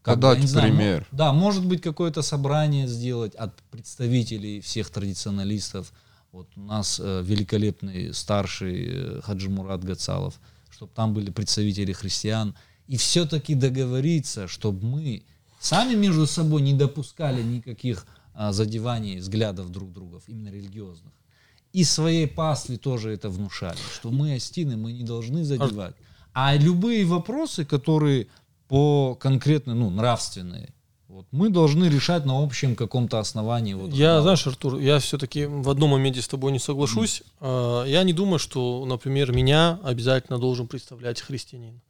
как 0.03 0.16
Подать 0.16 0.40
бы, 0.40 0.47
знаю, 0.47 0.70
пример. 0.70 1.07
да, 1.11 1.32
может 1.32 1.65
быть, 1.65 1.81
какое-то 1.81 2.23
собрание 2.23 2.86
сделать 2.86 3.35
от 3.35 3.55
представителей 3.70 4.61
всех 4.61 4.90
традиционалистов. 4.90 5.93
Вот 6.32 6.49
у 6.57 6.61
нас 6.61 7.01
э, 7.03 7.23
великолепный 7.24 8.12
старший 8.12 8.86
э, 8.89 9.20
Хаджи 9.23 9.49
Мурат 9.49 9.82
Гацалов– 9.82 10.39
чтобы 10.83 10.95
там 10.95 11.15
были 11.15 11.31
представители 11.31 11.93
христиан, 11.93 12.57
и 12.89 12.97
все-таки 12.97 13.55
договориться, 13.55 14.49
чтобы 14.49 14.85
мы 14.85 15.23
сами 15.61 15.95
между 15.95 16.27
собой 16.27 16.61
не 16.63 16.75
допускали 16.75 17.41
никаких 17.41 18.05
а, 18.35 18.53
задеваний 18.53 19.19
взглядов 19.19 19.71
друг 19.71 19.93
друга, 19.93 20.21
именно 20.27 20.49
религиозных. 20.49 21.13
И 21.73 21.85
своей 21.85 22.27
пастве 22.27 22.79
тоже 22.79 23.13
это 23.13 23.31
внушали, 23.31 23.79
что 23.95 24.11
мы 24.11 24.35
остины, 24.35 24.77
мы 24.77 24.93
не 24.93 25.05
должны 25.05 25.45
задевать. 25.45 25.95
А 26.33 26.57
любые 26.57 27.05
вопросы, 27.05 27.65
которые 27.65 28.27
по 28.67 29.15
конкретно, 29.15 29.75
ну, 29.75 29.89
нравственные, 29.89 30.75
вот, 31.31 31.39
мы 31.39 31.51
должны 31.51 31.86
решать 31.86 32.24
на 32.24 32.43
общем 32.43 32.77
каком-то 32.77 33.19
основании. 33.19 33.74
Вот, 33.74 33.93
я, 33.93 34.16
да. 34.16 34.23
знаешь, 34.23 34.47
Артур, 34.47 34.78
я 34.78 34.99
все-таки 34.99 35.47
в 35.47 35.69
одном 35.70 35.90
моменте 35.90 36.23
с 36.23 36.28
тобой 36.28 36.53
не 36.53 36.59
соглашусь. 36.59 37.23
Mm. 37.40 37.89
Я 37.89 38.03
не 38.03 38.12
думаю, 38.12 38.39
что, 38.39 38.85
например, 38.86 39.32
меня 39.32 39.78
обязательно 39.82 40.39
должен 40.39 40.66
представлять 40.66 41.20
христианин. 41.20 41.81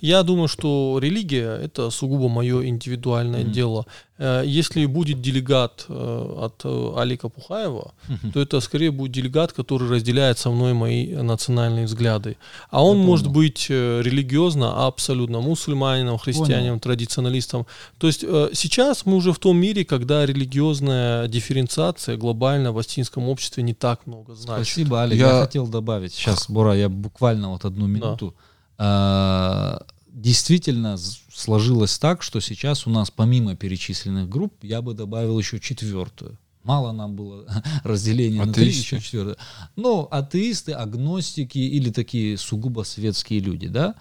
Я 0.00 0.22
думаю, 0.22 0.48
что 0.48 0.98
религия 1.00 1.56
это 1.56 1.90
сугубо 1.90 2.28
мое 2.28 2.66
индивидуальное 2.66 3.44
mm. 3.44 3.50
дело. 3.50 3.86
Э, 4.18 4.42
если 4.44 4.86
будет 4.86 5.20
делегат 5.20 5.86
э, 5.88 6.34
от 6.44 6.62
э, 6.64 6.92
Алика 6.96 7.28
Пухаева, 7.28 7.92
mm-hmm. 8.08 8.32
то 8.32 8.40
это 8.40 8.60
скорее 8.60 8.90
будет 8.90 9.12
делегат, 9.12 9.52
который 9.52 9.88
разделяет 9.88 10.38
со 10.38 10.50
мной 10.50 10.74
мои 10.74 11.14
национальные 11.14 11.86
взгляды. 11.86 12.36
А 12.70 12.84
он 12.84 12.98
Я 12.98 13.04
может 13.04 13.26
понял. 13.26 13.40
быть 13.40 13.70
религиозно 13.70 14.86
абсолютно 14.86 15.40
мусульманином, 15.40 16.18
христианином, 16.18 16.80
понял. 16.80 16.80
традиционалистом. 16.80 17.66
То 17.98 18.08
есть 18.08 18.20
сейчас 18.52 19.06
мы 19.06 19.16
уже 19.16 19.32
в 19.32 19.38
том 19.38 19.56
мире, 19.56 19.84
когда 19.84 20.26
религиозная 20.26 21.28
дифференциация 21.28 22.16
глобально 22.16 22.72
в 22.72 22.78
астинском 22.78 23.28
обществе 23.28 23.62
не 23.62 23.74
так 23.74 24.06
много 24.06 24.34
значит. 24.34 24.66
Спасибо, 24.66 25.00
Алик. 25.02 25.18
Я, 25.18 25.36
я 25.36 25.40
хотел 25.42 25.68
добавить. 25.68 26.12
Сейчас, 26.12 26.50
Бора, 26.50 26.74
я 26.74 26.88
буквально 26.88 27.50
вот 27.50 27.64
одну 27.64 27.86
минуту. 27.86 28.34
Да 28.36 28.47
действительно 28.78 30.96
сложилось 31.32 31.98
так, 31.98 32.22
что 32.22 32.40
сейчас 32.40 32.86
у 32.86 32.90
нас 32.90 33.10
помимо 33.10 33.56
перечисленных 33.56 34.28
групп 34.28 34.52
я 34.62 34.82
бы 34.82 34.94
добавил 34.94 35.38
еще 35.38 35.60
четвертую. 35.60 36.38
Мало 36.64 36.92
нам 36.92 37.16
было 37.16 37.46
разделения 37.84 38.42
атеисты. 38.42 38.60
на 38.60 38.66
три, 38.66 38.78
еще 38.78 39.00
четвертую. 39.00 39.36
Ну, 39.76 40.08
атеисты, 40.10 40.72
агностики 40.72 41.58
или 41.58 41.90
такие 41.90 42.36
сугубо 42.36 42.82
светские 42.82 43.40
люди, 43.40 43.68
да. 43.68 43.94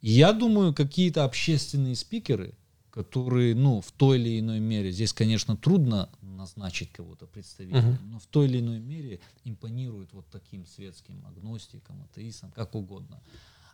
Я 0.00 0.32
думаю, 0.32 0.72
какие-то 0.72 1.24
общественные 1.24 1.96
спикеры, 1.96 2.54
которые, 2.90 3.54
ну, 3.54 3.80
в 3.80 3.90
той 3.92 4.18
или 4.18 4.38
иной 4.38 4.60
мере, 4.60 4.92
здесь, 4.92 5.12
конечно, 5.12 5.56
трудно 5.56 6.08
назначить 6.22 6.92
кого-то 6.92 7.26
представителем, 7.26 7.90
uh-huh. 7.90 8.12
но 8.12 8.18
в 8.20 8.26
той 8.26 8.46
или 8.46 8.60
иной 8.60 8.78
мере 8.78 9.20
импонируют 9.44 10.12
вот 10.12 10.26
таким 10.30 10.66
светским 10.66 11.22
агностикам, 11.26 12.00
атеистам, 12.04 12.52
как 12.52 12.76
угодно 12.76 13.20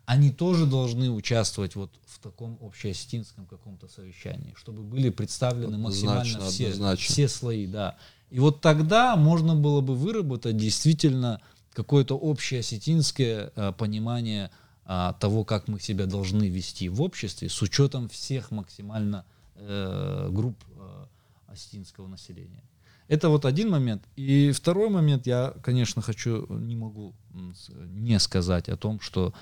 они 0.06 0.30
тоже 0.30 0.66
должны 0.66 1.10
участвовать 1.10 1.76
вот 1.76 1.90
в 2.06 2.18
таком 2.18 2.58
общеосетинском 2.60 3.46
каком-то 3.46 3.88
совещании, 3.88 4.54
чтобы 4.56 4.82
были 4.82 5.10
представлены 5.10 5.78
максимально 5.78 6.20
Однозначно, 6.20 6.50
все, 6.50 6.64
однозначно. 6.66 7.12
все 7.12 7.28
слои, 7.28 7.66
да. 7.66 7.96
И 8.30 8.38
вот 8.38 8.60
тогда 8.60 9.16
можно 9.16 9.54
было 9.54 9.80
бы 9.80 9.94
выработать 9.94 10.56
действительно 10.56 11.40
какое-то 11.72 12.16
общее 12.16 12.60
осетинское 12.60 13.52
э, 13.54 13.72
понимание 13.76 14.50
а, 14.86 15.14
того, 15.14 15.44
как 15.44 15.68
мы 15.68 15.80
себя 15.80 16.06
должны 16.06 16.48
вести 16.48 16.88
в 16.88 17.00
обществе, 17.00 17.48
с 17.48 17.62
учетом 17.62 18.08
всех 18.08 18.50
максимально 18.50 19.24
э, 19.56 20.28
групп 20.30 20.56
э, 20.76 21.06
осетинского 21.46 22.06
населения. 22.06 22.62
Это 23.08 23.28
вот 23.28 23.44
один 23.44 23.70
момент. 23.70 24.02
И 24.16 24.52
второй 24.52 24.88
момент, 24.88 25.26
я, 25.26 25.54
конечно, 25.62 26.02
хочу, 26.02 26.46
не 26.48 26.76
могу 26.76 27.14
не 27.32 28.18
сказать 28.18 28.68
о 28.68 28.76
том, 28.76 29.00
что 29.00 29.34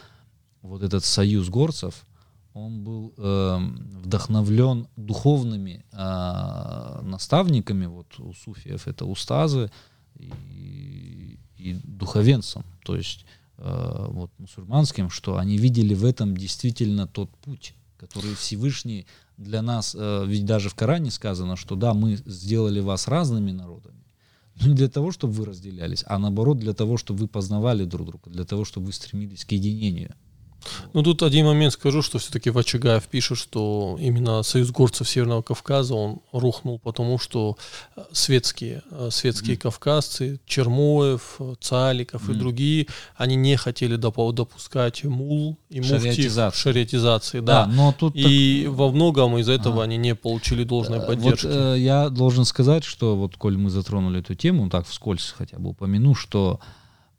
вот 0.62 0.82
этот 0.82 1.05
союз 1.05 1.48
горцев, 1.48 2.06
он 2.55 2.84
был 2.84 3.14
эм, 3.16 3.76
вдохновлен 4.02 4.86
духовными 4.97 5.84
а, 5.93 7.01
наставниками, 7.02 7.86
вот 7.86 8.18
у 8.18 8.34
суфиев 8.34 8.86
это 8.86 9.06
устазы 9.06 9.70
и, 10.18 11.39
и 11.56 11.74
духовенцам, 11.82 12.64
то 12.84 12.97
есть 12.97 13.24
э, 13.56 14.06
вот 14.10 14.30
мусульманским, 14.39 15.09
что 15.09 15.39
они 15.39 15.56
видели 15.56 15.94
в 15.94 16.05
этом 16.05 16.36
действительно 16.36 17.06
тот 17.06 17.30
путь, 17.39 17.74
который 17.97 18.34
Всевышний 18.34 19.06
для 19.39 19.62
нас, 19.62 19.97
э, 19.98 20.24
ведь 20.26 20.44
даже 20.44 20.68
в 20.68 20.74
Коране 20.74 21.10
сказано, 21.10 21.56
что 21.56 21.74
да, 21.74 21.94
мы 21.94 22.16
сделали 22.26 22.80
вас 22.80 23.09
разными 23.09 23.52
народами, 23.52 24.05
но 24.60 24.68
не 24.68 24.74
для 24.74 24.89
того, 24.89 25.12
чтобы 25.12 25.32
вы 25.32 25.47
разделялись, 25.47 26.05
а 26.06 26.18
наоборот 26.18 26.59
для 26.59 26.74
того, 26.74 26.97
чтобы 26.98 27.20
вы 27.20 27.28
познавали 27.28 27.84
друг 27.84 28.06
друга, 28.06 28.30
для 28.30 28.44
того, 28.44 28.64
чтобы 28.64 28.86
вы 28.86 28.93
стремились 28.93 29.44
к 29.44 29.52
единению. 29.52 30.14
Ну, 30.93 31.02
тут 31.02 31.22
один 31.22 31.47
момент 31.47 31.72
скажу, 31.72 32.02
что 32.02 32.18
все-таки 32.18 32.51
Вачагаев 32.51 33.05
пишет, 33.05 33.39
что 33.39 33.97
именно 34.01 34.43
Союз 34.43 34.70
горцев 34.70 35.09
Северного 35.09 35.43
Кавказа, 35.43 35.94
он 35.94 36.20
рухнул, 36.32 36.78
потому 36.78 37.18
что 37.18 37.56
э, 37.97 38.02
светские, 38.12 38.82
э, 38.90 39.09
светские 39.10 39.56
кавказцы, 39.56 40.40
Чермоев, 40.47 41.36
э, 41.39 41.55
Цаликов 41.60 42.28
и 42.28 42.32
Мгм. 42.32 42.40
другие, 42.40 42.86
они 43.16 43.36
не 43.36 43.56
хотели 43.56 43.97
допу- 43.97 44.32
допускать 44.32 45.05
мул 45.05 45.56
и 45.70 45.80
муфти 45.80 46.28
шариатизации, 46.55 47.40
да. 47.40 47.66
но 47.66 47.94
тут 47.98 48.14
И 48.14 48.66
во 48.68 48.90
многом 48.90 49.39
из 49.39 49.48
этого 49.48 49.76
Ага. 49.76 49.84
они 49.84 49.97
не 49.97 50.14
получили 50.14 50.64
должной 50.64 51.01
поддержки. 51.01 51.47
Вот 51.47 51.55
э, 51.55 51.78
я 51.78 52.09
должен 52.09 52.44
сказать, 52.44 52.84
что 52.84 53.16
вот 53.16 53.36
коль 53.36 53.56
мы 53.56 53.70
затронули 53.70 54.20
эту 54.20 54.34
тему, 54.34 54.68
так 54.70 54.86
вскользь 54.86 55.34
хотя 55.36 55.59
бы 55.59 55.70
упомяну, 55.70 56.14
что 56.14 56.60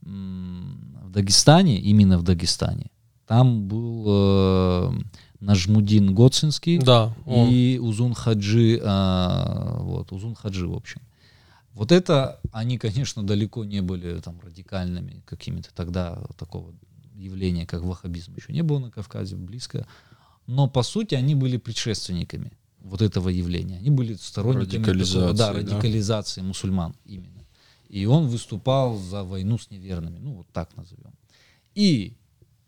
в 0.02 1.10
Дагестане, 1.10 1.80
именно 1.80 2.18
в 2.18 2.24
Дагестане, 2.24 2.88
там 3.34 3.68
был 3.68 4.04
э, 4.06 4.92
Нажмудин 5.40 6.14
Гоцинский 6.14 6.78
да, 6.78 7.16
он, 7.26 7.50
и 7.50 7.80
Узун 7.80 8.14
Хаджи, 8.14 8.80
а, 8.84 9.80
вот, 9.80 10.12
Узун 10.12 10.36
Хаджи, 10.36 10.68
в 10.68 10.76
общем. 10.76 11.02
Вот 11.74 11.92
это, 11.92 12.40
они, 12.52 12.78
конечно, 12.78 13.24
далеко 13.24 13.66
не 13.66 13.82
были 13.82 14.20
там 14.20 14.40
радикальными 14.40 15.24
какими-то 15.26 15.74
тогда 15.74 16.22
такого 16.38 16.76
явления, 17.16 17.66
как 17.66 17.82
ваххабизм, 17.82 18.36
еще 18.36 18.54
не 18.54 18.62
было 18.62 18.78
на 18.78 18.92
Кавказе, 18.92 19.36
близко. 19.36 19.88
Но, 20.46 20.68
по 20.68 20.84
сути, 20.84 21.16
они 21.16 21.34
были 21.34 21.58
предшественниками 21.58 22.52
вот 22.82 23.02
этого 23.02 23.30
явления. 23.30 23.78
Они 23.78 23.90
были 23.90 24.14
сторонниками 24.14 24.84
такого, 24.84 24.94
Радикализации, 24.94 25.38
да, 25.38 25.54
да? 25.54 25.54
радикализации 25.54 26.42
мусульман 26.42 26.96
именно. 27.04 27.48
И 27.90 28.06
он 28.06 28.28
выступал 28.28 28.96
за 28.96 29.24
войну 29.24 29.58
с 29.58 29.72
неверными, 29.72 30.20
ну 30.20 30.34
вот 30.34 30.48
так 30.54 30.78
назовем. 30.78 31.16
И 31.74 32.16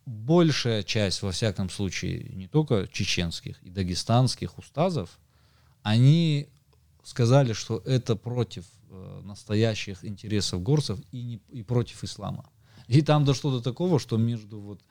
большая 0.06 0.84
часть, 0.84 1.22
во 1.22 1.32
всяком 1.32 1.69
случае, 1.69 2.30
не 2.34 2.48
только 2.48 2.88
чеченских 2.91 3.61
и 3.64 3.69
дагестанских 3.69 4.57
устазов, 4.57 5.19
они 5.84 6.48
сказали, 7.03 7.53
что 7.53 7.82
это 7.86 8.15
против 8.15 8.65
э, 8.90 9.22
настоящих 9.23 10.03
интересов 10.03 10.61
горцев 10.61 10.99
и, 11.11 11.22
не, 11.22 11.41
и 11.52 11.64
против 11.64 12.03
ислама. 12.03 12.49
И 12.88 13.02
там 13.02 13.26
дошло 13.26 13.52
до 13.52 13.61
такого, 13.61 13.99
что 13.99 14.18
между 14.18 14.60
вот 14.60 14.82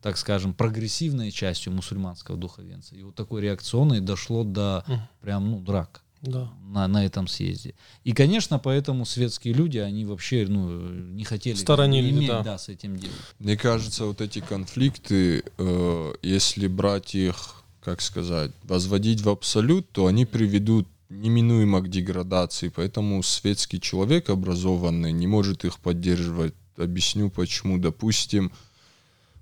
так 0.00 0.16
скажем, 0.16 0.54
прогрессивной 0.54 1.30
частью 1.30 1.74
мусульманского 1.74 2.38
духовенца 2.38 2.96
и 2.96 3.02
вот 3.02 3.14
такой 3.14 3.42
реакционной 3.42 4.00
дошло 4.00 4.44
до 4.44 4.82
прям, 5.20 5.50
ну, 5.50 5.60
драк 5.60 6.02
да. 6.22 6.50
на, 6.64 6.88
на 6.88 7.04
этом 7.04 7.26
съезде. 7.28 7.74
И, 8.04 8.12
конечно, 8.12 8.58
поэтому 8.58 9.04
светские 9.04 9.54
люди, 9.54 9.78
они 9.78 10.04
вообще 10.04 10.46
ну, 10.48 10.88
не 10.88 11.24
хотели 11.24 11.56
Сторонились, 11.56 12.12
иметь 12.12 12.28
да. 12.28 12.42
да, 12.42 12.58
с 12.58 12.68
этим 12.68 12.96
делом. 12.96 13.14
Мне 13.38 13.56
кажется, 13.56 14.06
вот 14.06 14.20
эти 14.20 14.40
конфликты, 14.40 15.44
э, 15.58 16.12
если 16.22 16.68
брать 16.68 17.14
их, 17.14 17.64
как 17.82 18.00
сказать, 18.00 18.52
возводить 18.62 19.20
в 19.20 19.28
абсолют, 19.28 19.90
то 19.90 20.06
они 20.06 20.24
приведут 20.24 20.88
неминуемо 21.10 21.80
к 21.80 21.88
деградации. 21.88 22.72
Поэтому 22.74 23.22
светский 23.22 23.80
человек 23.80 24.30
образованный 24.30 25.12
не 25.12 25.26
может 25.26 25.64
их 25.64 25.78
поддерживать. 25.78 26.54
Объясню 26.76 27.30
почему. 27.30 27.78
Допустим, 27.78 28.50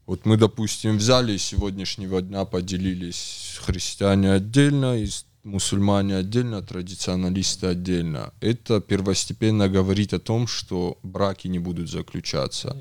вот 0.07 0.27
мы, 0.27 0.37
допустим, 0.37 0.99
взяли 0.99 1.37
сегодняшнего 1.37 2.21
дня 2.21 2.45
поделились 2.45 3.59
христиане 3.61 4.33
отдельно, 4.33 4.99
и 4.99 5.07
с- 5.07 5.25
мусульмане 5.45 6.17
отдельно, 6.17 6.63
традиционалисты 6.63 7.67
отдельно. 7.69 8.33
Это 8.41 8.81
первостепенно 8.81 9.69
говорит 9.69 10.13
о 10.15 10.19
том, 10.19 10.47
что 10.47 10.99
браки 11.03 11.49
не 11.49 11.59
будут 11.59 11.89
заключаться. 11.91 12.77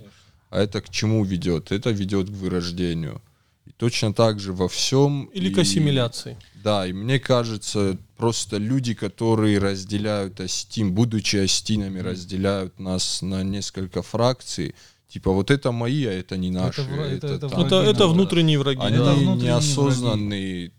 А 0.49 0.59
это 0.59 0.81
к 0.81 0.89
чему 0.89 1.23
ведет? 1.23 1.71
Это 1.71 1.91
ведет 1.91 2.27
к 2.27 2.33
вырождению. 2.33 3.21
И 3.67 3.71
точно 3.77 4.13
так 4.13 4.39
же 4.39 4.51
во 4.51 4.67
всем. 4.67 5.25
Или 5.35 5.49
и- 5.49 5.53
к 5.53 5.59
ассимиляции. 5.59 6.37
Да, 6.63 6.85
и 6.87 6.91
мне 6.93 7.19
кажется, 7.19 7.97
просто 8.17 8.57
люди, 8.57 8.93
которые 8.93 9.59
разделяют 9.59 10.39
Астим, 10.41 10.91
будучи 10.93 11.37
Астинами, 11.37 11.99
разделяют 11.99 12.79
нас 12.79 13.21
на 13.21 13.43
несколько 13.43 14.01
фракций. 14.01 14.73
Типа 15.07 15.31
вот 15.31 15.49
это 15.51 15.71
мои, 15.71 16.05
а 16.05 16.11
это 16.11 16.35
не 16.37 16.51
наши. 16.51 16.81
это- 16.81 17.27
это 17.27 17.39
там. 17.39 17.49
Это, 17.65 17.75
враги 17.77 17.89
это 17.91 17.99
народа. 17.99 18.07
внутренние 18.13 18.59
враги. 18.59 18.81
Они 18.81 18.95
Это 18.95 19.05
да. 19.05 19.13
внутренние 19.13 19.53
неосознанные, 19.53 20.71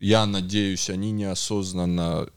я 0.00 0.26
надеюсь, 0.26 0.90
они 0.90 1.12
неосознанно 1.12 2.28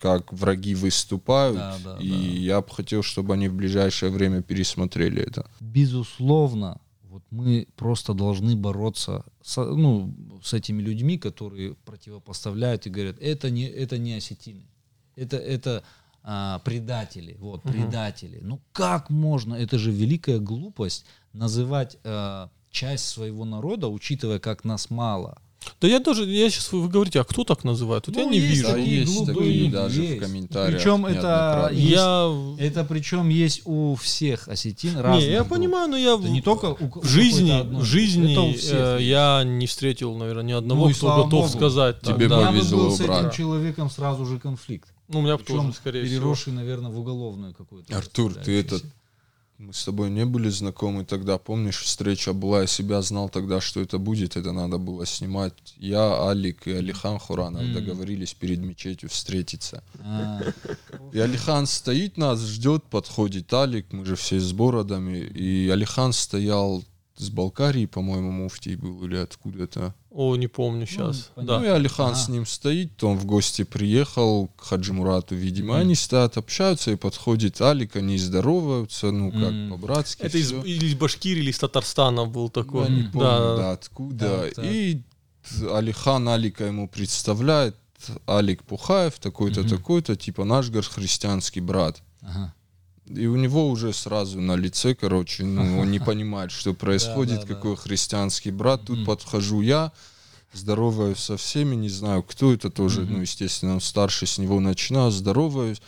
как 0.00 0.32
враги 0.32 0.74
выступают. 0.74 1.56
Да, 1.56 1.78
да, 1.84 1.96
и 1.98 2.10
да. 2.10 2.16
я 2.16 2.60
бы 2.60 2.70
хотел, 2.70 3.02
чтобы 3.02 3.34
они 3.34 3.48
в 3.48 3.54
ближайшее 3.54 4.12
время 4.12 4.42
пересмотрели 4.42 5.22
это. 5.22 5.50
Безусловно, 5.60 6.80
вот 7.02 7.24
мы 7.30 7.66
просто 7.76 8.14
должны 8.14 8.54
бороться 8.54 9.24
с, 9.42 9.56
ну, 9.56 10.14
с 10.42 10.54
этими 10.54 10.80
людьми, 10.80 11.18
которые 11.18 11.74
противопоставляют 11.74 12.86
и 12.86 12.90
говорят, 12.90 13.16
это 13.20 13.50
не, 13.50 13.64
это 13.64 13.98
не 13.98 14.14
осетины, 14.14 14.68
это, 15.16 15.36
это 15.36 15.82
а, 16.22 16.60
предатели, 16.60 17.36
вот, 17.40 17.62
предатели. 17.62 18.38
Ну 18.42 18.60
как 18.72 19.10
можно, 19.10 19.54
это 19.54 19.78
же 19.78 19.90
великая 19.90 20.38
глупость 20.38 21.06
называть 21.32 21.96
а, 22.04 22.50
часть 22.70 23.08
своего 23.08 23.44
народа, 23.44 23.88
учитывая, 23.88 24.38
как 24.38 24.64
нас 24.64 24.90
мало. 24.90 25.40
Да 25.80 25.88
я 25.88 26.00
даже, 26.00 26.24
я 26.24 26.50
сейчас 26.50 26.72
вы 26.72 26.88
говорите, 26.88 27.20
а 27.20 27.24
кто 27.24 27.44
так 27.44 27.64
называет? 27.64 28.06
Вот 28.06 28.16
я 28.16 28.24
Ну, 28.24 28.30
не 28.30 28.38
есть 28.38 28.50
вижу. 28.50 28.66
Да, 28.68 28.74
такие 28.74 29.00
есть 29.00 29.12
глупые 29.16 29.36
такие 29.36 29.70
даже 29.70 30.02
есть. 30.02 30.16
в 30.16 30.20
комментариях. 30.24 30.82
Причем 30.82 31.06
это 31.06 31.68
есть- 31.72 31.90
Я... 31.90 32.32
Это 32.58 32.84
причем 32.84 33.28
есть 33.28 33.62
у 33.64 33.94
всех 33.96 34.48
осетин 34.48 34.96
разных 34.98 35.24
Не, 35.24 35.30
я 35.32 35.38
групп. 35.40 35.50
понимаю, 35.50 35.88
но 35.90 35.96
я 35.96 36.14
Это 36.14 36.28
не 36.28 36.42
только 36.42 36.66
у, 36.66 37.00
в 37.00 37.06
жизни, 37.06 37.62
в 37.78 37.84
жизни 37.84 38.32
это 38.32 38.40
у 38.42 38.52
всех 38.54 38.72
э, 38.74 38.98
я 39.02 39.42
не 39.44 39.66
встретил, 39.66 40.16
наверное, 40.16 40.42
ни 40.44 40.52
одного, 40.52 40.88
Ну 40.88 40.94
кто 40.94 41.08
готов 41.16 41.30
богу. 41.30 41.48
сказать. 41.48 42.00
Тебе 42.00 42.28
да. 42.28 42.36
У 42.36 42.40
меня 42.40 42.50
бы 42.52 42.58
повезло, 42.58 42.78
был 42.84 42.96
с 42.96 43.00
этим 43.00 43.30
человеком 43.30 43.90
сразу 43.90 44.24
же 44.26 44.38
конфликт. 44.38 44.88
Ну, 45.08 45.20
у 45.20 45.22
меня 45.22 45.36
бы 45.38 45.42
Причем 45.42 45.60
тоже, 45.62 45.72
скорее 45.72 46.04
всего. 46.04 46.16
переросший, 46.20 46.52
наверное, 46.52 46.90
в 46.90 46.98
уголовную 46.98 47.54
какую-то. 47.54 47.96
Артур, 47.96 48.34
ты 48.34 48.60
этот... 48.60 48.84
Мы 49.58 49.72
с 49.72 49.84
тобой 49.84 50.08
не 50.08 50.24
были 50.24 50.48
знакомы 50.50 51.04
тогда, 51.04 51.36
помнишь, 51.36 51.78
встреча 51.82 52.32
была, 52.32 52.60
я 52.60 52.66
себя 52.68 53.02
знал 53.02 53.28
тогда, 53.28 53.60
что 53.60 53.80
это 53.80 53.98
будет, 53.98 54.36
это 54.36 54.52
надо 54.52 54.78
было 54.78 55.04
снимать. 55.04 55.52
Я, 55.78 56.28
Алик 56.28 56.68
и 56.68 56.70
Алихан 56.70 57.18
Хуранов 57.18 57.62
М. 57.62 57.72
договорились 57.74 58.34
перед 58.34 58.60
мечетью 58.60 59.08
встретиться. 59.08 59.82
А, 59.98 60.40
И 61.12 61.18
Алихан 61.18 61.66
стоит 61.66 62.16
нас, 62.16 62.40
ждет, 62.40 62.84
подходит 62.84 63.52
Алик, 63.52 63.92
мы 63.92 64.04
же 64.04 64.14
все 64.14 64.38
с 64.38 64.52
бородами, 64.52 65.18
и 65.18 65.68
Алихан 65.70 66.12
стоял 66.12 66.84
с 67.18 67.30
Балкарии, 67.30 67.86
по-моему, 67.86 68.30
муфтий 68.30 68.76
был 68.76 69.04
или 69.04 69.16
откуда-то. 69.16 69.94
О, 70.10 70.36
не 70.36 70.46
помню 70.46 70.86
сейчас. 70.86 71.30
понятно. 71.34 71.58
Ну 71.58 71.64
и 71.64 71.68
да. 71.68 71.74
Алихан 71.74 72.06
Ага. 72.12 72.14
с 72.16 72.28
ним 72.28 72.46
стоит, 72.46 73.02
он 73.04 73.16
в 73.18 73.24
гости 73.26 73.64
приехал 73.64 74.48
к 74.56 74.62
Хаджи 74.62 74.92
Мурату, 74.92 75.34
видимо. 75.34 75.74
Мгм. 75.74 75.80
Они 75.82 75.94
стоят, 75.94 76.36
общаются, 76.36 76.90
и 76.92 76.96
подходит 76.96 77.60
Алик, 77.60 77.96
они 77.96 78.18
здороваются, 78.18 79.10
ну, 79.10 79.30
как 79.30 79.52
Мгм. 79.52 79.70
по-братски. 79.70 80.22
Это 80.22 80.38
из, 80.38 80.52
или 80.52 80.86
из 80.86 80.94
Башкирии, 80.94 81.40
или 81.42 81.50
из 81.50 81.58
Татарстана 81.58 82.24
был 82.26 82.48
такой. 82.50 82.84
Я 82.84 82.88
не 82.90 83.02
помню, 83.02 83.18
Да. 83.20 83.56
да, 83.56 83.72
откуда. 83.72 84.40
Так, 84.44 84.54
так. 84.54 84.64
И 84.64 85.02
Алихан 85.72 86.28
Алика 86.28 86.64
ему 86.64 86.88
представляет, 86.88 87.76
Алик 88.28 88.62
Пухаев, 88.62 89.18
такой-то, 89.18 89.60
Мгм. 89.60 89.68
такой-то, 89.70 90.14
типа 90.16 90.44
наш 90.44 90.70
гор 90.70 90.84
христианский 90.84 91.60
брат. 91.60 92.00
ага. 92.22 92.54
И 93.10 93.26
у 93.26 93.36
него 93.36 93.68
уже 93.68 93.92
сразу 93.92 94.40
на 94.40 94.56
лице, 94.56 94.94
короче, 94.94 95.44
ну, 95.44 95.80
он 95.80 95.90
не 95.90 95.98
понимает, 95.98 96.50
что 96.50 96.74
происходит, 96.84 97.44
какой 97.44 97.76
христианский 97.76 98.50
брат. 98.50 98.84
Тут 98.86 99.04
подхожу 99.04 99.60
я, 99.60 99.92
здороваюсь 100.52 101.18
со 101.18 101.36
всеми, 101.36 101.74
не 101.74 101.88
знаю, 101.88 102.22
кто 102.22 102.52
это 102.52 102.70
тоже, 102.70 103.02
ну, 103.02 103.20
естественно, 103.20 103.74
он 103.74 103.80
старше 103.80 104.26
с 104.26 104.38
него 104.38 104.60
начинаю, 104.60 105.10
здороваюсь. 105.10 105.80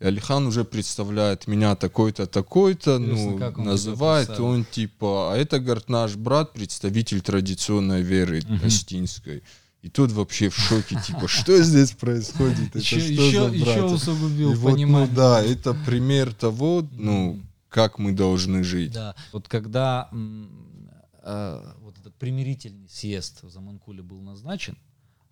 И 0.00 0.04
Алихан 0.04 0.46
уже 0.46 0.64
представляет 0.64 1.46
меня 1.46 1.76
такой-то, 1.76 2.26
такой-то, 2.26 2.98
ну, 2.98 3.38
называет, 3.58 4.30
он 4.40 4.64
типа, 4.64 5.32
а 5.32 5.36
это, 5.36 5.58
говорит, 5.58 5.90
наш 5.90 6.16
брат, 6.16 6.54
представитель 6.54 7.20
традиционной 7.20 8.02
веры 8.02 8.42
остинской. 8.64 9.42
И 9.82 9.88
тут 9.88 10.12
вообще 10.12 10.50
в 10.50 10.56
шоке, 10.56 10.98
типа, 11.06 11.26
что 11.26 11.56
здесь 11.62 11.92
происходит? 11.92 12.68
Это 12.68 12.78
Еще, 12.78 13.00
что 13.00 13.12
еще, 13.12 13.48
за 13.48 13.54
еще 13.54 13.84
усугубил 13.84 14.52
И 14.52 14.56
вот, 14.56 14.78
ну 14.78 15.06
да, 15.06 15.42
это 15.42 15.74
пример 15.74 16.34
того, 16.34 16.86
ну, 16.92 17.40
как 17.68 17.98
мы 17.98 18.12
должны 18.12 18.62
жить. 18.62 18.92
Да. 18.92 19.14
Вот 19.32 19.48
когда 19.48 20.08
э, 20.12 21.72
вот 21.80 21.98
этот 21.98 22.14
примирительный 22.16 22.88
съезд 22.88 23.42
в 23.42 23.50
Заманкуле 23.50 24.02
был 24.02 24.20
назначен, 24.20 24.76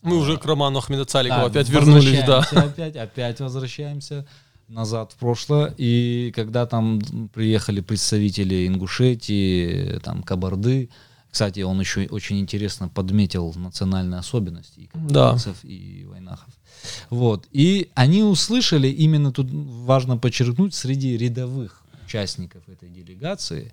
Мы 0.00 0.16
уже 0.16 0.38
к 0.38 0.44
роману 0.46 0.78
Ахмеда 0.78 1.04
Цаликова 1.04 1.42
Да, 1.42 1.46
опять 1.46 1.68
вернулись, 1.68 2.24
да. 2.24 2.40
Опять, 2.52 2.96
опять 2.96 3.40
возвращаемся 3.40 4.26
назад 4.68 5.12
в 5.12 5.16
прошлое. 5.16 5.74
И 5.76 6.32
когда 6.34 6.66
там 6.66 7.00
приехали 7.34 7.80
представители 7.80 8.66
Ингушетии, 8.66 9.98
там 9.98 10.22
Кабарды, 10.22 10.90
кстати, 11.30 11.60
он 11.60 11.78
еще 11.80 12.06
очень 12.10 12.38
интересно 12.40 12.88
подметил 12.88 13.52
национальные 13.54 14.18
особенности 14.20 14.80
и 14.80 14.90
Да. 15.10 15.36
и 15.62 16.04
войнахов. 16.08 16.48
Вот. 17.10 17.46
И 17.52 17.90
они 17.94 18.22
услышали, 18.22 18.88
именно 18.88 19.32
тут 19.32 19.48
важно 19.50 20.16
подчеркнуть, 20.16 20.74
среди 20.74 21.16
рядовых 21.16 21.82
участников 22.06 22.62
этой 22.68 22.88
делегации 22.88 23.72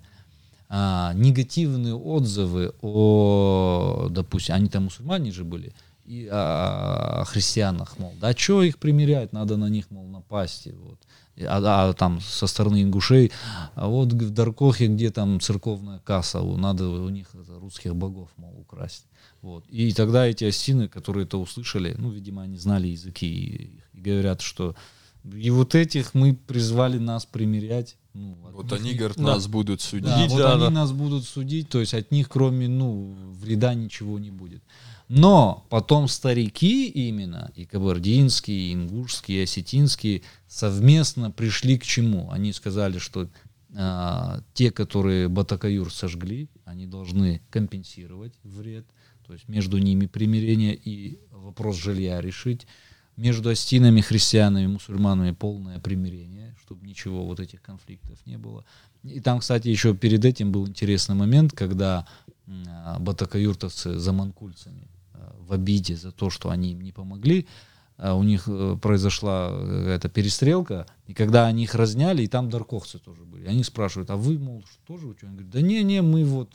а, 0.68 1.12
негативные 1.14 1.94
отзывы 1.94 2.72
о, 2.82 4.08
допустим, 4.10 4.54
они 4.54 4.68
там 4.68 4.84
мусульмане 4.84 5.30
же 5.32 5.44
были, 5.44 5.72
и 6.04 6.26
о, 6.30 7.20
о 7.20 7.24
христианах, 7.24 7.98
мол, 7.98 8.12
да 8.20 8.32
что 8.32 8.62
их 8.62 8.78
примерять, 8.78 9.32
надо 9.32 9.56
на 9.56 9.68
них, 9.68 9.90
мол, 9.90 10.06
напасть. 10.08 10.66
и 10.66 10.72
Вот. 10.72 10.98
А, 11.44 11.88
а 11.90 11.92
там 11.92 12.20
со 12.20 12.46
стороны 12.46 12.82
ингушей, 12.82 13.30
а 13.74 13.88
вот 13.88 14.12
в 14.12 14.30
Даркохе, 14.30 14.86
где 14.86 15.10
там 15.10 15.40
церковная 15.40 15.98
касса, 15.98 16.40
надо 16.42 16.88
у 16.88 17.08
них 17.10 17.28
это, 17.34 17.58
русских 17.58 17.94
богов, 17.94 18.30
мол, 18.36 18.54
украсть. 18.58 19.06
Вот. 19.42 19.64
И 19.68 19.92
тогда 19.92 20.26
эти 20.26 20.44
осины, 20.44 20.88
которые 20.88 21.24
это 21.24 21.36
услышали, 21.38 21.94
ну, 21.98 22.10
видимо, 22.10 22.42
они 22.42 22.56
знали 22.56 22.88
языки 22.88 23.26
и, 23.26 23.98
и 23.98 24.00
говорят, 24.00 24.40
что 24.40 24.74
и 25.34 25.50
вот 25.50 25.74
этих 25.74 26.14
мы 26.14 26.34
призвали 26.34 26.98
нас 26.98 27.26
примирять. 27.26 27.96
Ну, 28.14 28.36
от 28.46 28.54
Вот 28.54 28.64
них 28.72 28.80
они, 28.80 28.94
говорят, 28.94 29.16
Да. 29.18 29.22
нас 29.24 29.46
будут 29.46 29.80
судить. 29.82 30.06
да, 30.06 30.16
Судить, 30.16 30.30
вот 30.32 30.38
да, 30.38 30.52
они 30.52 30.60
да. 30.64 30.70
нас 30.70 30.92
будут 30.92 31.24
судить, 31.24 31.68
то 31.68 31.80
есть 31.80 31.92
от 31.94 32.10
них, 32.12 32.28
кроме, 32.28 32.68
ну, 32.68 33.14
вреда 33.40 33.74
ничего 33.74 34.18
не 34.18 34.30
будет. 34.30 34.62
Но 35.08 35.64
потом 35.70 36.08
старики 36.08 36.88
именно, 36.88 37.52
и 37.54 37.64
кабардинские, 37.64 38.58
и 38.58 38.74
ингушские, 38.74 39.40
и 39.40 39.42
осетинские, 39.44 40.22
совместно 40.48 41.30
пришли 41.30 41.78
к 41.78 41.84
чему? 41.84 42.30
Они 42.32 42.52
сказали, 42.52 42.98
что 42.98 43.28
а, 43.76 44.42
те, 44.54 44.72
которые 44.72 45.28
Батакаюр 45.28 45.92
сожгли, 45.92 46.48
они 46.64 46.86
должны 46.86 47.40
компенсировать 47.50 48.32
вред, 48.42 48.86
то 49.24 49.32
есть 49.32 49.48
между 49.48 49.78
ними 49.78 50.06
примирение 50.06 50.74
и 50.74 51.20
вопрос 51.30 51.76
жилья 51.76 52.20
решить. 52.20 52.66
Между 53.16 53.48
астинами, 53.48 54.02
христианами, 54.02 54.66
мусульманами 54.66 55.30
полное 55.30 55.78
примирение, 55.78 56.54
чтобы 56.60 56.86
ничего 56.86 57.24
вот 57.24 57.40
этих 57.40 57.62
конфликтов 57.62 58.18
не 58.26 58.36
было. 58.36 58.64
И 59.04 59.20
там, 59.20 59.38
кстати, 59.38 59.68
еще 59.68 59.94
перед 59.94 60.24
этим 60.24 60.52
был 60.52 60.66
интересный 60.66 61.14
момент, 61.14 61.52
когда 61.52 62.06
а, 62.46 62.98
батакаюртовцы 62.98 63.98
за 63.98 64.12
манкульцами 64.12 64.88
в 65.46 65.52
обиде 65.52 65.96
за 65.96 66.12
то, 66.12 66.30
что 66.30 66.50
они 66.50 66.72
им 66.72 66.80
не 66.80 66.92
помогли, 66.92 67.46
а, 67.98 68.14
у 68.14 68.22
них 68.22 68.44
э, 68.46 68.76
произошла 68.80 69.48
э, 69.50 69.94
эта 69.96 70.08
перестрелка, 70.08 70.86
и 71.06 71.14
когда 71.14 71.46
они 71.46 71.64
их 71.64 71.74
разняли, 71.74 72.22
и 72.22 72.26
там 72.26 72.50
дарковцы 72.50 72.98
тоже 72.98 73.22
были, 73.22 73.46
они 73.46 73.64
спрашивают, 73.64 74.10
а 74.10 74.16
вы, 74.16 74.38
мол, 74.38 74.62
что, 74.70 74.94
тоже 74.94 75.14
что? 75.16 75.26
Они 75.26 75.36
говорят, 75.36 75.52
да 75.52 75.60
не-не, 75.62 76.02
мы 76.02 76.24
вот, 76.24 76.50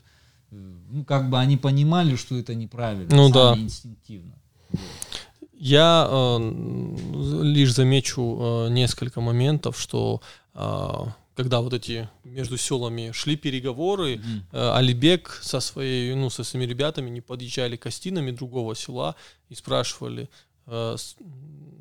э, 0.51 0.73
ну, 0.91 1.03
как 1.03 1.29
бы 1.29 1.39
они 1.39 1.57
понимали, 1.57 2.15
что 2.15 2.37
это 2.37 2.53
неправильно, 2.53 3.15
Ну 3.15 3.31
да. 3.31 3.55
инстинктивно. 3.57 4.33
Я 5.53 6.07
э, 6.09 7.43
лишь 7.43 7.73
замечу 7.73 8.37
э, 8.39 8.69
несколько 8.69 9.19
моментов, 9.21 9.79
что 9.79 10.21
э, 10.53 10.89
когда 11.41 11.61
вот 11.61 11.73
эти 11.73 12.07
между 12.23 12.57
селами 12.57 13.11
шли 13.13 13.35
переговоры, 13.35 14.17
Мгм. 14.17 14.43
э, 14.51 14.71
Алибек 14.75 15.39
со 15.41 15.59
своей, 15.59 16.13
ну, 16.15 16.29
со 16.29 16.43
своими 16.43 16.65
ребятами 16.69 17.09
не 17.09 17.21
подъезжали 17.21 17.75
к 17.75 17.85
остинами 17.85 18.31
другого 18.31 18.75
села 18.75 19.15
и 19.49 19.55
спрашивали, 19.55 20.29
э, 20.67 20.95
с, 20.97 21.15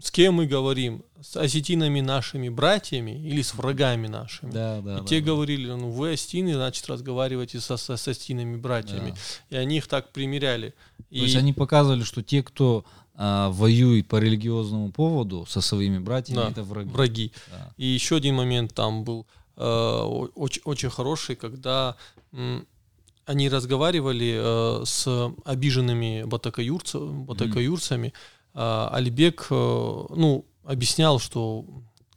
с 0.03 0.11
кем 0.11 0.35
мы 0.35 0.47
говорим, 0.47 1.03
с 1.23 1.37
осетинами 1.37 2.01
нашими 2.01 2.49
братьями 2.49 3.11
или 3.29 3.43
с 3.43 3.55
врагами 3.55 4.09
нашими. 4.09 4.51
Да, 4.51 4.81
да, 4.81 4.99
И 4.99 5.01
да, 5.01 5.05
те 5.07 5.21
да. 5.21 5.27
говорили, 5.27 5.67
ну 5.71 5.91
вы 5.91 6.13
остины, 6.15 6.55
значит 6.55 6.87
разговаривайте 6.89 7.61
со, 7.61 7.77
со, 7.77 7.97
с 7.97 8.09
остинами 8.09 8.57
братьями. 8.57 9.11
Да. 9.51 9.57
И 9.57 9.61
они 9.61 9.77
их 9.77 9.87
так 9.87 10.13
примеряли. 10.13 10.73
То 11.11 11.17
есть 11.17 11.37
они 11.37 11.53
показывали, 11.53 12.05
что 12.05 12.23
те, 12.23 12.43
кто 12.43 12.85
а, 13.23 13.51
воюет 13.51 14.07
по 14.09 14.17
религиозному 14.17 14.93
поводу 14.93 15.45
со 15.47 15.61
своими 15.61 15.99
братьями, 15.99 16.37
Да, 16.41 16.49
это 16.51 16.63
враги. 16.63 16.89
враги. 16.91 17.33
Да. 17.51 17.75
И 17.77 17.85
еще 17.87 18.17
один 18.17 18.37
момент 18.37 18.73
там 18.75 19.05
был 19.05 19.27
очень, 19.63 20.63
очень 20.65 20.91
хороший, 20.91 21.37
когда 21.37 21.97
они 23.31 23.49
разговаривали 23.49 24.39
э, 24.41 24.85
с 24.85 25.33
обиженными 25.45 26.25
батакаюрцами. 26.25 28.13
А 28.55 28.91
Алибек 28.93 29.47
э, 29.51 29.55
ну, 29.55 30.45
объяснял, 30.65 31.21
что 31.21 31.65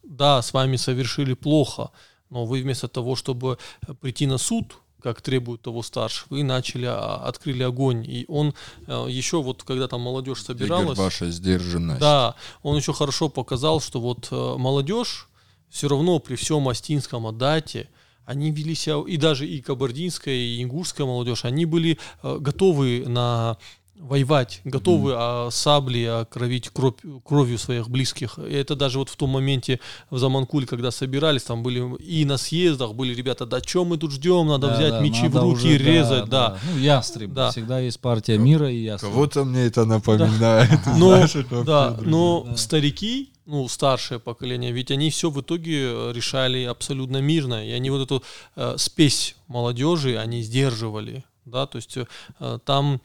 да, 0.01 0.41
с 0.41 0.53
вами 0.53 0.77
совершили 0.77 1.35
плохо, 1.35 1.91
но 2.29 2.45
вы 2.45 2.63
вместо 2.63 2.87
того, 2.87 3.15
чтобы 3.15 3.59
прийти 4.01 4.25
на 4.25 4.39
суд, 4.39 4.77
как 5.03 5.21
требует 5.21 5.61
того 5.61 5.83
старше, 5.83 6.25
вы 6.29 6.43
начали, 6.43 6.85
а, 6.85 7.17
открыли 7.27 7.61
огонь. 7.63 8.03
И 8.07 8.25
он 8.27 8.55
э, 8.87 9.05
еще 9.09 9.43
вот, 9.43 9.63
когда 9.63 9.87
там 9.87 10.01
молодежь 10.01 10.39
Игорь, 10.43 10.57
собиралась... 10.57 10.97
ваша 10.97 11.29
сдержанность. 11.29 11.99
Да, 11.99 12.35
он 12.63 12.77
еще 12.77 12.93
хорошо 12.93 13.29
показал, 13.29 13.81
что 13.81 13.99
вот 13.99 14.29
э, 14.31 14.55
молодежь 14.57 15.29
все 15.73 15.87
равно 15.87 16.19
при 16.19 16.35
всем 16.35 16.69
астинском 16.69 17.25
отдате, 17.25 17.89
они 18.25 18.51
вели 18.51 18.75
себя, 18.75 19.01
и 19.05 19.17
даже 19.17 19.47
и 19.47 19.59
кабардинская, 19.59 20.35
и 20.35 20.61
ингушская 20.61 21.05
молодежь, 21.05 21.45
они 21.45 21.65
были 21.65 21.97
э, 22.21 22.37
готовы 22.39 23.03
на 23.07 23.57
воевать, 23.95 24.59
готовы 24.65 25.13
а, 25.15 25.49
сабли 25.49 26.03
окровить 26.03 26.69
кровь, 26.69 26.95
кровью 27.23 27.57
своих 27.57 27.89
близких. 27.89 28.37
И 28.37 28.53
это 28.53 28.75
даже 28.75 28.99
вот 28.99 29.09
в 29.09 29.15
том 29.15 29.29
моменте 29.29 29.79
в 30.09 30.17
Заманкуле, 30.17 30.67
когда 30.67 30.91
собирались, 30.91 31.43
там 31.43 31.63
были 31.63 31.95
и 32.01 32.25
на 32.25 32.37
съездах 32.37 32.93
были 32.95 33.15
ребята, 33.15 33.45
да 33.45 33.59
что 33.61 33.85
мы 33.85 33.97
тут 33.97 34.11
ждем, 34.11 34.47
надо 34.47 34.67
Да, 34.67 34.75
взять 34.75 34.89
да, 34.91 34.99
мечи 34.99 35.27
в 35.27 35.33
надо 35.35 35.41
руки 35.41 35.67
уже, 35.67 35.75
и 35.75 35.77
резать, 35.77 36.25
да. 36.25 36.57
Ну, 36.73 36.79
ястреб. 36.79 37.31
Да. 37.33 37.51
Всегда 37.51 37.79
есть 37.79 37.99
партия 37.99 38.37
мира 38.37 38.69
и 38.69 38.83
ястреб. 38.83 39.11
Кого-то 39.11 39.45
мне 39.45 39.61
это 39.63 39.85
напоминает. 39.85 40.79
Но, 40.97 41.15
это 41.15 41.45
Ну, 41.49 41.63
да, 41.63 41.97
но 42.01 42.43
Да. 42.47 42.57
старики, 42.57 43.32
ну, 43.45 43.67
старшее 43.67 44.19
поколение, 44.19 44.71
ведь 44.71 44.91
они 44.91 45.09
все 45.09 45.29
в 45.29 45.41
итоге 45.41 45.83
э, 45.83 46.11
решали 46.13 46.63
абсолютно 46.63 47.21
мирно, 47.21 47.67
и 47.67 47.71
они 47.71 47.89
вот 47.89 48.01
эту 48.01 48.23
э, 48.55 48.75
спесь 48.77 49.35
молодежи, 49.47 50.17
они 50.17 50.41
сдерживали, 50.41 51.23
да, 51.45 51.65
то 51.65 51.77
есть 51.77 51.97
э, 51.97 52.59
там 52.65 52.99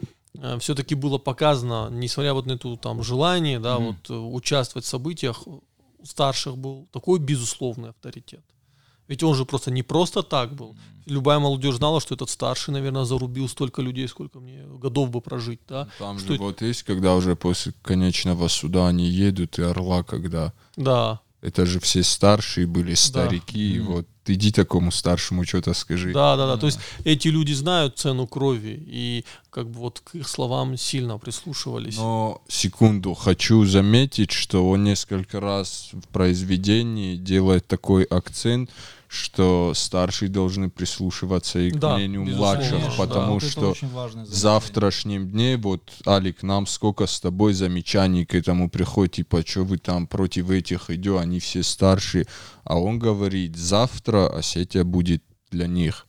все-таки 0.60 0.94
было 0.94 1.19
показано, 1.19 1.89
несмотря 1.90 2.32
вот 2.35 2.47
на 2.47 2.52
эту 2.52 2.77
там 2.77 3.02
желание, 3.02 3.59
да, 3.59 3.78
Мгм. 3.78 3.86
вот 3.86 4.10
э, 4.10 4.15
участвовать 4.15 4.85
в 4.85 4.89
событиях, 4.89 5.47
у 5.47 5.62
старших 6.05 6.56
был 6.56 6.86
такой 6.93 7.19
безусловный 7.19 7.90
авторитет. 7.90 8.44
Ведь 9.09 9.22
он 9.22 9.35
же 9.35 9.44
просто 9.44 9.70
не 9.70 9.82
просто 9.82 10.22
так 10.22 10.55
был. 10.55 10.76
Любая 11.06 11.39
молодежь 11.39 11.76
знала, 11.76 12.01
что 12.01 12.14
этот 12.14 12.28
старший, 12.28 12.72
наверное, 12.74 13.05
зарубил 13.05 13.48
столько 13.48 13.80
людей, 13.82 14.06
сколько 14.09 14.39
мне 14.40 14.64
годов 14.82 15.10
бы 15.10 15.20
прожить, 15.22 15.60
да. 15.68 15.89
Там 15.98 16.18
Что 16.18 16.28
же 16.28 16.35
это- 16.35 16.43
вот 16.43 16.62
есть, 16.62 16.82
когда 16.82 17.14
уже 17.14 17.35
после 17.35 17.72
конечного 17.82 18.48
суда 18.48 18.89
они 18.89 19.06
едут, 19.09 19.59
и 19.59 19.62
Орла, 19.62 20.02
когда 20.02 20.52
Да, 20.76 21.20
это 21.40 21.64
же 21.66 21.80
все 21.80 22.02
старшие 22.02 22.66
были 22.66 22.94
старики, 22.94 23.76
и 23.76 23.80
Мгм. 23.80 23.93
вот 23.93 24.06
иди 24.30 24.52
такому 24.52 24.90
старшему 24.90 25.44
что-то 25.44 25.74
скажи. 25.74 26.12
Да, 26.12 26.36
да, 26.36 26.46
да. 26.46 26.56
То 26.56 26.66
есть 26.66 26.78
эти 27.05 27.28
люди 27.28 27.52
знают 27.52 27.98
цену 27.98 28.26
крови 28.26 28.82
и 28.86 29.24
как 29.50 29.68
бы 29.68 29.80
вот 29.80 30.00
к 30.00 30.14
их 30.14 30.28
словам 30.28 30.76
сильно 30.76 31.18
прислушивались. 31.18 31.96
Но 31.96 32.42
секунду, 32.48 33.14
хочу 33.14 33.64
заметить, 33.64 34.30
что 34.30 34.68
он 34.68 34.84
несколько 34.84 35.40
раз 35.40 35.90
в 35.92 36.06
произведении 36.09 37.16
делает 37.16 37.66
такой 37.66 38.05
акцент, 38.05 38.70
что 39.09 39.72
старшие 39.74 40.28
должны 40.28 40.68
прислушиваться 40.68 41.59
и 41.59 41.70
Да, 41.70 41.94
к 41.94 41.96
мнению 41.96 42.24
безусловно, 42.26 42.59
младших, 42.59 42.80
да. 42.80 42.94
потому 42.98 43.34
Вот 43.34 43.42
это 43.42 43.50
что 43.50 43.74
важное 43.86 44.26
в 44.26 44.28
завтрашнем 44.28 45.30
дне, 45.30 45.56
вот, 45.56 45.82
Алик, 46.06 46.42
нам 46.42 46.66
сколько 46.66 47.06
с 47.06 47.18
тобой 47.18 47.55
замечаний 47.55 48.26
к 48.26 48.34
этому 48.34 48.68
приходит, 48.68 49.14
типа, 49.14 49.42
что 49.46 49.64
вы 49.64 49.78
там 49.78 50.06
против 50.06 50.50
этих 50.50 50.90
идете, 50.90 51.18
они 51.18 51.40
все 51.40 51.62
старшие. 51.62 52.26
А 52.69 52.78
он 52.78 52.99
говорит, 52.99 53.57
завтра 53.57 54.28
Осетия 54.39 54.85
будет 54.85 55.23
для 55.51 55.66
них. 55.66 56.07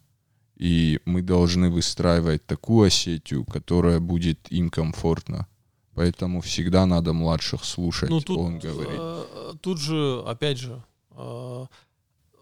И 0.57 0.99
мы 1.05 1.21
должны 1.21 1.69
выстраивать 1.69 2.45
такую 2.45 2.87
Осетию, 2.87 3.45
которая 3.45 3.99
будет 4.01 4.51
им 4.51 4.69
комфортна. 4.69 5.47
Поэтому 5.95 6.41
всегда 6.41 6.85
надо 6.85 7.13
младших 7.13 7.63
слушать, 7.63 8.09
Ну, 8.09 8.19
тут, 8.19 8.37
он 8.37 8.59
говорит. 8.59 8.99
э, 8.99 9.53
тут 9.61 9.79
же, 9.79 10.21
опять 10.27 10.57
же, 10.57 10.81
э, 11.11 11.65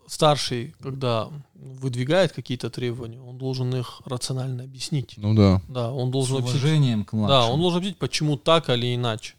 старший, 0.08 0.74
когда 0.82 1.30
выдвигает 1.54 2.32
какие-то 2.32 2.70
требования, 2.72 3.22
он 3.22 3.38
должен 3.38 3.76
их 3.76 4.02
рационально 4.06 4.64
объяснить. 4.64 5.14
Ну 5.18 5.36
да. 5.36 5.62
Да, 5.70 5.92
он 5.92 6.10
С 6.10 6.12
должен 6.12 6.38
объяснить, 6.38 6.64
уважением 6.64 7.06
к 7.06 7.14
младшим. 7.14 7.30
да, 7.40 7.54
он 7.54 7.60
должен 7.60 7.78
объяснить, 7.78 8.00
почему 8.00 8.36
так 8.38 8.70
или 8.70 8.96
иначе. 8.96 9.36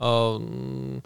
А, 0.00 0.36
м, 0.36 1.02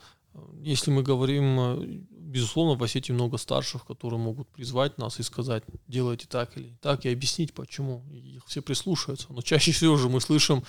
если 0.63 0.91
мы 0.91 1.03
говорим, 1.03 1.61
э, 1.61 2.01
безусловно, 2.35 2.75
в 2.75 2.83
Осетии 2.83 3.13
много 3.13 3.39
старших, 3.39 3.87
которые 3.87 4.19
могут 4.19 4.49
призвать 4.49 4.99
нас 4.99 5.21
и 5.21 5.23
сказать, 5.23 5.63
делайте 5.87 6.27
так 6.29 6.57
или 6.59 6.77
так, 6.83 7.07
и 7.07 7.09
объяснить, 7.09 7.55
почему. 7.55 8.03
И 8.11 8.37
их 8.37 8.43
все 8.47 8.61
прислушаются. 8.61 9.29
Но 9.31 9.41
чаще 9.41 9.71
всего 9.71 9.97
же 9.97 10.09
мы 10.09 10.21
слышим, 10.21 10.65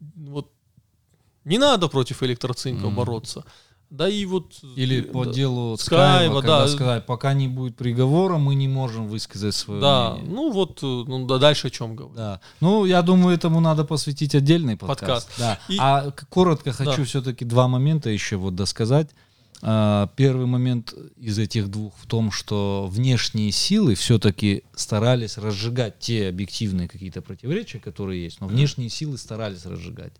вот, 0.00 0.50
не 1.44 1.58
надо 1.58 1.88
против 1.88 2.22
электроцинка 2.22 2.86
Мгм. 2.86 2.94
бороться. 2.96 3.44
Да 3.90 4.08
и 4.08 4.24
вот... 4.24 4.60
Или 4.76 5.00
э, 5.00 5.02
по 5.02 5.24
да, 5.26 5.32
делу 5.32 5.76
Скайва, 5.76 6.40
Скайва, 6.40 6.42
да. 6.42 6.68
сказали, 6.68 7.00
пока 7.00 7.34
не 7.34 7.48
будет 7.48 7.76
приговора, 7.76 8.38
мы 8.38 8.54
не 8.54 8.68
можем 8.68 9.08
высказать 9.08 9.54
свое 9.54 9.80
Да, 9.80 10.12
мнение. 10.12 10.34
ну 10.34 10.52
вот, 10.52 10.78
э, 10.82 10.86
ну 10.86 11.26
да, 11.26 11.38
дальше 11.38 11.66
о 11.66 11.70
чем 11.70 11.96
говорить. 11.96 12.16
Да. 12.16 12.40
Ну, 12.60 12.86
я 12.86 13.02
думаю, 13.02 13.34
этому 13.36 13.60
надо 13.60 13.84
посвятить 13.84 14.34
отдельный 14.34 14.76
подкаст. 14.76 15.28
Подкаст. 15.28 15.38
Да. 15.38 15.58
И- 15.68 15.76
А 15.78 16.12
коротко 16.30 16.72
хочу 16.72 16.98
Да. 16.98 17.04
все-таки 17.04 17.44
два 17.44 17.66
момента 17.68 18.08
еще 18.10 18.36
вот 18.36 18.54
досказать. 18.54 19.10
А, 19.62 20.10
Первый 20.16 20.46
момент 20.46 20.94
из 21.16 21.38
этих 21.38 21.68
двух 21.68 21.94
в 21.96 22.06
том, 22.06 22.30
что 22.30 22.88
внешние 22.90 23.50
силы 23.52 23.94
все-таки 23.94 24.64
старались 24.74 25.36
разжигать 25.36 25.98
те 25.98 26.28
объективные 26.28 26.88
какие-то 26.88 27.20
противоречия, 27.22 27.78
которые 27.78 28.24
есть, 28.24 28.40
но 28.40 28.46
внешние 28.46 28.88
силы 28.88 29.18
старались 29.18 29.66
разжигать. 29.66 30.12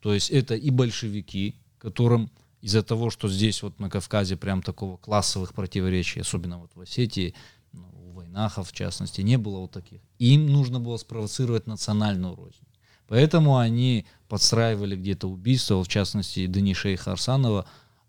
То 0.00 0.14
есть 0.14 0.30
это 0.30 0.54
и 0.54 0.70
большевики, 0.70 1.56
которым 1.78 2.30
из-за 2.62 2.82
того, 2.82 3.10
что 3.10 3.28
здесь 3.28 3.62
вот 3.62 3.78
на 3.78 3.90
Кавказе 3.90 4.36
прям 4.36 4.62
такого 4.62 4.96
классовых 4.96 5.54
противоречий, 5.54 6.20
особенно 6.20 6.58
вот 6.58 6.70
в 6.74 6.80
Осетии, 6.80 7.34
ну, 7.72 7.84
у 7.94 8.12
Войнахов 8.12 8.70
в 8.70 8.72
частности, 8.72 9.20
не 9.20 9.36
было 9.36 9.58
вот 9.58 9.72
таких. 9.72 10.00
Им 10.18 10.46
нужно 10.46 10.80
было 10.80 10.96
спровоцировать 10.96 11.66
национальную 11.66 12.34
рознь. 12.34 12.66
Поэтому 13.08 13.58
они 13.58 14.06
подстраивали 14.28 14.96
где-то 14.96 15.28
убийство, 15.28 15.82
в 15.84 15.88
частности, 15.88 16.46
Дани 16.46 16.72
Шейха 16.72 17.12
Арсанова, 17.12 17.66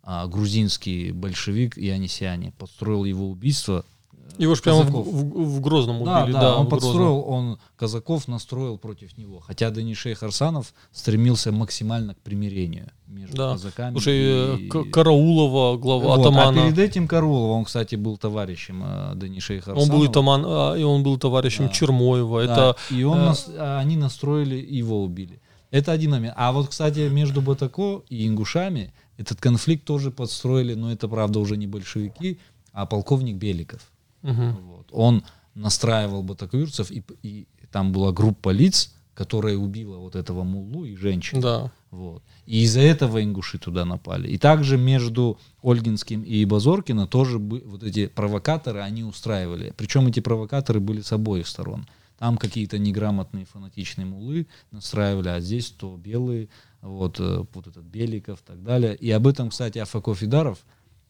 а, 0.10 0.26
грузинский 0.28 1.12
большевик 1.12 1.76
Янисяне, 1.78 2.54
подстроил 2.58 3.04
его 3.04 3.30
убийство. 3.30 3.84
э, 4.14 4.42
Его 4.44 4.56
же 4.56 4.62
прямо 4.62 4.84
в, 4.84 4.92
в- 4.92 5.58
в 5.58 5.60
Грозном 5.60 6.06
Да, 6.06 6.24
убили. 6.24 6.34
да, 6.38 6.56
он 6.56 6.68
в 6.68 6.70
Грозном. 6.70 6.80
подстроил, 6.92 7.24
он 7.28 7.58
казаков 7.76 8.28
настроил 8.30 8.78
против 8.78 9.18
него. 9.18 9.40
Хотя 9.46 9.70
Дани 9.70 9.94
Шейх 9.94 10.24
Арсанов 10.24 10.74
стремился 10.94 11.52
максимально 11.52 12.14
к 12.14 12.20
примирению 12.20 12.88
между 13.08 13.36
Да. 13.36 13.52
казаками 13.54 13.92
Слушай, 13.96 14.18
э, 14.18 14.58
и... 14.60 14.70
Караулова, 14.70 15.78
глава 15.78 16.16
Вот, 16.16 16.20
атамана. 16.22 16.62
А 16.62 16.66
перед 16.68 16.80
этим 16.80 17.08
Караулов, 17.08 17.58
он, 17.58 17.66
кстати, 17.66 17.96
был 17.96 18.16
товарищем 18.18 18.84
э, 18.86 19.16
Дани 19.16 19.40
Шейха 19.40 19.74
Он 19.74 19.90
был, 19.90 20.04
атаман, 20.04 20.44
а, 20.46 20.76
и 20.76 20.84
он 20.84 21.04
был 21.04 21.18
товарищем 21.18 21.66
Да. 21.68 21.74
Чермоева. 21.74 22.46
Да, 22.46 22.54
Это 22.54 22.76
и 22.96 23.04
он 23.04 23.18
э, 23.18 23.26
нас- 23.26 23.50
а, 23.58 23.80
они 23.80 23.98
настроили, 23.98 24.56
его 24.56 25.04
убили. 25.04 25.42
Это 25.72 25.92
один 25.92 26.12
момент. 26.12 26.34
А 26.38 26.52
вот, 26.52 26.70
кстати, 26.70 27.10
между 27.10 27.42
Батако 27.42 28.04
и 28.10 28.28
ингушами 28.28 28.94
этот 29.18 29.42
конфликт 29.42 29.84
тоже 29.86 30.12
подстроили, 30.12 30.74
но 30.76 30.92
это, 30.92 31.08
правда, 31.08 31.40
уже 31.40 31.58
не 31.58 31.68
большевики, 31.68 32.40
а 32.72 32.86
полковник 32.86 33.36
Беликов. 33.38 33.82
мгм. 34.22 34.58
Вот. 34.68 34.88
Он 34.92 35.24
настраивал 35.56 36.24
батакоюрцев, 36.24 36.92
и, 36.92 37.04
и 37.24 37.48
там 37.72 37.92
была 37.92 38.12
группа 38.12 38.50
лиц, 38.50 38.94
которая 39.14 39.58
убила 39.58 39.98
вот 39.98 40.16
этого 40.16 40.44
муллу 40.44 40.86
и 40.86 40.96
женщину. 40.96 41.42
да. 41.42 41.72
Вот. 41.90 42.22
И 42.46 42.64
из-за 42.64 42.82
этого 42.82 43.24
ингуши 43.24 43.58
туда 43.58 43.86
напали. 43.86 44.28
И 44.28 44.38
также 44.38 44.78
между 44.78 45.40
Ольгинским 45.64 46.22
и 46.22 46.44
Базоркино 46.46 47.08
тоже 47.08 47.40
бы- 47.40 47.64
вот 47.66 47.82
эти 47.82 48.08
провокаторы, 48.08 48.82
они 48.82 49.04
устраивали. 49.04 49.74
Причем 49.78 50.06
эти 50.08 50.20
провокаторы 50.20 50.80
были 50.82 51.02
с 51.02 51.12
обоих 51.14 51.48
сторон. 51.48 51.88
Там 52.18 52.38
какие-то 52.38 52.80
неграмотные 52.80 53.46
фанатичные 53.46 54.06
мулы 54.06 54.48
настраивали, 54.72 55.30
а 55.30 55.40
здесь 55.40 55.70
то 55.70 55.98
белые, 55.98 56.50
вот, 56.82 57.20
э, 57.20 57.44
вот 57.54 57.68
этот 57.68 57.84
Беликов 57.86 58.42
и 58.42 58.44
так 58.44 58.64
далее. 58.64 58.96
И 58.96 59.12
об 59.12 59.28
этом, 59.28 59.50
кстати, 59.50 59.78
Афако 59.78 60.16
Фидаров 60.16 60.66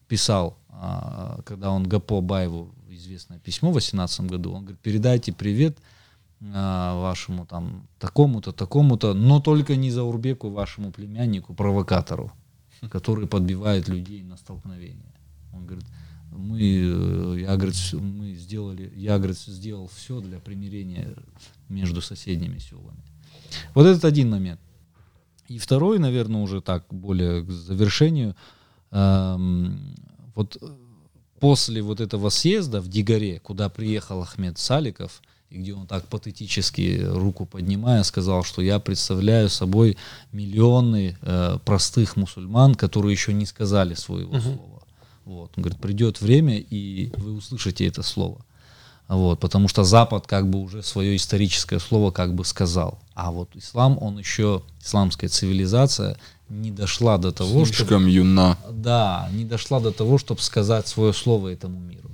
писал, 0.08 0.58
а, 0.70 1.40
когда 1.46 1.72
он 1.72 1.84
Гапо 1.84 2.22
Баеву 2.22 2.74
известное 2.90 3.40
письмо 3.40 3.70
в 3.70 3.74
2018 3.74 4.22
году. 4.22 4.54
Он 4.54 4.62
говорит, 4.62 4.80
передайте 4.80 5.32
привет 5.32 5.78
а, 6.54 7.00
вашему 7.00 7.46
там 7.46 7.88
такому-то, 8.00 8.52
такому-то, 8.52 9.14
но 9.14 9.40
только 9.40 9.76
не 9.76 9.92
Заурбеку, 9.92 10.50
вашему 10.50 10.92
племяннику, 10.92 11.54
провокатору, 11.54 12.32
который 12.90 13.28
подбивает 13.28 13.88
людей 13.88 14.24
на 14.24 14.38
столкновение. 14.38 15.14
Он 15.54 15.66
говорит, 15.66 15.86
мы, 16.32 16.60
э, 16.62 17.42
я, 17.42 17.56
говорит, 17.56 17.76
мы 17.94 18.34
сделали, 18.36 18.92
я, 18.96 19.18
говорит, 19.18 19.38
сделал 19.38 19.90
все 19.94 20.20
для 20.20 20.40
примирения 20.40 21.14
между 21.70 22.02
соседними 22.02 22.60
селами. 22.60 23.02
Вот 23.74 23.86
этот 23.86 24.06
один 24.06 24.30
момент. 24.30 24.60
И 25.48 25.58
второй, 25.58 26.00
наверное, 26.00 26.42
уже 26.42 26.62
так, 26.62 26.86
более 26.90 27.44
к 27.44 27.50
завершению. 27.52 28.36
эм, 28.92 29.96
вот 30.36 30.58
э, 30.62 30.68
после 31.40 31.82
вот 31.82 32.00
этого 32.02 32.30
съезда 32.30 32.82
в 32.82 32.88
Дигаре, 32.90 33.40
куда 33.40 33.70
приехал 33.70 34.22
Ахмед 34.22 34.58
Саликов, 34.58 35.22
и 35.50 35.58
где 35.60 35.74
он 35.74 35.88
так 35.88 36.08
патетически 36.08 37.02
руку 37.06 37.46
поднимая 37.46 38.04
сказал, 38.04 38.44
что 38.44 38.62
я 38.62 38.80
представляю 38.80 39.50
собой 39.50 39.98
миллионы 40.34 41.18
э, 41.22 41.60
простых 41.66 42.18
мусульман, 42.18 42.76
которые 42.76 43.14
еще 43.14 43.34
не 43.34 43.46
сказали 43.46 43.94
своего 43.94 44.34
Мгм. 44.34 44.42
слова. 44.42 44.77
Вот. 45.28 45.52
Он 45.58 45.64
говорит, 45.64 45.82
придет 45.82 46.22
время, 46.22 46.58
и 46.58 47.12
вы 47.18 47.34
услышите 47.34 47.86
это 47.86 48.02
слово. 48.02 48.46
Вот, 49.10 49.42
потому 49.42 49.68
что 49.68 49.84
Запад 49.84 50.26
как 50.26 50.50
бы 50.50 50.60
уже 50.60 50.84
свое 50.84 51.18
историческое 51.18 51.80
слово 51.80 52.12
как 52.12 52.34
бы 52.34 52.46
сказал. 52.46 53.00
А 53.14 53.32
вот 53.34 53.50
ислам, 53.54 53.98
он 54.02 54.18
еще, 54.18 54.64
исламская 54.82 55.30
цивилизация 55.30 56.18
не 56.48 56.72
дошла 56.72 57.18
до 57.18 57.34
того, 57.34 57.66
чтобы 57.66 57.76
Слишком 57.76 58.08
юна. 58.08 58.58
да, 58.72 59.30
не 59.34 59.44
дошла 59.44 59.82
до 59.82 59.92
того, 59.92 60.18
чтобы 60.18 60.40
сказать 60.40 60.88
свое 60.88 61.12
слово 61.12 61.50
этому 61.50 61.78
миру. 61.80 62.10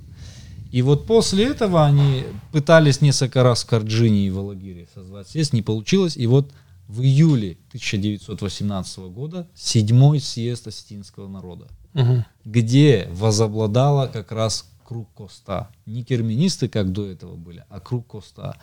И 0.72 0.82
вот 0.82 1.06
после 1.06 1.44
этого 1.44 1.84
они 1.84 2.24
пытались 2.50 3.00
несколько 3.00 3.44
раз 3.44 3.62
в 3.62 3.66
Карджине 3.66 4.26
и 4.26 4.30
в 4.30 4.40
Алагире 4.40 4.88
созвать 4.92 5.28
съезд, 5.28 5.52
не 5.52 5.62
получилось. 5.62 6.16
И 6.16 6.26
вот 6.26 6.50
в 6.88 7.00
июле 7.00 7.58
1918 7.68 8.98
года 8.98 9.46
седьмой 9.54 10.18
съезд 10.18 10.66
осетинского 10.66 11.28
народа, 11.28 11.68
Мгм. 11.94 12.24
где 12.44 13.08
возобладала 13.12 14.06
как 14.08 14.32
раз 14.32 14.68
круг 14.84 15.08
Коста. 15.14 15.68
Не 15.86 16.04
керменисты, 16.04 16.68
как 16.68 16.92
до 16.92 17.06
этого 17.06 17.36
были, 17.36 17.64
а 17.70 17.80
круг 17.80 18.06
Коста. 18.08 18.56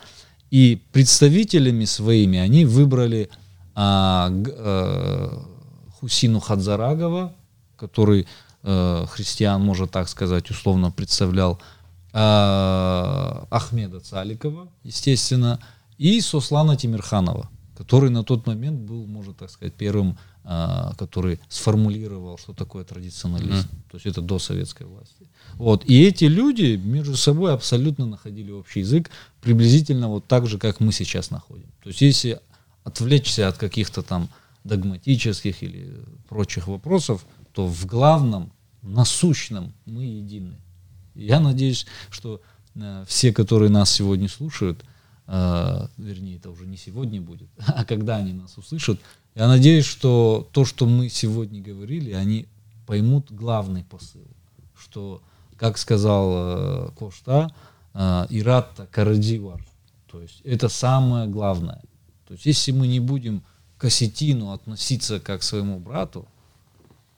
И 0.51 0.83
представителями 0.91 1.85
своими 1.85 2.37
они 2.39 2.65
выбрали 2.65 3.29
а, 3.73 4.29
э, 4.31 5.39
Хусину 5.99 6.39
Хадзарагова, 6.39 7.33
который 7.77 8.27
э, 8.63 9.05
христиан, 9.09 9.61
можно 9.61 9.87
так 9.87 10.07
сказать, 10.09 10.49
условно 10.51 10.91
представлял, 10.91 11.59
а, 12.13 13.47
Ахмеда 13.49 13.99
Цаликова, 14.01 14.67
естественно, 14.83 15.59
и 15.97 16.19
Сослана 16.19 16.75
Тимирханова, 16.75 17.49
который 17.77 18.09
на 18.09 18.23
тот 18.23 18.45
момент 18.47 18.81
был, 18.81 19.05
можно 19.07 19.33
так 19.33 19.49
сказать, 19.49 19.73
первым, 19.73 20.11
а, 20.11 20.30
который 20.43 21.39
сформулировал, 21.49 22.37
что 22.37 22.53
такое 22.53 22.83
традиционализм. 22.83 23.67
То 23.91 23.95
есть 23.95 24.07
это 24.07 24.21
до 24.21 24.39
советской 24.39 24.87
власти. 24.87 25.27
Вот. 25.53 25.85
И 25.85 26.03
эти 26.03 26.25
люди 26.25 26.79
между 26.83 27.15
собой 27.15 27.53
абсолютно 27.53 28.07
находили 28.07 28.51
общий 28.51 28.79
язык, 28.79 29.11
приблизительно 29.41 30.07
вот 30.07 30.25
так 30.25 30.47
же, 30.47 30.57
как 30.57 30.79
мы 30.79 30.91
сейчас 30.91 31.29
находим. 31.29 31.67
То 31.83 31.89
есть 31.89 32.01
если 32.01 32.39
отвлечься 32.83 33.47
от 33.47 33.57
каких-то 33.57 34.01
там 34.01 34.29
догматических 34.63 35.63
или 35.63 36.03
прочих 36.27 36.67
вопросов, 36.67 37.25
то 37.53 37.67
в 37.67 37.85
главном, 37.85 38.51
насущном 38.81 39.73
мы 39.85 40.03
едины. 40.03 40.55
Я 41.13 41.39
надеюсь, 41.39 41.85
что 42.09 42.41
э, 42.75 43.05
все, 43.07 43.33
которые 43.33 43.69
нас 43.69 43.91
сегодня 43.91 44.27
слушают, 44.27 44.83
э, 45.27 45.87
вернее, 45.97 46.37
это 46.37 46.49
уже 46.49 46.65
не 46.65 46.77
сегодня 46.77 47.21
будет, 47.21 47.49
а 47.67 47.85
когда 47.85 48.17
они 48.17 48.33
нас 48.33 48.57
услышат, 48.57 48.99
я 49.35 49.47
надеюсь, 49.47 49.85
что 49.85 50.47
то, 50.51 50.65
что 50.65 50.85
мы 50.85 51.09
сегодня 51.09 51.61
говорили, 51.61 52.11
они 52.11 52.47
поймут 52.85 53.31
главный 53.31 53.83
посыл, 53.83 54.27
что, 54.77 55.21
как 55.55 55.77
сказал 55.77 56.31
э, 56.33 56.89
Кошта, 56.97 57.53
э, 57.93 58.25
Иратта 58.29 58.87
Карадивар, 58.87 59.65
то 60.11 60.21
есть 60.21 60.41
это 60.43 60.67
самое 60.67 61.27
главное. 61.27 61.81
То 62.27 62.33
есть 62.33 62.45
если 62.45 62.71
мы 62.71 62.87
не 62.87 62.99
будем 62.99 63.43
к 63.77 63.85
осетину 63.85 64.51
относиться 64.51 65.19
как 65.19 65.39
к 65.41 65.43
своему 65.43 65.79
брату, 65.79 66.27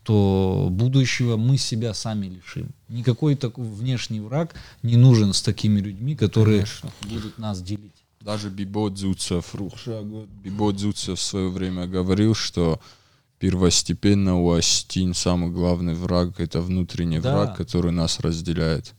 то 0.03 0.67
будущего 0.69 1.37
мы 1.37 1.57
себя 1.57 1.93
сами 1.93 2.27
лишим. 2.27 2.69
Никакой 2.89 3.35
такой 3.35 3.65
внешний 3.65 4.19
враг 4.19 4.53
не 4.81 4.97
нужен 4.97 5.33
с 5.33 5.41
такими 5.41 5.79
людьми, 5.79 6.15
которые 6.15 6.59
Конечно. 6.59 6.91
будут 7.09 7.37
нас 7.37 7.61
делить. 7.61 8.02
Даже 8.23 8.49
Бибодзуцев, 8.49 9.53
Рухшагот, 9.53 10.29
Бибодзуцев 10.29 11.19
в 11.19 11.21
свое 11.21 11.49
время 11.49 11.87
говорил, 11.87 12.33
что 12.33 12.79
первостепенно 13.37 14.39
у 14.39 14.51
Астин 14.53 15.13
самый 15.13 15.49
главный 15.51 15.93
враг— 15.93 16.29
это 16.39 16.61
внутренний 16.61 17.19
Да. 17.19 17.33
враг, 17.35 17.57
который 17.57 17.91
нас 17.91 18.21
разделяет. 18.21 18.93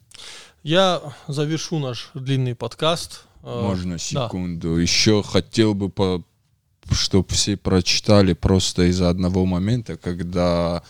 Я 0.63 1.01
завершу 1.27 1.79
наш 1.79 2.11
длинный 2.13 2.55
подкаст. 2.55 3.25
Э, 3.43 3.63
Можно 3.63 3.93
да. 3.93 3.99
секунду. 3.99 4.77
Еще 4.77 5.23
хотел 5.23 5.73
бы, 5.75 5.89
по, 5.89 6.23
чтобы 6.91 7.27
все 7.31 7.57
прочитали 7.57 8.35
просто 8.35 8.91
из-за 8.91 9.09
одного 9.09 9.47
момента, 9.47 9.97
когда 9.97 10.83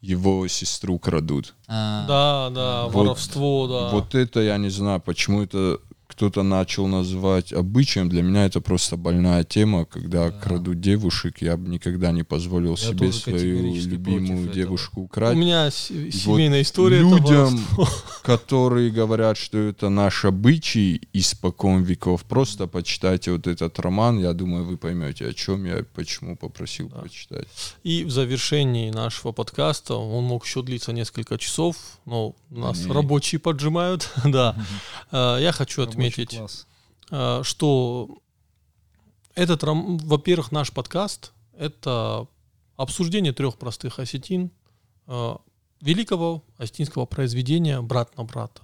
его 0.00 0.46
сестру 0.46 1.00
крадут. 1.00 1.54
А, 1.66 2.06
Да, 2.06 2.50
да, 2.54 2.84
Вот- 2.84 2.94
воровство, 2.94 3.66
да. 3.66 3.88
Вот 3.90 4.14
это 4.14 4.40
я 4.42 4.58
не 4.58 4.68
знаю, 4.70 5.00
почему 5.00 5.42
это 5.42 5.80
кто-то 6.16 6.42
начал 6.42 6.86
называть 6.86 7.52
обычаем. 7.52 8.08
Для 8.08 8.22
меня 8.22 8.46
это 8.46 8.60
просто 8.60 8.96
больная 8.96 9.42
тема, 9.44 9.84
когда 9.84 10.30
Да. 10.30 10.38
крадут 10.38 10.80
девушек. 10.80 11.42
Я 11.42 11.56
бы 11.56 11.68
никогда 11.68 12.12
не 12.12 12.22
позволил 12.22 12.76
Я 12.76 12.76
себе 12.76 13.12
свою 13.12 13.74
любимую 13.74 14.26
против 14.26 14.40
этого. 14.42 14.54
девушку 14.54 15.10
У 15.16 15.34
меня 15.34 15.70
семейная 15.70 16.62
история. 16.62 16.98
это 16.98 17.06
людям, 17.16 17.60
которые 18.22 18.90
говорят, 18.90 19.36
что 19.36 19.58
это 19.58 19.88
наш 19.88 20.24
обычай 20.24 21.00
испокон 21.12 21.82
веков, 21.82 22.22
просто 22.24 22.66
почитайте 22.66 23.32
вот 23.32 23.46
этот 23.46 23.78
роман, 23.80 24.18
я 24.20 24.32
думаю, 24.32 24.64
вы 24.64 24.76
поймете, 24.76 25.26
о 25.28 25.32
чем 25.32 25.64
я, 25.64 25.84
почему 25.94 26.36
попросил 26.36 26.88
Да. 26.88 27.00
почитать. 27.00 27.48
И 27.82 28.04
в 28.04 28.10
завершении 28.10 28.90
нашего 28.90 29.32
подкаста, 29.32 29.94
он 29.96 30.24
мог 30.24 30.46
еще 30.46 30.62
длиться 30.62 30.92
несколько 30.92 31.38
часов, 31.38 31.76
но 32.06 32.34
нас 32.50 32.84
Не. 32.86 32.92
рабочие 32.92 33.38
поджимают, 33.40 34.08
да. 34.24 34.54
Э, 35.12 35.38
Я 35.40 35.52
хочу 35.52 35.82
рабочий 35.82 36.03
отметить, 36.08 36.40
э, 37.10 37.42
что 37.42 38.18
этот, 39.34 39.62
во-первых, 39.62 40.52
наш 40.52 40.72
подкаст— 40.72 41.32
это 41.58 42.26
обсуждение 42.76 43.32
трех 43.32 43.56
простых 43.56 43.98
осетин, 43.98 44.50
э, 45.06 45.36
великого 45.80 46.44
осетинского 46.56 47.06
произведения 47.06 47.80
«Брат 47.80 48.16
на 48.16 48.24
брата». 48.24 48.62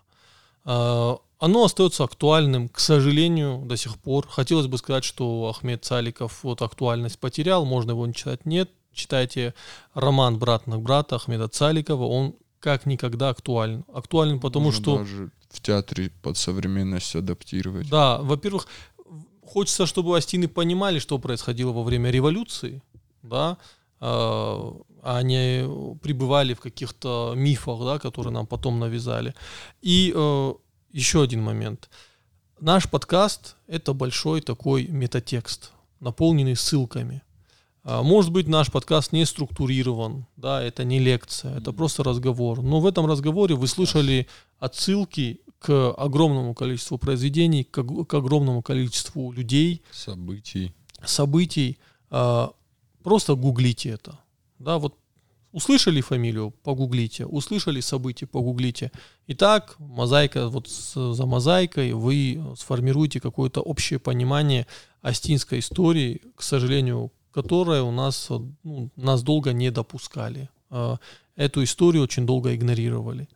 Э, 0.64 1.16
Оно 1.38 1.64
остается 1.64 2.04
актуальным, 2.04 2.68
к 2.68 2.78
сожалению, 2.80 3.64
до 3.64 3.76
сих 3.76 3.98
пор. 3.98 4.28
Хотелось 4.28 4.66
бы 4.66 4.76
сказать, 4.76 5.04
что 5.04 5.48
Ахмед 5.48 5.84
Цаликов 5.84 6.44
вот 6.44 6.60
актуальность 6.60 7.18
потерял, 7.18 7.64
можно 7.64 7.92
его 7.92 8.06
не 8.06 8.12
читать. 8.12 8.44
Нет, 8.44 8.70
читайте 8.92 9.54
роман 9.94 10.38
«Брат 10.38 10.66
на 10.66 10.78
брата» 10.78 11.16
Ахмеда 11.16 11.48
Цаликова, 11.48 12.04
он 12.04 12.34
как 12.58 12.84
никогда 12.86 13.30
актуален. 13.30 13.84
Актуален 13.92 14.38
потому, 14.38 14.66
Можно 14.66 14.82
что... 14.82 14.98
даже 14.98 15.30
в 15.50 15.60
театре 15.60 16.10
под 16.22 16.36
современность 16.36 17.14
адаптировать. 17.16 17.88
Да, 17.88 18.18
во-первых, 18.18 18.66
хочется, 19.44 19.86
чтобы 19.86 20.16
астины 20.16 20.48
понимали, 20.48 20.98
что 20.98 21.18
происходило 21.18 21.72
во 21.72 21.82
время 21.82 22.10
революции, 22.10 22.82
да, 23.22 23.58
э, 24.00 24.72
а 25.02 25.22
не 25.22 25.96
пребывали 25.98 26.54
в 26.54 26.60
каких-то 26.60 27.34
мифах, 27.36 27.80
да, 27.84 27.98
которые 27.98 28.32
нам 28.32 28.46
потом 28.46 28.78
навязали. 28.78 29.34
И 29.82 30.12
э, 30.14 30.54
еще 30.92 31.22
один 31.22 31.42
момент. 31.42 31.90
Наш 32.60 32.88
подкаст— 32.88 33.56
это 33.66 33.92
большой 33.94 34.40
такой 34.40 34.86
метатекст, 34.86 35.72
наполненный 36.00 36.56
ссылками. 36.56 37.22
А, 37.82 38.02
Может 38.02 38.30
быть, 38.32 38.46
наш 38.48 38.70
подкаст 38.70 39.12
не 39.12 39.24
структурирован, 39.26 40.26
да, 40.36 40.62
это 40.62 40.84
не 40.84 40.98
лекция, 40.98 41.56
это 41.58 41.72
просто 41.72 42.02
разговор. 42.04 42.62
Но 42.62 42.80
в 42.80 42.86
этом 42.86 43.06
разговоре 43.06 43.54
вы 43.54 43.66
слышали 43.68 44.26
отсылки 44.58 45.40
к 45.58 45.92
огромному 45.92 46.54
количеству 46.54 46.98
произведений, 46.98 47.64
к, 47.64 47.78
ог- 47.78 48.06
к 48.06 48.14
огромному 48.14 48.62
количеству 48.62 49.32
людей, 49.32 49.82
Событий. 49.92 50.72
событий. 51.04 51.78
А, 52.10 52.52
Просто 53.02 53.34
гуглите 53.34 53.88
это. 53.90 54.18
Да, 54.58 54.76
вот 54.78 54.94
услышали 55.52 56.02
фамилию, 56.02 56.50
погуглите, 56.62 57.24
услышали 57.24 57.80
события, 57.80 58.26
погуглите. 58.26 58.92
И 59.26 59.34
так 59.34 59.76
мозаика, 59.78 60.48
вот 60.50 60.68
с- 60.68 61.14
за 61.14 61.26
мозаикой 61.26 61.94
вы 61.94 62.42
сформируете 62.58 63.20
какое-то 63.20 63.62
общее 63.62 63.98
понимание 63.98 64.66
астинской 65.00 65.60
истории, 65.60 66.20
к 66.36 66.42
сожалению, 66.42 67.10
которая 67.32 67.82
у 67.82 67.90
нас, 67.90 68.26
э, 68.30 68.38
ну, 68.62 68.90
нас 68.96 69.22
долго 69.22 69.52
не 69.52 69.70
допускали. 69.70 70.48
А, 70.70 70.98
Эту 71.40 71.64
историю 71.64 72.02
очень 72.02 72.26
долго 72.26 72.54
игнорировали. 72.54 73.26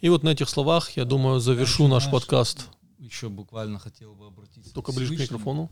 И 0.00 0.08
вот 0.08 0.24
на 0.24 0.30
этих 0.30 0.48
словах, 0.48 0.90
я 0.96 1.04
думаю, 1.04 1.38
завершу 1.38 1.84
еще, 1.84 1.92
наш 1.94 2.02
знаешь, 2.02 2.12
подкаст. 2.12 2.68
Еще 2.98 3.28
буквально 3.28 3.78
хотел 3.78 4.16
бы 4.16 4.26
обратиться 4.26 4.74
Только 4.74 4.90
к 4.90 4.96
ближе 4.96 5.14
к 5.14 5.20
микрофону. 5.20 5.70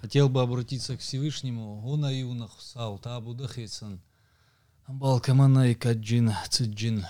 Хотел 0.00 0.28
бы 0.28 0.42
обратиться 0.42 0.96
к 0.96 1.00
Всевышнему. 1.00 1.80
Гуна 1.80 2.10
юна 2.10 2.48
хусал 2.48 2.98
табу 2.98 3.34
дахисан. 3.34 4.02
Балкамана 4.88 5.70
и 5.70 5.74
каджин 5.74 6.32
циджин. 6.48 7.06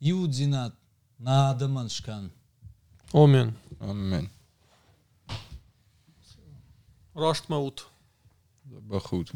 Юдзинат 0.00 0.74
на 1.18 1.50
адаманшкан. 1.50 2.32
Омен. 3.12 3.54
Амин. 3.80 4.30
Рашт 7.12 7.50
маут. 7.50 7.86
Dat 8.88 9.04
goed. 9.04 9.32